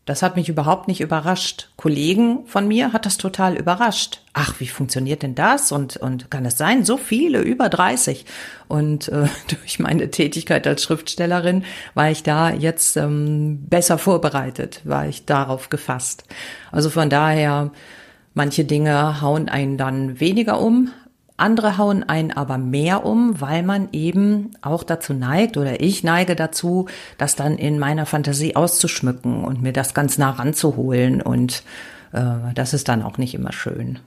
Das 0.04 0.22
hat 0.22 0.34
mich 0.34 0.48
überhaupt 0.48 0.88
nicht 0.88 1.00
überrascht. 1.00 1.68
Kollegen 1.76 2.44
von 2.46 2.66
mir 2.66 2.92
hat 2.92 3.06
das 3.06 3.18
total 3.18 3.54
überrascht. 3.54 4.20
Ach, 4.32 4.58
wie 4.58 4.66
funktioniert 4.66 5.22
denn 5.22 5.36
das? 5.36 5.70
Und, 5.70 5.96
und 5.96 6.28
kann 6.28 6.44
es 6.44 6.58
sein? 6.58 6.84
So 6.84 6.96
viele, 6.96 7.40
über 7.40 7.68
30. 7.68 8.26
Und 8.66 9.08
äh, 9.08 9.28
durch 9.48 9.78
meine 9.78 10.10
Tätigkeit 10.10 10.66
als 10.66 10.82
Schriftstellerin 10.82 11.64
war 11.94 12.10
ich 12.10 12.24
da 12.24 12.50
jetzt 12.50 12.96
ähm, 12.96 13.64
besser 13.68 13.96
vorbereitet, 13.96 14.80
war 14.82 15.06
ich 15.06 15.24
darauf 15.24 15.68
gefasst. 15.68 16.24
Also 16.72 16.90
von 16.90 17.08
daher, 17.08 17.70
manche 18.34 18.64
Dinge 18.64 19.20
hauen 19.20 19.48
einen 19.48 19.76
dann 19.76 20.20
weniger 20.20 20.60
um, 20.60 20.90
andere 21.36 21.78
hauen 21.78 22.04
einen 22.04 22.30
aber 22.30 22.58
mehr 22.58 23.04
um, 23.04 23.40
weil 23.40 23.62
man 23.62 23.88
eben 23.92 24.50
auch 24.62 24.84
dazu 24.84 25.12
neigt 25.12 25.56
oder 25.56 25.80
ich 25.80 26.04
neige 26.04 26.36
dazu, 26.36 26.86
das 27.18 27.36
dann 27.36 27.58
in 27.58 27.78
meiner 27.78 28.06
Fantasie 28.06 28.54
auszuschmücken 28.54 29.44
und 29.44 29.62
mir 29.62 29.72
das 29.72 29.94
ganz 29.94 30.18
nah 30.18 30.30
ranzuholen 30.30 31.20
und 31.20 31.64
äh, 32.12 32.54
das 32.54 32.74
ist 32.74 32.88
dann 32.88 33.02
auch 33.02 33.18
nicht 33.18 33.34
immer 33.34 33.52
schön. 33.52 33.98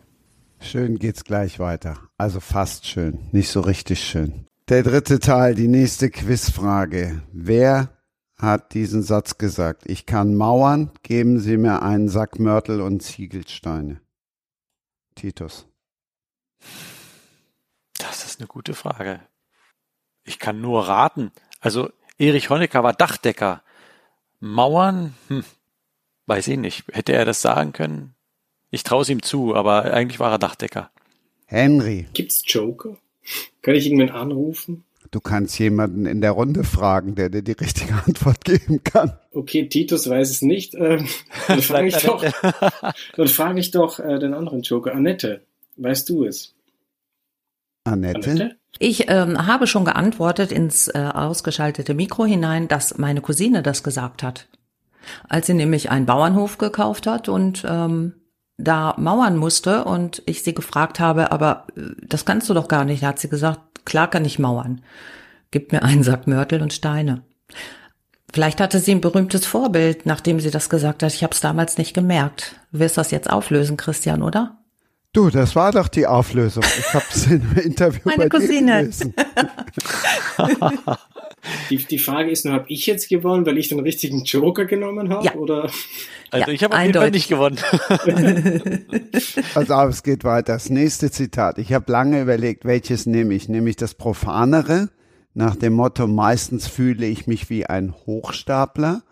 Schön 0.59 0.97
geht's 0.97 1.25
gleich 1.25 1.59
weiter. 1.59 1.97
Also 2.17 2.39
fast 2.39 2.87
schön, 2.87 3.19
nicht 3.31 3.49
so 3.49 3.59
richtig 3.61 3.99
schön. 3.99 4.45
Der 4.69 4.83
dritte 4.83 5.19
Teil, 5.19 5.53
die 5.53 5.67
nächste 5.67 6.09
Quizfrage. 6.09 7.21
Wer 7.31 7.89
hat 8.37 8.73
diesen 8.73 9.03
Satz 9.03 9.37
gesagt? 9.37 9.83
Ich 9.85 10.05
kann 10.05 10.35
mauern, 10.35 10.91
geben 11.03 11.39
Sie 11.39 11.57
mir 11.57 11.83
einen 11.83 12.09
Sack 12.09 12.39
Mörtel 12.39 12.81
und 12.81 13.03
Ziegelsteine. 13.03 13.99
Titus. 15.15 15.67
Das 17.97 18.25
ist 18.25 18.39
eine 18.39 18.47
gute 18.47 18.73
Frage. 18.73 19.21
Ich 20.23 20.39
kann 20.39 20.61
nur 20.61 20.87
raten. 20.87 21.31
Also 21.59 21.89
Erich 22.17 22.49
Honecker 22.49 22.83
war 22.83 22.93
Dachdecker. 22.93 23.63
Mauern? 24.39 25.15
Hm, 25.27 25.43
weiß 26.27 26.47
ich 26.49 26.57
nicht. 26.57 26.85
Hätte 26.91 27.13
er 27.13 27.25
das 27.25 27.41
sagen 27.41 27.73
können? 27.73 28.15
Ich 28.71 28.83
traue 28.83 29.01
es 29.01 29.09
ihm 29.09 29.21
zu, 29.21 29.55
aber 29.55 29.93
eigentlich 29.93 30.19
war 30.19 30.31
er 30.31 30.39
Dachdecker. 30.39 30.91
Henry. 31.45 32.07
Gibt's 32.13 32.43
Joker? 32.45 32.97
Kann 33.61 33.75
ich 33.75 33.85
irgendwen 33.87 34.11
anrufen? 34.11 34.84
Du 35.11 35.19
kannst 35.19 35.57
jemanden 35.59 36.05
in 36.05 36.21
der 36.21 36.31
Runde 36.31 36.63
fragen, 36.63 37.15
der 37.15 37.29
dir 37.29 37.41
die 37.41 37.53
richtige 37.53 37.93
Antwort 38.05 38.43
geben 38.43 38.83
kann. 38.83 39.13
Okay, 39.31 39.67
Titus 39.67 40.09
weiß 40.09 40.29
es 40.29 40.41
nicht. 40.41 40.75
Ähm, 40.75 41.07
dann 41.47 41.61
frage 41.61 41.87
ich 41.87 41.97
doch, 41.97 42.23
dann 43.15 43.27
frage 43.27 43.59
ich 43.59 43.71
doch 43.71 43.99
äh, 43.99 44.19
den 44.19 44.33
anderen 44.33 44.61
Joker. 44.61 44.93
Annette, 44.93 45.41
weißt 45.77 46.09
du 46.09 46.25
es? 46.25 46.53
Annette? 47.83 48.29
Annette? 48.29 48.55
Ich 48.79 49.09
ähm, 49.09 49.47
habe 49.47 49.67
schon 49.67 49.85
geantwortet 49.85 50.51
ins 50.51 50.89
äh, 50.89 51.09
ausgeschaltete 51.13 51.93
Mikro 51.93 52.25
hinein, 52.25 52.67
dass 52.67 52.97
meine 52.97 53.21
Cousine 53.21 53.63
das 53.63 53.83
gesagt 53.83 54.21
hat. 54.21 54.47
Als 55.29 55.47
sie 55.47 55.53
nämlich 55.53 55.91
einen 55.91 56.05
Bauernhof 56.05 56.57
gekauft 56.57 57.07
hat 57.07 57.29
und 57.29 57.63
ähm, 57.67 58.13
da 58.57 58.95
mauern 58.97 59.37
musste 59.37 59.83
und 59.83 60.23
ich 60.25 60.43
sie 60.43 60.53
gefragt 60.53 60.99
habe, 60.99 61.31
aber 61.31 61.67
äh, 61.75 61.81
das 62.01 62.25
kannst 62.25 62.49
du 62.49 62.53
doch 62.53 62.67
gar 62.67 62.85
nicht, 62.85 63.03
da 63.03 63.07
hat 63.07 63.19
sie 63.19 63.29
gesagt, 63.29 63.85
klar 63.85 64.09
kann 64.09 64.25
ich 64.25 64.39
mauern. 64.39 64.81
Gib 65.51 65.71
mir 65.71 65.83
einen 65.83 66.03
Sack 66.03 66.27
Mörtel 66.27 66.61
und 66.61 66.73
Steine. 66.73 67.21
Vielleicht 68.33 68.59
hatte 68.59 68.79
sie 68.79 68.91
ein 68.91 69.01
berühmtes 69.01 69.45
Vorbild, 69.45 70.05
nachdem 70.05 70.41
sie 70.41 70.51
das 70.51 70.69
gesagt 70.69 71.03
hat. 71.03 71.13
Ich 71.13 71.23
habe 71.23 71.33
es 71.33 71.39
damals 71.39 71.77
nicht 71.77 71.93
gemerkt. 71.93 72.55
Du 72.71 72.79
wirst 72.79 72.97
das 72.97 73.11
jetzt 73.11 73.29
auflösen, 73.29 73.77
Christian, 73.77 74.21
oder? 74.21 74.57
Du, 75.13 75.29
das 75.29 75.55
war 75.55 75.71
doch 75.71 75.87
die 75.87 76.05
Auflösung. 76.07 76.63
Ich 76.77 76.93
habe 76.93 77.05
es 77.09 77.27
im 77.31 77.55
Interview 77.55 78.01
Meine 78.03 78.27
bei 78.27 78.29
Cousine. 78.29 78.71
dir 78.71 78.79
gelesen. 78.81 79.13
die, 81.69 81.77
die 81.77 81.99
Frage 81.99 82.31
ist 82.31 82.45
nur, 82.45 82.53
habe 82.53 82.65
ich 82.67 82.85
jetzt 82.85 83.09
gewonnen, 83.09 83.45
weil 83.45 83.57
ich 83.57 83.69
den 83.69 83.79
richtigen 83.79 84.23
Joker 84.23 84.65
genommen 84.65 85.09
habe? 85.09 85.25
Ja. 85.25 85.35
Oder? 85.35 85.69
Also 86.31 86.47
Ja, 86.47 86.53
ich 86.53 86.63
habe 86.63 86.75
auf 86.75 86.81
jeden 86.81 86.93
Fall 86.93 87.03
eindeutig. 87.03 87.13
nicht 87.13 87.27
gewonnen. 87.27 87.57
Auf, 89.71 89.89
es 89.89 90.03
geht 90.03 90.23
weiter. 90.23 90.53
Das 90.53 90.69
nächste 90.69 91.11
Zitat. 91.11 91.57
Ich 91.57 91.73
habe 91.73 91.91
lange 91.91 92.21
überlegt, 92.21 92.65
welches 92.65 93.05
nehme 93.05 93.33
ich. 93.33 93.49
Nehme 93.49 93.69
ich 93.69 93.75
das 93.75 93.93
Profanere 93.93 94.89
nach 95.35 95.55
dem 95.55 95.73
Motto, 95.73 96.07
meistens 96.07 96.67
fühle 96.67 97.05
ich 97.05 97.27
mich 97.27 97.49
wie 97.49 97.65
ein 97.65 97.93
Hochstapler 98.05 99.03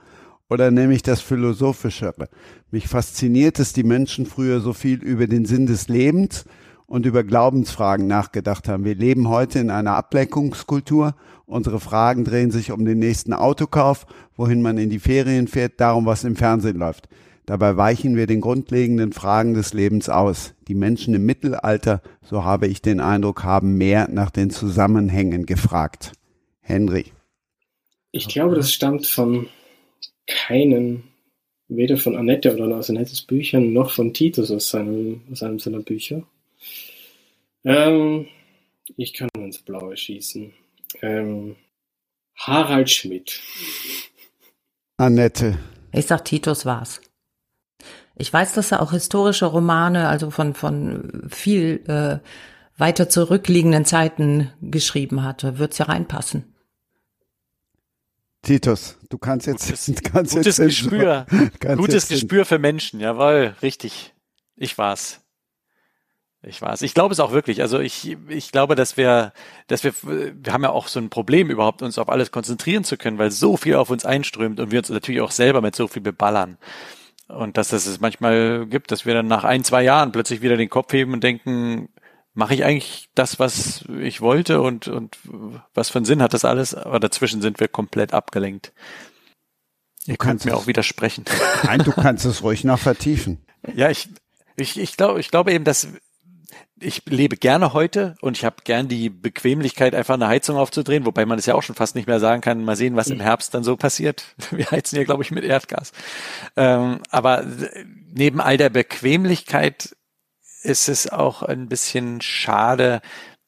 oder 0.49 0.71
nehme 0.71 0.93
ich 0.93 1.03
das 1.03 1.19
Philosophischere? 1.19 2.29
Mich 2.71 2.87
fasziniert 2.87 3.59
es, 3.59 3.73
die 3.73 3.83
Menschen 3.83 4.25
früher 4.25 4.61
so 4.61 4.71
viel 4.73 5.03
über 5.03 5.27
den 5.27 5.45
Sinn 5.45 5.65
des 5.65 5.89
Lebens 5.89 6.45
und 6.93 7.07
über 7.07 7.23
Glaubensfragen 7.23 8.05
nachgedacht 8.05 8.67
haben. 8.67 8.85
Wir 8.85 8.93
leben 8.93 9.27
heute 9.27 9.57
in 9.57 9.71
einer 9.71 9.95
Ablenkungskultur. 9.95 11.15
Unsere 11.47 11.79
Fragen 11.79 12.23
drehen 12.23 12.51
sich 12.51 12.71
um 12.71 12.85
den 12.85 12.99
nächsten 12.99 13.33
Autokauf, 13.33 14.05
wohin 14.37 14.61
man 14.61 14.77
in 14.77 14.91
die 14.91 14.99
Ferien 14.99 15.47
fährt, 15.47 15.81
darum, 15.81 16.05
was 16.05 16.23
im 16.23 16.35
Fernsehen 16.35 16.77
läuft. 16.77 17.09
Dabei 17.47 17.77
weichen 17.77 18.15
wir 18.15 18.27
den 18.27 18.41
grundlegenden 18.41 19.11
Fragen 19.11 19.55
des 19.55 19.73
Lebens 19.73 20.07
aus. 20.07 20.53
Die 20.67 20.75
Menschen 20.75 21.15
im 21.15 21.25
Mittelalter, 21.25 22.03
so 22.21 22.43
habe 22.43 22.67
ich 22.67 22.83
den 22.83 22.99
Eindruck, 22.99 23.43
haben 23.43 23.75
mehr 23.75 24.07
nach 24.11 24.29
den 24.29 24.51
Zusammenhängen 24.51 25.47
gefragt. 25.47 26.11
Henry. 26.61 27.05
Ich 28.11 28.27
glaube, 28.27 28.53
das 28.53 28.71
stammt 28.71 29.07
von 29.07 29.47
keinen, 30.27 31.05
weder 31.69 31.97
von 31.97 32.15
Annette 32.15 32.53
oder 32.53 32.77
aus 32.77 32.91
Annettes 32.91 33.23
Büchern, 33.23 33.73
noch 33.73 33.89
von 33.89 34.13
Titus 34.13 34.51
aus, 34.51 34.69
seinem, 34.69 35.21
aus 35.31 35.41
einem 35.41 35.57
seiner 35.57 35.79
Bücher. 35.79 36.21
Ähm, 37.65 38.27
ich 38.97 39.13
kann 39.13 39.29
ins 39.37 39.59
Blaue 39.59 39.95
schießen. 39.95 40.53
Ähm, 41.01 41.55
Harald 42.35 42.89
Schmidt. 42.89 43.41
Annette. 44.97 45.57
Ich 45.91 46.07
sag, 46.07 46.25
Titus 46.25 46.65
war's. 46.65 47.01
Ich 48.15 48.31
weiß, 48.31 48.53
dass 48.53 48.71
er 48.71 48.81
auch 48.81 48.91
historische 48.91 49.45
Romane, 49.45 50.07
also 50.07 50.29
von, 50.29 50.53
von 50.53 51.27
viel 51.31 51.83
äh, 51.87 52.19
weiter 52.79 53.09
zurückliegenden 53.09 53.85
Zeiten 53.85 54.51
geschrieben 54.61 55.23
hatte. 55.23 55.57
Wird's 55.57 55.77
ja 55.79 55.85
reinpassen. 55.85 56.53
Titus, 58.43 58.97
du 59.09 59.17
kannst 59.17 59.47
jetzt, 59.47 59.65
Gutes, 59.67 59.85
kannst 60.03 60.33
gutes 60.33 60.57
jetzt 60.57 60.67
Gespür. 60.67 61.25
Gutes 61.75 61.93
jetzt- 61.93 62.09
Gespür 62.09 62.45
für 62.45 62.59
Menschen, 62.59 62.99
jawohl, 62.99 63.55
richtig. 63.61 64.13
Ich 64.57 64.77
war's. 64.77 65.21
Ich 66.45 66.61
war's. 66.61 66.81
Ich 66.81 66.93
glaube 66.93 67.13
es 67.13 67.21
auch 67.21 67.31
wirklich. 67.31 67.61
Also 67.61 67.79
ich, 67.79 68.17
ich 68.27 68.51
glaube, 68.51 68.75
dass 68.75 68.97
wir, 68.97 69.31
dass 69.67 69.83
wir, 69.83 69.93
wir 70.03 70.51
haben 70.51 70.63
ja 70.63 70.71
auch 70.71 70.87
so 70.89 70.99
ein 70.99 71.09
Problem 71.09 71.49
überhaupt, 71.49 71.81
uns 71.81 71.97
auf 71.97 72.09
alles 72.09 72.31
konzentrieren 72.31 72.83
zu 72.83 72.97
können, 72.97 73.17
weil 73.17 73.31
so 73.31 73.55
viel 73.55 73.75
auf 73.75 73.89
uns 73.89 74.05
einströmt 74.05 74.59
und 74.59 74.71
wir 74.71 74.79
uns 74.79 74.89
natürlich 74.89 75.21
auch 75.21 75.31
selber 75.31 75.61
mit 75.61 75.75
so 75.75 75.87
viel 75.87 76.01
beballern. 76.01 76.57
Und 77.29 77.57
dass 77.57 77.69
das 77.69 77.85
es 77.85 78.01
manchmal 78.01 78.65
gibt, 78.67 78.91
dass 78.91 79.05
wir 79.05 79.13
dann 79.13 79.27
nach 79.27 79.45
ein, 79.45 79.63
zwei 79.63 79.83
Jahren 79.83 80.11
plötzlich 80.11 80.41
wieder 80.41 80.57
den 80.57 80.69
Kopf 80.69 80.91
heben 80.91 81.13
und 81.13 81.23
denken, 81.23 81.87
mache 82.33 82.53
ich 82.53 82.65
eigentlich 82.65 83.09
das, 83.15 83.39
was 83.39 83.85
ich 84.01 84.19
wollte 84.19 84.61
und, 84.61 84.89
und 84.89 85.17
was 85.73 85.89
für 85.89 85.99
einen 85.99 86.05
Sinn 86.05 86.21
hat 86.21 86.33
das 86.33 86.43
alles? 86.43 86.75
Aber 86.75 86.99
dazwischen 86.99 87.41
sind 87.41 87.61
wir 87.61 87.69
komplett 87.69 88.13
abgelenkt. 88.13 88.73
Ihr 90.05 90.17
könnt 90.17 90.41
kannst 90.41 90.45
mir 90.45 90.57
auch 90.57 90.67
widersprechen. 90.67 91.23
Nein, 91.63 91.79
du 91.79 91.93
kannst 91.93 92.25
es 92.25 92.43
ruhig 92.43 92.65
noch 92.65 92.79
vertiefen. 92.79 93.45
Ja, 93.73 93.89
ich, 93.89 94.09
ich, 94.57 94.77
ich 94.77 94.97
glaube, 94.97 95.21
ich 95.21 95.31
glaube 95.31 95.53
eben, 95.53 95.63
dass 95.63 95.87
ich 96.79 97.03
lebe 97.05 97.37
gerne 97.37 97.73
heute 97.73 98.15
und 98.21 98.37
ich 98.37 98.45
habe 98.45 98.57
gern 98.63 98.87
die 98.87 99.09
Bequemlichkeit, 99.09 99.95
einfach 99.95 100.15
eine 100.15 100.27
Heizung 100.27 100.57
aufzudrehen, 100.57 101.05
wobei 101.05 101.25
man 101.25 101.39
es 101.39 101.45
ja 101.45 101.55
auch 101.55 101.63
schon 101.63 101.75
fast 101.75 101.95
nicht 101.95 102.07
mehr 102.07 102.19
sagen 102.19 102.41
kann. 102.41 102.63
Mal 102.63 102.75
sehen, 102.75 102.95
was 102.95 103.09
im 103.09 103.19
Herbst 103.19 103.53
dann 103.53 103.63
so 103.63 103.77
passiert. 103.77 104.35
Wir 104.51 104.69
heizen 104.69 104.97
ja, 104.97 105.03
glaube 105.03 105.23
ich, 105.23 105.31
mit 105.31 105.43
Erdgas. 105.43 105.91
Ähm, 106.55 106.99
aber 107.09 107.45
neben 108.11 108.41
all 108.41 108.57
der 108.57 108.69
Bequemlichkeit 108.69 109.95
ist 110.61 110.87
es 110.87 111.11
auch 111.11 111.43
ein 111.43 111.67
bisschen 111.67 112.21
schade, 112.21 113.01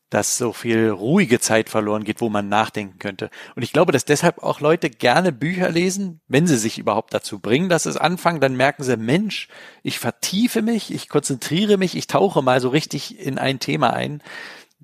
dass 0.10 0.38
so 0.38 0.54
viel 0.54 0.90
ruhige 0.90 1.40
Zeit 1.40 1.70
verloren 1.70 2.04
geht, 2.04 2.22
wo 2.22 2.30
man 2.30 2.48
nachdenken 2.48 3.00
könnte. 3.00 3.30
Und 3.56 3.64
ich 3.64 3.74
glaube, 3.74 3.92
dass 3.92 4.06
deshalb 4.06 4.44
auch 4.44 4.62
Leute 4.62 4.90
gerne 4.90 5.32
Bücher 5.32 5.70
lesen, 5.70 6.22
wenn 6.28 6.48
sie 6.48 6.58
sich 6.58 6.78
überhaupt 6.78 7.14
dazu 7.14 7.40
bringen, 7.40 7.70
dass 7.70 7.86
es 7.86 7.98
anfangen, 7.98 8.40
dann 8.40 8.56
merken 8.56 8.84
sie, 8.84 8.98
Mensch, 8.98 9.48
ich 9.84 10.00
vertiefe 10.00 10.62
mich, 10.62 10.94
ich 10.94 11.10
konzentriere 11.10 11.78
mich, 11.78 11.96
ich 11.96 12.08
tauche 12.08 12.42
mal 12.42 12.62
so 12.62 12.70
richtig 12.70 13.20
in 13.20 13.38
ein 13.38 13.60
Thema 13.60 13.94
ein. 13.94 14.22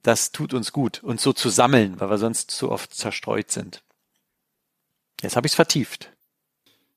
Das 0.01 0.31
tut 0.31 0.53
uns 0.53 0.71
gut, 0.71 1.03
uns 1.03 1.21
so 1.21 1.33
zu 1.33 1.49
sammeln, 1.49 1.99
weil 1.99 2.09
wir 2.09 2.17
sonst 2.17 2.49
zu 2.49 2.71
oft 2.71 2.93
zerstreut 2.93 3.51
sind. 3.51 3.83
Jetzt 5.21 5.35
habe 5.35 5.45
ich 5.45 5.51
es 5.51 5.55
vertieft. 5.55 6.11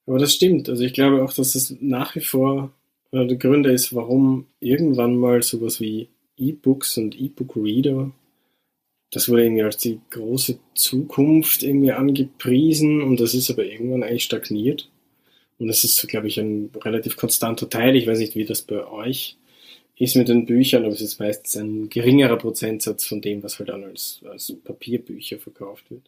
Aber 0.07 0.19
das 0.19 0.35
stimmt. 0.35 0.69
Also 0.69 0.83
ich 0.83 0.95
glaube 0.95 1.23
auch, 1.23 1.33
dass 1.33 1.53
das 1.53 1.75
nach 1.81 2.15
wie 2.15 2.21
vor 2.21 2.73
einer 3.13 3.27
der 3.27 3.37
Gründe 3.37 3.71
ist, 3.71 3.95
warum 3.95 4.47
irgendwann 4.61 5.17
mal 5.17 5.43
sowas 5.43 5.81
wie 5.81 6.09
E-Books 6.37 6.99
und 6.99 7.19
E-Book-Reader 7.19 8.13
das 9.15 9.29
wurde 9.29 9.45
irgendwie 9.45 9.63
als 9.63 9.77
die 9.77 10.01
große 10.11 10.59
Zukunft 10.75 11.63
irgendwie 11.63 11.93
angepriesen 11.93 13.01
und 13.01 13.21
das 13.21 13.33
ist 13.33 13.49
aber 13.49 13.65
irgendwann 13.65 14.03
eigentlich 14.03 14.25
stagniert. 14.25 14.91
Und 15.57 15.69
das 15.69 15.85
ist, 15.85 16.07
glaube 16.09 16.27
ich, 16.27 16.41
ein 16.41 16.71
relativ 16.83 17.17
konstanter 17.17 17.71
Teil. 17.71 17.95
Ich 17.95 18.09
weiß 18.09 18.19
nicht, 18.19 18.35
wie 18.35 18.45
das 18.45 18.63
bei 18.63 18.85
euch 18.85 19.37
ist 19.97 20.17
mit 20.17 20.29
den 20.29 20.47
Büchern, 20.47 20.85
aber 20.85 20.95
es 20.95 21.01
ist 21.01 21.21
meistens 21.21 21.57
ein 21.57 21.89
geringerer 21.89 22.37
Prozentsatz 22.37 23.05
von 23.07 23.21
dem, 23.21 23.45
was 23.45 23.61
halt 23.61 23.69
dann 23.69 23.85
als, 23.85 24.21
als 24.29 24.53
Papierbücher 24.65 25.39
verkauft 25.39 25.89
wird. 25.93 26.03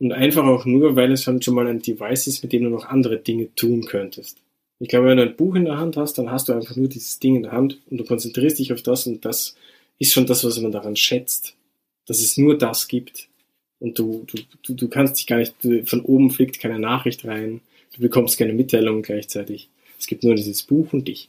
Und 0.00 0.10
einfach 0.10 0.44
auch 0.44 0.64
nur, 0.64 0.96
weil 0.96 1.12
es 1.12 1.28
halt 1.28 1.44
schon 1.44 1.54
mal 1.54 1.68
ein 1.68 1.80
Device 1.80 2.26
ist, 2.26 2.42
mit 2.42 2.52
dem 2.52 2.64
du 2.64 2.70
noch 2.70 2.86
andere 2.86 3.18
Dinge 3.18 3.54
tun 3.54 3.86
könntest. 3.86 4.38
Ich 4.80 4.88
glaube, 4.88 5.08
wenn 5.08 5.18
du 5.18 5.24
ein 5.24 5.36
Buch 5.36 5.54
in 5.54 5.66
der 5.66 5.76
Hand 5.76 5.98
hast, 5.98 6.14
dann 6.14 6.30
hast 6.30 6.48
du 6.48 6.54
einfach 6.54 6.74
nur 6.74 6.88
dieses 6.88 7.18
Ding 7.18 7.36
in 7.36 7.42
der 7.42 7.52
Hand 7.52 7.78
und 7.90 7.98
du 7.98 8.04
konzentrierst 8.04 8.58
dich 8.58 8.72
auf 8.72 8.82
das 8.82 9.06
und 9.06 9.24
das 9.24 9.54
ist 9.98 10.12
schon 10.12 10.26
das, 10.26 10.42
was 10.42 10.58
man 10.58 10.72
daran 10.72 10.96
schätzt, 10.96 11.54
dass 12.06 12.20
es 12.20 12.38
nur 12.38 12.56
das 12.56 12.88
gibt. 12.88 13.28
Und 13.78 13.98
du, 13.98 14.24
du, 14.26 14.42
du, 14.62 14.74
du 14.74 14.88
kannst 14.88 15.18
dich 15.18 15.26
gar 15.26 15.36
nicht, 15.36 15.54
von 15.84 16.00
oben 16.00 16.30
fliegt 16.30 16.60
keine 16.60 16.78
Nachricht 16.78 17.26
rein, 17.26 17.60
du 17.94 18.00
bekommst 18.00 18.38
keine 18.38 18.54
Mitteilung 18.54 19.02
gleichzeitig. 19.02 19.68
Es 19.98 20.06
gibt 20.06 20.24
nur 20.24 20.34
dieses 20.34 20.62
Buch 20.62 20.94
und 20.94 21.06
dich. 21.06 21.28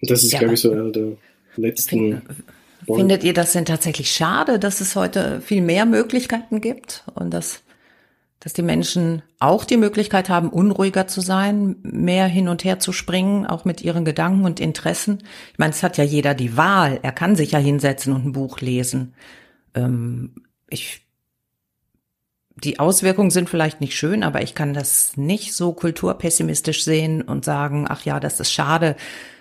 Und 0.00 0.10
das 0.10 0.24
ist, 0.24 0.32
ja, 0.32 0.40
glaube 0.40 0.54
ich, 0.54 0.60
so 0.60 0.72
einer 0.72 0.90
der 0.90 1.16
letzten. 1.56 2.22
Findet 2.84 3.22
ihr 3.22 3.32
das 3.32 3.52
denn 3.52 3.64
tatsächlich 3.64 4.10
schade, 4.10 4.58
dass 4.58 4.80
es 4.80 4.96
heute 4.96 5.40
viel 5.40 5.62
mehr 5.62 5.86
Möglichkeiten 5.86 6.60
gibt 6.60 7.04
und 7.14 7.32
dass 7.32 7.62
dass 8.44 8.52
die 8.52 8.62
Menschen 8.62 9.22
auch 9.38 9.64
die 9.64 9.78
Möglichkeit 9.78 10.28
haben, 10.28 10.50
unruhiger 10.50 11.06
zu 11.06 11.22
sein, 11.22 11.76
mehr 11.82 12.26
hin 12.26 12.48
und 12.48 12.62
her 12.62 12.78
zu 12.78 12.92
springen, 12.92 13.46
auch 13.46 13.64
mit 13.64 13.80
ihren 13.80 14.04
Gedanken 14.04 14.44
und 14.44 14.60
Interessen. 14.60 15.22
Ich 15.52 15.58
meine, 15.58 15.70
es 15.70 15.82
hat 15.82 15.96
ja 15.96 16.04
jeder 16.04 16.34
die 16.34 16.54
Wahl. 16.54 17.00
Er 17.02 17.12
kann 17.12 17.36
sich 17.36 17.52
ja 17.52 17.58
hinsetzen 17.58 18.12
und 18.12 18.26
ein 18.26 18.32
Buch 18.32 18.60
lesen. 18.60 19.14
Ähm, 19.74 20.34
ich, 20.68 21.06
die 22.54 22.78
Auswirkungen 22.78 23.30
sind 23.30 23.48
vielleicht 23.48 23.80
nicht 23.80 23.96
schön, 23.96 24.22
aber 24.22 24.42
ich 24.42 24.54
kann 24.54 24.74
das 24.74 25.16
nicht 25.16 25.54
so 25.54 25.72
kulturpessimistisch 25.72 26.84
sehen 26.84 27.22
und 27.22 27.46
sagen, 27.46 27.86
ach 27.88 28.04
ja, 28.04 28.20
das 28.20 28.40
ist 28.40 28.52
schade, 28.52 28.94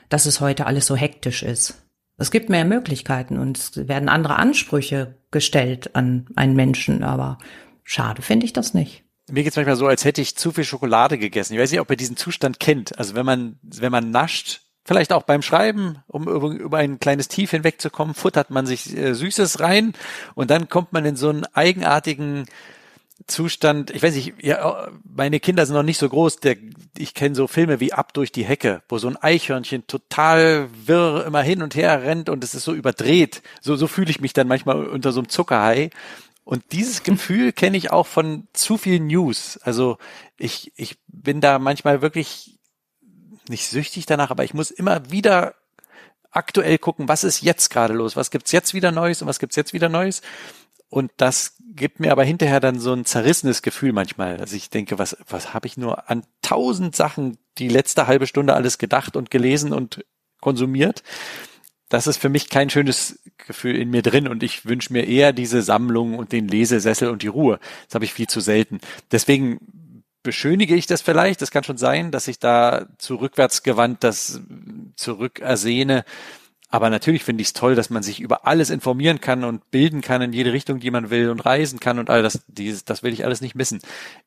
dass 0.08 0.26
es 0.26 0.40
heute 0.40 0.66
alles 0.66 0.88
so 0.88 0.96
hektisch 0.96 1.44
ist. 1.44 1.84
Es 2.18 2.32
gibt 2.32 2.48
mehr 2.48 2.64
Möglichkeiten 2.64 3.38
und 3.38 3.58
es 3.58 3.88
werden 3.90 4.08
andere 4.08 4.38
Ansprüche 4.38 5.16
gestellt 5.30 5.94
an 5.94 6.28
einen 6.38 6.56
Menschen, 6.56 7.04
aber 7.04 7.38
Schade 7.84 8.22
finde 8.22 8.46
ich 8.46 8.54
das 8.54 8.74
nicht. 8.74 9.04
Mir 9.32 9.44
geht's 9.44 9.56
manchmal 9.56 9.78
so, 9.78 9.88
als 9.88 10.04
hätte 10.04 10.22
ich 10.22 10.36
zu 10.36 10.52
viel 10.52 10.66
Schokolade 10.66 11.18
gegessen. 11.18 11.54
Ich 11.54 11.60
weiß 11.60 11.72
nicht, 11.72 11.80
ob 11.80 11.90
ihr 11.90 11.98
diesen 11.98 12.18
Zustand 12.18 12.60
kennt. 12.60 12.98
Also 12.98 13.16
wenn 13.16 13.26
man, 13.26 13.58
wenn 13.62 13.92
man 13.92 14.12
nascht, 14.12 14.62
vielleicht 14.86 15.14
auch 15.14 15.24
beim 15.24 15.42
Schreiben, 15.42 16.00
um 16.08 16.28
über 16.28 16.78
ein 16.78 17.00
kleines 17.00 17.30
Tief 17.30 17.52
hinwegzukommen, 17.52 18.16
futtert 18.16 18.50
man 18.50 18.66
sich 18.66 18.96
äh, 18.96 19.14
Süßes 19.14 19.62
rein 19.62 19.94
und 20.36 20.50
dann 20.50 20.68
kommt 20.68 20.92
man 20.92 21.06
in 21.06 21.16
so 21.16 21.30
einen 21.30 21.46
eigenartigen 21.54 22.46
Zustand, 23.28 23.92
ich 23.92 24.04
weiß 24.04 24.16
nicht, 24.16 24.34
ja, 24.42 24.90
meine 25.04 25.40
Kinder 25.40 25.66
sind 25.66 25.76
noch 25.76 25.84
nicht 25.84 26.00
so 26.00 26.10
groß, 26.10 26.38
der, 26.38 26.58
ich 26.98 27.14
kenne 27.14 27.36
so 27.36 27.48
Filme 27.48 27.80
wie 27.80 27.94
Ab 27.94 28.14
durch 28.14 28.32
die 28.32 28.44
Hecke, 28.44 28.82
wo 28.90 28.98
so 28.98 29.08
ein 29.08 29.16
Eichhörnchen 29.16 29.88
total 29.88 30.68
wirr 30.86 31.24
immer 31.26 31.42
hin 31.42 31.62
und 31.62 31.76
her 31.76 32.04
rennt 32.04 32.28
und 32.28 32.44
es 32.44 32.54
ist 32.54 32.66
so 32.66 32.74
überdreht. 32.74 33.42
So, 33.62 33.76
so 33.76 33.88
fühle 33.88 34.10
ich 34.10 34.20
mich 34.20 34.34
dann 34.34 34.48
manchmal 34.48 34.86
unter 34.86 35.14
so 35.14 35.22
einem 35.22 35.30
Zuckerhai. 35.30 35.90
Und 36.44 36.64
dieses 36.72 37.04
Gefühl 37.04 37.52
kenne 37.54 37.78
ich 37.78 37.92
auch 37.92 38.08
von 38.08 38.48
zu 38.54 38.78
viel 38.78 39.00
News. 39.00 39.58
Also 39.58 39.98
ich, 40.38 40.72
ich 40.76 40.98
bin 41.08 41.42
da 41.42 41.60
manchmal 41.60 42.02
wirklich 42.02 42.60
nicht 43.50 43.68
süchtig 43.68 44.06
danach, 44.06 44.32
aber 44.32 44.44
ich 44.44 44.54
muss 44.54 44.72
immer 44.72 45.12
wieder 45.12 45.56
aktuell 46.32 46.78
gucken, 46.78 47.08
was 47.08 47.24
ist 47.24 47.42
jetzt 47.42 47.70
gerade 47.70 47.94
los? 47.94 48.16
Was 48.16 48.32
gibt's 48.32 48.52
jetzt 48.52 48.74
wieder 48.74 48.92
Neues 48.92 49.22
und 49.22 49.28
was 49.28 49.40
gibt's 49.40 49.56
jetzt 49.56 49.74
wieder 49.74 49.90
Neues? 49.90 50.22
Und 50.90 51.12
das 51.18 51.56
gibt 51.76 52.00
mir 52.00 52.12
aber 52.12 52.24
hinterher 52.24 52.60
dann 52.60 52.80
so 52.80 52.94
ein 52.94 53.06
zerrissenes 53.06 53.62
Gefühl 53.62 53.94
manchmal. 53.94 54.40
Also 54.40 54.56
ich 54.56 54.70
denke, 54.70 55.00
was, 55.00 55.18
was 55.28 55.54
habe 55.54 55.68
ich 55.68 55.78
nur 55.78 56.10
an 56.10 56.24
tausend 56.42 56.96
Sachen 56.96 57.38
die 57.58 57.68
letzte 57.68 58.08
halbe 58.08 58.28
Stunde 58.28 58.54
alles 58.54 58.78
gedacht 58.78 59.16
und 59.16 59.32
gelesen 59.32 59.74
und 59.74 60.06
konsumiert? 60.40 61.04
Das 61.94 62.08
ist 62.08 62.18
für 62.18 62.30
mich 62.30 62.50
kein 62.50 62.72
schönes 62.72 63.20
Gefühl 63.38 63.76
in 63.76 63.92
mir 63.92 64.02
drin 64.02 64.28
und 64.28 64.42
ich 64.42 64.66
wünsche 64.66 64.92
mir 64.92 65.08
eher 65.08 65.32
diese 65.32 65.62
Sammlung 65.62 66.18
und 66.18 66.32
den 66.32 66.48
Lesesessel 66.48 67.08
und 67.10 67.22
die 67.22 67.28
Ruhe. 67.28 67.60
Das 67.86 67.94
habe 67.94 68.04
ich 68.04 68.14
viel 68.14 68.26
zu 68.26 68.40
selten. 68.40 68.80
Deswegen 69.12 70.04
beschönige 70.24 70.74
ich 70.74 70.88
das 70.88 71.04
vielleicht. 71.04 71.44
Das 71.44 71.52
kann 71.52 71.64
schon 71.64 71.78
sein, 71.78 72.10
dass 72.10 72.28
ich 72.28 72.40
da 72.40 72.88
zu 72.98 73.18
rückwärtsgewandt 73.18 74.04
das 74.04 74.42
zurückersehne. 74.96 76.04
Aber 76.70 76.90
natürlich 76.90 77.24
finde 77.24 77.44
ich 77.44 77.50
es 77.50 77.54
toll, 77.54 77.76
dass 77.76 77.92
man 77.92 78.02
sich 78.02 78.22
über 78.22 78.48
alles 78.48 78.72
informieren 78.72 79.22
kann 79.22 79.44
und 79.44 79.70
bilden 79.70 80.02
kann 80.02 80.24
in 80.24 80.34
jede 80.34 80.52
Richtung, 80.52 80.80
die 80.80 80.90
man 80.90 81.12
will 81.12 81.30
und 81.30 81.42
reisen 81.42 81.80
kann 81.80 82.00
und 82.00 82.10
all 82.10 82.24
das. 82.24 82.44
Dieses, 82.48 82.86
das 82.86 83.04
will 83.04 83.14
ich 83.14 83.24
alles 83.24 83.42
nicht 83.42 83.54
missen. 83.54 83.82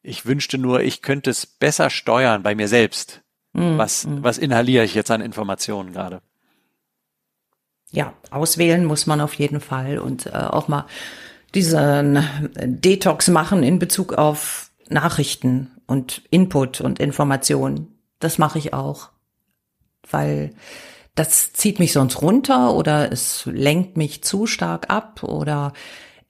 Ich 0.04 0.24
wünschte 0.24 0.56
nur, 0.56 0.82
ich 0.82 1.02
könnte 1.02 1.30
es 1.30 1.46
besser 1.46 1.90
steuern 1.90 2.44
bei 2.44 2.54
mir 2.54 2.68
selbst. 2.68 3.22
Mm, 3.54 3.76
was, 3.76 4.06
mm. 4.06 4.22
was 4.22 4.38
inhaliere 4.38 4.84
ich 4.84 4.94
jetzt 4.94 5.10
an 5.10 5.20
Informationen 5.20 5.92
gerade? 5.92 6.22
Ja, 7.90 8.12
auswählen 8.30 8.84
muss 8.84 9.06
man 9.06 9.20
auf 9.20 9.34
jeden 9.34 9.60
Fall 9.60 9.98
und 9.98 10.26
äh, 10.26 10.30
auch 10.30 10.68
mal 10.68 10.86
diesen 11.54 12.22
Detox 12.54 13.28
machen 13.28 13.62
in 13.62 13.78
Bezug 13.78 14.12
auf 14.12 14.70
Nachrichten 14.88 15.70
und 15.86 16.22
Input 16.30 16.80
und 16.80 16.98
Information. 16.98 17.88
Das 18.18 18.38
mache 18.38 18.58
ich 18.58 18.74
auch, 18.74 19.10
weil 20.10 20.52
das 21.14 21.52
zieht 21.54 21.78
mich 21.78 21.92
sonst 21.92 22.20
runter 22.20 22.74
oder 22.74 23.10
es 23.10 23.46
lenkt 23.46 23.96
mich 23.96 24.22
zu 24.22 24.46
stark 24.46 24.90
ab 24.90 25.22
oder 25.22 25.72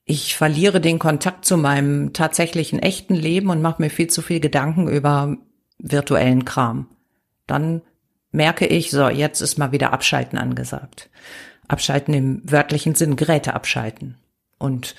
ich 0.05 0.37
verliere 0.37 0.81
den 0.81 1.01
Kontakt 1.01 1.45
zu 1.45 1.57
meinem 1.57 2.13
tatsächlichen 2.13 2.79
echten 2.79 3.15
Leben 3.15 3.51
und 3.51 3.61
mache 3.61 3.83
mir 3.83 3.91
viel 3.91 4.07
zu 4.07 4.23
viel 4.23 4.39
Gedanken 4.39 4.89
über 4.89 5.37
virtuellen 5.79 6.45
Kram. 6.45 6.89
Dann 7.49 7.83
merke 8.37 8.67
ich, 8.67 8.91
so, 8.91 9.09
jetzt 9.09 9.41
ist 9.41 9.59
mal 9.59 9.73
wieder 9.73 9.93
Abschalten 9.93 10.39
angesagt. 10.39 11.09
Abschalten 11.67 12.15
im 12.15 12.43
wörtlichen 12.45 12.95
Sinn, 12.95 13.17
Geräte 13.17 13.55
abschalten. 13.55 14.17
Und 14.59 14.95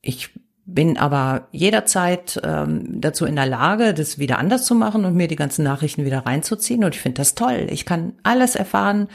ich 0.00 0.30
bin 0.64 0.96
aber 0.96 1.48
jederzeit 1.50 2.40
ähm, 2.44 3.00
dazu 3.00 3.26
in 3.26 3.34
der 3.34 3.46
Lage, 3.46 3.92
das 3.92 4.18
wieder 4.18 4.38
anders 4.38 4.64
zu 4.64 4.74
machen 4.74 5.04
und 5.04 5.16
mir 5.16 5.26
die 5.26 5.36
ganzen 5.36 5.64
Nachrichten 5.64 6.04
wieder 6.04 6.24
reinzuziehen. 6.24 6.84
Und 6.84 6.94
ich 6.94 7.00
finde 7.00 7.20
das 7.20 7.34
toll. 7.34 7.66
Ich 7.70 7.84
kann 7.84 8.14
alles 8.22 8.54
erfahren, 8.54 9.08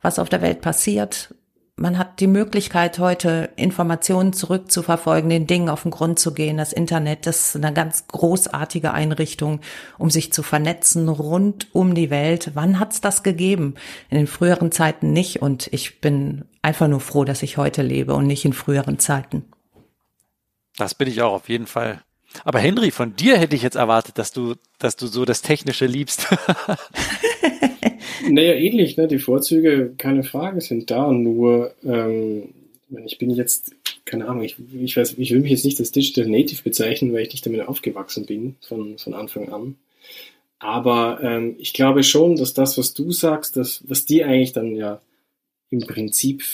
was 0.00 0.18
auf 0.18 0.28
der 0.28 0.40
Welt 0.40 0.60
passiert, 0.60 1.34
man 1.76 1.98
hat 1.98 2.20
die 2.20 2.26
Möglichkeit, 2.26 2.98
heute 2.98 3.50
Informationen 3.56 4.32
zurückzuverfolgen, 4.32 5.30
den 5.30 5.46
Dingen 5.46 5.68
auf 5.68 5.82
den 5.82 5.90
Grund 5.90 6.18
zu 6.18 6.34
gehen. 6.34 6.58
Das 6.58 6.72
Internet 6.72 7.26
ist 7.26 7.56
eine 7.56 7.72
ganz 7.72 8.06
großartige 8.08 8.92
Einrichtung, 8.92 9.60
um 9.96 10.10
sich 10.10 10.32
zu 10.32 10.42
vernetzen 10.42 11.08
rund 11.08 11.68
um 11.72 11.94
die 11.94 12.10
Welt. 12.10 12.52
Wann 12.54 12.78
hat's 12.78 13.00
das 13.00 13.22
gegeben? 13.22 13.74
In 14.10 14.18
den 14.18 14.26
früheren 14.26 14.72
Zeiten 14.72 15.12
nicht. 15.12 15.40
Und 15.40 15.68
ich 15.72 16.00
bin 16.00 16.44
einfach 16.62 16.88
nur 16.88 17.00
froh, 17.00 17.24
dass 17.24 17.42
ich 17.42 17.56
heute 17.56 17.82
lebe 17.82 18.14
und 18.14 18.26
nicht 18.26 18.44
in 18.44 18.52
früheren 18.52 18.98
Zeiten. 18.98 19.44
Das 20.76 20.94
bin 20.94 21.08
ich 21.08 21.22
auch 21.22 21.32
auf 21.32 21.48
jeden 21.48 21.66
Fall. 21.66 22.02
Aber 22.44 22.60
Henry, 22.60 22.90
von 22.90 23.16
dir 23.16 23.38
hätte 23.38 23.56
ich 23.56 23.62
jetzt 23.62 23.76
erwartet, 23.76 24.18
dass 24.18 24.32
du, 24.32 24.54
dass 24.78 24.96
du 24.96 25.06
so 25.06 25.24
das 25.24 25.42
Technische 25.42 25.86
liebst. 25.86 26.26
naja, 28.28 28.54
ähnlich, 28.54 28.96
ne? 28.96 29.08
Die 29.08 29.18
Vorzüge, 29.18 29.94
keine 29.96 30.22
Frage, 30.22 30.60
sind 30.60 30.90
da. 30.90 31.10
Nur, 31.12 31.74
ähm, 31.84 32.50
ich 33.04 33.18
bin 33.18 33.30
jetzt, 33.30 33.74
keine 34.04 34.28
Ahnung, 34.28 34.42
ich, 34.42 34.56
ich 34.72 34.96
weiß, 34.96 35.14
ich 35.18 35.30
will 35.30 35.40
mich 35.40 35.50
jetzt 35.50 35.64
nicht 35.64 35.80
als 35.80 35.92
Digital 35.92 36.26
Native 36.26 36.62
bezeichnen, 36.62 37.12
weil 37.12 37.22
ich 37.22 37.32
nicht 37.32 37.46
damit 37.46 37.66
aufgewachsen 37.66 38.26
bin, 38.26 38.56
von, 38.60 38.98
von 38.98 39.14
Anfang 39.14 39.52
an. 39.52 39.76
Aber 40.58 41.20
ähm, 41.22 41.56
ich 41.58 41.72
glaube 41.72 42.02
schon, 42.02 42.36
dass 42.36 42.52
das, 42.52 42.76
was 42.76 42.92
du 42.92 43.12
sagst, 43.12 43.56
das, 43.56 43.82
was 43.88 44.04
dir 44.04 44.26
eigentlich 44.26 44.52
dann 44.52 44.76
ja 44.76 45.00
im 45.70 45.80
Prinzip 45.80 46.44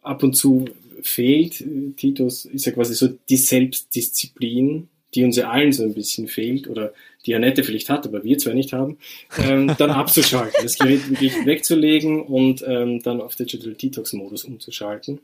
ab 0.00 0.22
und 0.22 0.34
zu 0.34 0.64
fehlt, 1.02 1.62
Titus, 1.96 2.46
ist 2.46 2.64
ja 2.64 2.72
quasi 2.72 2.94
so 2.94 3.08
die 3.28 3.36
Selbstdisziplin, 3.36 4.88
die 5.14 5.24
uns 5.24 5.36
ja 5.36 5.50
allen 5.50 5.72
so 5.72 5.82
ein 5.82 5.94
bisschen 5.94 6.28
fehlt 6.28 6.68
oder 6.68 6.94
die 7.26 7.34
Annette 7.34 7.64
vielleicht 7.64 7.88
hat, 7.88 8.06
aber 8.06 8.24
wir 8.24 8.38
zwar 8.38 8.54
nicht 8.54 8.72
haben, 8.72 8.98
ähm, 9.38 9.74
dann 9.78 9.90
abzuschalten, 9.90 10.62
das 10.62 10.78
Gerät 10.78 11.08
wirklich 11.08 11.34
wegzulegen 11.46 12.22
und 12.22 12.64
ähm, 12.66 13.02
dann 13.02 13.20
auf 13.20 13.36
Digital 13.36 13.74
Detox 13.74 14.12
Modus 14.12 14.44
umzuschalten. 14.44 15.20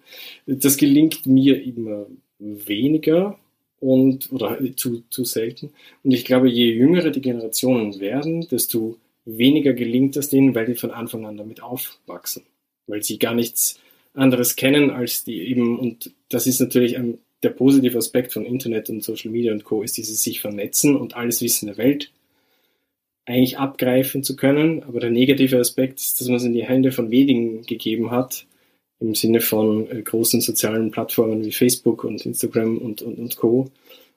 Das 0.46 0.76
gelingt 0.76 1.26
mir 1.26 1.62
immer 1.62 2.06
weniger 2.38 3.38
und 3.80 4.32
oder 4.32 4.58
zu, 4.76 5.02
zu 5.10 5.24
selten. 5.24 5.70
Und 6.02 6.12
ich 6.12 6.24
glaube, 6.24 6.48
je 6.48 6.72
jüngere 6.72 7.10
die 7.10 7.20
Generationen 7.20 8.00
werden, 8.00 8.46
desto 8.48 8.96
weniger 9.24 9.72
gelingt 9.72 10.16
das 10.16 10.28
denen, 10.28 10.54
weil 10.54 10.66
die 10.66 10.74
von 10.74 10.90
Anfang 10.90 11.26
an 11.26 11.36
damit 11.36 11.62
aufwachsen, 11.62 12.44
weil 12.86 13.02
sie 13.02 13.18
gar 13.18 13.34
nichts 13.34 13.78
anderes 14.14 14.56
kennen 14.56 14.90
als 14.90 15.24
die 15.24 15.42
eben, 15.48 15.78
und 15.78 16.12
das 16.28 16.46
ist 16.46 16.60
natürlich 16.60 16.96
ein 16.96 17.18
der 17.42 17.50
positive 17.50 17.98
Aspekt 17.98 18.32
von 18.32 18.44
Internet 18.44 18.90
und 18.90 19.02
Social 19.02 19.30
Media 19.30 19.52
und 19.52 19.64
Co. 19.64 19.82
ist 19.82 19.96
dieses 19.96 20.22
sich 20.22 20.40
vernetzen 20.40 20.96
und 20.96 21.16
alles 21.16 21.40
Wissen 21.40 21.66
der 21.66 21.78
Welt 21.78 22.12
eigentlich 23.26 23.58
abgreifen 23.58 24.22
zu 24.24 24.36
können. 24.36 24.82
Aber 24.82 25.00
der 25.00 25.10
negative 25.10 25.58
Aspekt 25.58 26.00
ist, 26.00 26.20
dass 26.20 26.28
man 26.28 26.38
es 26.38 26.44
in 26.44 26.54
die 26.54 26.64
Hände 26.64 26.92
von 26.92 27.10
wenigen 27.10 27.62
gegeben 27.62 28.10
hat, 28.10 28.46
im 29.00 29.14
Sinne 29.14 29.40
von 29.40 29.88
äh, 29.90 30.02
großen 30.02 30.40
sozialen 30.40 30.90
Plattformen 30.90 31.44
wie 31.44 31.52
Facebook 31.52 32.04
und 32.04 32.24
Instagram 32.26 32.78
und, 32.78 33.02
und, 33.02 33.18
und 33.18 33.36
Co. 33.36 33.70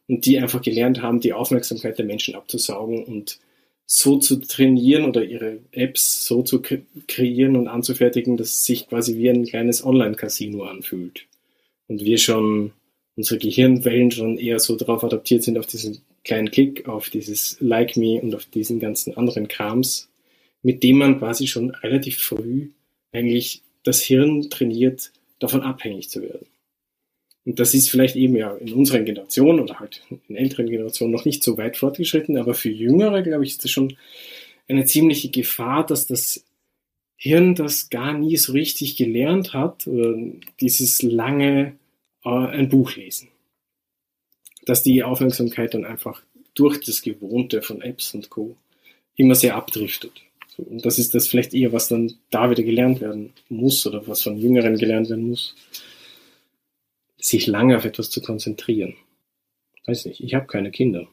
Und 0.07 0.25
die 0.25 0.39
einfach 0.39 0.61
gelernt 0.61 1.01
haben, 1.01 1.19
die 1.19 1.33
Aufmerksamkeit 1.33 1.97
der 1.97 2.05
Menschen 2.05 2.35
abzusaugen 2.35 3.03
und 3.03 3.39
so 3.85 4.17
zu 4.17 4.37
trainieren 4.37 5.03
oder 5.03 5.23
ihre 5.23 5.59
Apps 5.71 6.25
so 6.25 6.43
zu 6.43 6.61
kreieren 6.61 7.57
und 7.57 7.67
anzufertigen, 7.67 8.37
dass 8.37 8.47
es 8.47 8.65
sich 8.65 8.87
quasi 8.87 9.17
wie 9.17 9.29
ein 9.29 9.45
kleines 9.45 9.85
Online-Casino 9.85 10.63
anfühlt. 10.63 11.25
Und 11.87 12.03
wir 12.05 12.17
schon, 12.17 12.71
unsere 13.15 13.39
Gehirnwellen 13.39 14.11
schon 14.11 14.37
eher 14.37 14.59
so 14.59 14.75
darauf 14.75 15.03
adaptiert 15.03 15.43
sind, 15.43 15.57
auf 15.57 15.65
diesen 15.65 16.01
kleinen 16.23 16.51
Klick, 16.51 16.87
auf 16.87 17.09
dieses 17.09 17.57
Like 17.59 17.97
Me 17.97 18.21
und 18.21 18.33
auf 18.35 18.45
diesen 18.45 18.79
ganzen 18.79 19.17
anderen 19.17 19.47
Krams, 19.47 20.09
mit 20.63 20.83
dem 20.83 20.97
man 20.97 21.19
quasi 21.19 21.47
schon 21.47 21.71
relativ 21.71 22.19
früh 22.19 22.69
eigentlich 23.11 23.61
das 23.83 24.01
Hirn 24.01 24.49
trainiert, 24.49 25.11
davon 25.39 25.61
abhängig 25.61 26.09
zu 26.09 26.21
werden. 26.21 26.45
Und 27.43 27.59
das 27.59 27.73
ist 27.73 27.89
vielleicht 27.89 28.15
eben 28.15 28.35
ja 28.35 28.55
in 28.55 28.73
unseren 28.73 29.03
Generationen 29.03 29.59
oder 29.59 29.79
halt 29.79 30.03
in 30.29 30.35
älteren 30.35 30.69
Generationen 30.69 31.11
noch 31.11 31.25
nicht 31.25 31.43
so 31.43 31.57
weit 31.57 31.77
fortgeschritten, 31.77 32.37
aber 32.37 32.53
für 32.53 32.69
Jüngere, 32.69 33.23
glaube 33.23 33.43
ich, 33.43 33.51
ist 33.51 33.63
das 33.63 33.71
schon 33.71 33.97
eine 34.67 34.85
ziemliche 34.85 35.29
Gefahr, 35.29 35.85
dass 35.85 36.05
das 36.05 36.45
Hirn 37.15 37.55
das 37.55 37.89
gar 37.89 38.17
nie 38.17 38.37
so 38.37 38.53
richtig 38.53 38.95
gelernt 38.95 39.53
hat, 39.53 39.87
oder 39.87 40.15
dieses 40.59 41.01
lange 41.01 41.73
äh, 42.23 42.29
ein 42.29 42.69
Buch 42.69 42.95
lesen. 42.95 43.29
Dass 44.65 44.83
die 44.83 45.03
Aufmerksamkeit 45.03 45.73
dann 45.73 45.85
einfach 45.85 46.21
durch 46.53 46.79
das 46.81 47.01
Gewohnte 47.01 47.61
von 47.61 47.81
Apps 47.81 48.13
und 48.13 48.29
Co. 48.29 48.55
immer 49.15 49.35
sehr 49.35 49.55
abdriftet. 49.55 50.21
Und 50.57 50.85
das 50.85 50.99
ist 50.99 51.15
das 51.15 51.27
vielleicht 51.27 51.53
eher, 51.53 51.73
was 51.73 51.87
dann 51.87 52.13
da 52.29 52.49
wieder 52.49 52.63
gelernt 52.63 53.01
werden 53.01 53.33
muss 53.49 53.85
oder 53.87 54.05
was 54.07 54.21
von 54.21 54.37
Jüngeren 54.37 54.77
gelernt 54.77 55.09
werden 55.09 55.29
muss, 55.29 55.55
sich 57.17 57.47
lange 57.47 57.77
auf 57.77 57.85
etwas 57.85 58.09
zu 58.09 58.21
konzentrieren. 58.21 58.95
Weiß 59.85 60.05
nicht, 60.05 60.21
ich 60.21 60.35
habe 60.35 60.45
keine 60.45 60.71
Kinder. 60.71 61.07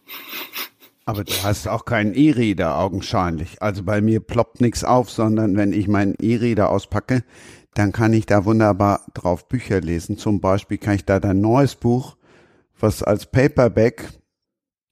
Aber 1.04 1.24
du 1.24 1.32
hast 1.42 1.68
auch 1.68 1.86
keinen 1.86 2.12
E-Reader 2.14 2.78
augenscheinlich. 2.78 3.62
Also 3.62 3.82
bei 3.82 4.02
mir 4.02 4.20
ploppt 4.20 4.60
nichts 4.60 4.84
auf, 4.84 5.10
sondern 5.10 5.56
wenn 5.56 5.72
ich 5.72 5.88
meinen 5.88 6.14
E-Reader 6.20 6.70
auspacke, 6.70 7.24
dann 7.74 7.92
kann 7.92 8.12
ich 8.12 8.26
da 8.26 8.44
wunderbar 8.44 9.06
drauf 9.14 9.48
Bücher 9.48 9.80
lesen. 9.80 10.18
Zum 10.18 10.40
Beispiel 10.40 10.78
kann 10.78 10.94
ich 10.94 11.04
da 11.04 11.20
dein 11.20 11.40
neues 11.40 11.74
Buch, 11.74 12.16
was 12.78 13.02
als 13.02 13.26
Paperback 13.26 14.08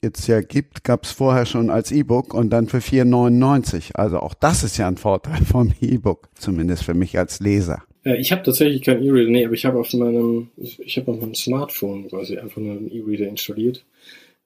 jetzt 0.03 0.27
ja 0.29 0.41
gibt, 0.41 0.85
gab 0.85 1.05
es 1.05 1.11
vorher 1.11 1.47
schon 1.47 1.71
als 1.71 1.91
E-Book 1.91 2.35
und 2.35 2.51
dann 2.51 2.69
für 2.69 2.79
4,99. 2.79 3.95
Also 3.95 4.21
auch 4.21 4.35
das 4.35 4.63
ist 4.63 4.77
ja 4.77 4.89
ein 4.89 4.97
Vorteil 4.97 5.45
vom 5.45 5.73
E-Book, 5.81 6.29
zumindest 6.35 6.85
für 6.85 6.95
mich 6.95 7.19
als 7.19 7.41
Leser. 7.41 7.83
Äh, 8.05 8.17
ich 8.17 8.33
habe 8.33 8.43
tatsächlich 8.43 8.83
keinen 8.83 9.03
E-Reader, 9.03 9.31
nee, 9.31 9.45
aber 9.45 9.55
ich 9.55 9.65
habe 9.65 9.79
auf 9.79 9.93
meinem, 9.93 10.49
ich 10.57 10.97
habe 10.97 11.11
auf 11.11 11.21
meinem 11.21 11.35
Smartphone 11.35 12.09
quasi 12.09 12.39
einfach 12.39 12.59
nur 12.59 12.77
einen 12.77 12.91
E-Reader 12.91 13.29
installiert, 13.29 13.85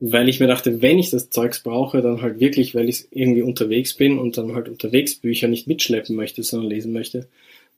weil 0.00 0.28
ich 0.28 0.40
mir 0.40 0.46
dachte, 0.46 0.80
wenn 0.80 0.98
ich 0.98 1.10
das 1.10 1.30
Zeugs 1.30 1.62
brauche, 1.62 2.00
dann 2.00 2.22
halt 2.22 2.40
wirklich, 2.40 2.74
weil 2.74 2.88
ich 2.88 3.08
irgendwie 3.10 3.42
unterwegs 3.42 3.94
bin 3.94 4.18
und 4.18 4.38
dann 4.38 4.54
halt 4.54 4.68
unterwegs 4.68 5.16
Bücher 5.16 5.48
nicht 5.48 5.66
mitschleppen 5.66 6.16
möchte, 6.16 6.42
sondern 6.42 6.70
lesen 6.70 6.92
möchte. 6.92 7.28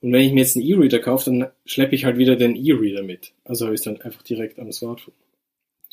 Und 0.02 0.12
wenn 0.12 0.20
ich 0.22 0.32
mir 0.32 0.40
jetzt 0.40 0.56
einen 0.56 0.66
E-Reader 0.66 0.98
kaufe, 0.98 1.30
dann 1.30 1.46
schleppe 1.64 1.94
ich 1.94 2.04
halt 2.04 2.18
wieder 2.18 2.36
den 2.36 2.56
E-Reader 2.56 3.02
mit. 3.02 3.32
Also 3.44 3.64
habe 3.64 3.74
ich 3.74 3.80
es 3.80 3.84
dann 3.84 4.00
einfach 4.00 4.22
direkt 4.22 4.58
am 4.58 4.70
Smartphone. 4.72 5.14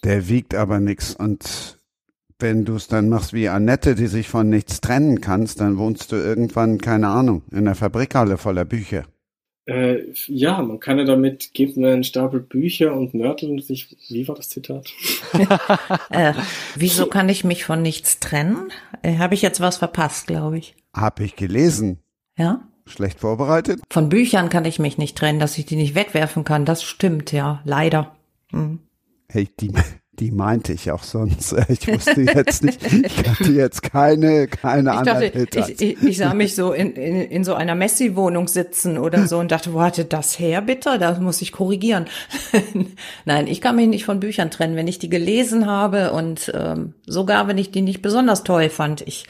Der 0.03 0.27
wiegt 0.27 0.55
aber 0.55 0.79
nichts 0.79 1.15
und 1.15 1.79
wenn 2.39 2.63
du 2.63 2.75
es 2.75 2.87
dann 2.87 3.09
machst 3.09 3.33
wie 3.33 3.49
Annette, 3.49 3.95
die 3.95 4.07
sich 4.07 4.29
von 4.29 4.49
nichts 4.49 4.79
trennen 4.81 5.19
kannst, 5.19 5.59
dann 5.59 5.77
wohnst 5.77 6.11
du 6.11 6.15
irgendwann, 6.15 6.79
keine 6.79 7.09
Ahnung, 7.09 7.43
in 7.51 7.59
einer 7.59 7.75
Fabrikhalle 7.75 8.37
voller 8.37 8.65
Bücher. 8.65 9.05
Äh, 9.65 10.13
ja, 10.27 10.61
man 10.61 10.79
kann 10.79 10.97
ja 10.97 11.03
damit, 11.03 11.53
gibt 11.53 11.77
mir 11.77 11.91
einen 11.91 12.03
Stapel 12.03 12.39
Bücher 12.39 12.95
und 12.95 13.13
nördeln 13.13 13.59
sich, 13.59 13.95
wie 14.07 14.27
war 14.27 14.35
das 14.35 14.49
Zitat? 14.49 14.87
äh, 16.09 16.33
wieso 16.75 17.05
kann 17.05 17.29
ich 17.29 17.43
mich 17.43 17.65
von 17.65 17.81
nichts 17.81 18.19
trennen? 18.19 18.71
Äh, 19.03 19.17
Habe 19.17 19.35
ich 19.35 19.43
jetzt 19.43 19.59
was 19.59 19.77
verpasst, 19.77 20.25
glaube 20.25 20.57
ich. 20.57 20.75
Hab 20.93 21.19
ich 21.19 21.35
gelesen. 21.35 21.99
Ja? 22.37 22.67
Schlecht 22.89 23.19
vorbereitet? 23.19 23.81
Von 23.89 24.09
Büchern 24.09 24.49
kann 24.49 24.65
ich 24.65 24.79
mich 24.79 24.97
nicht 24.97 25.17
trennen, 25.17 25.39
dass 25.39 25.57
ich 25.57 25.65
die 25.65 25.75
nicht 25.75 25.95
wegwerfen 25.95 26.43
kann. 26.43 26.65
Das 26.65 26.83
stimmt, 26.83 27.31
ja, 27.31 27.61
leider. 27.63 28.15
Hm. 28.51 28.79
Hey, 29.27 29.47
die, 29.59 29.71
die 30.19 30.31
meinte 30.31 30.73
ich 30.73 30.91
auch 30.91 31.03
sonst. 31.03 31.55
Ich 31.69 31.87
wusste 31.87 32.21
jetzt 32.21 32.63
nicht, 32.63 32.81
ich 32.83 33.29
hatte 33.29 33.51
jetzt 33.51 33.83
keine, 33.83 34.47
keine 34.47 34.91
ich 34.91 35.01
dachte, 35.01 35.25
ich, 35.25 35.81
ich, 35.81 36.03
ich, 36.03 36.17
sah 36.17 36.33
mich 36.33 36.55
so 36.55 36.73
in, 36.73 36.93
in, 36.93 37.15
in 37.21 37.43
so 37.43 37.53
einer 37.53 37.75
Messi-Wohnung 37.75 38.47
sitzen 38.47 38.97
oder 38.97 39.27
so 39.27 39.37
und 39.37 39.51
dachte, 39.51 39.73
wo 39.73 39.81
hatte 39.81 40.05
das 40.05 40.39
her, 40.39 40.61
bitte? 40.61 40.97
Da 40.99 41.19
muss 41.19 41.41
ich 41.41 41.51
korrigieren. 41.51 42.05
Nein, 43.25 43.47
ich 43.47 43.61
kann 43.61 43.75
mich 43.75 43.87
nicht 43.87 44.05
von 44.05 44.19
Büchern 44.19 44.51
trennen, 44.51 44.75
wenn 44.75 44.87
ich 44.87 44.99
die 44.99 45.09
gelesen 45.09 45.67
habe 45.67 46.11
und 46.11 46.51
ähm, 46.53 46.95
sogar 47.05 47.47
wenn 47.47 47.57
ich 47.57 47.71
die 47.71 47.81
nicht 47.81 48.01
besonders 48.01 48.43
toll 48.43 48.69
fand. 48.69 49.01
Ich, 49.01 49.25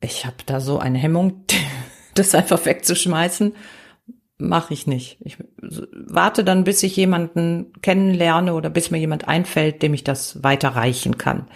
ich 0.00 0.26
habe 0.26 0.36
da 0.46 0.60
so 0.60 0.78
eine 0.78 0.98
Hemmung, 0.98 1.44
das 2.14 2.34
einfach 2.34 2.64
wegzuschmeißen 2.64 3.54
mache 4.40 4.74
ich 4.74 4.86
nicht. 4.86 5.18
Ich 5.20 5.36
warte 5.60 6.44
dann, 6.44 6.64
bis 6.64 6.82
ich 6.82 6.96
jemanden 6.96 7.72
kennenlerne 7.82 8.54
oder 8.54 8.70
bis 8.70 8.90
mir 8.90 8.98
jemand 8.98 9.28
einfällt, 9.28 9.82
dem 9.82 9.94
ich 9.94 10.04
das 10.04 10.42
weiterreichen 10.42 11.18
kann. 11.18 11.46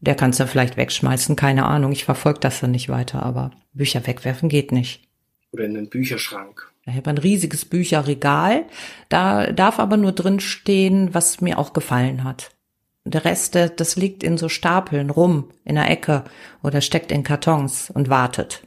Der 0.00 0.14
kann 0.14 0.30
es 0.30 0.38
ja 0.38 0.46
vielleicht 0.46 0.76
wegschmeißen, 0.76 1.34
keine 1.34 1.66
Ahnung. 1.66 1.92
Ich 1.92 2.04
verfolge 2.04 2.40
das 2.40 2.60
dann 2.60 2.70
nicht 2.70 2.88
weiter, 2.88 3.22
aber 3.22 3.50
Bücher 3.72 4.06
wegwerfen 4.06 4.48
geht 4.48 4.70
nicht. 4.70 5.08
Oder 5.52 5.64
in 5.64 5.74
den 5.74 5.88
Bücherschrank. 5.88 6.70
Ich 6.86 6.94
habe 6.94 7.10
ein 7.10 7.18
riesiges 7.18 7.64
Bücherregal. 7.64 8.64
Da 9.08 9.52
darf 9.52 9.78
aber 9.78 9.96
nur 9.96 10.12
drin 10.12 10.40
stehen, 10.40 11.14
was 11.14 11.40
mir 11.40 11.58
auch 11.58 11.72
gefallen 11.72 12.22
hat. 12.24 12.52
Der 13.04 13.24
Rest, 13.24 13.54
das 13.54 13.96
liegt 13.96 14.22
in 14.22 14.36
so 14.36 14.48
Stapeln 14.48 15.10
rum, 15.10 15.50
in 15.64 15.76
der 15.76 15.90
Ecke 15.90 16.24
oder 16.62 16.80
steckt 16.80 17.10
in 17.10 17.22
Kartons 17.22 17.90
und 17.90 18.10
wartet. 18.10 18.62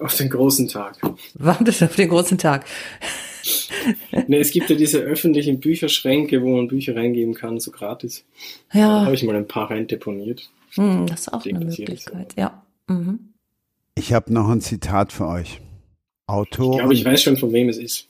Auf 0.00 0.16
den 0.16 0.30
großen 0.30 0.66
Tag. 0.66 0.98
Wartet 1.34 1.82
auf 1.82 1.94
den 1.94 2.08
großen 2.08 2.38
Tag. 2.38 2.64
ne, 4.28 4.38
es 4.38 4.50
gibt 4.50 4.70
ja 4.70 4.76
diese 4.76 4.98
öffentlichen 4.98 5.60
Bücherschränke, 5.60 6.42
wo 6.42 6.56
man 6.56 6.68
Bücher 6.68 6.96
reingeben 6.96 7.34
kann, 7.34 7.60
so 7.60 7.70
gratis. 7.70 8.24
Ja. 8.72 9.00
Da 9.00 9.04
habe 9.04 9.14
ich 9.14 9.22
mal 9.22 9.36
ein 9.36 9.46
paar 9.46 9.70
rein 9.70 9.86
deponiert. 9.86 10.50
Hm, 10.74 11.06
das 11.06 11.20
ist 11.20 11.32
auch 11.32 11.44
eine 11.44 11.58
Möglichkeit, 11.58 12.34
ja. 12.36 12.64
Mhm. 12.86 13.34
Ich 13.94 14.14
habe 14.14 14.32
noch 14.32 14.48
ein 14.48 14.62
Zitat 14.62 15.12
für 15.12 15.26
euch. 15.26 15.60
Autor. 16.26 16.72
Ich 16.72 16.78
glaube, 16.78 16.94
ich 16.94 17.04
weiß 17.04 17.22
schon, 17.22 17.36
von 17.36 17.52
wem 17.52 17.68
es 17.68 17.76
ist. 17.76 18.08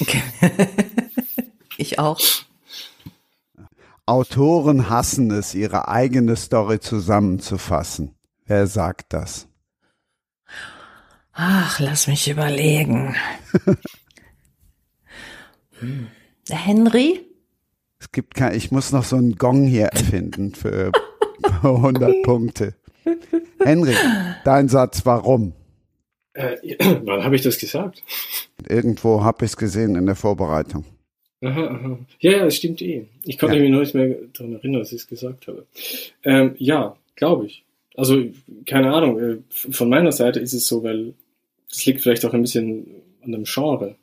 Okay. 0.00 0.22
ich 1.76 1.98
auch. 1.98 2.20
Autoren 4.06 4.88
hassen 4.88 5.30
es, 5.32 5.54
ihre 5.54 5.88
eigene 5.88 6.36
Story 6.36 6.80
zusammenzufassen. 6.80 8.14
Wer 8.46 8.68
sagt 8.68 9.12
das? 9.12 9.48
Ach, 11.38 11.78
lass 11.80 12.06
mich 12.06 12.30
überlegen. 12.30 13.14
hm. 15.78 16.06
Henry? 16.48 17.20
Es 17.98 18.10
gibt 18.10 18.34
kein, 18.34 18.56
ich 18.56 18.70
muss 18.70 18.90
noch 18.90 19.04
so 19.04 19.16
einen 19.16 19.36
Gong 19.36 19.64
hier 19.64 19.86
erfinden 19.86 20.54
für 20.54 20.92
100 21.62 22.22
Punkte. 22.22 22.74
Henry, 23.62 23.94
dein 24.44 24.68
Satz, 24.68 25.04
warum? 25.04 25.52
Äh, 26.32 26.56
wann 27.04 27.22
habe 27.22 27.36
ich 27.36 27.42
das 27.42 27.58
gesagt? 27.58 28.02
Irgendwo 28.66 29.22
habe 29.22 29.44
ich 29.44 29.50
es 29.50 29.56
gesehen 29.58 29.94
in 29.94 30.06
der 30.06 30.16
Vorbereitung. 30.16 30.86
Aha, 31.42 31.66
aha. 31.66 31.98
Ja, 32.18 32.30
ja, 32.32 32.44
das 32.46 32.56
stimmt 32.56 32.80
eh. 32.80 33.04
Ich 33.24 33.38
konnte 33.38 33.56
ja. 33.56 33.62
mich 33.62 33.70
noch 33.70 33.80
nicht 33.80 33.94
mehr 33.94 34.16
daran 34.32 34.54
erinnern, 34.54 34.80
dass 34.80 34.92
ich 34.92 35.02
es 35.02 35.06
gesagt 35.06 35.48
habe. 35.48 35.66
Ähm, 36.24 36.54
ja, 36.56 36.96
glaube 37.14 37.44
ich. 37.44 37.64
Also, 37.94 38.24
keine 38.66 38.94
Ahnung. 38.94 39.20
Äh, 39.20 39.36
von 39.50 39.90
meiner 39.90 40.12
Seite 40.12 40.40
ist 40.40 40.54
es 40.54 40.66
so, 40.66 40.82
weil 40.82 41.12
das 41.76 41.84
liegt 41.84 42.00
vielleicht 42.00 42.24
auch 42.24 42.32
ein 42.32 42.40
bisschen 42.40 42.86
an 43.22 43.32
dem 43.32 43.44
Genre. 43.44 43.96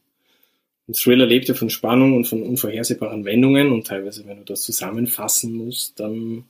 Ein 0.87 0.93
Thriller 0.93 1.25
lebt 1.25 1.47
ja 1.47 1.55
von 1.55 1.71
Spannung 1.71 2.15
und 2.15 2.25
von 2.25 2.43
unvorhersehbaren 2.43 3.25
Wendungen 3.25 3.71
und 3.71 3.87
teilweise, 3.87 4.27
wenn 4.27 4.37
du 4.37 4.43
das 4.43 4.61
zusammenfassen 4.61 5.53
musst, 5.53 5.99
dann 5.99 6.43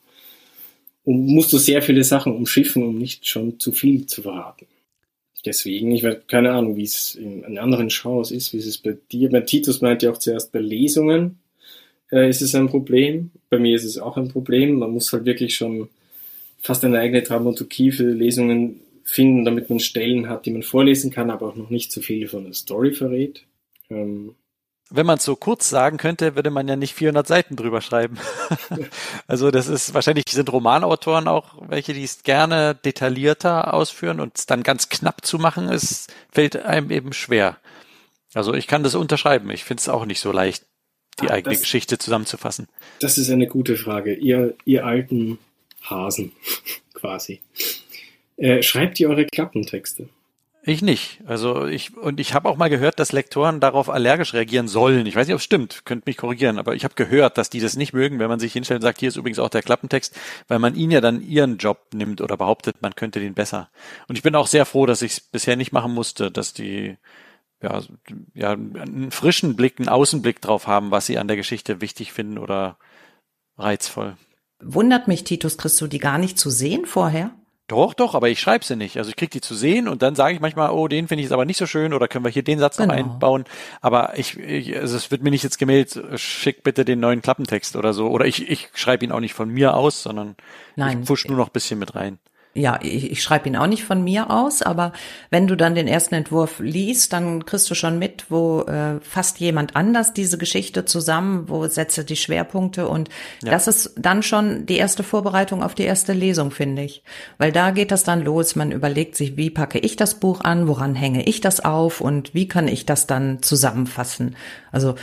musst 1.05 1.53
du 1.53 1.57
sehr 1.57 1.81
viele 1.81 2.03
Sachen 2.03 2.33
umschiffen, 2.35 2.83
um 2.83 2.97
nicht 2.97 3.27
schon 3.27 3.57
zu 3.59 3.71
viel 3.71 4.05
zu 4.05 4.23
verraten. 4.23 4.65
Deswegen, 5.45 5.91
ich 5.91 6.03
weiß 6.03 6.27
keine 6.27 6.51
Ahnung, 6.51 6.75
wie 6.75 6.83
es 6.83 7.15
in, 7.15 7.57
anderen 7.57 7.87
Genres 7.87 8.31
ist, 8.31 8.51
wie 8.51 8.57
es 8.57 8.77
bei 8.77 8.97
dir, 9.11 9.29
bei 9.29 9.41
Titus 9.41 9.79
meinte 9.79 10.07
ja 10.07 10.11
auch 10.11 10.17
zuerst 10.17 10.51
bei 10.51 10.59
Lesungen 10.59 11.39
äh, 12.11 12.29
ist 12.29 12.41
es 12.41 12.53
ein 12.53 12.67
Problem. 12.67 13.31
Bei 13.49 13.59
mir 13.59 13.75
ist 13.75 13.85
es 13.85 13.97
auch 13.97 14.17
ein 14.17 14.27
Problem. 14.27 14.79
Man 14.79 14.91
muss 14.91 15.11
halt 15.13 15.25
wirklich 15.25 15.55
schon 15.55 15.89
fast 16.59 16.83
eine 16.83 16.99
eigene 16.99 17.21
Dramaturgie 17.21 17.91
für 17.91 18.11
Lesungen 18.11 18.81
finden, 19.03 19.45
damit 19.45 19.69
man 19.69 19.79
Stellen 19.79 20.29
hat, 20.29 20.45
die 20.45 20.51
man 20.51 20.63
vorlesen 20.63 21.11
kann, 21.11 21.29
aber 21.29 21.47
auch 21.47 21.55
noch 21.55 21.69
nicht 21.69 21.91
zu 21.91 22.01
viel 22.01 22.27
von 22.27 22.45
der 22.45 22.53
Story 22.53 22.93
verrät. 22.93 23.45
Ähm, 23.89 24.35
wenn 24.89 25.05
man 25.05 25.17
es 25.17 25.23
so 25.23 25.35
kurz 25.35 25.69
sagen 25.69 25.97
könnte, 25.97 26.35
würde 26.35 26.51
man 26.51 26.67
ja 26.67 26.75
nicht 26.75 26.93
400 26.93 27.25
Seiten 27.25 27.55
drüber 27.55 27.81
schreiben. 27.81 28.17
also 29.27 29.49
das 29.49 29.67
ist 29.67 29.93
wahrscheinlich 29.93 30.25
sind 30.29 30.51
Romanautoren 30.51 31.27
auch 31.27 31.55
welche, 31.67 31.93
die 31.93 32.03
es 32.03 32.21
gerne 32.21 32.75
detaillierter 32.75 33.73
ausführen 33.73 34.19
und 34.19 34.37
es 34.37 34.45
dann 34.45 34.61
ganz 34.61 34.89
knapp 34.89 35.25
zu 35.25 35.39
machen, 35.39 35.67
ist 35.67 36.13
fällt 36.31 36.57
einem 36.57 36.91
eben 36.91 37.13
schwer. 37.13 37.57
Also 38.35 38.53
ich 38.53 38.67
kann 38.67 38.83
das 38.83 38.93
unterschreiben. 38.93 39.49
Ich 39.49 39.63
finde 39.63 39.81
es 39.81 39.89
auch 39.89 40.05
nicht 40.05 40.19
so 40.19 40.31
leicht, 40.31 40.65
die 41.21 41.29
ah, 41.29 41.33
eigene 41.33 41.55
das, 41.55 41.61
Geschichte 41.61 41.97
zusammenzufassen. 41.97 42.67
Das 42.99 43.17
ist 43.17 43.29
eine 43.31 43.47
gute 43.47 43.77
Frage. 43.77 44.13
Ihr, 44.13 44.55
ihr 44.65 44.85
alten 44.85 45.39
Hasen 45.81 46.33
quasi. 46.93 47.41
Äh, 48.37 48.63
schreibt 48.63 48.99
ihr 48.99 49.09
eure 49.09 49.25
Klappentexte? 49.25 50.09
Ich 50.65 50.81
nicht. 50.81 51.19
Also 51.25 51.65
ich 51.65 51.97
und 51.97 52.21
ich 52.21 52.33
habe 52.33 52.47
auch 52.47 52.55
mal 52.55 52.69
gehört, 52.69 52.97
dass 52.97 53.11
Lektoren 53.11 53.59
darauf 53.59 53.89
allergisch 53.89 54.33
reagieren 54.33 54.69
sollen. 54.69 55.05
Ich 55.05 55.15
weiß 55.15 55.27
nicht, 55.27 55.33
ob 55.33 55.39
es 55.39 55.43
stimmt, 55.43 55.83
könnt 55.83 56.05
mich 56.05 56.15
korrigieren, 56.15 56.57
aber 56.57 56.73
ich 56.73 56.85
habe 56.85 56.93
gehört, 56.95 57.37
dass 57.37 57.49
die 57.49 57.59
das 57.59 57.75
nicht 57.75 57.91
mögen, 57.91 58.17
wenn 58.19 58.29
man 58.29 58.39
sich 58.39 58.53
hinstellt 58.53 58.77
und 58.77 58.83
sagt, 58.83 59.01
hier 59.01 59.09
ist 59.09 59.17
übrigens 59.17 59.39
auch 59.39 59.49
der 59.49 59.61
Klappentext, 59.61 60.17
weil 60.47 60.59
man 60.59 60.75
ihnen 60.75 60.91
ja 60.91 61.01
dann 61.01 61.21
ihren 61.21 61.57
Job 61.57 61.87
nimmt 61.93 62.21
oder 62.21 62.37
behauptet, 62.37 62.81
man 62.81 62.95
könnte 62.95 63.19
den 63.19 63.33
besser. 63.33 63.69
Und 64.07 64.15
ich 64.15 64.23
bin 64.23 64.35
auch 64.35 64.47
sehr 64.47 64.65
froh, 64.65 64.85
dass 64.85 65.01
ich 65.01 65.11
es 65.11 65.19
bisher 65.19 65.57
nicht 65.57 65.73
machen 65.73 65.93
musste, 65.93 66.31
dass 66.31 66.53
die 66.53 66.95
ja, 67.61 67.81
ja 68.33 68.51
einen 68.51 69.11
frischen 69.11 69.57
Blick, 69.57 69.79
einen 69.79 69.89
Außenblick 69.89 70.39
drauf 70.39 70.67
haben, 70.67 70.91
was 70.91 71.05
sie 71.07 71.17
an 71.17 71.27
der 71.27 71.37
Geschichte 71.37 71.81
wichtig 71.81 72.13
finden 72.13 72.37
oder 72.37 72.77
reizvoll. 73.57 74.15
Wundert 74.61 75.09
mich, 75.09 75.25
Titus, 75.25 75.57
kriegst 75.57 75.81
du 75.81 75.87
die 75.87 75.99
gar 75.99 76.17
nicht 76.17 76.39
zu 76.39 76.49
sehen 76.49 76.85
vorher? 76.85 77.31
Doch, 77.67 77.93
doch, 77.93 78.13
aber 78.13 78.29
ich 78.29 78.41
schreibe 78.41 78.65
sie 78.65 78.75
nicht. 78.75 78.97
Also 78.97 79.09
ich 79.09 79.15
krieg 79.15 79.31
die 79.31 79.39
zu 79.39 79.55
sehen 79.55 79.87
und 79.87 80.01
dann 80.01 80.15
sage 80.15 80.33
ich 80.33 80.41
manchmal, 80.41 80.71
oh, 80.71 80.87
den 80.89 81.07
finde 81.07 81.21
ich 81.21 81.25
jetzt 81.25 81.33
aber 81.33 81.45
nicht 81.45 81.57
so 81.57 81.65
schön 81.65 81.93
oder 81.93 82.09
können 82.09 82.25
wir 82.25 82.31
hier 82.31 82.43
den 82.43 82.59
Satz 82.59 82.77
genau. 82.77 82.93
noch 82.93 82.99
einbauen. 82.99 83.45
Aber 83.79 84.17
ich, 84.17 84.37
ich 84.37 84.77
also 84.77 84.97
es 84.97 85.11
wird 85.11 85.23
mir 85.23 85.31
nicht 85.31 85.43
jetzt 85.43 85.59
gemeldet, 85.59 86.19
schick 86.19 86.63
bitte 86.63 86.83
den 86.83 86.99
neuen 86.99 87.21
Klappentext 87.21 87.77
oder 87.77 87.93
so. 87.93 88.09
Oder 88.09 88.25
ich, 88.25 88.49
ich 88.49 88.69
schreibe 88.73 89.05
ihn 89.05 89.13
auch 89.13 89.21
nicht 89.21 89.33
von 89.33 89.49
mir 89.49 89.75
aus, 89.75 90.03
sondern 90.03 90.35
Nein. 90.75 91.01
ich 91.01 91.07
push 91.07 91.25
nur 91.25 91.37
noch 91.37 91.49
bisschen 91.49 91.79
mit 91.79 91.95
rein 91.95 92.19
ja, 92.55 92.79
ich, 92.81 93.11
ich 93.11 93.23
schreibe 93.23 93.49
ihn 93.49 93.55
auch 93.55 93.67
nicht 93.67 93.83
von 93.83 94.03
mir 94.03 94.29
aus, 94.29 94.61
aber 94.61 94.93
wenn 95.31 95.47
du 95.47 95.55
dann 95.55 95.73
den 95.73 95.87
ersten 95.87 96.13
Entwurf 96.13 96.59
liest, 96.59 97.11
dann 97.11 97.45
kriegst 97.45 97.69
du 97.69 97.75
schon 97.75 97.97
mit, 97.97 98.25
wo 98.29 98.61
äh, 98.61 98.99
fasst 99.01 99.39
jemand 99.39 99.75
anders 99.75 100.13
diese 100.13 100.37
Geschichte 100.37 100.85
zusammen, 100.85 101.49
wo 101.49 101.67
setzt 101.67 101.97
er 101.97 102.03
die 102.03 102.15
Schwerpunkte 102.15 102.87
und 102.87 103.09
ja. 103.43 103.51
das 103.51 103.67
ist 103.67 103.95
dann 103.97 104.21
schon 104.21 104.67
die 104.67 104.77
erste 104.77 105.01
Vorbereitung 105.01 105.63
auf 105.63 105.73
die 105.73 105.83
erste 105.83 106.13
Lesung, 106.13 106.51
finde 106.51 106.83
ich. 106.83 107.03
Weil 107.39 107.51
da 107.51 107.71
geht 107.71 107.89
das 107.89 108.03
dann 108.03 108.23
los, 108.23 108.55
man 108.55 108.71
überlegt 108.71 109.15
sich, 109.15 109.35
wie 109.35 109.49
packe 109.49 109.79
ich 109.79 109.95
das 109.95 110.19
Buch 110.19 110.41
an, 110.41 110.67
woran 110.67 110.93
hänge 110.93 111.23
ich 111.23 111.41
das 111.41 111.59
auf 111.59 112.01
und 112.01 112.35
wie 112.35 112.47
kann 112.47 112.67
ich 112.67 112.85
das 112.85 113.07
dann 113.07 113.41
zusammenfassen. 113.41 114.35
Also 114.71 114.93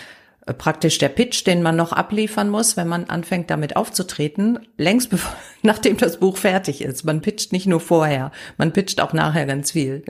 praktisch 0.46 0.98
der 0.98 1.08
Pitch, 1.08 1.46
den 1.46 1.62
man 1.62 1.76
noch 1.76 1.92
abliefern 1.92 2.50
muss, 2.50 2.76
wenn 2.76 2.88
man 2.88 3.04
anfängt 3.04 3.50
damit 3.50 3.76
aufzutreten, 3.76 4.58
längst 4.76 5.10
bevor, 5.10 5.36
nachdem 5.62 5.96
das 5.96 6.18
Buch 6.18 6.36
fertig 6.36 6.82
ist. 6.82 7.04
Man 7.04 7.20
pitcht 7.20 7.52
nicht 7.52 7.66
nur 7.66 7.80
vorher, 7.80 8.32
man 8.56 8.72
pitcht 8.72 9.00
auch 9.00 9.12
nachher 9.12 9.46
ganz 9.46 9.72
viel. 9.72 10.02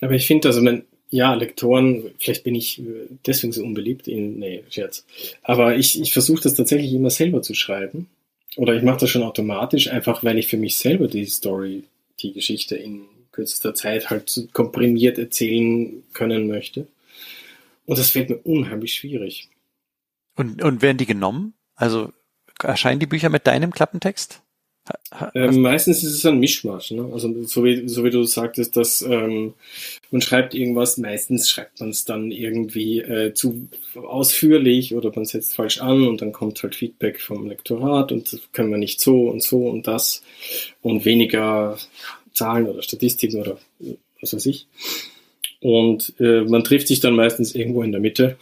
Aber 0.00 0.12
ich 0.12 0.26
finde, 0.26 0.48
also 0.48 0.62
man, 0.62 0.84
ja, 1.10 1.34
Lektoren, 1.34 2.04
vielleicht 2.18 2.44
bin 2.44 2.54
ich 2.54 2.80
äh, 2.80 2.84
deswegen 3.26 3.52
so 3.52 3.62
unbeliebt, 3.62 4.08
in, 4.08 4.38
nee, 4.38 4.62
Scherz. 4.70 5.04
Aber 5.42 5.76
ich, 5.76 6.00
ich 6.00 6.12
versuche 6.12 6.42
das 6.42 6.54
tatsächlich 6.54 6.92
immer 6.92 7.10
selber 7.10 7.42
zu 7.42 7.54
schreiben. 7.54 8.08
Oder 8.56 8.74
ich 8.74 8.82
mache 8.82 9.00
das 9.00 9.10
schon 9.10 9.22
automatisch, 9.22 9.88
einfach 9.90 10.24
weil 10.24 10.38
ich 10.38 10.46
für 10.46 10.56
mich 10.56 10.76
selber 10.76 11.08
die 11.08 11.26
Story, 11.26 11.84
die 12.20 12.32
Geschichte 12.32 12.76
in 12.76 13.02
kürzester 13.32 13.74
Zeit 13.74 14.10
halt 14.10 14.48
komprimiert 14.52 15.18
erzählen 15.18 16.02
können 16.12 16.48
möchte. 16.48 16.86
Und 17.86 17.98
das 17.98 18.10
fällt 18.10 18.30
mir 18.30 18.38
unheimlich 18.38 18.94
schwierig. 18.94 19.50
Und, 20.36 20.62
und 20.62 20.82
werden 20.82 20.98
die 20.98 21.06
genommen? 21.06 21.54
Also 21.74 22.12
erscheinen 22.62 23.00
die 23.00 23.06
Bücher 23.06 23.28
mit 23.28 23.46
deinem 23.46 23.72
Klappentext? 23.72 24.42
Ähm, 25.34 25.60
meistens 25.60 26.02
ist 26.02 26.14
es 26.14 26.26
ein 26.26 26.40
Mischmasch. 26.40 26.90
Ne? 26.92 27.08
Also 27.12 27.42
so 27.44 27.64
wie, 27.64 27.88
so 27.88 28.04
wie 28.04 28.10
du 28.10 28.24
sagtest, 28.24 28.76
dass 28.76 29.02
ähm, 29.02 29.54
man 30.10 30.20
schreibt 30.20 30.54
irgendwas, 30.54 30.96
meistens 30.98 31.48
schreibt 31.50 31.80
man 31.80 31.90
es 31.90 32.04
dann 32.04 32.30
irgendwie 32.30 33.00
äh, 33.00 33.34
zu 33.34 33.68
ausführlich 33.94 34.94
oder 34.94 35.12
man 35.14 35.26
setzt 35.26 35.54
falsch 35.54 35.80
an 35.80 36.06
und 36.06 36.22
dann 36.22 36.32
kommt 36.32 36.62
halt 36.62 36.74
Feedback 36.74 37.20
vom 37.20 37.46
Lektorat 37.48 38.10
und 38.12 38.32
das 38.32 38.40
können 38.52 38.70
wir 38.70 38.78
nicht 38.78 39.00
so 39.00 39.28
und 39.28 39.42
so 39.42 39.68
und 39.68 39.86
das 39.86 40.22
und 40.82 41.04
weniger 41.04 41.76
Zahlen 42.32 42.66
oder 42.66 42.82
Statistiken 42.82 43.40
oder 43.40 43.58
was 44.20 44.34
weiß 44.34 44.46
ich. 44.46 44.66
Und 45.60 46.14
äh, 46.18 46.42
man 46.42 46.64
trifft 46.64 46.88
sich 46.88 47.00
dann 47.00 47.14
meistens 47.14 47.54
irgendwo 47.54 47.82
in 47.82 47.92
der 47.92 48.00
Mitte 48.00 48.36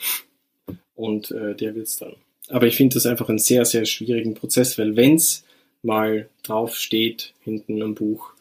und 0.95 1.31
äh, 1.31 1.55
der 1.55 1.75
wird's 1.75 1.97
dann. 1.97 2.15
Aber 2.49 2.67
ich 2.67 2.77
finde 2.77 2.95
das 2.95 3.07
einfach 3.07 3.29
einen 3.29 3.39
sehr, 3.39 3.65
sehr 3.65 3.85
schwierigen 3.85 4.35
Prozess, 4.35 4.79
weil 4.79 4.97
wenn's 4.97 5.45
mal 5.83 6.29
drauf 6.43 6.77
steht 6.77 7.35
hinten 7.43 7.83
am 7.83 7.95
Buch, 7.95 8.33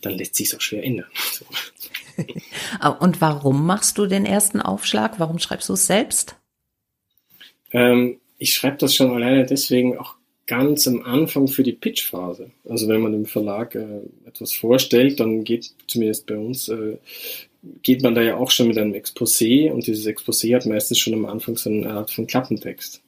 dann 0.00 0.18
lässt 0.18 0.34
sich's 0.34 0.54
auch 0.54 0.60
schwer 0.60 0.84
ändern. 0.84 1.06
und 3.00 3.20
warum 3.20 3.66
machst 3.66 3.98
du 3.98 4.06
den 4.06 4.26
ersten 4.26 4.60
Aufschlag? 4.60 5.18
Warum 5.18 5.38
schreibst 5.38 5.68
du 5.68 5.74
es 5.74 5.86
selbst? 5.86 6.36
Ähm, 7.72 8.20
ich 8.38 8.54
schreibe 8.54 8.76
das 8.78 8.94
schon 8.94 9.10
alleine 9.10 9.44
deswegen 9.46 9.98
auch 9.98 10.14
ganz 10.46 10.86
am 10.86 11.02
Anfang 11.02 11.48
für 11.48 11.62
die 11.62 11.72
Pitch-Phase. 11.72 12.50
Also 12.68 12.88
wenn 12.88 13.00
man 13.00 13.12
dem 13.12 13.26
Verlag 13.26 13.74
äh, 13.74 14.00
etwas 14.26 14.52
vorstellt, 14.52 15.18
dann 15.20 15.44
geht 15.44 15.72
zumindest 15.88 16.26
bei 16.26 16.36
uns 16.36 16.68
äh, 16.68 16.98
geht 17.82 18.02
man 18.02 18.14
da 18.14 18.22
ja 18.22 18.36
auch 18.36 18.50
schon 18.50 18.68
mit 18.68 18.78
einem 18.78 18.92
Exposé 18.92 19.70
und 19.70 19.86
dieses 19.86 20.06
Exposé 20.06 20.54
hat 20.54 20.66
meistens 20.66 20.98
schon 20.98 21.14
am 21.14 21.26
Anfang 21.26 21.56
so 21.56 21.70
eine 21.70 21.90
Art 21.90 22.10
von 22.10 22.26
Klappentext. 22.26 23.02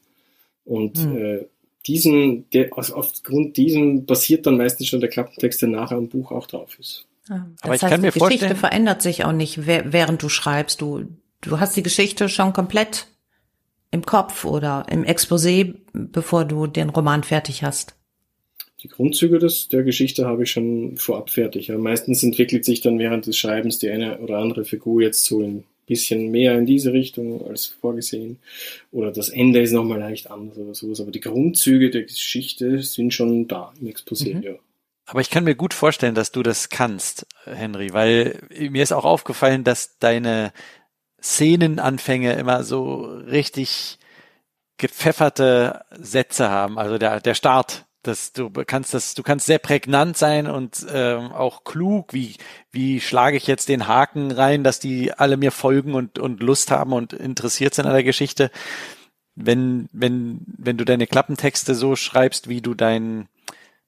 Und 0.65 1.05
mhm. 1.05 1.17
äh, 1.17 1.47
diesen, 1.87 2.49
der, 2.51 2.71
also 2.77 2.95
aufgrund 2.95 3.57
diesem 3.57 4.07
basiert 4.07 4.47
dann 4.47 4.57
meistens 4.57 4.89
schon 4.89 5.01
der 5.01 5.11
Klappentext, 5.11 5.63
der 5.63 5.69
nachher 5.69 5.99
im 5.99 6.09
Buch 6.09 6.33
auch 6.33 6.47
drauf 6.47 6.79
ist. 6.79 7.07
Ja, 7.29 7.47
das 7.55 7.63
Aber 7.63 7.75
ich 7.75 7.83
heißt, 7.83 7.91
kann 7.91 8.01
mir 8.01 8.11
die 8.11 8.19
Geschichte 8.19 8.55
verändert 8.55 9.03
sich 9.03 9.25
auch 9.25 9.33
nicht, 9.33 9.67
während 9.67 10.23
du 10.23 10.29
schreibst. 10.29 10.81
Du, 10.81 11.05
du 11.41 11.61
hast 11.61 11.77
die 11.77 11.83
Geschichte 11.83 12.29
schon 12.29 12.53
komplett 12.53 13.07
im 13.91 14.05
Kopf 14.05 14.45
oder 14.45 14.87
im 14.91 15.05
Exposé, 15.05 15.75
bevor 15.93 16.45
du 16.45 16.67
den 16.67 16.91
Roman 16.91 17.23
fertig 17.23 17.63
hast 17.63 17.97
die 18.87 18.93
Grundzüge 18.93 19.41
des, 19.41 19.69
der 19.69 19.83
Geschichte 19.83 20.27
habe 20.27 20.45
ich 20.45 20.53
schon 20.53 20.97
vorab 20.97 21.31
fertig. 21.31 21.67
Ja. 21.67 21.77
Meistens 21.77 22.23
entwickelt 22.23 22.65
sich 22.65 22.83
dann 22.83 23.01
während 23.01 23.27
des 23.27 23.37
Schreibens 23.37 23.81
die 23.81 23.91
eine 23.91 24.19
oder 24.19 24.39
andere 24.39 24.65
Figur 24.65 25.03
jetzt 25.03 25.25
so 25.25 25.43
ein 25.43 25.65
bisschen 25.87 26.31
mehr 26.31 26.57
in 26.57 26.67
diese 26.67 26.93
Richtung 26.93 27.45
als 27.49 27.67
vorgesehen. 27.67 28.39
Oder 28.93 29.11
das 29.11 29.29
Ende 29.29 29.61
ist 29.61 29.73
nochmal 29.73 29.99
leicht 29.99 30.31
anders 30.31 30.57
oder 30.57 30.75
sowas. 30.75 31.01
Aber 31.01 31.11
die 31.11 31.21
Grundzüge 31.21 31.91
der 31.91 32.05
Geschichte 32.05 32.81
sind 32.81 33.13
schon 33.13 33.49
da 33.49 33.73
im 33.81 33.89
Exposé, 33.89 34.37
mhm. 34.37 34.43
ja. 34.43 34.53
Aber 35.09 35.21
ich 35.21 35.31
kann 35.31 35.45
mir 35.45 35.55
gut 35.55 35.75
vorstellen, 35.75 36.17
dass 36.17 36.33
du 36.33 36.43
das 36.43 36.69
kannst, 36.69 37.27
Henry, 37.45 37.93
weil 37.93 38.41
mir 38.59 38.83
ist 38.83 38.93
auch 38.93 39.05
aufgefallen, 39.05 39.63
dass 39.63 39.99
deine 39.99 40.53
Szenenanfänge 41.23 42.33
immer 42.35 42.65
so 42.65 43.05
richtig 43.05 43.99
gepfefferte 44.79 45.85
Sätze 45.93 46.51
haben. 46.51 46.79
Also 46.79 46.99
der, 46.99 47.21
der 47.21 47.35
Start 47.35 47.86
dass 48.07 48.33
du 48.33 48.51
kannst 48.51 48.95
das, 48.95 49.15
du 49.15 49.23
kannst 49.23 49.47
sehr 49.47 49.59
prägnant 49.59 50.17
sein 50.17 50.47
und 50.47 50.87
ähm, 50.93 51.33
auch 51.33 51.65
klug, 51.65 52.13
wie, 52.13 52.37
wie 52.71 53.01
schlage 53.01 53.37
ich 53.37 53.47
jetzt 53.47 53.69
den 53.69 53.89
Haken 53.89 54.31
rein, 54.31 54.65
dass 54.65 54.81
die 54.81 55.13
alle 55.13 55.37
mir 55.37 55.53
folgen 55.53 55.95
und, 55.95 56.19
und 56.19 56.43
Lust 56.43 56.71
haben 56.71 56.93
und 56.93 57.13
interessiert 57.13 57.75
sind 57.75 57.87
an 57.87 57.95
der 57.95 58.05
Geschichte. 58.05 58.51
Wenn, 59.35 59.89
wenn, 59.93 60.41
wenn 60.47 60.77
du 60.77 60.85
deine 60.85 61.07
Klappentexte 61.07 61.75
so 61.75 61.97
schreibst, 61.97 62.49
wie 62.49 62.63
du 62.63 62.75
deinen 62.75 63.29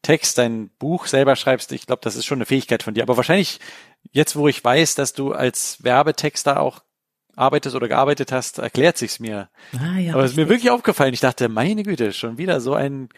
Text, 0.03 0.39
dein 0.39 0.70
Buch 0.78 1.07
selber 1.07 1.36
schreibst, 1.36 1.73
ich 1.73 1.86
glaube, 1.86 2.01
das 2.03 2.16
ist 2.16 2.27
schon 2.27 2.39
eine 2.39 2.47
Fähigkeit 2.47 2.82
von 2.82 2.95
dir. 2.95 3.03
Aber 3.03 3.16
wahrscheinlich, 3.16 3.59
jetzt 4.12 4.36
wo 4.36 4.49
ich 4.49 4.62
weiß, 4.62 4.95
dass 4.95 5.12
du 5.12 5.32
als 5.32 5.82
Werbetexter 5.82 6.61
auch 6.61 6.82
arbeitest 7.39 7.77
oder 7.77 7.89
gearbeitet 7.89 8.32
hast, 8.32 8.59
erklärt 8.59 8.99
sich's 8.99 9.20
mir. 9.20 9.49
Ah, 9.78 9.99
ja, 9.99 10.15
Aber 10.15 10.24
es 10.24 10.32
ist 10.32 10.36
mir 10.36 10.49
wirklich 10.49 10.70
aufgefallen. 10.70 11.15
Ich 11.15 11.20
dachte, 11.20 11.49
meine 11.49 11.85
Güte, 11.85 12.12
schon 12.12 12.36
wieder 12.36 12.61
so 12.61 12.74
ein 12.74 13.09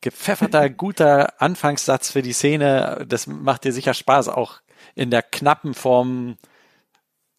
gepfefferter, 0.00 0.68
guter 0.70 1.40
Anfangssatz 1.40 2.12
für 2.12 2.22
die 2.22 2.32
Szene. 2.32 3.04
Das 3.08 3.26
macht 3.26 3.64
dir 3.64 3.72
sicher 3.72 3.94
Spaß, 3.94 4.28
auch 4.28 4.60
in 4.94 5.10
der 5.10 5.22
knappen 5.22 5.74
Form 5.74 6.36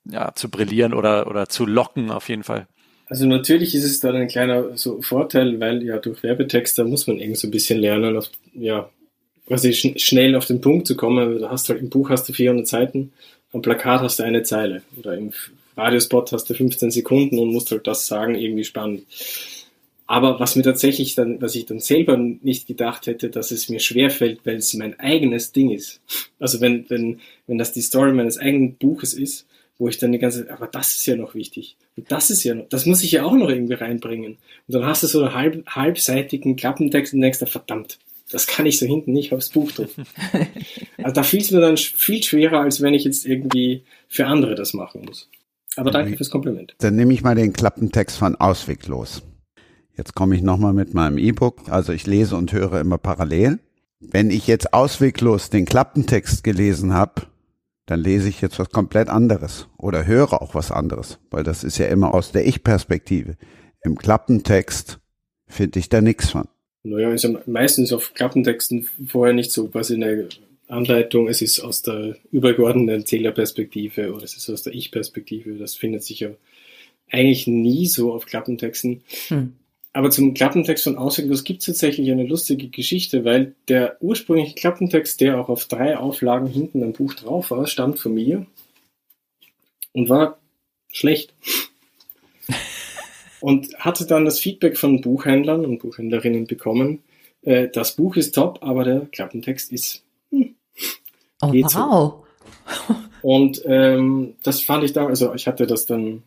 ja, 0.06 0.34
zu 0.34 0.50
brillieren 0.50 0.94
oder, 0.94 1.28
oder 1.28 1.48
zu 1.48 1.66
locken 1.66 2.12
auf 2.12 2.30
jeden 2.30 2.44
Fall. 2.44 2.68
Also 3.08 3.26
natürlich 3.26 3.74
ist 3.74 3.84
es 3.84 4.00
dann 4.00 4.16
ein 4.16 4.28
kleiner 4.28 4.78
so 4.78 5.02
Vorteil, 5.02 5.60
weil 5.60 5.84
ja 5.84 5.98
durch 5.98 6.22
Werbetexte 6.22 6.84
muss 6.84 7.08
man 7.08 7.20
eben 7.20 7.36
so 7.36 7.48
ein 7.48 7.52
bisschen 7.52 7.80
lernen, 7.80 8.16
auf, 8.16 8.30
ja, 8.54 8.90
quasi 9.48 9.74
schn 9.74 9.98
schnell 9.98 10.36
auf 10.36 10.46
den 10.46 10.62
Punkt 10.62 10.86
zu 10.86 10.96
kommen. 10.96 11.40
Du 11.40 11.50
hast 11.50 11.70
halt 11.70 11.80
im 11.80 11.90
Buch 11.90 12.12
hast 12.12 12.30
du 12.30 12.34
400 12.34 12.68
Seiten, 12.68 13.12
am 13.52 13.64
Plakat 13.64 14.02
hast 14.02 14.20
du 14.20 14.24
eine 14.24 14.44
Zeile 14.44 14.84
oder 14.98 15.18
im 15.18 15.32
Radiospot 15.76 16.32
hast 16.32 16.50
du 16.50 16.54
15 16.54 16.92
Sekunden 16.92 17.40
und 17.40 17.52
musst 17.52 17.72
halt 17.72 17.88
das 17.88 18.06
sagen, 18.06 18.36
irgendwie 18.36 18.64
spannend. 18.64 19.06
Aber 20.10 20.40
was 20.40 20.56
mir 20.56 20.64
tatsächlich 20.64 21.14
dann, 21.14 21.40
was 21.40 21.54
ich 21.54 21.68
dann 21.68 21.80
selber 21.80 22.18
nicht 22.18 22.66
gedacht 22.66 23.06
hätte, 23.06 23.30
dass 23.30 23.52
es 23.52 23.70
mir 23.70 23.80
schwerfällt, 23.80 24.40
weil 24.44 24.56
es 24.56 24.74
mein 24.74 25.00
eigenes 25.00 25.52
Ding 25.52 25.70
ist. 25.70 26.02
Also 26.40 26.62
wenn, 26.62 26.90
wenn, 26.90 27.20
wenn 27.46 27.60
das 27.60 27.74
die 27.74 27.84
Story 27.84 28.12
meines 28.12 28.40
eigenen 28.40 28.74
Buches 28.74 29.14
ist, 29.14 29.46
wo 29.78 29.88
ich 29.88 30.00
dann 30.00 30.12
die 30.12 30.18
ganze 30.18 30.50
aber 30.50 30.66
das 30.66 30.96
ist 30.96 31.06
ja 31.06 31.16
noch 31.16 31.36
wichtig. 31.36 31.78
Und 31.96 32.12
das 32.12 32.32
ist 32.32 32.44
ja 32.44 32.56
noch, 32.56 32.68
das 32.70 32.88
muss 32.88 33.04
ich 33.04 33.12
ja 33.12 33.24
auch 33.24 33.36
noch 33.36 33.50
irgendwie 33.50 33.76
reinbringen. 33.76 34.40
Und 34.68 34.74
dann 34.74 34.84
hast 34.84 35.04
du 35.04 35.08
so 35.08 35.22
einen 35.22 35.36
halb, 35.36 35.68
halbseitigen 35.68 36.56
Klappentext 36.56 37.14
und 37.14 37.22
denkst, 37.22 37.38
verdammt, 37.46 38.00
das 38.32 38.48
kann 38.48 38.66
ich 38.66 38.80
so 38.80 38.88
hinten 38.88 39.14
nicht 39.14 39.32
aufs 39.32 39.50
Buch 39.50 39.72
drücken. 39.72 40.06
also 40.98 41.14
da 41.14 41.22
fiel 41.22 41.42
es 41.42 41.52
mir 41.52 41.62
dann 41.62 41.78
viel 41.78 42.24
schwerer, 42.24 42.62
als 42.62 42.82
wenn 42.82 42.96
ich 42.96 43.04
jetzt 43.04 43.28
irgendwie 43.28 43.84
für 44.08 44.26
andere 44.26 44.56
das 44.56 44.74
machen 44.74 45.04
muss. 45.06 45.30
Aber 45.76 45.92
danke 45.92 46.18
fürs 46.18 46.32
Kompliment. 46.32 46.74
Dann 46.80 46.96
nehme 46.96 47.14
ich 47.14 47.22
mal 47.22 47.36
den 47.36 47.54
Klappentext 47.54 48.18
von 48.18 48.36
Ausweglos. 48.36 49.22
Jetzt 50.00 50.16
komme 50.16 50.34
ich 50.34 50.42
nochmal 50.42 50.72
mit 50.72 50.94
meinem 50.94 51.18
E-Book. 51.18 51.68
Also 51.68 51.92
ich 51.92 52.08
lese 52.08 52.38
und 52.38 52.54
höre 52.54 52.80
immer 52.80 52.98
parallel. 52.98 53.60
Wenn 54.00 54.32
ich 54.32 54.48
jetzt 54.48 54.74
ausweglos 54.74 55.50
den 55.50 55.66
Klappentext 55.66 56.42
gelesen 56.46 56.94
habe, 56.94 57.24
dann 57.86 58.00
lese 58.00 58.30
ich 58.30 58.40
jetzt 58.40 58.60
was 58.60 58.70
komplett 58.70 59.10
anderes 59.10 59.68
oder 59.78 60.08
höre 60.08 60.42
auch 60.42 60.56
was 60.56 60.72
anderes, 60.72 61.20
weil 61.32 61.44
das 61.44 61.66
ist 61.66 61.80
ja 61.80 61.88
immer 61.88 62.14
aus 62.14 62.32
der 62.32 62.48
Ich-Perspektive. 62.48 63.36
Im 63.84 63.98
Klappentext 63.98 65.00
finde 65.48 65.80
ich 65.80 65.90
da 65.90 66.00
nichts 66.00 66.30
von. 66.30 66.48
Naja, 66.84 67.12
ist 67.12 67.26
ja 67.26 67.32
meistens 67.46 67.92
auf 67.92 68.14
Klappentexten 68.14 68.88
vorher 69.06 69.34
nicht 69.34 69.52
so 69.52 69.68
quasi 69.68 69.96
eine 69.96 70.30
Anleitung, 70.70 71.28
es 71.28 71.42
ist 71.42 71.60
aus 71.60 71.82
der 71.82 72.16
übergeordneten 72.32 73.02
Erzählerperspektive 73.02 74.14
oder 74.14 74.24
es 74.24 74.38
ist 74.38 74.50
aus 74.50 74.64
der 74.64 74.74
Ich-Perspektive. 74.74 75.58
Das 75.58 75.76
findet 75.76 76.06
sich 76.06 76.22
ja 76.22 76.30
eigentlich 77.12 77.48
nie 77.48 77.86
so 77.88 78.14
auf 78.14 78.26
Klappentexten. 78.26 79.02
Hm. 79.28 79.56
Aber 79.92 80.12
zum 80.12 80.34
Klappentext 80.34 80.84
von 80.84 80.98
Ausweglos 80.98 81.44
gibt 81.44 81.62
es 81.62 81.66
tatsächlich 81.66 82.12
eine 82.12 82.26
lustige 82.26 82.70
Geschichte, 82.70 83.26
weil 83.26 83.56
der 83.68 83.98
ursprüngliche 84.02 84.56
Klappentext, 84.56 85.20
der 85.20 85.40
auch 85.40 85.50
auf 85.50 85.66
drei 85.66 85.98
Auflagen 85.98 86.48
hinten 86.48 86.84
am 86.84 86.94
Buch 86.94 87.16
drauf 87.16 87.52
war, 87.52 87.66
stammt 87.66 88.00
von 88.00 88.14
mir 88.14 88.46
und 89.94 90.10
war 90.10 90.40
schlecht. 90.92 91.34
und 93.42 93.74
hatte 93.80 94.06
dann 94.06 94.26
das 94.26 94.40
Feedback 94.40 94.78
von 94.78 95.02
Buchhändlern 95.02 95.66
und 95.66 95.80
Buchhändlerinnen 95.80 96.46
bekommen, 96.46 97.02
äh, 97.42 97.70
das 97.70 97.96
Buch 97.96 98.16
ist 98.16 98.36
top, 98.36 98.60
aber 98.62 98.84
der 98.84 99.08
Klappentext 99.12 99.72
ist 99.72 100.04
hm, 100.32 100.56
Oh, 101.42 101.54
wow. 101.54 102.26
So. 102.66 102.96
Und 103.22 103.62
ähm, 103.66 104.36
das 104.44 104.62
fand 104.62 104.84
ich 104.84 104.94
da, 104.94 105.08
also 105.08 105.34
ich 105.34 105.48
hatte 105.48 105.68
das 105.68 105.86
dann, 105.86 106.24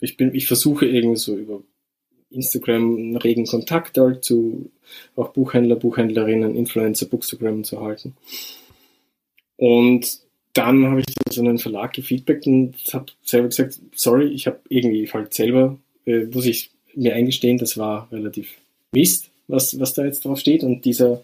ich 0.00 0.16
bin, 0.16 0.34
ich 0.34 0.46
versuche 0.46 0.86
irgendwie 0.86 1.16
so 1.16 1.36
über 1.36 1.62
Instagram 2.30 2.96
einen 2.96 3.16
regen 3.16 3.46
Kontakt 3.46 3.98
halt 3.98 4.24
zu 4.24 4.70
auch 5.16 5.32
Buchhändler, 5.32 5.76
Buchhändlerinnen, 5.76 6.56
Influencer, 6.56 7.06
Bookstagram 7.06 7.64
zu 7.64 7.80
halten. 7.80 8.16
Und 9.56 10.20
dann 10.52 10.86
habe 10.86 11.00
ich 11.00 11.38
an 11.38 11.44
den 11.44 11.58
Verlag 11.58 11.92
gefeedbackt 11.92 12.46
und 12.46 12.74
habe 12.92 13.06
selber 13.22 13.48
gesagt, 13.48 13.78
sorry, 13.94 14.28
ich 14.28 14.46
habe 14.46 14.60
irgendwie 14.68 15.08
halt 15.08 15.32
selber, 15.32 15.78
äh, 16.06 16.24
muss 16.24 16.46
ich 16.46 16.70
mir 16.94 17.14
eingestehen, 17.14 17.58
das 17.58 17.76
war 17.76 18.10
relativ 18.10 18.56
Mist, 18.92 19.30
was, 19.46 19.78
was 19.78 19.94
da 19.94 20.04
jetzt 20.04 20.24
drauf 20.24 20.40
steht. 20.40 20.64
Und 20.64 20.84
dieser 20.84 21.22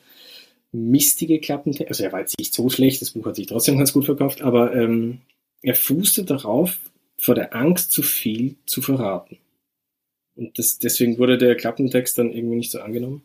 mistige 0.72 1.40
Klappentext. 1.40 1.88
Also 1.88 2.04
er 2.04 2.12
war 2.12 2.20
jetzt 2.20 2.38
nicht 2.38 2.54
so 2.54 2.68
schlecht, 2.68 3.00
das 3.00 3.10
Buch 3.10 3.26
hat 3.26 3.36
sich 3.36 3.46
trotzdem 3.46 3.78
ganz 3.78 3.92
gut 3.92 4.04
verkauft, 4.04 4.42
aber 4.42 4.74
ähm, 4.74 5.20
er 5.62 5.74
fußte 5.74 6.24
darauf, 6.24 6.78
vor 7.18 7.34
der 7.34 7.54
Angst 7.56 7.92
zu 7.92 8.02
viel 8.02 8.56
zu 8.66 8.82
verraten. 8.82 9.38
Und 10.36 10.58
das, 10.58 10.78
deswegen 10.78 11.18
wurde 11.18 11.38
der 11.38 11.56
Klappentext 11.56 12.18
dann 12.18 12.32
irgendwie 12.32 12.56
nicht 12.56 12.70
so 12.70 12.80
angenommen. 12.80 13.22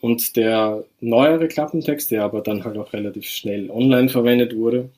Und 0.00 0.36
der 0.36 0.84
neuere 1.00 1.48
Klappentext, 1.48 2.10
der 2.10 2.24
aber 2.24 2.40
dann 2.40 2.64
halt 2.64 2.78
auch 2.78 2.92
relativ 2.92 3.26
schnell 3.26 3.70
online 3.70 4.08
verwendet 4.08 4.56
wurde, 4.56 4.90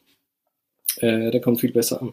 äh, 0.98 1.30
der 1.30 1.40
kommt 1.40 1.60
viel 1.60 1.72
besser 1.72 2.00
an 2.00 2.12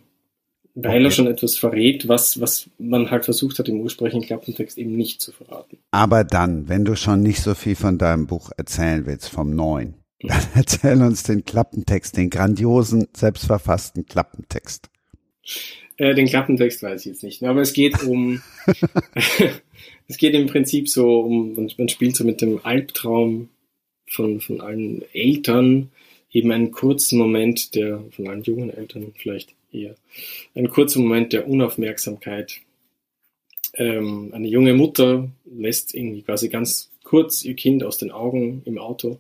weil 0.76 0.98
okay. 0.98 1.06
er 1.06 1.12
schon 1.12 1.28
etwas 1.28 1.56
verrät, 1.56 2.08
was, 2.08 2.40
was 2.40 2.70
man 2.78 3.12
halt 3.12 3.26
versucht 3.26 3.60
hat, 3.60 3.68
im 3.70 3.82
ursprünglichen 3.82 4.22
Klappentext 4.22 4.78
eben 4.78 4.96
nicht 4.96 5.22
zu 5.22 5.32
verraten. 5.32 5.78
Aber 5.92 6.24
dann, 6.24 6.70
wenn 6.70 6.86
du 6.86 6.96
schon 6.96 7.22
nicht 7.22 7.42
so 7.42 7.56
viel 7.56 7.76
von 7.76 7.98
deinem 7.98 8.28
Buch 8.28 8.52
erzählen 8.58 9.06
willst, 9.06 9.30
vom 9.30 9.56
neuen, 9.56 9.96
dann 10.22 10.42
erzähl 10.56 11.02
uns 11.02 11.24
den 11.24 11.44
Klappentext, 11.44 12.18
den 12.18 12.30
grandiosen, 12.30 13.08
selbstverfassten 13.14 14.06
Klappentext. 14.06 14.90
Äh, 16.00 16.16
den 16.16 16.28
Klappentext 16.28 16.82
weiß 16.82 17.02
ich 17.02 17.08
jetzt 17.08 17.24
nicht, 17.24 17.44
aber 17.44 17.62
es 17.62 17.74
geht 17.74 18.04
um, 18.04 18.42
es 20.08 20.18
geht 20.18 20.34
im 20.34 20.48
Prinzip 20.48 20.90
so 20.90 21.20
um, 21.20 21.70
man 21.78 21.90
spielt 21.90 22.16
so 22.16 22.24
mit 22.24 22.42
dem 22.42 22.60
Albtraum 22.64 23.50
von, 24.08 24.40
von 24.40 24.62
allen 24.62 25.04
Eltern, 25.14 25.92
eben 26.32 26.52
einen 26.52 26.72
kurzen 26.72 27.20
Moment, 27.20 27.76
der 27.76 28.02
von 28.12 28.28
allen 28.30 28.44
jungen 28.44 28.70
Eltern 28.70 29.14
vielleicht 29.16 29.54
eher 29.72 29.96
ein 30.56 30.70
kurzer 30.70 31.00
Moment 31.00 31.34
der 31.34 31.48
Unaufmerksamkeit. 31.48 32.62
Ähm, 33.76 34.32
eine 34.34 34.48
junge 34.48 34.74
Mutter 34.74 35.30
lässt 35.46 35.94
irgendwie 35.94 36.22
quasi 36.22 36.48
ganz 36.48 36.90
kurz 37.04 37.44
ihr 37.44 37.56
Kind 37.56 37.84
aus 37.84 37.98
den 37.98 38.12
Augen 38.12 38.62
im 38.66 38.78
Auto, 38.78 39.20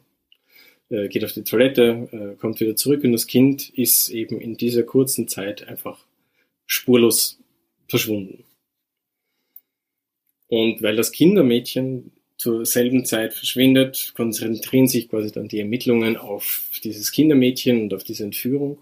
äh, 0.89 1.09
geht 1.09 1.25
auf 1.25 1.33
die 1.33 1.43
Toilette, 1.43 2.07
äh, 2.11 2.39
kommt 2.39 2.61
wieder 2.61 2.75
zurück 2.77 3.03
und 3.03 3.11
das 3.11 3.27
Kind 3.27 3.69
ist 3.69 4.09
eben 4.09 4.39
in 4.39 4.55
dieser 4.55 4.83
kurzen 4.83 5.27
Zeit 5.27 5.67
einfach 5.67 6.05
spurlos 6.69 7.39
verschwunden. 7.87 8.45
Und 10.47 10.81
weil 10.81 10.95
das 10.95 11.11
Kindermädchen 11.11 12.11
zur 12.37 12.65
selben 12.65 13.03
Zeit 13.03 13.33
verschwindet, 13.33 14.13
konzentrieren 14.15 14.87
sich 14.87 15.09
quasi 15.09 15.31
dann 15.31 15.49
die 15.49 15.59
Ermittlungen 15.59 16.15
auf 16.15 16.69
dieses 16.83 17.11
Kindermädchen 17.11 17.81
und 17.81 17.93
auf 17.93 18.03
diese 18.03 18.23
Entführung. 18.23 18.77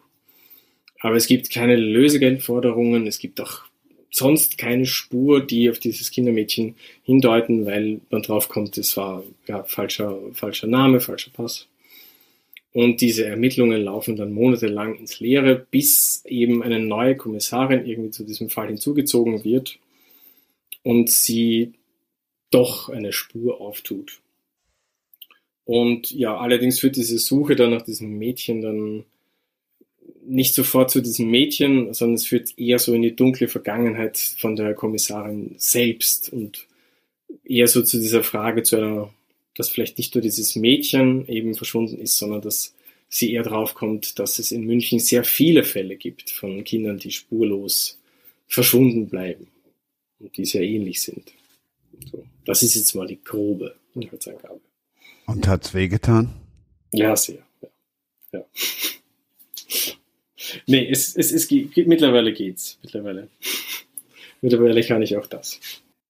Aber 0.99 1.15
es 1.15 1.27
gibt 1.27 1.49
keine 1.49 1.75
Lösegeldforderungen, 1.75 3.07
es 3.07 3.19
gibt 3.19 3.41
auch 3.41 3.63
sonst 4.11 4.57
keine 4.57 4.85
Spur, 4.85 5.45
die 5.45 5.69
auf 5.69 5.79
dieses 5.79 6.11
Kindermädchen 6.11 6.75
hindeuten, 7.03 7.65
weil 7.65 8.01
man 8.09 8.21
drauf 8.21 8.49
kommt, 8.49 8.77
es 8.77 8.95
war 8.97 9.23
ja, 9.47 9.63
falscher, 9.63 10.17
falscher 10.33 10.67
Name, 10.67 10.99
falscher 10.99 11.31
Pass. 11.31 11.67
Und 12.73 13.01
diese 13.01 13.25
Ermittlungen 13.25 13.81
laufen 13.81 14.15
dann 14.15 14.33
monatelang 14.33 14.95
ins 14.95 15.19
Leere, 15.19 15.65
bis 15.71 16.23
eben 16.25 16.61
eine 16.61 16.79
neue 16.79 17.15
Kommissarin 17.15 17.85
irgendwie 17.85 18.11
zu 18.11 18.23
diesem 18.23 18.49
Fall 18.49 18.67
hinzugezogen 18.67 19.43
wird 19.43 19.79
und 20.83 21.09
sie 21.09 21.73
doch 22.51 22.89
eine 22.89 23.13
Spur 23.13 23.61
auftut. 23.61 24.21
Und 25.65 26.11
ja, 26.11 26.37
allerdings 26.37 26.79
führt 26.79 26.95
diese 26.95 27.17
Suche 27.17 27.55
dann 27.55 27.71
nach 27.71 27.81
diesem 27.81 28.17
Mädchen 28.17 28.61
dann 28.61 29.03
nicht 30.25 30.53
sofort 30.53 30.91
zu 30.91 31.01
diesem 31.01 31.29
Mädchen, 31.29 31.93
sondern 31.93 32.15
es 32.15 32.25
führt 32.25 32.57
eher 32.57 32.79
so 32.79 32.93
in 32.93 33.01
die 33.01 33.15
dunkle 33.15 33.47
Vergangenheit 33.47 34.17
von 34.17 34.55
der 34.55 34.73
Kommissarin 34.73 35.55
selbst 35.57 36.31
und 36.31 36.67
eher 37.43 37.67
so 37.67 37.81
zu 37.81 37.99
dieser 37.99 38.23
Frage, 38.23 38.63
zu 38.63 38.77
einer, 38.77 39.13
dass 39.57 39.69
vielleicht 39.69 39.97
nicht 39.97 40.13
nur 40.15 40.21
dieses 40.21 40.55
Mädchen 40.55 41.27
eben 41.27 41.55
verschwunden 41.55 41.97
ist, 41.97 42.17
sondern 42.17 42.41
dass 42.41 42.75
sie 43.09 43.33
eher 43.33 43.43
drauf 43.43 43.73
kommt, 43.73 44.19
dass 44.19 44.39
es 44.39 44.51
in 44.51 44.65
München 44.65 44.99
sehr 44.99 45.23
viele 45.23 45.63
Fälle 45.63 45.95
gibt 45.95 46.29
von 46.29 46.63
Kindern, 46.63 46.99
die 46.99 47.11
spurlos 47.11 47.99
verschwunden 48.47 49.07
bleiben 49.07 49.47
und 50.19 50.37
die 50.37 50.45
sehr 50.45 50.61
ähnlich 50.61 51.01
sind. 51.01 51.31
So, 52.11 52.25
das 52.45 52.63
ist 52.63 52.75
jetzt 52.75 52.93
mal 52.95 53.07
die 53.07 53.21
grobe 53.23 53.75
Inhaltsangabe. 53.95 54.61
Und 55.25 55.47
hat's 55.47 55.73
wehgetan? 55.73 56.33
Ja, 56.93 57.15
sehr. 57.15 57.43
Ja. 57.61 57.69
ja. 58.33 58.45
Nee, 60.67 60.87
es, 60.89 61.15
es, 61.15 61.31
es 61.31 61.47
geht, 61.47 61.87
mittlerweile 61.87 62.31
geht's. 62.33 62.77
Mittlerweile. 62.83 63.29
Mittlerweile 64.41 64.83
kann 64.83 65.01
ich 65.01 65.17
auch 65.17 65.27
das. 65.27 65.59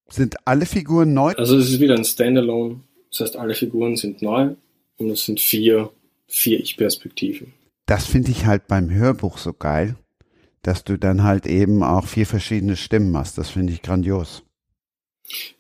Sind 0.10 0.36
alle 0.46 0.66
Figuren 0.66 1.14
neu? 1.14 1.34
Also 1.34 1.58
es 1.58 1.70
ist 1.70 1.80
wieder 1.80 1.96
ein 1.96 2.06
Standalone. 2.06 2.82
Das 3.18 3.30
heißt, 3.30 3.38
alle 3.38 3.56
Figuren 3.56 3.96
sind 3.96 4.22
neu 4.22 4.52
und 4.98 5.10
es 5.10 5.26
sind 5.26 5.40
vier, 5.40 5.90
vier 6.28 6.60
Ich-Perspektiven. 6.60 7.54
Das 7.88 8.06
finde 8.06 8.32
ich 8.32 8.46
halt 8.46 8.68
beim 8.68 8.92
Hörbuch 8.92 9.40
so 9.40 9.54
geil, 9.54 9.96
dass 10.62 10.84
du 10.84 10.98
dann 10.98 11.24
halt 11.24 11.48
eben 11.48 11.82
auch 11.82 12.06
vier 12.06 12.28
verschiedene 12.28 12.76
Stimmen 12.76 13.18
hast. 13.18 13.38
Das 13.38 13.50
finde 13.50 13.74
ich 13.74 13.82
grandios. 13.82 14.44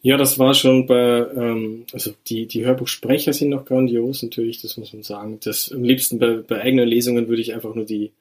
Ja, 0.02 0.18
das 0.18 0.38
war 0.38 0.54
schon 0.54 0.86
bei, 0.86 1.26
ähm, 1.36 1.86
also 1.92 2.14
die, 2.28 2.46
die 2.46 2.64
Hörbuchsprecher 2.64 3.34
sind 3.34 3.50
noch 3.50 3.66
grandios, 3.66 4.24
natürlich, 4.24 4.62
das 4.62 4.78
muss 4.78 4.94
man 4.94 5.04
sagen. 5.04 5.40
Das, 5.44 5.72
am 5.72 5.84
liebsten 5.84 6.20
bei, 6.20 6.38
bei 6.38 6.62
eigenen 6.62 6.88
Lesungen 6.88 7.28
würde 7.28 7.42
ich 7.42 7.54
einfach 7.54 7.74
nur 7.74 7.86
die, 7.86 8.12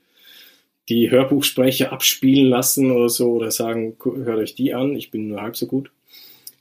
die 0.89 1.11
Hörbuchsprecher 1.11 1.93
abspielen 1.93 2.49
lassen 2.49 2.91
oder 2.91 3.09
so 3.09 3.33
oder 3.33 3.51
sagen, 3.51 3.97
hört 4.03 4.39
euch 4.39 4.55
die 4.55 4.73
an, 4.73 4.97
ich 4.97 5.11
bin 5.11 5.29
nur 5.29 5.43
halb 5.43 5.57
so 5.57 5.67
gut. 5.67 5.91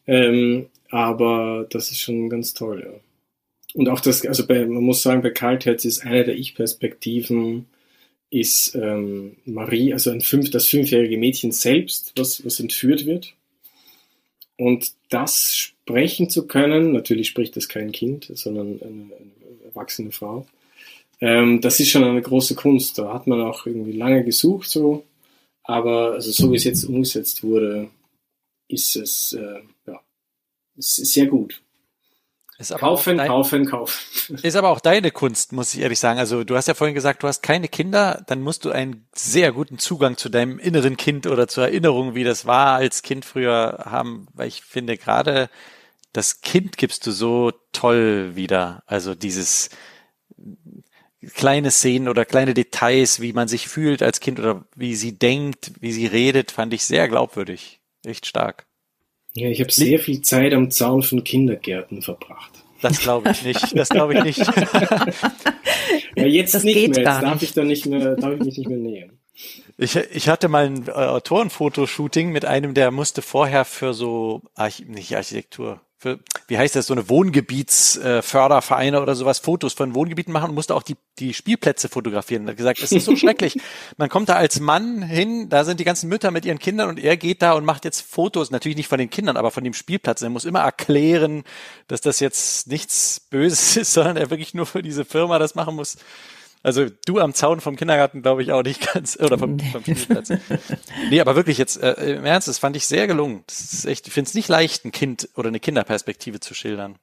Ähm, 0.08 0.68
aber 0.90 1.68
das 1.70 1.91
ist 1.91 2.02
schon 2.02 2.30
ganz 2.30 2.53
toll, 2.53 2.84
ja. 2.86 2.99
Und 3.74 3.90
auch 3.90 3.99
das, 3.99 4.26
also 4.26 4.48
bei, 4.48 4.66
man 4.66 4.84
muss 4.84 5.02
sagen, 5.02 5.22
bei 5.22 5.32
Kaltherz 5.32 5.84
ist 5.84 6.06
eine 6.06 6.24
der 6.24 6.38
Ich-Perspektiven, 6.38 7.66
ist 8.30 8.74
ähm, 8.76 9.36
Marie, 9.45 9.91
also 9.91 10.12
ein 10.12 10.22
fünf, 10.22 10.49
das 10.49 10.68
fünfjährige 10.68 11.18
Mädchen 11.18 11.52
selbst, 11.52 12.14
was, 12.16 12.45
was 12.45 12.60
entführt 12.60 13.06
wird. 13.06 13.34
Und 14.57 14.94
das 15.10 15.56
sprechen 15.56 16.30
zu 16.30 16.48
können, 16.48 16.94
natürlich 16.94 17.28
spricht 17.28 17.57
das 17.57 17.68
kein 17.68 17.91
Kind, 17.91 18.32
sondern 18.34 18.80
eine, 18.82 18.91
eine 18.91 19.66
erwachsene 19.66 20.12
Frau, 20.12 20.45
ähm, 21.22 21.62
das 21.62 21.80
ist 21.80 21.90
schon 21.90 22.03
eine 22.03 22.22
große 22.22 22.56
Kunst. 22.56 22.98
Da 22.98 23.14
hat 23.14 23.28
man 23.28 23.41
auch 23.41 23.66
irgendwie 23.66 23.94
lange 23.94 24.24
gesucht, 24.24 24.70
so. 24.70 25.03
Aber 25.64 26.14
also 26.14 26.32
so 26.32 26.52
wie 26.52 26.57
es 26.57 26.64
jetzt 26.64 26.84
umgesetzt 26.86 27.44
wurde, 27.44 27.90
ist 28.68 28.95
es 28.95 29.34
äh, 29.34 29.62
ja, 30.76 30.80
ist 30.80 30.96
sehr 30.96 31.28
gut. 31.28 31.62
kaufen, 32.78 33.18
dein, 33.18 33.28
kaufen, 33.28 33.66
kaufen. 33.66 34.38
Ist 34.44 34.56
aber 34.56 34.70
auch 34.70 34.80
deine 34.80 35.12
Kunst, 35.12 35.52
muss 35.52 35.74
ich 35.74 35.82
ehrlich 35.82 36.00
sagen. 36.00 36.20
Also 36.20 36.44
du 36.44 36.56
hast 36.56 36.68
ja 36.68 36.74
vorhin 36.74 36.96
gesagt, 36.96 37.24
du 37.24 37.28
hast 37.28 37.42
keine 37.42 37.68
Kinder, 37.68 38.24
dann 38.28 38.42
musst 38.42 38.66
du 38.66 38.72
einen 38.72 39.08
sehr 39.14 39.52
guten 39.52 39.78
Zugang 39.78 40.18
zu 40.18 40.30
deinem 40.30 40.58
inneren 40.60 40.98
Kind 40.98 41.28
oder 41.28 41.48
zur 41.48 41.66
Erinnerung, 41.66 42.16
wie 42.16 42.24
das 42.24 42.46
war 42.46 42.76
als 42.76 43.02
Kind 43.02 43.26
früher 43.26 43.84
haben, 43.86 44.28
weil 44.34 44.48
ich 44.48 44.62
finde 44.62 44.98
gerade 44.98 45.50
das 46.14 46.40
Kind 46.40 46.78
gibst 46.78 47.06
du 47.06 47.12
so 47.12 47.52
toll 47.74 48.36
wieder. 48.36 48.84
Also 48.86 49.16
dieses 49.16 49.70
kleine 51.34 51.72
Szenen 51.72 52.08
oder 52.08 52.26
kleine 52.26 52.54
Details, 52.54 53.20
wie 53.20 53.34
man 53.34 53.48
sich 53.48 53.68
fühlt 53.68 54.02
als 54.02 54.20
Kind 54.20 54.40
oder 54.40 54.66
wie 54.76 54.96
sie 54.96 55.18
denkt, 55.18 55.72
wie 55.80 55.92
sie 55.92 56.06
redet, 56.06 56.52
fand 56.52 56.74
ich 56.74 56.86
sehr 56.86 57.08
glaubwürdig. 57.08 57.82
Echt 58.06 58.26
stark. 58.26 58.66
Ja, 59.36 59.49
ich 59.49 59.60
habe 59.60 59.72
sehr 59.72 59.99
viel 59.99 60.22
Zeit 60.22 60.53
am 60.53 60.72
Zaun 60.72 61.03
von 61.03 61.24
Kindergärten 61.24 62.02
verbracht. 62.02 62.52
Das 62.82 62.99
glaube 62.99 63.32
ich 63.32 63.44
nicht. 63.44 63.78
Das 63.78 63.90
glaube 63.90 64.14
ich 64.14 64.24
nicht. 64.24 64.40
ja, 66.16 66.26
jetzt 66.26 66.56
das 66.56 66.64
nicht 66.64 66.76
mehr. 66.76 66.86
Jetzt 66.86 67.03
darf 67.03 67.41
ich 67.41 67.53
da 67.53 67.64
nicht 67.64 67.86
mehr, 67.86 68.16
darf 68.16 68.34
ich 68.34 68.40
mich 68.40 68.57
nicht 68.57 68.70
mehr 68.70 68.78
nähern. 68.78 69.12
Ich, 69.78 69.98
ich 69.98 70.30
hatte 70.30 70.48
mal 70.48 70.68
ein 70.68 70.88
äh, 70.88 70.91
Autorenfotoshooting 70.91 72.32
mit 72.32 72.45
einem, 72.45 72.74
der 72.74 72.91
musste 72.91 73.22
vorher 73.22 73.66
für 73.66 73.94
so, 73.94 74.41
Arch 74.53 74.86
nicht 74.88 75.16
Architektur, 75.16 75.82
für, 76.06 76.19
wie 76.48 76.60
heißt 76.60 76.76
das, 76.76 76.86
so 76.86 76.94
eine 76.94 77.10
Wohngebietsfördervereine 77.10 78.98
äh, 78.98 78.99
oder 78.99 79.15
sowas, 79.15 79.40
Fotos 79.40 79.73
von 79.73 79.95
Wohngebieten 79.95 80.32
machen 80.32 80.49
und 80.49 80.56
musste 80.56 80.76
auch 80.76 80.84
die, 80.84 80.98
die 81.18 81.34
Spielplätze 81.34 81.90
fotografieren. 81.90 82.44
Und 82.44 82.49
hat 82.49 82.57
gesagt, 82.57 82.80
es 82.84 82.91
ist 82.91 83.06
so 83.06 83.15
schrecklich. 83.15 83.57
Man 83.98 84.10
kommt 84.10 84.30
da 84.30 84.36
als 84.36 84.60
Mann 84.60 85.02
hin, 85.02 85.49
da 85.49 85.64
sind 85.64 85.80
die 85.80 85.84
ganzen 85.84 86.07
Mütter 86.07 86.30
mit 86.30 86.45
ihren 86.45 86.60
Kindern 86.60 86.90
und 86.90 86.99
er 86.99 87.18
geht 87.18 87.41
da 87.41 87.53
und 87.53 87.65
macht 87.65 87.86
jetzt 87.86 88.02
Fotos, 88.02 88.52
natürlich 88.52 88.77
nicht 88.77 88.88
von 88.88 88.99
den 88.99 89.10
Kindern, 89.10 89.36
aber 89.36 89.49
von 89.49 89.64
dem 89.64 89.73
Spielplatz. 89.73 90.22
Er 90.22 90.30
muss 90.30 90.45
immer 90.45 90.60
erklären, 90.60 91.44
dass 91.88 92.02
das 92.02 92.19
jetzt 92.19 92.68
nichts 92.68 93.19
Böses 93.32 93.76
ist, 93.77 93.94
sondern 93.94 94.15
er 94.15 94.30
wirklich 94.30 94.53
nur 94.53 94.68
für 94.68 94.84
diese 94.84 95.06
Firma 95.06 95.40
das 95.40 95.56
machen 95.56 95.76
muss. 95.76 95.98
Also 96.66 96.88
du 97.06 97.20
am 97.20 97.36
Zaun 97.36 97.62
vom 97.62 97.76
Kindergarten 97.76 98.24
glaube 98.24 98.42
ich 98.42 98.52
auch 98.52 98.64
nicht 98.64 98.92
ganz, 98.94 99.20
oder 99.20 99.38
vom, 99.38 99.60
vom 99.60 99.82
Spielplatz. 99.84 100.34
nee, 101.12 101.22
aber 101.22 101.36
wirklich 101.36 101.60
jetzt 101.60 101.82
äh, 101.82 102.16
im 102.16 102.26
Ernst, 102.26 102.48
das 102.48 102.58
fand 102.58 102.76
ich 102.76 102.88
sehr 102.88 103.06
gelungen. 103.06 103.44
Das 103.46 103.72
ist 103.72 103.86
echt, 103.86 104.08
ich 104.08 104.14
finde 104.14 104.30
es 104.30 104.34
nicht 104.34 104.50
leicht, 104.50 104.84
ein 104.84 104.92
Kind 104.92 105.30
oder 105.36 105.50
eine 105.50 105.60
Kinderperspektive 105.60 106.40
zu 106.40 106.56
schildern. 106.56 106.96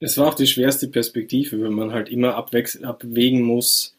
Es 0.00 0.18
war 0.18 0.28
auch 0.28 0.34
die 0.34 0.46
schwerste 0.46 0.86
Perspektive, 0.88 1.62
wenn 1.62 1.72
man 1.72 1.92
halt 1.92 2.10
immer 2.10 2.34
abwägen 2.34 3.40
muss, 3.40 3.96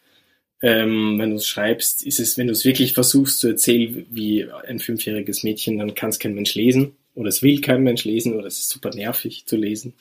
ähm, 0.61 1.17
wenn 1.17 1.31
du 1.31 1.37
es 1.37 1.47
schreibst, 1.47 2.05
ist 2.05 2.19
es, 2.19 2.37
wenn 2.37 2.45
du 2.45 2.53
es 2.53 2.63
wirklich 2.63 2.93
versuchst 2.93 3.39
zu 3.39 3.47
erzählen 3.47 4.05
wie 4.11 4.45
ein 4.67 4.77
fünfjähriges 4.77 5.43
Mädchen, 5.43 5.79
dann 5.79 5.95
kann 5.95 6.11
es 6.11 6.19
kein 6.19 6.35
Mensch 6.35 6.53
lesen 6.53 6.95
oder 7.15 7.29
es 7.29 7.41
will 7.41 7.59
kein 7.59 7.81
Mensch 7.81 8.05
lesen 8.05 8.35
oder 8.35 8.45
es 8.45 8.59
ist 8.59 8.69
super 8.69 8.91
nervig 8.91 9.47
zu 9.47 9.57
lesen. 9.57 9.95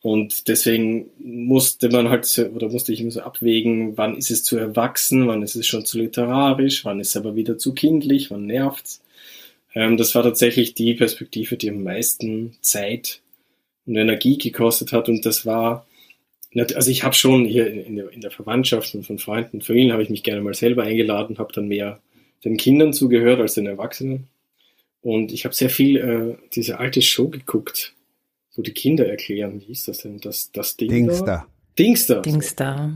Und 0.00 0.46
deswegen 0.46 1.10
musste 1.18 1.88
man 1.88 2.08
halt, 2.08 2.24
so, 2.24 2.44
oder 2.46 2.68
musste 2.68 2.92
ich 2.92 3.00
immer 3.00 3.10
so 3.10 3.20
abwägen, 3.20 3.96
wann 3.96 4.16
ist 4.16 4.30
es 4.30 4.44
zu 4.44 4.56
erwachsen, 4.56 5.26
wann 5.26 5.42
ist 5.42 5.56
es 5.56 5.66
schon 5.66 5.84
zu 5.84 5.98
literarisch, 5.98 6.84
wann 6.84 7.00
ist 7.00 7.08
es 7.08 7.16
aber 7.16 7.34
wieder 7.34 7.58
zu 7.58 7.74
kindlich, 7.74 8.30
wann 8.30 8.46
nervt's. 8.46 9.02
Ähm, 9.74 9.96
das 9.96 10.14
war 10.14 10.22
tatsächlich 10.22 10.74
die 10.74 10.94
Perspektive, 10.94 11.56
die 11.56 11.70
am 11.70 11.82
meisten 11.82 12.56
Zeit 12.60 13.20
und 13.86 13.96
Energie 13.96 14.38
gekostet 14.38 14.92
hat. 14.92 15.08
Und 15.08 15.26
das 15.26 15.44
war, 15.46 15.86
also 16.54 16.90
ich 16.90 17.02
habe 17.02 17.14
schon 17.14 17.44
hier 17.44 17.66
in 17.66 17.96
der, 17.96 18.10
in 18.10 18.20
der 18.20 18.30
Verwandtschaft 18.30 18.94
und 18.94 19.04
von 19.04 19.18
Freunden 19.18 19.58
und 19.58 19.64
Familien 19.64 19.92
habe 19.92 20.02
ich 20.04 20.10
mich 20.10 20.22
gerne 20.22 20.42
mal 20.42 20.54
selber 20.54 20.84
eingeladen, 20.84 21.38
habe 21.38 21.52
dann 21.52 21.68
mehr 21.68 22.00
den 22.44 22.56
Kindern 22.56 22.92
zugehört 22.92 23.40
als 23.40 23.54
den 23.54 23.66
Erwachsenen. 23.66 24.28
Und 25.00 25.32
ich 25.32 25.44
habe 25.44 25.54
sehr 25.54 25.70
viel 25.70 25.96
äh, 25.96 26.48
diese 26.54 26.78
alte 26.78 27.02
Show 27.02 27.28
geguckt, 27.28 27.94
wo 28.58 28.62
die 28.62 28.72
Kinder 28.72 29.08
erklären, 29.08 29.60
wie 29.60 29.66
hieß 29.66 29.84
das 29.84 29.98
denn? 29.98 30.18
Das, 30.20 30.50
das 30.50 30.76
Ding 30.76 30.90
Dingster. 30.90 31.46
Dingster. 31.78 32.22
Dingster. 32.22 32.92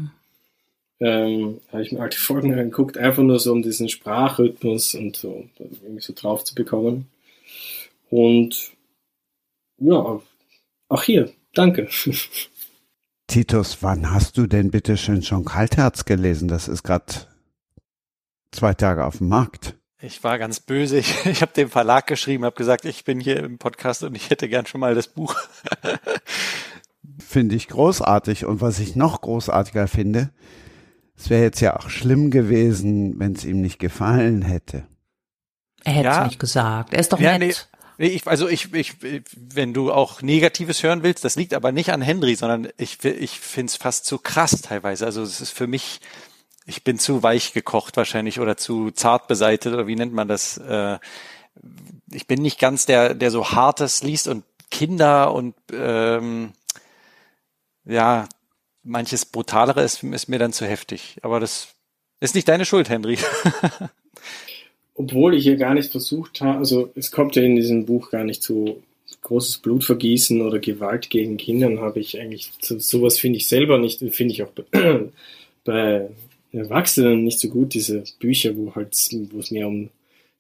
Ähm, 0.99 1.61
habe 1.71 1.83
ich 1.83 1.93
mir 1.93 2.01
alte 2.01 2.19
Folgen 2.19 2.53
angeguckt, 2.53 2.99
einfach 2.99 3.23
nur 3.23 3.39
so 3.39 3.53
um 3.53 3.63
diesen 3.63 3.89
Sprachrhythmus 3.89 4.97
und 4.97 5.17
so 5.17 5.49
irgendwie 5.59 6.03
so 6.03 6.13
drauf 6.17 6.43
zu 6.43 6.57
bekommen. 6.57 7.09
Und 8.11 8.73
ja, 9.79 10.21
auch 10.89 11.03
hier, 11.05 11.33
danke. 11.55 11.89
Titus, 13.29 13.79
wann 13.83 14.11
hast 14.11 14.37
du 14.39 14.49
denn 14.49 14.73
bitte 14.73 14.97
schön 14.97 15.23
schon 15.23 15.45
Kaltherz 15.45 16.05
gelesen? 16.05 16.49
Das 16.49 16.67
ist 16.67 16.83
gerade 16.83 17.07
zwei 18.51 18.75
Tage 18.75 19.05
auf 19.05 19.19
dem 19.19 19.29
Markt. 19.29 19.77
Ich 20.03 20.23
war 20.25 20.39
ganz 20.39 20.61
böse. 20.61 20.99
Ich, 21.03 21.27
ich 21.27 21.43
habe 21.43 21.53
dem 21.53 21.71
Verlag 21.71 22.07
geschrieben, 22.07 22.45
habe 22.45 22.57
gesagt, 22.57 22.85
ich 22.85 23.05
bin 23.05 23.21
hier 23.21 23.39
im 23.39 23.59
Podcast 23.59 24.03
und 24.03 24.15
ich 24.15 24.31
hätte 24.31 24.49
gern 24.49 24.67
schon 24.67 24.81
mal 24.81 24.95
das 24.95 25.09
Buch. 25.09 25.35
finde 27.19 27.55
ich 27.55 27.69
großartig. 27.69 28.45
Und 28.45 28.61
was 28.61 28.79
ich 28.79 28.97
noch 28.97 29.21
großartiger 29.21 29.89
finde, 29.89 30.31
es 31.17 31.31
wäre 31.31 31.43
jetzt 31.43 31.61
ja 31.61 31.77
auch 31.77 31.89
schlimm 31.89 32.31
gewesen, 32.31 33.19
wenn 33.19 33.33
es 33.33 33.45
ihm 33.45 33.61
nicht 33.61 33.79
gefallen 33.79 34.43
hätte. 34.43 34.85
Er 35.85 35.93
hätte 35.93 36.09
es 36.09 36.17
ja. 36.17 36.25
nicht 36.25 36.39
gesagt. 36.39 36.93
Er 36.93 37.01
ist 37.01 37.13
doch 37.13 37.21
ja, 37.21 37.39
nett. 37.39 37.69
Nee, 37.99 38.09
ich, 38.09 38.27
also 38.27 38.49
ich, 38.49 38.73
ich, 38.73 38.95
wenn 39.35 39.75
du 39.75 39.93
auch 39.93 40.23
Negatives 40.23 40.83
hören 40.83 41.03
willst, 41.03 41.25
das 41.25 41.37
liegt 41.37 41.55
aber 41.55 41.73
nicht 41.73 41.93
an 41.93 42.03
Henry, 42.03 42.35
sondern 42.35 42.69
ich, 42.77 43.05
ich 43.05 43.39
finde 43.39 43.71
es 43.71 43.77
fast 43.77 44.07
zu 44.07 44.19
krass 44.19 44.63
teilweise. 44.63 45.05
Also 45.05 45.23
es 45.23 45.41
ist 45.41 45.51
für 45.51 45.67
mich 45.67 46.01
ich 46.67 46.85
bin 46.85 46.99
zu 46.99 47.23
weich 47.23 47.53
gekocht 47.53 47.97
wahrscheinlich 47.97 48.41
oder 48.41 48.57
zu 48.57 48.91
zart 48.91 49.29
beseitet 49.29 49.75
oder 49.75 49.87
wie 49.87 49.97
nennt 49.97 50.13
man 50.13 50.29
das? 50.29 50.59
Äh, 50.59 50.99
ich 52.11 52.27
bin 52.27 52.43
nicht 52.43 52.59
ganz 52.59 52.87
der, 52.87 53.15
der 53.15 53.31
so 53.31 53.51
hartes 53.51 54.03
liest 54.03 54.29
und 54.29 54.45
Kinder 54.71 55.35
und 55.35 55.55
ähm, 55.73 56.53
ja, 57.85 58.29
manches 58.83 59.25
brutalere 59.25 59.83
ist, 59.83 60.03
ist 60.03 60.29
mir 60.29 60.39
dann 60.39 60.53
zu 60.53 60.67
heftig. 60.67 61.19
Aber 61.23 61.41
das 61.41 61.69
ist 62.21 62.35
nicht 62.35 62.49
deine 62.49 62.65
Schuld, 62.65 62.89
Henry. 62.89 63.19
Obwohl 64.95 65.35
ich 65.35 65.45
hier 65.45 65.57
gar 65.57 65.75
nicht 65.75 65.91
versucht 65.91 66.41
habe, 66.41 66.59
also 66.59 66.91
es 66.95 67.11
kommt 67.11 67.37
ja 67.37 67.43
in 67.43 67.57
diesem 67.57 67.87
Buch 67.87 68.11
gar 68.11 68.25
nicht 68.25 68.43
zu 68.43 68.83
großes 69.23 69.59
Blutvergießen 69.59 70.41
oder 70.43 70.59
Gewalt 70.59 71.11
gegen 71.11 71.37
Kindern, 71.37 71.81
habe 71.81 72.01
ich 72.01 72.21
eigentlich, 72.21 72.51
sowas 72.61 73.19
finde 73.19 73.39
ich 73.39 73.49
selber 73.49 73.79
nicht, 73.79 74.01
finde 74.01 74.35
ich 74.35 74.43
auch 74.43 74.51
bei, 75.65 76.09
bei 76.09 76.09
Erwachsenen 76.53 77.25
nicht 77.25 77.41
so 77.41 77.49
gut, 77.49 77.75
diese 77.75 78.05
Bücher, 78.19 78.57
wo 78.57 78.75
halt, 78.75 78.95
wo 79.31 79.39
es 79.39 79.51
mehr 79.51 79.69
um 79.69 79.91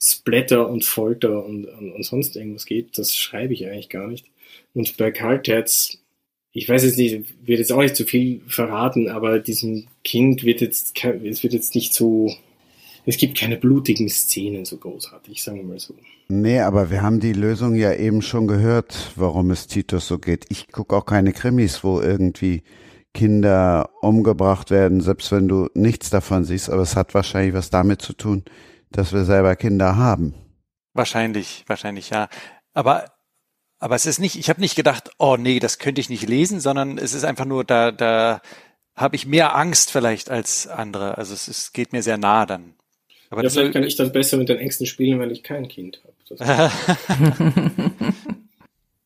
Splatter 0.01 0.69
und 0.69 0.85
Folter 0.85 1.45
und, 1.45 1.65
und, 1.67 1.93
und 1.93 2.05
sonst 2.05 2.37
irgendwas 2.37 2.67
geht, 2.67 2.99
das 2.99 3.17
schreibe 3.17 3.55
ich 3.55 3.67
eigentlich 3.67 3.89
gar 3.89 4.09
nicht. 4.09 4.27
Und 4.75 4.97
bei 4.97 5.11
Kaltherz, 5.11 5.99
ich 6.53 6.69
weiß 6.69 6.85
jetzt 6.85 6.99
nicht, 6.99 7.25
wird 7.47 7.61
jetzt 7.61 7.73
auch 7.73 7.81
nicht 7.81 7.97
zu 7.97 8.05
viel 8.05 8.41
verraten, 8.47 9.09
aber 9.09 9.39
diesem 9.39 9.87
Kind 10.03 10.45
wird 10.45 10.61
jetzt, 10.61 11.03
es 11.25 11.43
wird 11.43 11.53
jetzt 11.53 11.75
nicht 11.75 11.95
so, 11.95 12.35
es 13.07 13.17
gibt 13.17 13.39
keine 13.39 13.57
blutigen 13.57 14.09
Szenen 14.09 14.65
so 14.65 14.77
großartig, 14.77 15.43
sagen 15.43 15.59
wir 15.59 15.65
mal 15.65 15.79
so. 15.79 15.95
Nee, 16.29 16.61
aber 16.61 16.91
wir 16.91 17.03
haben 17.03 17.21
die 17.21 17.33
Lösung 17.33 17.75
ja 17.75 17.95
eben 17.95 18.23
schon 18.23 18.47
gehört, 18.47 19.13
warum 19.17 19.51
es 19.51 19.67
Titus 19.67 20.09
so 20.09 20.19
geht. 20.19 20.47
Ich 20.49 20.69
gucke 20.69 20.97
auch 20.97 21.07
keine 21.07 21.33
Krimis, 21.33 21.85
wo 21.85 22.01
irgendwie 22.01 22.63
Kinder 23.15 23.91
umgebracht 24.01 24.71
werden, 24.71 25.01
selbst 25.01 25.33
wenn 25.33 25.49
du 25.49 25.69
nichts 25.75 26.11
davon 26.11 26.45
siehst. 26.45 26.71
Aber 26.71 26.83
es 26.83 26.97
hat 26.97 27.15
wahrscheinlich 27.15 27.55
was 27.55 27.71
damit 27.71 28.03
zu 28.03 28.13
tun, 28.13 28.45
dass 28.91 29.13
wir 29.13 29.25
selber 29.25 29.57
Kinder 29.57 29.97
haben. 29.97 30.35
Wahrscheinlich, 30.95 31.65
wahrscheinlich 31.67 32.11
ja. 32.11 32.29
Aber 32.75 33.07
aber 33.83 33.97
es 33.97 34.07
ist 34.07 34.21
nicht, 34.21 34.37
ich 34.37 34.49
habe 34.49 34.61
nicht 34.61 34.77
gedacht, 34.77 35.11
oh 35.19 35.37
nee, 35.37 35.59
das 35.59 35.81
könnte 35.81 36.01
ich 36.01 36.09
nicht 36.09 36.29
lesen, 36.29 36.61
sondern 36.61 36.99
es 36.99 37.15
ist 37.15 37.25
einfach 37.25 37.47
nur, 37.47 37.65
da, 37.65 37.91
da 37.91 38.41
habe 38.95 39.17
ich 39.17 39.27
mehr 39.27 39.57
Angst 39.57 39.91
vielleicht 39.91 40.31
als 40.31 40.69
andere. 40.69 41.19
Also 41.19 41.35
es, 41.35 41.49
es 41.49 41.73
geht 41.73 41.93
mir 41.93 42.01
sehr 42.01 42.17
nah 42.17 42.47
dann. 42.47 42.75
Aber 43.29 43.43
ja, 43.43 43.51
vielleicht 43.51 43.73
kann 43.73 43.83
ich 43.83 43.97
dann 43.97 44.13
besser 44.13 44.37
mit 44.37 44.49
den 44.49 44.59
Ängsten 44.59 44.87
spielen, 44.87 45.19
weil 45.19 45.33
ich 45.33 45.43
kein 45.43 45.67
Kind 45.67 46.01
habe. 46.05 46.13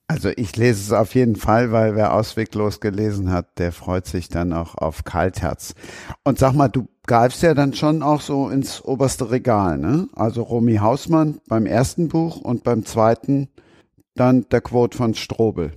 Also 0.09 0.31
ich 0.37 0.57
lese 0.57 0.81
es 0.81 0.93
auf 0.93 1.17
jeden 1.17 1.35
Fall, 1.35 1.73
weil 1.73 1.97
wer 1.97 2.15
ausweglos 2.15 2.81
gelesen 2.81 3.33
hat, 3.33 3.59
der 3.59 3.73
freut 3.73 4.07
sich 4.07 4.29
dann 4.29 4.53
auch 4.53 4.77
auf 4.77 5.03
Kaltherz. 5.03 5.75
Und 6.23 6.39
sag 6.39 6.53
mal, 6.53 6.69
du 6.69 6.87
greifst 7.09 7.43
ja 7.43 7.55
dann 7.55 7.75
schon 7.75 8.03
auch 8.03 8.21
so 8.21 8.49
ins 8.49 8.85
oberste 8.85 9.33
Regal, 9.33 9.79
ne? 9.79 10.09
Also 10.15 10.43
Romy 10.43 10.77
Hausmann 10.77 11.41
beim 11.49 11.67
ersten 11.67 12.09
Buch 12.09 12.37
und 12.41 12.63
beim 12.63 12.85
zweiten 12.85 13.49
dann 14.15 14.49
der 14.51 14.61
Quote 14.61 14.97
von 14.97 15.15
Strobel. 15.15 15.73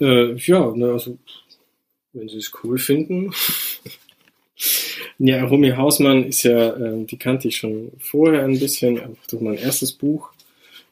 Äh, 0.00 0.34
ja, 0.34 0.72
ne, 0.74 0.90
also 0.90 1.16
wenn 2.12 2.28
Sie 2.28 2.38
es 2.38 2.52
cool 2.64 2.78
finden. 2.78 3.32
ja, 5.18 5.44
Romy 5.44 5.70
Hausmann 5.70 6.24
ist 6.24 6.42
ja, 6.42 6.74
äh, 6.76 7.04
die 7.04 7.18
kannte 7.18 7.46
ich 7.48 7.56
schon 7.56 7.92
vorher 7.98 8.44
ein 8.44 8.58
bisschen, 8.58 9.00
einfach 9.00 9.26
durch 9.28 9.42
mein 9.42 9.54
erstes 9.54 9.92
Buch. 9.92 10.30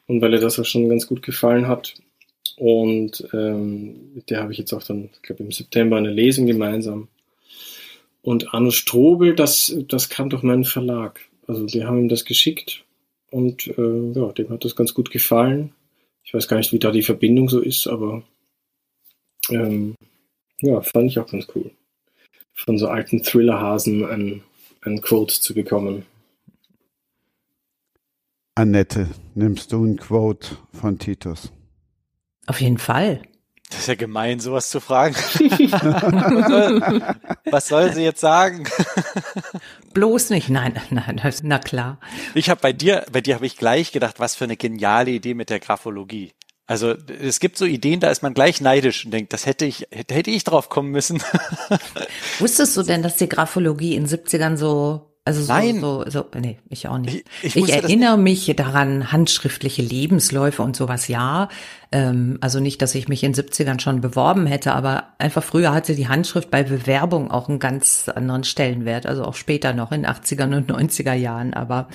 Und 0.07 0.21
weil 0.21 0.35
ihr 0.35 0.41
das 0.41 0.59
auch 0.59 0.65
schon 0.65 0.89
ganz 0.89 1.07
gut 1.07 1.23
gefallen 1.23 1.67
hat, 1.67 1.95
und 2.57 3.27
ähm, 3.33 4.15
mit 4.15 4.31
der 4.31 4.41
habe 4.41 4.53
ich 4.53 4.59
jetzt 4.59 4.73
auch 4.73 4.83
dann, 4.83 5.11
ich 5.13 5.23
glaube 5.23 5.43
im 5.43 5.53
September 5.53 5.97
eine 5.97 6.11
Lesung 6.11 6.47
gemeinsam. 6.47 7.09
Und 8.23 8.55
Arno 8.55 8.71
Strobel, 8.71 9.35
das, 9.35 9.77
das 9.89 10.09
kam 10.09 10.31
durch 10.31 10.43
meinen 10.43 10.65
Verlag. 10.65 11.21
Also 11.47 11.67
die 11.67 11.85
haben 11.85 11.99
ihm 11.99 12.09
das 12.09 12.25
geschickt 12.25 12.85
und 13.31 13.67
äh, 13.67 14.13
ja, 14.13 14.33
dem 14.33 14.49
hat 14.51 14.65
das 14.65 14.77
ganz 14.77 14.95
gut 14.95 15.11
gefallen. 15.11 15.73
Ich 16.25 16.33
weiß 16.33 16.49
gar 16.49 16.57
nicht, 16.57 16.73
wie 16.73 16.79
da 16.79 16.91
die 16.91 17.03
Verbindung 17.03 17.49
so 17.49 17.61
ist, 17.61 17.87
aber 17.87 18.23
ähm, 19.51 19.95
Ja, 20.61 20.81
fand 20.81 21.11
ich 21.11 21.19
auch 21.19 21.31
ganz 21.31 21.47
cool. 21.55 21.71
Von 22.55 22.79
so 22.79 22.89
alten 22.89 23.23
Thrillerhasen 23.23 24.05
ein, 24.07 24.43
ein 24.81 25.03
Quote 25.03 25.41
zu 25.41 25.53
bekommen. 25.53 26.07
Annette, 28.55 29.09
nimmst 29.35 29.73
du 29.73 29.85
ein 29.85 29.97
Quote 29.97 30.57
von 30.73 30.99
Titus? 30.99 31.53
Auf 32.47 32.61
jeden 32.61 32.79
Fall. 32.79 33.23
Das 33.71 33.81
ist 33.81 33.89
ja 33.89 33.95
gemein, 33.95 34.41
sowas 34.41 34.71
zu 34.71 34.79
fragen. 34.79 35.17
was, 35.17 36.49
soll, 36.49 37.03
was 37.51 37.69
soll 37.69 37.93
sie 37.93 38.03
jetzt 38.03 38.21
sagen? 38.21 38.69
Bloß 39.95 40.31
nicht. 40.31 40.49
Nein, 40.49 40.81
nein, 40.91 41.21
na 41.43 41.59
klar. 41.59 41.99
Ich 42.35 42.51
habe 42.51 42.61
bei 42.61 42.73
dir, 42.73 43.05
bei 43.11 43.21
dir 43.21 43.35
habe 43.35 43.47
ich 43.47 43.57
gleich 43.57 43.91
gedacht, 43.91 44.21
was 44.21 44.37
für 44.37 44.45
eine 44.45 44.57
geniale 44.57 45.11
Idee 45.11 45.35
mit 45.35 45.51
der 45.51 45.61
Graphologie. 45.61 46.33
Also 46.67 46.93
es 46.93 47.41
gibt 47.41 47.59
so 47.59 47.65
Ideen, 47.65 48.01
da 48.01 48.11
ist 48.11 48.23
man 48.23 48.33
gleich 48.33 48.61
neidisch 48.61 49.05
und 49.05 49.11
denkt, 49.11 49.33
das 49.33 49.45
hätte 49.45 49.67
ich, 49.67 49.87
hätte 49.91 50.31
ich 50.31 50.45
drauf 50.45 50.69
kommen 50.69 50.91
müssen. 50.91 51.23
Wusstest 52.39 52.77
du 52.77 52.83
denn, 52.83 53.03
dass 53.03 53.17
die 53.17 53.29
Graphologie 53.29 53.97
in 53.97 54.07
70ern 54.07 54.57
so 54.57 55.14
also 55.27 55.41
so, 55.43 55.53
Nein. 55.53 55.81
so, 55.81 56.05
so, 56.09 56.27
nee, 56.39 56.59
ich 56.69 56.87
auch 56.89 56.99
nicht. 56.99 57.25
Ich- 57.43 57.57
Ich, 57.57 57.65
ich 57.65 57.73
erinnere 57.73 58.19
mich 58.19 58.53
daran, 58.57 59.11
handschriftliche 59.13 59.81
Lebensläufe 59.83 60.63
und 60.63 60.77
sowas, 60.77 61.09
ja. 61.09 61.49
Ähm, 61.93 62.39
also 62.43 62.61
nicht, 62.61 62.83
dass 62.83 62.95
ich 62.95 63.09
mich 63.09 63.25
in 63.25 63.33
70ern 63.35 63.81
schon 63.81 64.01
beworben 64.03 64.47
hätte, 64.47 64.73
aber 64.75 65.05
einfach 65.19 65.43
früher 65.43 65.73
hatte 65.73 65.95
die 65.95 66.09
Handschrift 66.09 66.51
bei 66.51 66.63
Bewerbung 66.63 67.31
auch 67.31 67.49
einen 67.49 67.59
ganz 67.59 68.09
anderen 68.15 68.45
Stellenwert, 68.45 69.07
also 69.07 69.25
auch 69.25 69.35
später 69.35 69.73
noch 69.73 69.93
in 69.93 70.05
80ern 70.07 70.55
und 70.57 70.71
90er 70.71 71.15
Jahren. 71.15 71.55
Aber 71.55 71.89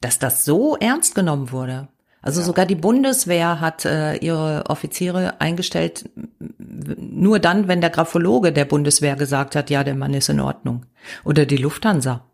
dass 0.00 0.18
das 0.18 0.44
so 0.44 0.76
ernst 0.76 1.14
genommen 1.14 1.52
wurde. 1.52 1.88
Also 2.24 2.40
sogar 2.42 2.66
die 2.66 2.76
Bundeswehr 2.76 3.60
hat 3.60 3.84
äh, 3.84 4.14
ihre 4.16 4.64
Offiziere 4.68 5.40
eingestellt, 5.40 6.08
nur 6.58 7.38
dann, 7.40 7.66
wenn 7.68 7.80
der 7.80 7.90
Graphologe 7.90 8.52
der 8.52 8.64
Bundeswehr 8.64 9.16
gesagt 9.16 9.56
hat, 9.56 9.70
ja, 9.70 9.82
der 9.84 9.94
Mann 9.96 10.14
ist 10.14 10.28
in 10.28 10.40
Ordnung. 10.40 10.86
Oder 11.24 11.46
die 11.46 11.56
Lufthansa. 11.56 12.24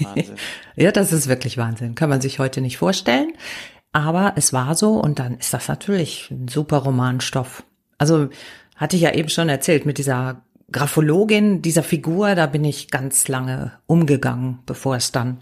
Wahnsinn. 0.00 0.36
Ja, 0.76 0.92
das 0.92 1.12
ist 1.12 1.28
wirklich 1.28 1.56
Wahnsinn. 1.56 1.94
Kann 1.94 2.10
man 2.10 2.20
sich 2.20 2.38
heute 2.38 2.60
nicht 2.60 2.78
vorstellen. 2.78 3.32
Aber 3.92 4.34
es 4.36 4.52
war 4.52 4.74
so 4.74 5.00
und 5.00 5.18
dann 5.18 5.38
ist 5.38 5.54
das 5.54 5.68
natürlich 5.68 6.30
ein 6.30 6.48
super 6.48 6.78
Romanstoff. 6.78 7.64
Also 7.96 8.28
hatte 8.76 8.96
ich 8.96 9.02
ja 9.02 9.14
eben 9.14 9.30
schon 9.30 9.48
erzählt 9.48 9.86
mit 9.86 9.96
dieser 9.96 10.42
Graphologin, 10.70 11.62
dieser 11.62 11.82
Figur, 11.82 12.34
da 12.34 12.46
bin 12.46 12.64
ich 12.64 12.90
ganz 12.90 13.28
lange 13.28 13.72
umgegangen, 13.86 14.58
bevor 14.66 14.96
es 14.96 15.12
dann 15.12 15.38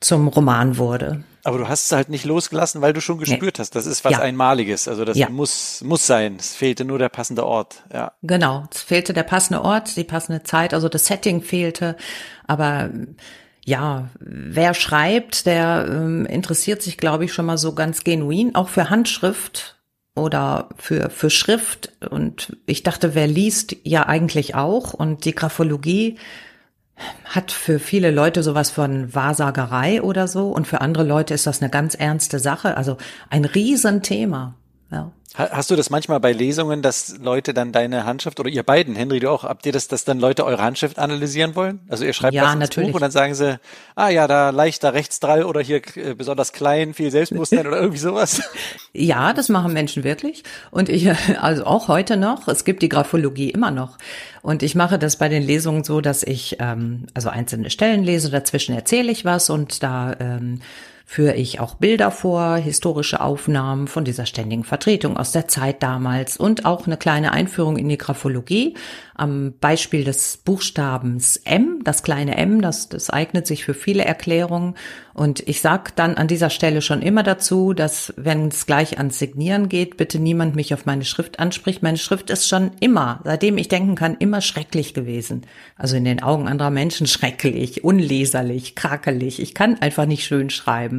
zum 0.00 0.28
Roman 0.28 0.76
wurde. 0.76 1.24
Aber 1.46 1.58
du 1.58 1.68
hast 1.68 1.86
es 1.86 1.92
halt 1.92 2.08
nicht 2.08 2.24
losgelassen, 2.24 2.80
weil 2.82 2.92
du 2.92 3.00
schon 3.00 3.18
gespürt 3.18 3.60
hast, 3.60 3.76
das 3.76 3.86
ist 3.86 4.04
was 4.04 4.12
Ja. 4.12 4.18
Einmaliges. 4.18 4.88
Also 4.88 5.04
das 5.04 5.16
Ja. 5.16 5.28
muss, 5.28 5.80
muss 5.84 6.04
sein. 6.06 6.36
Es 6.40 6.56
fehlte 6.56 6.84
nur 6.84 6.98
der 6.98 7.08
passende 7.08 7.46
Ort. 7.46 7.84
Ja. 7.92 8.12
Genau, 8.22 8.64
es 8.74 8.82
fehlte 8.82 9.12
der 9.12 9.22
passende 9.22 9.62
Ort, 9.62 9.96
die 9.96 10.02
passende 10.04 10.42
Zeit, 10.42 10.74
also 10.74 10.88
das 10.88 11.06
Setting 11.06 11.42
fehlte. 11.42 11.96
Aber 12.48 12.90
ja, 13.64 14.08
wer 14.18 14.74
schreibt, 14.74 15.46
der 15.46 15.86
ähm, 15.88 16.26
interessiert 16.26 16.82
sich, 16.82 16.98
glaube 16.98 17.24
ich, 17.24 17.32
schon 17.32 17.46
mal 17.46 17.58
so 17.58 17.74
ganz 17.74 18.02
genuin 18.02 18.54
auch 18.56 18.68
für 18.68 18.90
Handschrift 18.90 19.76
oder 20.16 20.68
für, 20.78 21.10
für 21.10 21.30
Schrift. 21.30 21.92
Und 22.10 22.56
ich 22.66 22.82
dachte, 22.82 23.14
wer 23.14 23.26
liest, 23.28 23.76
ja 23.84 24.06
eigentlich 24.06 24.54
auch. 24.56 24.94
Und 24.94 25.24
die 25.24 25.34
Graphologie 25.34 26.16
hat 27.24 27.52
für 27.52 27.78
viele 27.78 28.10
Leute 28.10 28.42
sowas 28.42 28.70
von 28.70 29.14
Wahrsagerei 29.14 30.02
oder 30.02 30.28
so. 30.28 30.48
Und 30.48 30.66
für 30.66 30.80
andere 30.80 31.04
Leute 31.04 31.34
ist 31.34 31.46
das 31.46 31.60
eine 31.60 31.70
ganz 31.70 31.94
ernste 31.94 32.38
Sache. 32.38 32.76
Also 32.76 32.96
ein 33.30 33.44
Riesenthema. 33.44 34.54
Ja. 34.90 35.10
Ha- 35.36 35.50
Hast 35.50 35.70
du 35.70 35.76
das 35.76 35.90
manchmal 35.90 36.20
bei 36.20 36.32
Lesungen, 36.32 36.80
dass 36.80 37.18
Leute 37.18 37.52
dann 37.52 37.72
deine 37.72 38.06
Handschrift 38.06 38.38
oder 38.40 38.48
ihr 38.48 38.62
beiden, 38.62 38.94
Henry, 38.94 39.18
du 39.20 39.28
auch, 39.30 39.42
habt 39.42 39.66
ihr 39.66 39.72
das, 39.72 39.88
dass 39.88 40.04
dann 40.04 40.18
Leute 40.20 40.44
eure 40.46 40.62
Handschrift 40.62 40.98
analysieren 40.98 41.54
wollen? 41.56 41.80
Also 41.88 42.04
ihr 42.04 42.12
schreibt 42.12 42.34
Ja, 42.34 42.44
was 42.44 42.52
ins 42.52 42.60
natürlich. 42.60 42.88
Buch 42.90 42.94
und 42.94 43.02
dann 43.02 43.10
sagen 43.10 43.34
sie, 43.34 43.58
ah 43.96 44.08
ja, 44.08 44.28
da 44.28 44.50
leichter 44.50 44.94
Rechtsdrall 44.94 45.42
oder 45.42 45.60
hier 45.60 45.82
äh, 45.96 46.14
besonders 46.14 46.52
klein, 46.52 46.94
viel 46.94 47.10
Selbstbewusstsein 47.10 47.66
oder 47.66 47.78
irgendwie 47.80 47.98
sowas. 47.98 48.42
Ja, 48.98 49.34
das 49.34 49.50
machen 49.50 49.74
Menschen 49.74 50.04
wirklich. 50.04 50.42
Und 50.70 50.88
ich, 50.88 51.10
also 51.40 51.66
auch 51.66 51.88
heute 51.88 52.16
noch, 52.16 52.48
es 52.48 52.64
gibt 52.64 52.80
die 52.82 52.88
Graphologie 52.88 53.50
immer 53.50 53.70
noch. 53.70 53.98
Und 54.40 54.62
ich 54.62 54.74
mache 54.74 54.98
das 54.98 55.16
bei 55.16 55.28
den 55.28 55.42
Lesungen 55.42 55.84
so, 55.84 56.00
dass 56.00 56.22
ich 56.22 56.56
ähm, 56.60 57.06
also 57.12 57.28
einzelne 57.28 57.68
Stellen 57.68 58.04
lese, 58.04 58.30
dazwischen 58.30 58.74
erzähle 58.74 59.12
ich 59.12 59.24
was 59.26 59.50
und 59.50 59.82
da 59.82 60.14
ähm, 60.18 60.60
führe 61.08 61.36
ich 61.36 61.60
auch 61.60 61.76
Bilder 61.76 62.10
vor, 62.10 62.56
historische 62.56 63.20
Aufnahmen 63.20 63.86
von 63.86 64.04
dieser 64.04 64.26
ständigen 64.26 64.64
Vertretung 64.64 65.16
aus 65.16 65.30
der 65.30 65.46
Zeit 65.46 65.82
damals 65.82 66.36
und 66.36 66.64
auch 66.64 66.86
eine 66.86 66.96
kleine 66.96 67.32
Einführung 67.32 67.76
in 67.76 67.88
die 67.88 67.96
Graphologie 67.96 68.74
am 69.16 69.54
Beispiel 69.60 70.04
des 70.04 70.36
Buchstabens 70.36 71.38
M, 71.44 71.80
das 71.84 72.02
kleine 72.02 72.36
M, 72.36 72.60
das, 72.60 72.88
das 72.88 73.08
eignet 73.08 73.46
sich 73.46 73.64
für 73.64 73.72
viele 73.72 74.04
Erklärungen. 74.04 74.74
Und 75.14 75.48
ich 75.48 75.62
sag 75.62 75.96
dann 75.96 76.16
an 76.16 76.28
dieser 76.28 76.50
Stelle 76.50 76.82
schon 76.82 77.00
immer 77.00 77.22
dazu, 77.22 77.72
dass 77.72 78.12
wenn 78.18 78.48
es 78.48 78.66
gleich 78.66 78.98
ans 78.98 79.18
Signieren 79.18 79.70
geht, 79.70 79.96
bitte 79.96 80.18
niemand 80.18 80.54
mich 80.54 80.74
auf 80.74 80.84
meine 80.84 81.04
Schrift 81.04 81.38
anspricht. 81.38 81.82
Meine 81.82 81.96
Schrift 81.96 82.28
ist 82.28 82.46
schon 82.46 82.72
immer, 82.80 83.20
seitdem 83.24 83.56
ich 83.56 83.68
denken 83.68 83.94
kann, 83.94 84.16
immer 84.18 84.42
schrecklich 84.42 84.92
gewesen. 84.92 85.42
Also 85.76 85.96
in 85.96 86.04
den 86.04 86.22
Augen 86.22 86.46
anderer 86.48 86.70
Menschen 86.70 87.06
schrecklich, 87.06 87.84
unleserlich, 87.84 88.74
krakelig. 88.74 89.40
Ich 89.40 89.54
kann 89.54 89.80
einfach 89.80 90.04
nicht 90.04 90.24
schön 90.24 90.50
schreiben. 90.50 90.95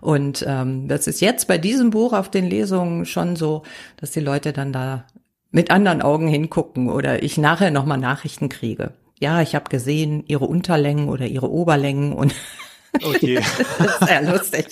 Und 0.00 0.44
ähm, 0.46 0.88
das 0.88 1.06
ist 1.06 1.20
jetzt 1.20 1.46
bei 1.46 1.58
diesem 1.58 1.90
Buch 1.90 2.12
auf 2.12 2.30
den 2.30 2.48
Lesungen 2.48 3.06
schon 3.06 3.36
so, 3.36 3.62
dass 3.96 4.10
die 4.10 4.20
Leute 4.20 4.52
dann 4.52 4.72
da 4.72 5.04
mit 5.50 5.70
anderen 5.70 6.02
Augen 6.02 6.28
hingucken 6.28 6.90
oder 6.90 7.22
ich 7.22 7.38
nachher 7.38 7.70
nochmal 7.70 7.98
Nachrichten 7.98 8.48
kriege. 8.48 8.92
Ja, 9.20 9.40
ich 9.40 9.54
habe 9.54 9.70
gesehen, 9.70 10.24
ihre 10.26 10.44
Unterlängen 10.44 11.08
oder 11.08 11.26
ihre 11.26 11.50
Oberlängen 11.50 12.12
und 12.12 12.34
Okay. 13.02 13.34
das 13.78 14.00
ist 14.00 14.08
sehr 14.08 14.22
lustig. 14.22 14.66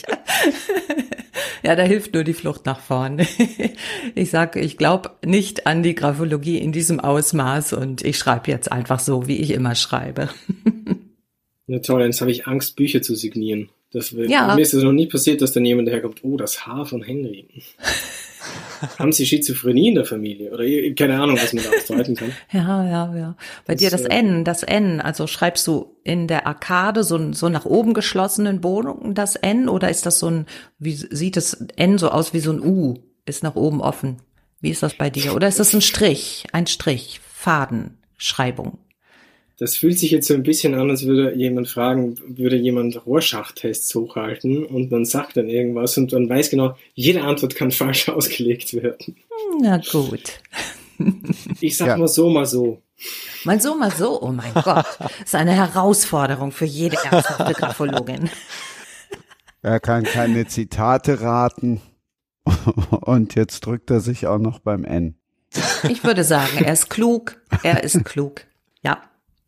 Ja, 1.63 1.77
da 1.77 1.83
hilft 1.83 2.15
nur 2.15 2.25
die 2.25 2.35
Flucht 2.35 2.67
nach 2.67 2.81
vorn. 2.81 3.27
Ich 4.15 4.31
sage, 4.31 4.61
ich 4.61 4.77
glaube 4.77 5.13
nicht 5.25 5.67
an 5.67 5.83
die 5.83 5.95
Graphologie 5.95 6.59
in 6.59 6.73
diesem 6.73 7.01
Ausmaß 7.01 7.73
und 7.73 8.05
ich 8.05 8.19
schreibe 8.19 8.51
jetzt 8.51 8.71
einfach 8.71 9.01
so, 9.01 9.27
wie 9.27 9.39
ich 9.39 9.51
immer 9.51 9.75
schreibe. 9.75 10.29
Ja, 11.67 11.79
toll, 11.79 12.03
jetzt 12.03 12.21
habe 12.21 12.31
ich 12.31 12.47
Angst, 12.47 12.77
Bücher 12.77 13.01
zu 13.01 13.15
signieren. 13.15 13.71
Das, 13.95 14.11
Ja. 14.11 14.55
Mir 14.55 14.61
ist 14.61 14.75
es 14.75 14.83
noch 14.83 14.93
nie 14.93 15.07
passiert, 15.07 15.41
dass 15.41 15.53
dann 15.53 15.65
jemand 15.65 15.87
daherkommt, 15.87 16.25
oh, 16.25 16.37
das 16.37 16.67
Haar 16.67 16.85
von 16.85 17.03
Henry. 17.03 17.47
Haben 18.99 19.13
Sie 19.13 19.25
Schizophrenie 19.25 19.89
in 19.89 19.95
der 19.95 20.05
Familie? 20.05 20.51
Oder 20.51 20.65
keine 20.95 21.19
Ahnung, 21.19 21.39
was 21.41 21.53
man 21.53 21.63
da 21.63 21.71
ausdeuten 21.71 22.17
kann. 22.17 22.33
Ja, 22.53 22.85
ja, 22.85 23.17
ja. 23.17 23.37
Bei 23.67 23.77
dir 23.77 23.91
Das, 23.91 24.03
das 24.03 24.11
äh, 24.11 24.19
N, 24.19 24.45
das 24.45 24.65
N, 24.65 25.01
also 25.01 25.29
schreibst 25.29 25.67
du 25.69 25.97
in 26.03 26.27
der 26.27 26.47
Arkade 26.47 27.05
so, 27.05 27.33
so 27.33 27.49
nach 27.49 27.65
oben 27.65 27.95
geschlossenen 27.95 28.61
Bogen 28.61 29.15
das 29.15 29.37
N 29.37 29.69
oder 29.69 29.89
ist 29.89 30.07
das 30.07 30.19
so 30.19 30.29
ein, 30.29 30.47
wie 30.79 30.93
sieht 30.93 31.37
das 31.37 31.55
N 31.77 31.97
so 31.97 32.11
aus 32.11 32.35
wie 32.35 32.41
so 32.41 32.53
ein 32.53 32.61
U, 32.61 32.95
ist 33.25 33.45
nach 33.45 33.55
oben 33.55 33.81
offen? 33.81 34.17
Wie 34.61 34.71
ist 34.71 34.83
das 34.83 34.95
bei 34.95 35.09
dir? 35.09 35.35
Oder 35.35 35.47
ist 35.49 35.61
das 35.61 35.73
ein 35.73 35.81
Strich, 35.81 36.47
ein 36.53 36.67
Strich, 36.67 37.21
Faden, 37.33 37.99
Schreibung? 38.19 38.79
Das 39.59 39.77
fühlt 39.77 39.99
sich 39.99 40.11
jetzt 40.11 40.27
so 40.27 40.35
ein 40.35 40.43
bisschen 40.43 40.75
an, 40.75 40.91
als 40.91 41.05
würde 41.07 41.35
jemand 41.35 41.69
fragen, 41.69 42.17
würde 42.27 42.57
jemand 42.57 43.07
Rorschach-Tests 43.07 43.95
hochhalten 43.95 44.65
und 44.67 44.91
man 44.91 45.05
sagt 45.05 45.37
dann 45.37 45.49
irgendwas 45.49 45.97
und 45.97 46.13
man 46.13 46.29
weiß 46.29 46.51
genau, 46.51 46.77
jede 46.95 47.23
Antwort 47.23 47.55
kann 47.55 47.71
falsch 47.71 48.09
ausgelegt 48.09 48.75
werden. 48.75 49.17
Na 49.61 49.79
gut. 49.93 50.41
Ich 51.61 51.77
sag 51.77 51.89
Ja. 51.89 51.97
mal 51.97 52.09
so, 52.09 52.29
mal 52.31 52.47
so. 52.47 52.83
Mal 53.45 53.61
so, 53.61 53.77
mal 53.77 53.91
so, 53.91 54.21
oh 54.23 54.33
mein 54.33 54.55
Gott. 54.55 54.87
Das 54.99 55.11
ist 55.27 55.35
eine 55.35 55.53
Herausforderung 55.53 56.51
für 56.53 56.65
jede 56.65 56.97
ernsthafte 57.05 57.53
Graphologin. 57.55 58.31
Er 59.63 59.81
kann 59.81 60.05
keine 60.05 60.47
Zitate 60.47 61.23
raten. 61.23 61.81
Und 62.91 63.35
jetzt 63.35 63.65
drückt 63.65 63.91
er 63.91 64.01
sich 64.01 64.27
auch 64.27 64.37
noch 64.39 64.59
beim 64.59 64.85
N. 64.85 65.15
Ich 65.89 66.05
würde 66.05 66.23
sagen, 66.23 66.59
er 66.63 66.75
ist 66.75 66.91
klug, 66.91 67.41
er 67.63 67.83
ist 67.83 68.05
klug. 68.05 68.43
Ja. 68.83 69.01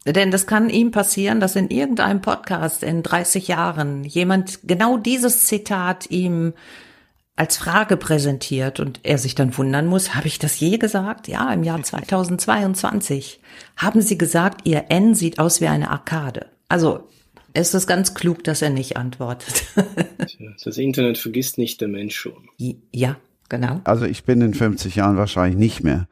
Denn 0.07 0.31
das 0.31 0.47
kann 0.47 0.70
ihm 0.70 0.93
passieren, 0.93 1.41
dass 1.41 1.57
in 1.57 1.69
irgendeinem 1.69 2.20
Podcast 2.20 2.85
in 2.85 3.03
30 3.03 3.49
Jahren 3.49 4.05
jemand 4.05 4.61
genau 4.62 4.99
dieses 4.99 5.47
Zitat 5.47 6.11
ihm 6.11 6.53
als 7.35 7.59
Frage 7.59 7.97
präsentiert 7.97 8.81
und 8.81 9.01
er 9.03 9.19
sich 9.19 9.35
dann 9.35 9.57
wundern 9.59 9.87
muss, 9.87 10.15
habe 10.15 10.27
ich 10.27 10.39
das 10.39 10.59
je 10.59 10.78
gesagt? 10.78 11.28
Ja, 11.28 11.53
im 11.53 11.65
Jahr 11.65 11.83
2022 11.83 13.41
haben 13.77 14.01
sie 14.01 14.16
gesagt, 14.16 14.66
ihr 14.66 14.87
N 14.89 15.15
sieht 15.15 15.39
aus 15.39 15.61
wie 15.61 15.66
eine 15.66 15.91
Arkade. 15.91 16.47
Also 16.69 17.09
ist 17.53 17.74
es 17.74 17.87
ganz 17.87 18.15
klug, 18.15 18.45
dass 18.45 18.62
er 18.62 18.70
nicht 18.70 18.97
antwortet. 18.97 19.65
Das 20.65 20.78
Internet 20.78 21.19
vergisst 21.19 21.59
nicht 21.59 21.81
der 21.81 21.89
Mensch 21.89 22.16
schon. 22.16 22.49
ja, 22.93 23.16
genau. 23.49 23.81
Also 23.85 24.05
ich 24.05 24.24
bin 24.24 24.41
in 24.41 24.55
50 24.55 24.97
Jahren 24.97 25.16
wahrscheinlich 25.16 25.57
nicht 25.57 25.85
mehr 25.85 26.09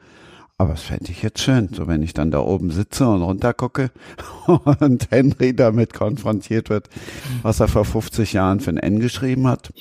Aber 0.56 0.74
es 0.74 0.82
fände 0.82 1.10
ich 1.10 1.22
jetzt 1.22 1.40
schön, 1.40 1.68
so 1.72 1.88
wenn 1.88 2.02
ich 2.02 2.14
dann 2.14 2.30
da 2.30 2.38
oben 2.38 2.70
sitze 2.70 3.08
und 3.08 3.22
runtergucke 3.22 3.90
und 4.80 5.10
Henry 5.10 5.54
damit 5.54 5.92
konfrontiert 5.92 6.70
wird, 6.70 6.88
was 7.42 7.58
er 7.58 7.66
vor 7.66 7.84
50 7.84 8.32
Jahren 8.34 8.60
für 8.60 8.70
ein 8.70 8.76
N 8.76 9.00
geschrieben 9.00 9.48
hat. 9.48 9.72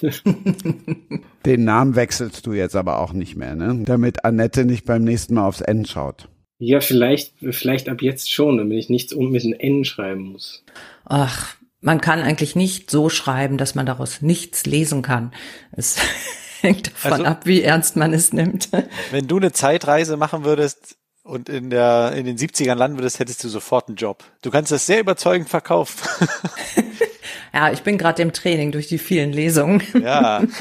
Den 1.44 1.64
Namen 1.64 1.96
wechselst 1.96 2.46
du 2.46 2.54
jetzt 2.54 2.76
aber 2.76 2.98
auch 2.98 3.12
nicht 3.12 3.36
mehr, 3.36 3.54
ne? 3.54 3.82
Damit 3.84 4.24
Annette 4.24 4.64
nicht 4.64 4.86
beim 4.86 5.04
nächsten 5.04 5.34
Mal 5.34 5.46
aufs 5.46 5.60
N 5.60 5.84
schaut. 5.84 6.28
Ja, 6.58 6.80
vielleicht, 6.80 7.34
vielleicht 7.50 7.90
ab 7.90 8.00
jetzt 8.00 8.32
schon, 8.32 8.56
damit 8.56 8.78
ich 8.78 8.88
nichts 8.88 9.14
mit 9.14 9.44
einem 9.44 9.52
N 9.52 9.84
schreiben 9.84 10.32
muss. 10.32 10.64
Ach, 11.04 11.56
man 11.82 12.00
kann 12.00 12.20
eigentlich 12.20 12.56
nicht 12.56 12.90
so 12.90 13.10
schreiben, 13.10 13.58
dass 13.58 13.74
man 13.74 13.84
daraus 13.84 14.22
nichts 14.22 14.64
lesen 14.64 15.02
kann. 15.02 15.32
Es 15.72 15.98
hängt 16.62 16.88
davon 16.88 17.12
also, 17.12 17.24
ab, 17.24 17.46
wie 17.46 17.62
ernst 17.62 17.96
man 17.96 18.12
es 18.12 18.32
nimmt. 18.32 18.70
Wenn 19.10 19.26
du 19.26 19.36
eine 19.36 19.52
Zeitreise 19.52 20.16
machen 20.16 20.44
würdest 20.44 20.96
und 21.22 21.48
in 21.48 21.70
der 21.70 22.12
in 22.12 22.24
den 22.24 22.36
70ern 22.36 22.74
landen 22.74 22.98
würdest, 22.98 23.18
hättest 23.18 23.44
du 23.44 23.48
sofort 23.48 23.88
einen 23.88 23.96
Job. 23.96 24.24
Du 24.42 24.50
kannst 24.50 24.72
das 24.72 24.86
sehr 24.86 25.00
überzeugend 25.00 25.48
verkaufen. 25.48 26.08
ja, 27.52 27.72
ich 27.72 27.82
bin 27.82 27.98
gerade 27.98 28.22
im 28.22 28.32
Training 28.32 28.72
durch 28.72 28.88
die 28.88 28.98
vielen 28.98 29.32
Lesungen. 29.32 29.82
Ja. 30.00 30.42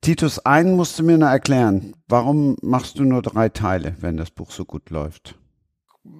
Titus, 0.00 0.38
einen 0.38 0.76
musst 0.76 0.98
du 0.98 1.02
mir 1.02 1.18
noch 1.18 1.28
erklären. 1.28 1.94
Warum 2.06 2.56
machst 2.62 2.98
du 2.98 3.04
nur 3.04 3.22
drei 3.22 3.48
Teile, 3.48 3.96
wenn 4.00 4.16
das 4.16 4.30
Buch 4.30 4.52
so 4.52 4.64
gut 4.64 4.90
läuft? 4.90 5.34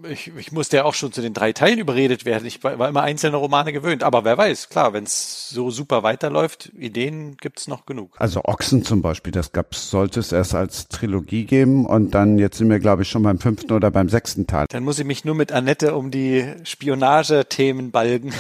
Ich, 0.08 0.32
ich 0.36 0.52
musste 0.52 0.78
ja 0.78 0.84
auch 0.84 0.94
schon 0.94 1.12
zu 1.12 1.20
den 1.20 1.34
drei 1.34 1.52
Teilen 1.52 1.78
überredet 1.78 2.24
werden. 2.24 2.46
Ich 2.46 2.62
war, 2.62 2.72
immer 2.88 3.02
einzelne 3.02 3.36
Romane 3.36 3.72
gewöhnt. 3.72 4.02
Aber 4.02 4.24
wer 4.24 4.38
weiß, 4.38 4.68
klar, 4.68 4.92
wenn 4.92 5.04
es 5.04 5.48
so 5.48 5.70
super 5.70 6.02
weiterläuft, 6.02 6.72
Ideen 6.76 7.36
gibt's 7.36 7.68
noch 7.68 7.86
genug. 7.86 8.14
Also 8.18 8.44
Ochsen 8.44 8.84
zum 8.84 9.02
Beispiel, 9.02 9.32
das 9.32 9.52
gab's, 9.52 9.90
sollte 9.90 10.20
es 10.20 10.32
erst 10.32 10.54
als 10.54 10.88
Trilogie 10.88 11.44
geben 11.44 11.86
und 11.86 12.14
dann, 12.14 12.38
jetzt 12.38 12.58
sind 12.58 12.70
wir 12.70 12.78
glaube 12.78 13.02
ich 13.02 13.08
schon 13.08 13.22
beim 13.22 13.38
fünften 13.38 13.72
oder 13.72 13.90
beim 13.90 14.08
sechsten 14.08 14.46
Teil. 14.46 14.66
Dann 14.68 14.84
muss 14.84 14.98
ich 14.98 15.04
mich 15.04 15.24
nur 15.24 15.34
mit 15.34 15.52
Annette 15.52 15.94
um 15.94 16.10
die 16.10 16.46
Spionagethemen 16.64 17.90
balgen. 17.90 18.32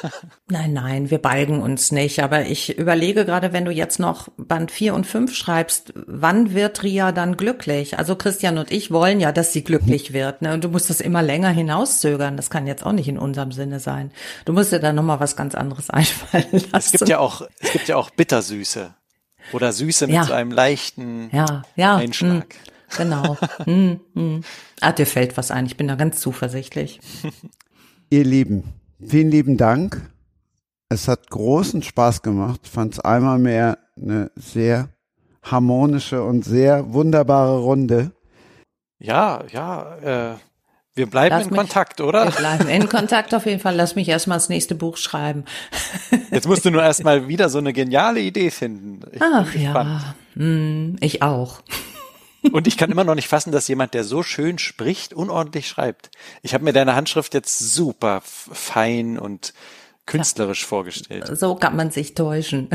nein, 0.48 0.72
nein, 0.72 1.10
wir 1.10 1.18
balgen 1.18 1.60
uns 1.60 1.92
nicht. 1.92 2.22
Aber 2.22 2.46
ich 2.46 2.78
überlege 2.78 3.24
gerade, 3.24 3.52
wenn 3.52 3.64
du 3.64 3.70
jetzt 3.70 3.98
noch 3.98 4.28
Band 4.36 4.70
vier 4.70 4.94
und 4.94 5.06
fünf 5.06 5.34
schreibst, 5.34 5.92
wann 6.06 6.54
wird 6.54 6.82
Ria 6.82 7.12
dann 7.12 7.36
glücklich? 7.36 7.98
Also 7.98 8.16
Christian 8.16 8.58
und 8.58 8.70
ich 8.70 8.90
wollen 8.90 9.20
ja, 9.20 9.32
dass 9.32 9.52
sie 9.52 9.64
glücklich 9.64 10.12
wird. 10.12 10.42
Ne? 10.42 10.54
Und 10.54 10.64
du 10.64 10.68
musst 10.68 10.90
das 10.94 11.04
immer 11.04 11.22
länger 11.22 11.50
hinauszögern. 11.50 12.36
Das 12.36 12.50
kann 12.50 12.66
jetzt 12.66 12.84
auch 12.84 12.92
nicht 12.92 13.08
in 13.08 13.18
unserem 13.18 13.52
Sinne 13.52 13.80
sein. 13.80 14.10
Du 14.44 14.52
musst 14.52 14.72
dir 14.72 14.78
da 14.78 14.92
nochmal 14.92 15.20
was 15.20 15.36
ganz 15.36 15.54
anderes 15.54 15.90
einfallen 15.90 16.46
lassen. 16.52 16.70
Es 16.72 16.92
gibt 16.92 17.08
ja 17.08 17.18
auch, 17.18 17.42
es 17.60 17.72
gibt 17.72 17.88
ja 17.88 17.96
auch 17.96 18.10
Bittersüße. 18.10 18.94
Oder 19.52 19.72
Süße 19.72 20.06
mit 20.06 20.16
ja. 20.16 20.24
so 20.24 20.32
einem 20.32 20.50
leichten 20.50 21.28
ja, 21.30 21.62
ja, 21.76 21.96
Einschlag. 21.96 22.46
Mh, 22.46 22.96
genau. 22.96 23.36
hm, 23.64 24.00
hm. 24.14 24.40
Ah, 24.80 24.92
dir 24.92 25.06
fällt 25.06 25.36
was 25.36 25.50
ein. 25.50 25.66
Ich 25.66 25.76
bin 25.76 25.88
da 25.88 25.96
ganz 25.96 26.20
zuversichtlich. 26.20 27.00
Ihr 28.10 28.24
Lieben, 28.24 28.72
vielen 29.06 29.30
lieben 29.30 29.56
Dank. 29.56 30.10
Es 30.88 31.08
hat 31.08 31.30
großen 31.30 31.82
Spaß 31.82 32.22
gemacht. 32.22 32.60
Ich 32.64 32.70
fand 32.70 32.94
es 32.94 33.00
einmal 33.00 33.38
mehr 33.38 33.78
eine 34.00 34.30
sehr 34.34 34.88
harmonische 35.42 36.22
und 36.22 36.44
sehr 36.44 36.94
wunderbare 36.94 37.58
Runde. 37.58 38.12
Ja, 38.98 39.44
ja, 39.50 39.96
äh, 40.32 40.36
wir 40.94 41.06
bleiben 41.06 41.34
Lass 41.34 41.46
in 41.46 41.50
mich, 41.50 41.58
Kontakt, 41.58 42.00
oder? 42.00 42.26
Wir 42.26 42.30
bleiben 42.30 42.68
in 42.68 42.88
Kontakt 42.88 43.34
auf 43.34 43.46
jeden 43.46 43.60
Fall. 43.60 43.74
Lass 43.74 43.96
mich 43.96 44.08
erstmal 44.08 44.36
das 44.36 44.48
nächste 44.48 44.74
Buch 44.74 44.96
schreiben. 44.96 45.44
Jetzt 46.30 46.46
musst 46.46 46.64
du 46.64 46.70
nur 46.70 46.82
erstmal 46.82 47.26
wieder 47.26 47.48
so 47.48 47.58
eine 47.58 47.72
geniale 47.72 48.20
Idee 48.20 48.50
finden. 48.50 49.00
Ich 49.10 49.20
Ach 49.20 49.52
ja, 49.54 50.14
hm, 50.34 50.96
ich 51.00 51.22
auch. 51.22 51.62
Und 52.52 52.66
ich 52.66 52.76
kann 52.76 52.90
immer 52.90 53.04
noch 53.04 53.14
nicht 53.14 53.28
fassen, 53.28 53.52
dass 53.52 53.68
jemand, 53.68 53.94
der 53.94 54.04
so 54.04 54.22
schön 54.22 54.58
spricht, 54.58 55.14
unordentlich 55.14 55.66
schreibt. 55.66 56.10
Ich 56.42 56.54
habe 56.54 56.62
mir 56.62 56.72
deine 56.72 56.94
Handschrift 56.94 57.34
jetzt 57.34 57.58
super 57.58 58.20
fein 58.22 59.18
und 59.18 59.54
künstlerisch 60.06 60.62
ja, 60.62 60.68
vorgestellt. 60.68 61.38
So 61.38 61.54
kann 61.54 61.74
man 61.74 61.90
sich 61.90 62.14
täuschen. 62.14 62.68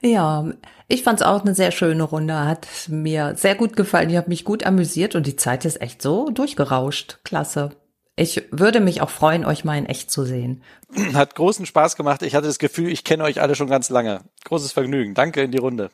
ja, 0.00 0.46
ich 0.88 1.02
fand 1.02 1.20
es 1.20 1.26
auch 1.26 1.42
eine 1.42 1.54
sehr 1.54 1.72
schöne 1.72 2.02
Runde, 2.04 2.34
hat 2.44 2.68
mir 2.88 3.34
sehr 3.36 3.54
gut 3.54 3.76
gefallen. 3.76 4.10
Ich 4.10 4.16
habe 4.16 4.28
mich 4.28 4.44
gut 4.44 4.64
amüsiert 4.64 5.14
und 5.14 5.26
die 5.26 5.36
Zeit 5.36 5.64
ist 5.64 5.80
echt 5.80 6.00
so 6.00 6.30
durchgerauscht. 6.30 7.18
Klasse. 7.24 7.70
Ich 8.14 8.42
würde 8.50 8.80
mich 8.80 9.02
auch 9.02 9.10
freuen, 9.10 9.44
euch 9.44 9.64
mal 9.64 9.76
in 9.76 9.86
echt 9.86 10.10
zu 10.10 10.24
sehen. 10.24 10.62
Hat 11.14 11.34
großen 11.34 11.66
Spaß 11.66 11.96
gemacht. 11.96 12.22
Ich 12.22 12.34
hatte 12.34 12.46
das 12.46 12.58
Gefühl, 12.58 12.88
ich 12.88 13.04
kenne 13.04 13.24
euch 13.24 13.42
alle 13.42 13.54
schon 13.54 13.68
ganz 13.68 13.90
lange. 13.90 14.20
Großes 14.44 14.72
Vergnügen. 14.72 15.14
Danke 15.14 15.42
in 15.42 15.50
die 15.50 15.58
Runde. 15.58 15.90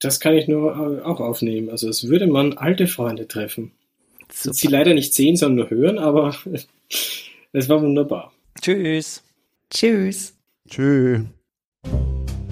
Das 0.00 0.20
kann 0.20 0.34
ich 0.34 0.48
nur 0.48 1.00
äh, 1.00 1.02
auch 1.02 1.20
aufnehmen. 1.20 1.70
Also 1.70 1.88
es 1.88 2.08
würde 2.08 2.26
man 2.26 2.58
alte 2.58 2.86
Freunde 2.86 3.26
treffen. 3.26 3.72
Super. 4.30 4.54
Sie 4.54 4.66
leider 4.66 4.92
nicht 4.92 5.14
sehen, 5.14 5.36
sondern 5.36 5.68
nur 5.68 5.70
hören, 5.70 5.98
aber 5.98 6.34
es 7.52 7.68
war 7.68 7.80
wunderbar. 7.80 8.32
Tschüss. 8.60 9.22
Tschüss. 9.70 10.34
Tschüss. 10.68 11.22